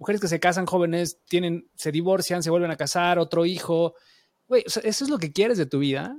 mujeres 0.03 0.21
que 0.21 0.27
se 0.27 0.41
casan 0.41 0.67
jóvenes, 0.67 1.21
tienen, 1.29 1.69
se 1.77 1.93
divorcian, 1.93 2.43
se 2.43 2.51
vuelven 2.51 2.73
a 2.73 2.77
casar, 2.77 3.21
otro 3.21 3.47
hijo. 3.47 3.95
Güey, 4.49 4.65
o 4.67 4.69
sea, 4.69 4.83
¿eso 4.85 5.05
es 5.05 5.11
lo 5.11 5.19
que 5.19 5.33
quieres 5.33 5.59
de 5.59 5.67
tu 5.67 5.79
vida? 5.79 6.19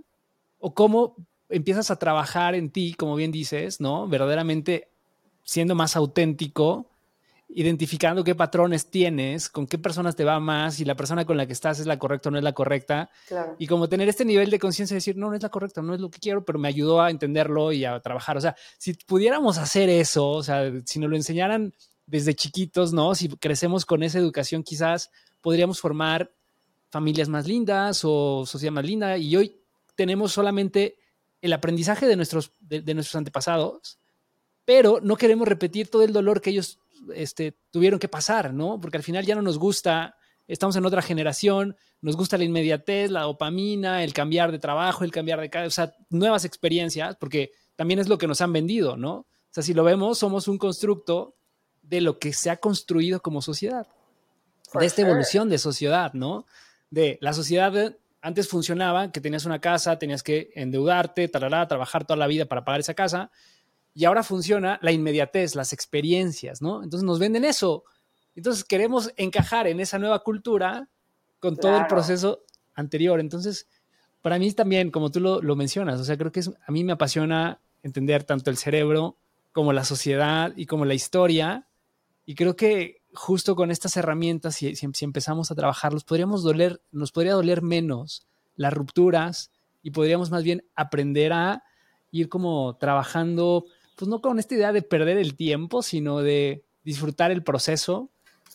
¿O 0.58 0.74
cómo 0.74 1.18
empiezas 1.50 1.92
a 1.92 1.98
trabajar 1.98 2.56
en 2.56 2.72
ti, 2.72 2.94
como 2.94 3.18
bien 3.18 3.34
dices, 3.34 3.82
¿no? 3.82 4.08
Verdaderamente 4.08 4.88
siendo 5.44 5.76
más 5.76 5.98
auténtico 5.98 6.94
identificando 7.56 8.24
qué 8.24 8.36
patrones 8.36 8.90
tienes, 8.90 9.50
con 9.50 9.68
qué 9.68 9.78
personas 9.78 10.16
te 10.16 10.24
va 10.24 10.40
más, 10.40 10.76
si 10.76 10.86
la 10.86 10.96
persona 10.96 11.26
con 11.26 11.38
la 11.38 11.46
que 11.46 11.54
estás 11.54 11.80
es 11.80 11.86
la 11.86 12.00
correcta 12.00 12.30
o 12.30 12.32
no 12.32 12.38
es 12.38 12.44
la 12.44 12.54
correcta. 12.54 13.10
Y 13.60 13.68
como 13.68 13.90
tener 13.90 14.10
este 14.10 14.26
nivel 14.26 14.50
de 14.50 14.60
conciencia 14.60 14.96
de 14.96 14.98
decir, 14.98 15.18
no, 15.18 15.30
no 15.30 15.36
es 15.36 15.44
la 15.44 15.50
correcta, 15.50 15.82
no 15.82 15.94
es 15.94 16.02
lo 16.02 16.10
que 16.10 16.20
quiero, 16.20 16.44
pero 16.44 16.58
me 16.58 16.68
ayudó 16.68 17.02
a 17.02 17.12
entenderlo 17.12 17.72
y 17.72 17.86
a 17.86 18.00
trabajar. 18.00 18.38
O 18.38 18.42
sea, 18.42 18.56
si 18.78 18.94
pudiéramos 18.94 19.58
hacer 19.58 19.90
eso, 19.90 20.30
o 20.30 20.44
sea, 20.44 20.72
si 20.86 21.00
nos 21.00 21.10
lo 21.10 21.16
enseñaran 21.16 21.74
desde 22.14 22.36
chiquitos, 22.36 22.94
¿no? 22.94 23.16
Si 23.16 23.28
crecemos 23.28 23.88
con 23.88 24.04
esa 24.04 24.20
educación, 24.20 24.62
quizás 24.62 25.10
podríamos 25.42 25.80
formar 25.80 26.32
familias 26.92 27.28
más 27.28 27.48
lindas 27.48 28.02
o 28.04 28.46
sociedad 28.46 28.72
más 28.72 28.86
linda. 28.86 29.18
Y 29.18 29.36
hoy 29.36 29.60
tenemos 29.96 30.32
solamente 30.32 31.00
el 31.42 31.52
aprendizaje 31.54 32.06
de 32.06 32.16
nuestros, 32.16 32.52
de 32.60 32.94
nuestros 32.94 33.16
antepasados, 33.16 33.98
pero 34.64 35.00
no 35.02 35.16
queremos 35.16 35.48
repetir 35.48 35.90
todo 35.90 36.04
el 36.04 36.14
dolor 36.14 36.40
que 36.40 36.52
ellos 36.52 36.78
este, 37.16 37.58
tuvieron 37.72 38.00
que 38.00 38.08
pasar, 38.08 38.54
¿no? 38.54 38.80
Porque 38.80 38.98
al 38.98 39.04
final 39.04 39.26
ya 39.26 39.34
no 39.34 39.42
nos 39.42 39.58
gusta, 39.58 40.16
estamos 40.48 40.76
en 40.76 40.86
otra 40.86 41.02
generación, 41.02 41.76
nos 42.00 42.16
gusta 42.16 42.38
la 42.38 42.44
inmediatez, 42.44 43.10
la 43.10 43.24
dopamina, 43.24 44.04
el 44.04 44.14
cambiar 44.14 44.52
de 44.52 44.60
trabajo, 44.60 45.04
el 45.04 45.12
cambiar 45.12 45.42
de 45.42 45.50
casa, 45.50 45.66
o 45.66 45.72
sea, 45.72 45.96
nuevas 46.12 46.46
experiencias, 46.46 47.16
porque 47.16 47.54
también 47.76 48.00
es 48.00 48.08
lo 48.08 48.20
que 48.20 48.28
nos 48.28 48.40
han 48.42 48.54
vendido, 48.54 48.98
¿no? 48.98 49.14
O 49.16 49.28
sea, 49.50 49.64
si 49.64 49.74
lo 49.74 49.84
vemos, 49.84 50.20
somos 50.20 50.48
un 50.48 50.60
constructo 50.60 51.38
de 51.84 52.02
lo 52.02 52.18
que 52.18 52.34
se 52.34 52.50
ha 52.50 52.58
construido 52.58 53.22
como 53.22 53.42
sociedad, 53.42 53.88
de 54.74 54.86
esta 54.86 55.02
evolución 55.04 55.50
de 55.50 55.60
sociedad, 55.60 56.14
¿no? 56.14 56.46
De 56.90 57.18
la 57.22 57.34
sociedad 57.34 57.96
Antes 58.22 58.48
funcionaba 58.48 59.12
que 59.12 59.20
tenías 59.22 59.46
una 59.46 59.60
casa, 59.60 60.00
tenías 60.00 60.24
que 60.24 60.52
endeudarte, 60.56 61.28
talará, 61.28 61.68
trabajar 61.68 62.06
toda 62.06 62.18
la 62.18 62.28
vida 62.28 62.46
para 62.46 62.64
pagar 62.64 62.80
esa 62.80 62.94
casa. 62.94 63.30
Y 63.94 64.06
ahora 64.06 64.24
funciona 64.24 64.80
la 64.82 64.92
inmediatez, 64.92 65.56
las 65.56 65.74
experiencias, 65.74 66.62
¿no? 66.62 66.82
Entonces 66.84 67.06
nos 67.06 67.20
venden 67.20 67.44
eso. 67.44 67.84
Entonces 68.36 68.64
queremos 68.64 69.12
encajar 69.18 69.68
en 69.68 69.80
esa 69.80 70.00
nueva 70.00 70.24
cultura 70.24 70.88
con 71.40 71.58
todo 71.58 71.78
el 71.78 71.88
proceso 71.88 72.44
anterior. 72.74 73.20
Entonces, 73.20 73.68
para 74.22 74.40
mí 74.40 74.52
también, 74.54 74.90
como 74.90 75.12
tú 75.12 75.20
lo, 75.20 75.56
mencionas, 75.56 76.00
o 76.00 76.04
sea, 76.06 76.18
creo 76.18 76.32
que 76.32 76.40
es, 76.40 76.50
a 76.66 76.72
mí 76.72 76.84
me 76.84 76.94
apasiona 76.94 77.60
entender 77.84 78.24
tanto 78.24 78.50
el 78.50 78.58
cerebro 78.58 79.18
como 79.52 79.74
la 79.74 79.84
sociedad 79.84 80.54
y 80.56 80.66
como 80.66 80.86
la 80.86 80.94
historia. 80.94 81.68
Y 82.26 82.36
creo 82.36 82.56
que 82.56 83.02
justo 83.14 83.56
con 83.56 83.72
estas 83.72 83.98
herramientas, 83.98 84.56
si, 84.56 84.76
si, 84.76 85.06
empezamos 85.06 85.52
a 85.52 85.56
trabajarlos, 85.56 86.04
podríamos 86.04 86.44
doler, 86.44 86.82
nos 86.92 87.12
podría 87.12 87.34
doler 87.34 87.62
menos 87.62 88.26
las 88.56 88.74
rupturas 88.74 89.52
y 89.82 89.92
podríamos 89.92 90.32
más 90.32 90.44
bien 90.44 90.66
aprender 90.76 91.34
a 91.34 91.64
ir 92.12 92.30
como 92.30 92.78
trabajando, 92.78 93.66
pues 93.98 94.08
no 94.08 94.22
con 94.22 94.40
esta 94.40 94.56
idea 94.56 94.72
de 94.72 94.82
perder 94.82 95.18
el 95.18 95.36
tiempo, 95.36 95.82
sino 95.82 96.20
de 96.20 96.64
disfrutar 96.84 97.32
el 97.32 97.44
proceso. 97.44 98.10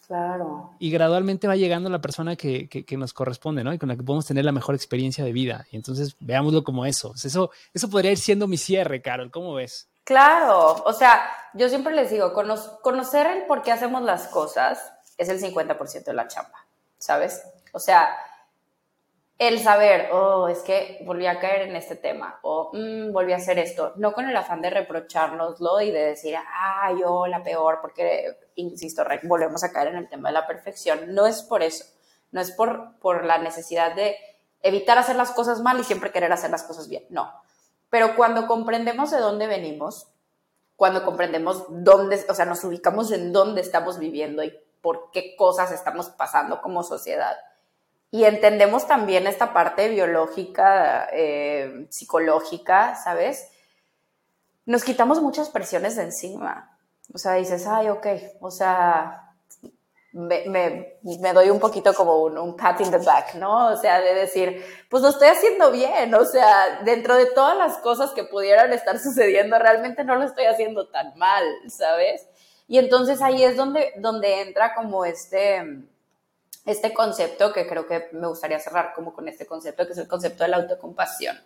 Claro. 0.07 0.71
Y 0.79 0.91
gradualmente 0.91 1.49
va 1.49 1.57
llegando 1.57 1.91
la 1.91 2.01
persona 2.01 2.35
que, 2.35 2.67
que, 2.69 2.97
nos 2.97 3.13
corresponde, 3.13 3.63
¿no? 3.63 3.75
Y 3.75 3.79
con 3.79 3.91
la 3.91 3.97
que 3.97 4.03
podemos 4.03 4.25
tener 4.25 4.45
la 4.45 4.53
mejor 4.53 4.75
experiencia 4.75 5.23
de 5.23 5.33
vida. 5.33 5.67
Y 5.71 5.77
entonces 5.77 6.17
veámoslo 6.19 6.65
como 6.65 6.87
eso. 6.87 7.13
Eso, 7.23 7.51
eso 7.75 7.91
podría 7.91 8.13
ir 8.13 8.19
siendo 8.19 8.49
mi 8.49 8.57
cierre, 8.57 9.03
Carol. 9.03 9.31
¿Cómo 9.31 9.53
ves? 9.53 9.89
Claro, 10.09 10.83
o 10.87 10.93
sea, 10.95 11.21
yo 11.53 11.69
siempre 11.69 11.95
les 11.95 12.09
digo, 12.11 12.33
conocer 12.33 13.27
el 13.27 13.45
por 13.45 13.61
qué 13.61 13.73
hacemos 13.73 14.01
las 14.01 14.27
cosas 14.29 14.91
es 15.19 15.29
el 15.29 15.39
50% 15.39 16.03
de 16.03 16.15
la 16.15 16.27
chamba, 16.29 16.67
¿sabes? 16.97 17.43
O 17.75 17.79
sea, 17.79 18.17
el 19.37 19.61
saber, 19.61 20.09
oh, 20.11 20.49
es 20.49 20.61
que 20.61 21.03
volví 21.05 21.27
a 21.27 21.39
caer 21.39 21.69
en 21.69 21.77
este 21.77 21.95
tema, 21.95 22.41
o 22.41 22.71
mm, 22.73 23.13
volví 23.13 23.35
a 23.35 23.37
hacer 23.37 23.59
esto, 23.59 23.93
no 23.97 24.15
con 24.15 24.27
el 24.27 24.35
afán 24.35 24.63
de 24.63 24.71
reprochárnoslo 24.71 25.83
y 25.83 25.91
de 25.91 26.07
decir, 26.07 26.37
ah, 26.39 26.91
yo 26.99 27.27
la 27.27 27.43
peor, 27.43 27.81
porque, 27.83 28.35
insisto, 28.55 29.05
volvemos 29.25 29.63
a 29.63 29.73
caer 29.73 29.89
en 29.89 29.97
el 29.97 30.09
tema 30.09 30.31
de 30.31 30.33
la 30.37 30.47
perfección. 30.47 31.15
No 31.15 31.27
es 31.27 31.43
por 31.43 31.63
eso, 31.63 31.85
no 32.33 32.41
es 32.41 32.51
por, 32.53 32.99
por 32.99 33.27
la 33.27 33.37
necesidad 33.37 33.95
de 33.95 34.17
evitar 34.63 34.97
hacer 34.97 35.17
las 35.17 35.33
cosas 35.33 35.61
mal 35.61 35.79
y 35.79 35.85
siempre 35.85 36.13
querer 36.13 36.33
hacer 36.33 36.49
las 36.49 36.63
cosas 36.63 36.89
bien, 36.89 37.05
no 37.11 37.31
pero 37.91 38.17
cuando 38.17 38.47
comprendemos 38.47 39.11
de 39.11 39.19
dónde 39.19 39.47
venimos, 39.47 40.09
cuando 40.77 41.05
comprendemos 41.05 41.65
dónde, 41.69 42.25
o 42.29 42.35
sea, 42.35 42.45
nos 42.45 42.63
ubicamos 42.65 43.11
en 43.11 43.33
dónde 43.33 43.61
estamos 43.61 43.99
viviendo 43.99 44.45
y 44.45 44.57
por 44.81 45.11
qué 45.11 45.35
cosas 45.37 45.73
estamos 45.73 46.09
pasando 46.11 46.61
como 46.61 46.83
sociedad. 46.83 47.37
Y 48.11 48.25
entendemos 48.25 48.87
también 48.87 49.27
esta 49.27 49.53
parte 49.53 49.89
biológica, 49.89 51.09
eh, 51.13 51.87
psicológica, 51.91 52.95
¿sabes? 52.95 53.51
Nos 54.65 54.85
quitamos 54.85 55.21
muchas 55.21 55.51
presiones 55.51 55.97
de 55.97 56.05
encima. 56.05 56.79
O 57.13 57.19
sea, 57.19 57.35
dices, 57.35 57.67
ay, 57.67 57.89
ok, 57.89 58.07
o 58.41 58.51
sea, 58.51 59.28
me, 60.19 60.99
me, 61.03 61.33
doy 61.33 61.49
un 61.49 61.61
poquito 61.61 61.95
como 61.95 62.25
un, 62.25 62.37
un, 62.39 62.57
pat 62.57 62.81
in 62.81 62.91
the 62.91 62.99
back, 62.99 63.35
¿no? 63.35 63.69
O 63.69 63.77
sea, 63.77 64.01
de 64.01 64.15
decir, 64.15 64.65
pues 64.91 65.01
lo 65.01 65.11
estoy 65.11 65.29
haciendo 65.29 65.71
bien, 65.71 66.13
o 66.13 66.25
sea, 66.25 66.81
dentro 66.85 67.15
de 67.15 67.27
todas 67.27 67.57
las 67.57 67.79
cosas 67.79 68.11
que 68.11 68.25
pudieran 68.25 68.73
estar 68.73 68.99
sucediendo, 69.03 69.59
realmente 69.61 70.03
no 70.03 70.17
lo 70.17 70.25
estoy 70.25 70.47
haciendo 70.47 70.89
tan 70.89 71.17
mal, 71.17 71.45
¿sabes? 71.69 72.27
Y 72.67 72.79
entonces 72.79 73.23
ahí 73.23 73.45
es 73.45 73.57
donde, 73.57 73.93
donde 73.99 74.43
entra 74.43 74.75
como 74.75 75.05
este, 75.05 75.85
este 76.67 76.93
concepto 76.93 77.53
que 77.53 77.69
creo 77.69 77.87
que 77.87 78.09
me 78.11 78.27
gustaría 78.27 78.59
cerrar 78.59 78.93
como 78.95 79.15
con 79.15 79.29
este 79.29 79.47
concepto, 79.47 79.87
que 79.87 79.93
es 79.93 79.99
el 79.99 80.09
concepto 80.09 80.43
de 80.43 80.51
la 80.51 80.57
autocompasión. 80.57 81.39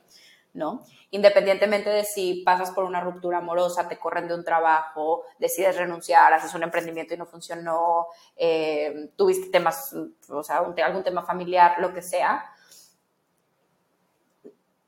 ¿No? 0.54 0.84
Independientemente 1.10 1.90
de 1.90 2.04
si 2.04 2.42
pasas 2.44 2.70
por 2.70 2.84
una 2.84 3.00
ruptura 3.00 3.38
amorosa, 3.38 3.88
te 3.88 3.98
corren 3.98 4.28
de 4.28 4.34
un 4.34 4.44
trabajo, 4.44 5.24
decides 5.38 5.76
renunciar, 5.76 6.32
haces 6.32 6.54
un 6.54 6.62
emprendimiento 6.62 7.14
y 7.14 7.16
no 7.16 7.26
funcionó, 7.26 8.06
eh, 8.36 9.10
tuviste 9.16 9.50
temas, 9.50 9.94
o 10.28 10.42
sea, 10.42 10.58
algún 10.58 11.04
tema 11.04 11.24
familiar, 11.24 11.76
lo 11.78 11.92
que 11.94 12.02
sea. 12.02 12.44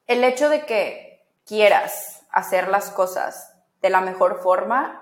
El 0.07 0.23
hecho 0.23 0.49
de 0.49 0.67
que 0.67 1.27
quieras 1.47 2.27
hacer 2.31 2.69
las 2.69 2.91
cosas 2.91 3.55
de 3.81 3.91
la 3.91 4.01
mejor 4.01 4.43
forma 4.43 5.01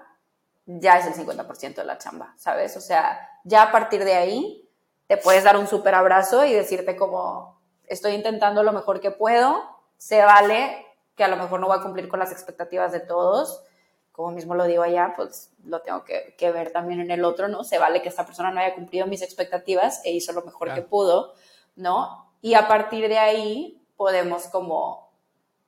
ya 0.67 0.99
es 0.99 1.07
el 1.07 1.15
50% 1.15 1.75
de 1.75 1.85
la 1.85 1.99
chamba, 1.99 2.35
¿sabes? 2.37 2.77
O 2.77 2.81
sea, 2.81 3.29
ya 3.45 3.65
a 3.65 3.73
partir 3.73 4.05
de 4.05 4.15
ahí 4.15 4.69
te 5.09 5.17
puedes 5.17 5.45
dar 5.45 5.57
un 5.57 5.67
súper 5.67 5.95
abrazo 5.95 6.45
y 6.45 6.53
decirte 6.53 6.97
como, 6.97 7.61
estoy 7.87 8.13
intentando 8.13 8.63
lo 8.63 8.73
mejor 8.73 9.01
que 9.01 9.11
puedo, 9.11 9.72
se 10.03 10.21
vale 10.21 10.85
que 11.15 11.23
a 11.23 11.29
lo 11.29 11.37
mejor 11.37 11.61
no 11.61 11.69
voy 11.69 11.79
a 11.79 11.83
cumplir 11.83 12.09
con 12.09 12.19
las 12.19 12.33
expectativas 12.33 12.91
de 12.91 12.99
todos, 12.99 13.63
como 14.11 14.33
mismo 14.33 14.57
lo 14.57 14.65
digo 14.65 14.83
allá, 14.83 15.13
pues 15.15 15.53
lo 15.65 15.81
tengo 15.81 16.03
que, 16.03 16.35
ver 16.51 16.73
también 16.73 16.99
en 16.99 17.13
el 17.13 17.25
otro, 17.25 17.47
¿no? 17.47 17.63
Se 17.63 17.79
vale 17.79 18.03
que 18.03 18.09
esta 18.09 18.27
persona 18.27 18.51
no 18.51 18.59
haya 18.59 18.75
cumplido 18.75 19.07
mis 19.07 19.23
expectativas 19.23 20.05
e 20.05 20.11
hizo 20.11 20.33
lo 20.33 20.43
mejor 20.43 20.75
que 20.75 20.83
pudo, 20.83 21.35
¿no? 21.77 22.33
Y 22.41 22.55
a 22.55 22.67
partir 22.67 23.07
de 23.09 23.19
ahí 23.19 23.81
podemos 23.97 24.49
como 24.49 25.13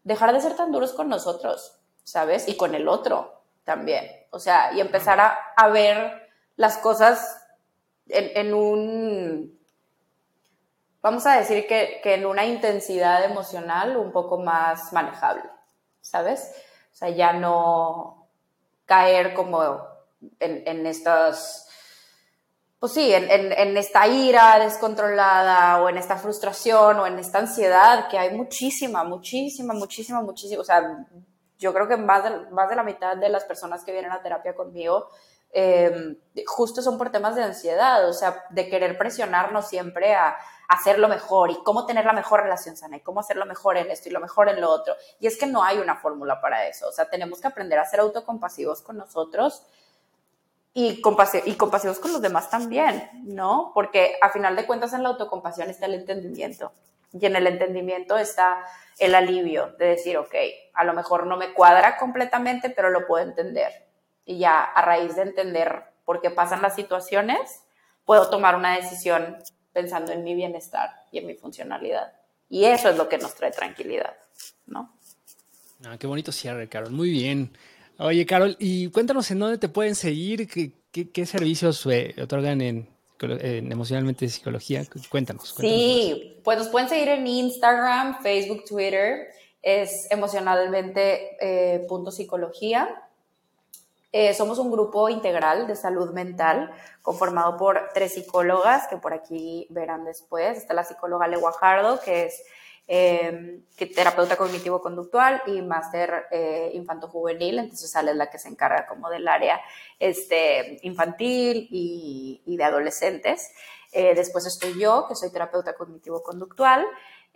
dejar 0.03 0.32
de 0.32 0.41
ser 0.41 0.57
tan 0.57 0.72
duros 0.72 0.95
con 0.95 1.09
nosotros, 1.09 1.78
¿sabes? 2.03 2.49
Y 2.49 2.57
con 2.57 2.74
el 2.74 2.89
otro 2.89 3.41
también. 3.62 4.11
O 4.30 4.41
sea, 4.41 4.72
y 4.72 4.80
empezar 4.80 5.20
a, 5.20 5.68
ver 5.68 6.28
las 6.57 6.78
cosas 6.78 7.41
en 8.09 8.53
un 8.53 9.53
vamos 11.05 11.26
a 11.26 11.36
decir 11.36 11.66
que, 11.66 12.00
en 12.02 12.24
una 12.24 12.46
intensidad 12.46 13.22
emocional 13.24 13.98
un 13.98 14.11
poco 14.11 14.38
más 14.38 14.90
manejable, 14.94 15.44
¿sabes? 16.00 16.50
O 16.92 16.96
sea, 16.96 17.11
ya 17.11 17.34
no 17.34 18.26
caer 18.86 19.34
como 19.34 19.86
en, 20.40 20.86
estas, 20.86 21.68
pues 22.78 22.92
sí, 22.92 23.12
en, 23.12 23.76
esta 23.76 24.07
ira 24.07 24.59
descontrolada 24.59 25.82
o 25.82 25.90
en 25.90 25.98
esta 25.98 26.16
frustración 26.16 26.98
o 26.98 27.07
en 27.07 27.18
esta 27.18 27.38
ansiedad 27.40 28.09
que 28.09 28.18
hay 28.18 28.34
muchísima, 28.34 29.05
muchísima, 29.05 29.74
muchísima, 29.74 30.22
muchísima. 30.22 30.62
O 30.62 30.64
sea, 30.64 31.07
yo 31.59 31.74
creo 31.74 31.86
que 31.86 31.98
más 31.98 32.24
de, 32.24 32.50
más 32.50 32.70
de 32.70 32.76
la 32.76 32.82
mitad 32.82 33.14
de 33.14 33.28
las 33.28 33.44
personas 33.44 33.84
que 33.84 33.92
vienen 33.92 34.11
a 34.11 34.22
terapia 34.22 34.55
conmigo 34.55 35.11
eh, 35.55 36.16
justo 36.46 36.82
son 36.82 36.98
por 36.98 37.11
temas 37.11 37.36
de 37.36 37.44
ansiedad, 37.44 38.09
o 38.09 38.12
sea, 38.12 38.44
de 38.50 38.68
querer 38.68 38.98
presionarnos 38.98 39.68
siempre 39.68 40.14
a 40.14 40.36
hacerlo 40.68 41.09
mejor 41.09 41.50
y 41.50 41.62
cómo 41.62 41.86
tener 41.86 42.05
la 42.05 42.12
mejor 42.12 42.42
relación 42.42 42.76
sana 42.76 42.96
y 42.96 43.00
cómo 43.00 43.20
hacerlo 43.20 43.46
mejor 43.46 43.76
en 43.76 43.90
esto 43.90 44.09
y 44.09 44.12
lo 44.12 44.20
mejor 44.20 44.48
en 44.48 44.61
lo 44.61 44.70
otro. 44.70 44.94
Y 45.20 45.28
es 45.28 45.38
que 45.38 45.46
no 45.46 45.62
hay 45.62 45.78
una 45.78 45.96
fórmula 45.96 46.40
para 46.40 46.66
eso. 46.66 46.88
O 46.88 46.92
sea, 46.92 47.09
tenemos 47.09 47.40
que 47.40 47.46
aprender 47.46 47.78
a 47.78 47.84
ser 47.84 48.00
autocompasivos 48.00 48.82
con 48.82 48.96
nosotros 48.96 49.62
y, 50.72 51.00
y 51.44 51.55
compasivos 51.56 52.01
con 52.01 52.12
los 52.12 52.20
demás 52.20 52.51
también, 52.51 53.10
¿no? 53.24 53.70
Porque 53.74 54.16
a 54.20 54.31
final 54.31 54.56
de 54.56 54.66
cuentas 54.66 54.93
en 54.93 55.05
la 55.05 55.10
autocompasión 55.10 55.70
está 55.70 55.86
el 55.86 55.94
entendimiento. 55.94 56.72
Y 57.12 57.26
en 57.26 57.36
el 57.36 57.47
entendimiento 57.47 58.18
está 58.18 58.64
el 58.98 59.14
alivio 59.14 59.68
de 59.78 59.86
decir, 59.86 60.16
ok, 60.18 60.35
a 60.72 60.82
lo 60.82 60.94
mejor 60.94 61.26
no 61.26 61.36
me 61.36 61.55
cuadra 61.55 61.97
completamente, 61.97 62.70
pero 62.70 62.90
lo 62.90 63.06
puedo 63.06 63.24
entender. 63.24 63.85
Y 64.24 64.38
ya 64.38 64.62
a 64.62 64.82
raíz 64.82 65.16
de 65.16 65.22
entender 65.22 65.84
por 66.05 66.20
qué 66.20 66.30
pasan 66.30 66.62
las 66.62 66.74
situaciones, 66.74 67.62
puedo 68.05 68.30
tomar 68.30 68.56
una 68.56 68.76
decisión 68.76 69.36
pensando 69.72 70.12
en 70.12 70.24
mi 70.24 70.34
bienestar 70.34 70.90
y 71.10 71.18
en 71.18 71.26
mi 71.26 71.34
funcionalidad. 71.34 72.12
Y 72.48 72.64
eso 72.64 72.88
es 72.88 72.96
lo 72.96 73.09
que 73.09 73.18
nos 73.18 73.34
trae 73.34 73.51
tranquilidad, 73.51 74.14
¿no? 74.66 74.94
Ah, 75.84 75.96
qué 75.98 76.06
bonito 76.06 76.32
cierre, 76.32 76.68
Carol. 76.68 76.92
Muy 76.92 77.10
bien. 77.10 77.56
Oye, 77.98 78.26
Carol, 78.26 78.56
y 78.59 78.88
cuéntanos 78.88 79.30
en 79.30 79.38
dónde 79.38 79.59
te 79.59 79.68
pueden 79.68 79.94
seguir, 79.94 80.48
qué, 80.48 80.72
qué, 81.10 81.26
servicios 81.26 81.84
eh, 81.86 82.14
otorgan 82.22 82.60
en, 82.60 82.88
en, 83.20 83.72
emocionalmente 83.72 84.28
psicología. 84.28 84.84
Cuéntanos. 85.10 85.55
sí, 85.59 86.40
pues 86.42 86.59
nos 86.59 86.68
pueden 86.68 86.88
seguir 86.88 87.09
en 87.09 87.26
Instagram, 87.26 88.22
Facebook, 88.22 88.64
Twitter. 88.64 89.28
Es 89.62 90.10
emocionalmente 90.10 91.36
eh, 91.40 91.86
punto 91.88 92.10
psicología. 92.10 93.02
Eh, 94.16 94.32
somos 94.32 94.61
un 94.61 94.70
grupo 94.70 95.09
integral 95.09 95.66
de 95.66 95.74
salud 95.74 96.12
mental 96.12 96.70
conformado 97.03 97.57
por 97.57 97.89
tres 97.95 98.15
psicólogas 98.15 98.86
que 98.86 98.97
por 98.97 99.12
aquí 99.12 99.66
verán 99.70 100.05
después. 100.05 100.57
Está 100.57 100.73
la 100.73 100.85
psicóloga 100.85 101.27
Le 101.27 101.36
Guajardo, 101.36 101.99
que 102.01 102.27
es 102.27 102.45
eh, 102.86 103.59
terapeuta 103.77 104.36
cognitivo-conductual 104.36 105.43
y 105.47 105.62
máster 105.62 106.27
eh, 106.31 106.70
infanto-juvenil, 106.74 107.59
entonces 107.59 107.91
sale 107.91 108.15
la 108.15 108.31
que 108.31 108.39
se 108.39 108.49
encarga 108.49 108.86
como 108.86 109.11
del 109.11 109.27
área 109.27 109.61
este, 109.99 110.78
infantil 110.82 111.66
y, 111.73 112.41
y 112.47 112.57
de 112.57 112.62
adolescentes. 112.62 113.51
después 113.93 114.47
estoy 114.47 114.78
yo, 114.78 115.07
que 115.09 115.16
soy 115.16 115.32
terapeuta 115.32 115.74
cognitivo-conductual. 115.74 116.86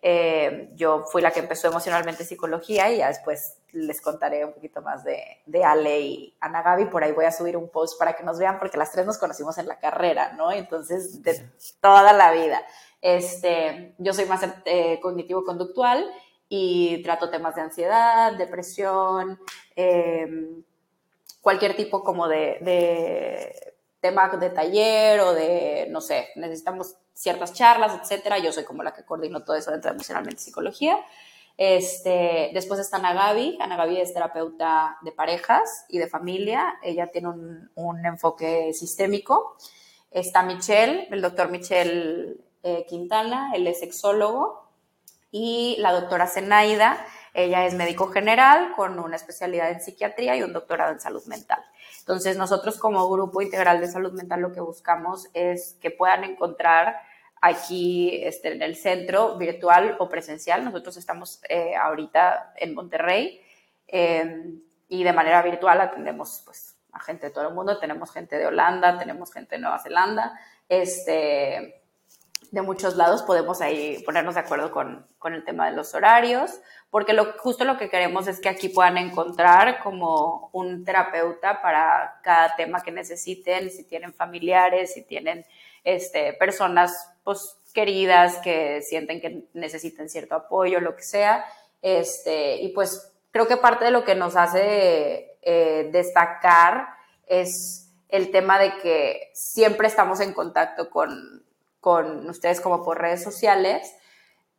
Eh, 0.00 0.70
yo 0.74 1.04
fui 1.10 1.20
la 1.20 1.32
que 1.32 1.40
empezó 1.40 1.66
emocionalmente 1.66 2.24
psicología 2.24 2.90
y 2.92 2.98
ya 2.98 3.08
después 3.08 3.58
les 3.72 4.00
contaré 4.00 4.44
un 4.44 4.52
poquito 4.52 4.80
más 4.80 5.02
de, 5.02 5.22
de, 5.44 5.64
Ale 5.64 6.00
y 6.00 6.36
Ana 6.40 6.62
Gaby. 6.62 6.86
Por 6.86 7.02
ahí 7.02 7.12
voy 7.12 7.24
a 7.24 7.32
subir 7.32 7.56
un 7.56 7.68
post 7.68 7.98
para 7.98 8.14
que 8.14 8.22
nos 8.22 8.38
vean 8.38 8.58
porque 8.58 8.78
las 8.78 8.92
tres 8.92 9.06
nos 9.06 9.18
conocimos 9.18 9.58
en 9.58 9.66
la 9.66 9.78
carrera, 9.78 10.32
¿no? 10.34 10.52
Entonces, 10.52 11.22
de 11.22 11.50
toda 11.80 12.12
la 12.12 12.32
vida. 12.32 12.64
Este, 13.00 13.94
yo 13.98 14.12
soy 14.12 14.26
más 14.26 14.42
eh, 14.64 14.98
cognitivo-conductual 15.00 16.04
y 16.48 17.02
trato 17.02 17.30
temas 17.30 17.54
de 17.54 17.62
ansiedad, 17.62 18.32
depresión, 18.32 19.38
em, 19.76 20.62
cualquier 21.40 21.76
tipo 21.76 22.02
como 22.02 22.28
de, 22.28 22.58
de 22.60 23.74
de 24.10 24.50
taller 24.50 25.20
o 25.20 25.34
de, 25.34 25.86
no 25.90 26.00
sé, 26.00 26.28
necesitamos 26.36 26.96
ciertas 27.14 27.52
charlas, 27.52 28.00
etcétera. 28.00 28.38
Yo 28.38 28.52
soy 28.52 28.64
como 28.64 28.82
la 28.82 28.92
que 28.92 29.04
coordino 29.04 29.44
todo 29.44 29.56
eso 29.56 29.70
dentro 29.70 29.90
de 29.90 29.96
emocionalmente 29.96 30.40
psicología. 30.40 30.98
Este, 31.56 32.50
después 32.54 32.78
está 32.78 32.98
Ana 32.98 33.12
Gaby. 33.12 33.58
Ana 33.60 33.76
Gaby 33.76 34.00
es 34.00 34.14
terapeuta 34.14 34.98
de 35.02 35.12
parejas 35.12 35.84
y 35.88 35.98
de 35.98 36.06
familia. 36.06 36.78
Ella 36.82 37.08
tiene 37.08 37.28
un, 37.28 37.70
un 37.74 38.06
enfoque 38.06 38.72
sistémico. 38.72 39.56
Está 40.10 40.42
Michelle, 40.42 41.08
el 41.10 41.20
doctor 41.20 41.50
Michelle 41.50 42.36
eh, 42.62 42.86
Quintana, 42.88 43.52
él 43.54 43.66
es 43.66 43.80
sexólogo. 43.80 44.68
Y 45.30 45.76
la 45.80 45.92
doctora 45.92 46.26
Zenaida, 46.26 47.04
ella 47.34 47.66
es 47.66 47.74
médico 47.74 48.08
general 48.08 48.72
con 48.74 48.98
una 48.98 49.16
especialidad 49.16 49.70
en 49.70 49.80
psiquiatría 49.80 50.36
y 50.36 50.42
un 50.42 50.52
doctorado 50.52 50.92
en 50.92 51.00
salud 51.00 51.22
mental. 51.26 51.62
Entonces, 52.08 52.38
nosotros 52.38 52.78
como 52.78 53.06
grupo 53.10 53.42
integral 53.42 53.82
de 53.82 53.86
salud 53.86 54.14
mental 54.14 54.40
lo 54.40 54.50
que 54.50 54.62
buscamos 54.62 55.28
es 55.34 55.76
que 55.78 55.90
puedan 55.90 56.24
encontrar 56.24 56.96
aquí 57.42 58.22
este, 58.24 58.50
en 58.50 58.62
el 58.62 58.76
centro, 58.76 59.36
virtual 59.36 59.94
o 59.98 60.08
presencial. 60.08 60.64
Nosotros 60.64 60.96
estamos 60.96 61.42
eh, 61.50 61.76
ahorita 61.76 62.54
en 62.56 62.74
Monterrey 62.74 63.42
em, 63.86 64.58
y 64.88 65.04
de 65.04 65.12
manera 65.12 65.42
virtual 65.42 65.82
atendemos 65.82 66.40
pues, 66.46 66.78
a 66.92 67.00
gente 67.00 67.26
de 67.26 67.32
todo 67.34 67.46
el 67.46 67.54
mundo. 67.54 67.78
Tenemos 67.78 68.10
gente 68.10 68.38
de 68.38 68.46
Holanda, 68.46 68.96
tenemos 68.96 69.30
gente 69.30 69.56
de 69.56 69.60
Nueva 69.60 69.78
Zelanda, 69.78 70.32
este, 70.66 71.82
de 72.50 72.62
muchos 72.62 72.96
lados. 72.96 73.22
Podemos 73.22 73.60
ahí 73.60 74.02
ponernos 74.06 74.36
de 74.36 74.40
acuerdo 74.40 74.70
con, 74.70 75.06
con 75.18 75.34
el 75.34 75.44
tema 75.44 75.68
de 75.68 75.76
los 75.76 75.94
horarios, 75.94 76.58
porque 76.90 77.12
lo, 77.12 77.32
justo 77.38 77.64
lo 77.64 77.76
que 77.76 77.90
queremos 77.90 78.28
es 78.28 78.40
que 78.40 78.48
aquí 78.48 78.70
puedan 78.70 78.96
encontrar 78.96 79.82
como 79.82 80.48
un 80.52 80.84
terapeuta 80.84 81.60
para 81.60 82.20
cada 82.22 82.56
tema 82.56 82.82
que 82.82 82.90
necesiten, 82.90 83.70
si 83.70 83.84
tienen 83.84 84.14
familiares, 84.14 84.94
si 84.94 85.02
tienen 85.02 85.44
este, 85.84 86.32
personas 86.34 87.10
pues, 87.24 87.56
queridas 87.74 88.38
que 88.38 88.80
sienten 88.82 89.20
que 89.20 89.44
necesiten 89.52 90.08
cierto 90.08 90.34
apoyo, 90.34 90.80
lo 90.80 90.96
que 90.96 91.02
sea. 91.02 91.44
Este, 91.82 92.56
y 92.56 92.70
pues 92.70 93.12
creo 93.32 93.46
que 93.46 93.58
parte 93.58 93.84
de 93.84 93.90
lo 93.90 94.04
que 94.04 94.14
nos 94.14 94.34
hace 94.34 95.36
eh, 95.42 95.90
destacar 95.92 96.88
es 97.26 97.90
el 98.08 98.30
tema 98.30 98.58
de 98.58 98.78
que 98.78 99.30
siempre 99.34 99.88
estamos 99.88 100.20
en 100.20 100.32
contacto 100.32 100.88
con, 100.88 101.44
con 101.80 102.28
ustedes 102.30 102.62
como 102.62 102.82
por 102.82 102.98
redes 102.98 103.22
sociales 103.22 103.94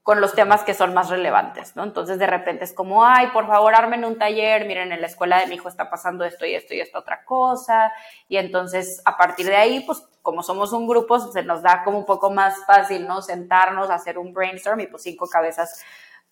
con 0.09 0.21
los 0.21 0.33
temas 0.33 0.63
que 0.63 0.73
son 0.73 0.95
más 0.95 1.11
relevantes, 1.11 1.75
¿no? 1.75 1.83
Entonces 1.83 2.17
de 2.17 2.25
repente 2.25 2.63
es 2.63 2.73
como, 2.73 3.05
ay, 3.05 3.27
por 3.27 3.45
favor, 3.45 3.75
armen 3.75 4.03
un 4.03 4.17
taller, 4.17 4.65
miren, 4.65 4.91
en 4.91 5.01
la 5.01 5.05
escuela 5.05 5.39
de 5.39 5.45
mi 5.45 5.53
hijo 5.53 5.69
está 5.69 5.91
pasando 5.91 6.25
esto 6.25 6.47
y 6.47 6.55
esto 6.55 6.73
y 6.73 6.79
esta 6.79 6.97
otra 6.97 7.23
cosa, 7.25 7.93
y 8.27 8.37
entonces 8.37 9.03
a 9.05 9.17
partir 9.17 9.45
de 9.45 9.55
ahí, 9.55 9.81
pues 9.81 10.03
como 10.23 10.41
somos 10.41 10.73
un 10.73 10.87
grupo, 10.87 11.19
se 11.19 11.43
nos 11.43 11.61
da 11.61 11.83
como 11.83 11.99
un 11.99 12.07
poco 12.07 12.31
más 12.31 12.65
fácil, 12.65 13.05
¿no? 13.07 13.21
Sentarnos, 13.21 13.91
hacer 13.91 14.17
un 14.17 14.33
brainstorm 14.33 14.79
y 14.79 14.87
pues 14.87 15.03
cinco 15.03 15.27
cabezas 15.27 15.83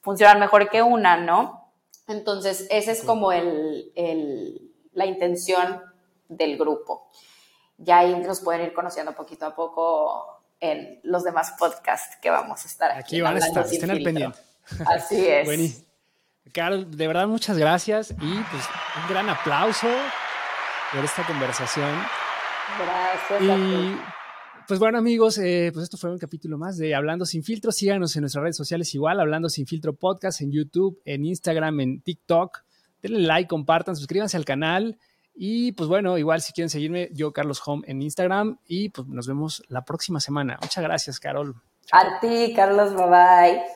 funcionan 0.01 0.39
mejor 0.39 0.71
que 0.71 0.81
una, 0.81 1.17
¿no? 1.17 1.71
Entonces, 2.07 2.65
esa 2.71 2.91
es 2.91 3.03
como 3.03 3.31
el, 3.31 3.91
el, 3.93 4.73
la 4.93 5.05
intención 5.05 5.83
del 6.29 6.57
grupo. 6.57 7.11
Ya 7.77 7.99
ahí 7.99 8.15
nos 8.15 8.41
pueden 8.41 8.63
ir 8.63 8.73
conociendo 8.73 9.13
poquito 9.13 9.45
a 9.45 9.55
poco 9.55 10.36
en 10.59 10.99
los 11.03 11.23
demás 11.23 11.53
podcasts 11.59 12.17
que 12.21 12.29
vamos 12.29 12.63
a 12.63 12.67
estar 12.67 12.91
aquí. 12.91 13.17
Aquí 13.17 13.21
van 13.21 13.35
a 13.35 13.39
estar, 13.39 13.65
estén 13.65 13.91
al 13.91 14.01
pendiente. 14.01 14.39
Así 14.85 15.15
es. 15.27 15.45
Bueno, 15.45 15.63
Carol, 16.53 16.95
de 16.95 17.07
verdad 17.07 17.27
muchas 17.27 17.57
gracias 17.57 18.11
y 18.11 18.15
pues 18.15 18.63
un 19.01 19.09
gran 19.09 19.29
aplauso 19.29 19.87
por 20.93 21.03
esta 21.03 21.25
conversación. 21.25 21.89
Gracias. 22.79 23.41
Y 23.41 23.97
pues 24.67 24.79
bueno 24.79 24.97
amigos, 24.97 25.37
eh, 25.37 25.71
pues 25.73 25.83
esto 25.83 25.97
fue 25.97 26.11
un 26.11 26.17
capítulo 26.17 26.57
más 26.57 26.77
de 26.77 26.95
Hablando 26.95 27.25
sin 27.25 27.43
filtro. 27.43 27.71
Síganos 27.71 28.15
en 28.15 28.21
nuestras 28.21 28.41
redes 28.41 28.57
sociales 28.57 28.93
igual, 28.95 29.19
Hablando 29.19 29.49
sin 29.49 29.67
filtro 29.67 29.95
podcast 29.95 30.41
en 30.41 30.51
YouTube, 30.51 30.99
en 31.05 31.25
Instagram, 31.25 31.79
en 31.79 32.01
TikTok. 32.01 32.63
Denle 33.01 33.19
like, 33.19 33.47
compartan, 33.47 33.95
suscríbanse 33.95 34.37
al 34.37 34.45
canal. 34.45 34.97
Y 35.39 35.73
pues 35.73 35.87
bueno, 35.87 36.17
igual 36.17 36.41
si 36.41 36.51
quieren 36.51 36.69
seguirme, 36.69 37.09
yo 37.13 37.31
Carlos 37.31 37.61
Home 37.65 37.83
en 37.85 38.01
Instagram 38.01 38.57
y 38.67 38.89
pues 38.89 39.07
nos 39.07 39.27
vemos 39.27 39.63
la 39.69 39.85
próxima 39.85 40.19
semana. 40.19 40.57
Muchas 40.61 40.83
gracias, 40.83 41.19
Carol. 41.19 41.55
A 41.91 42.19
ti, 42.19 42.53
Carlos, 42.55 42.95
bye 42.95 43.05
bye. 43.05 43.61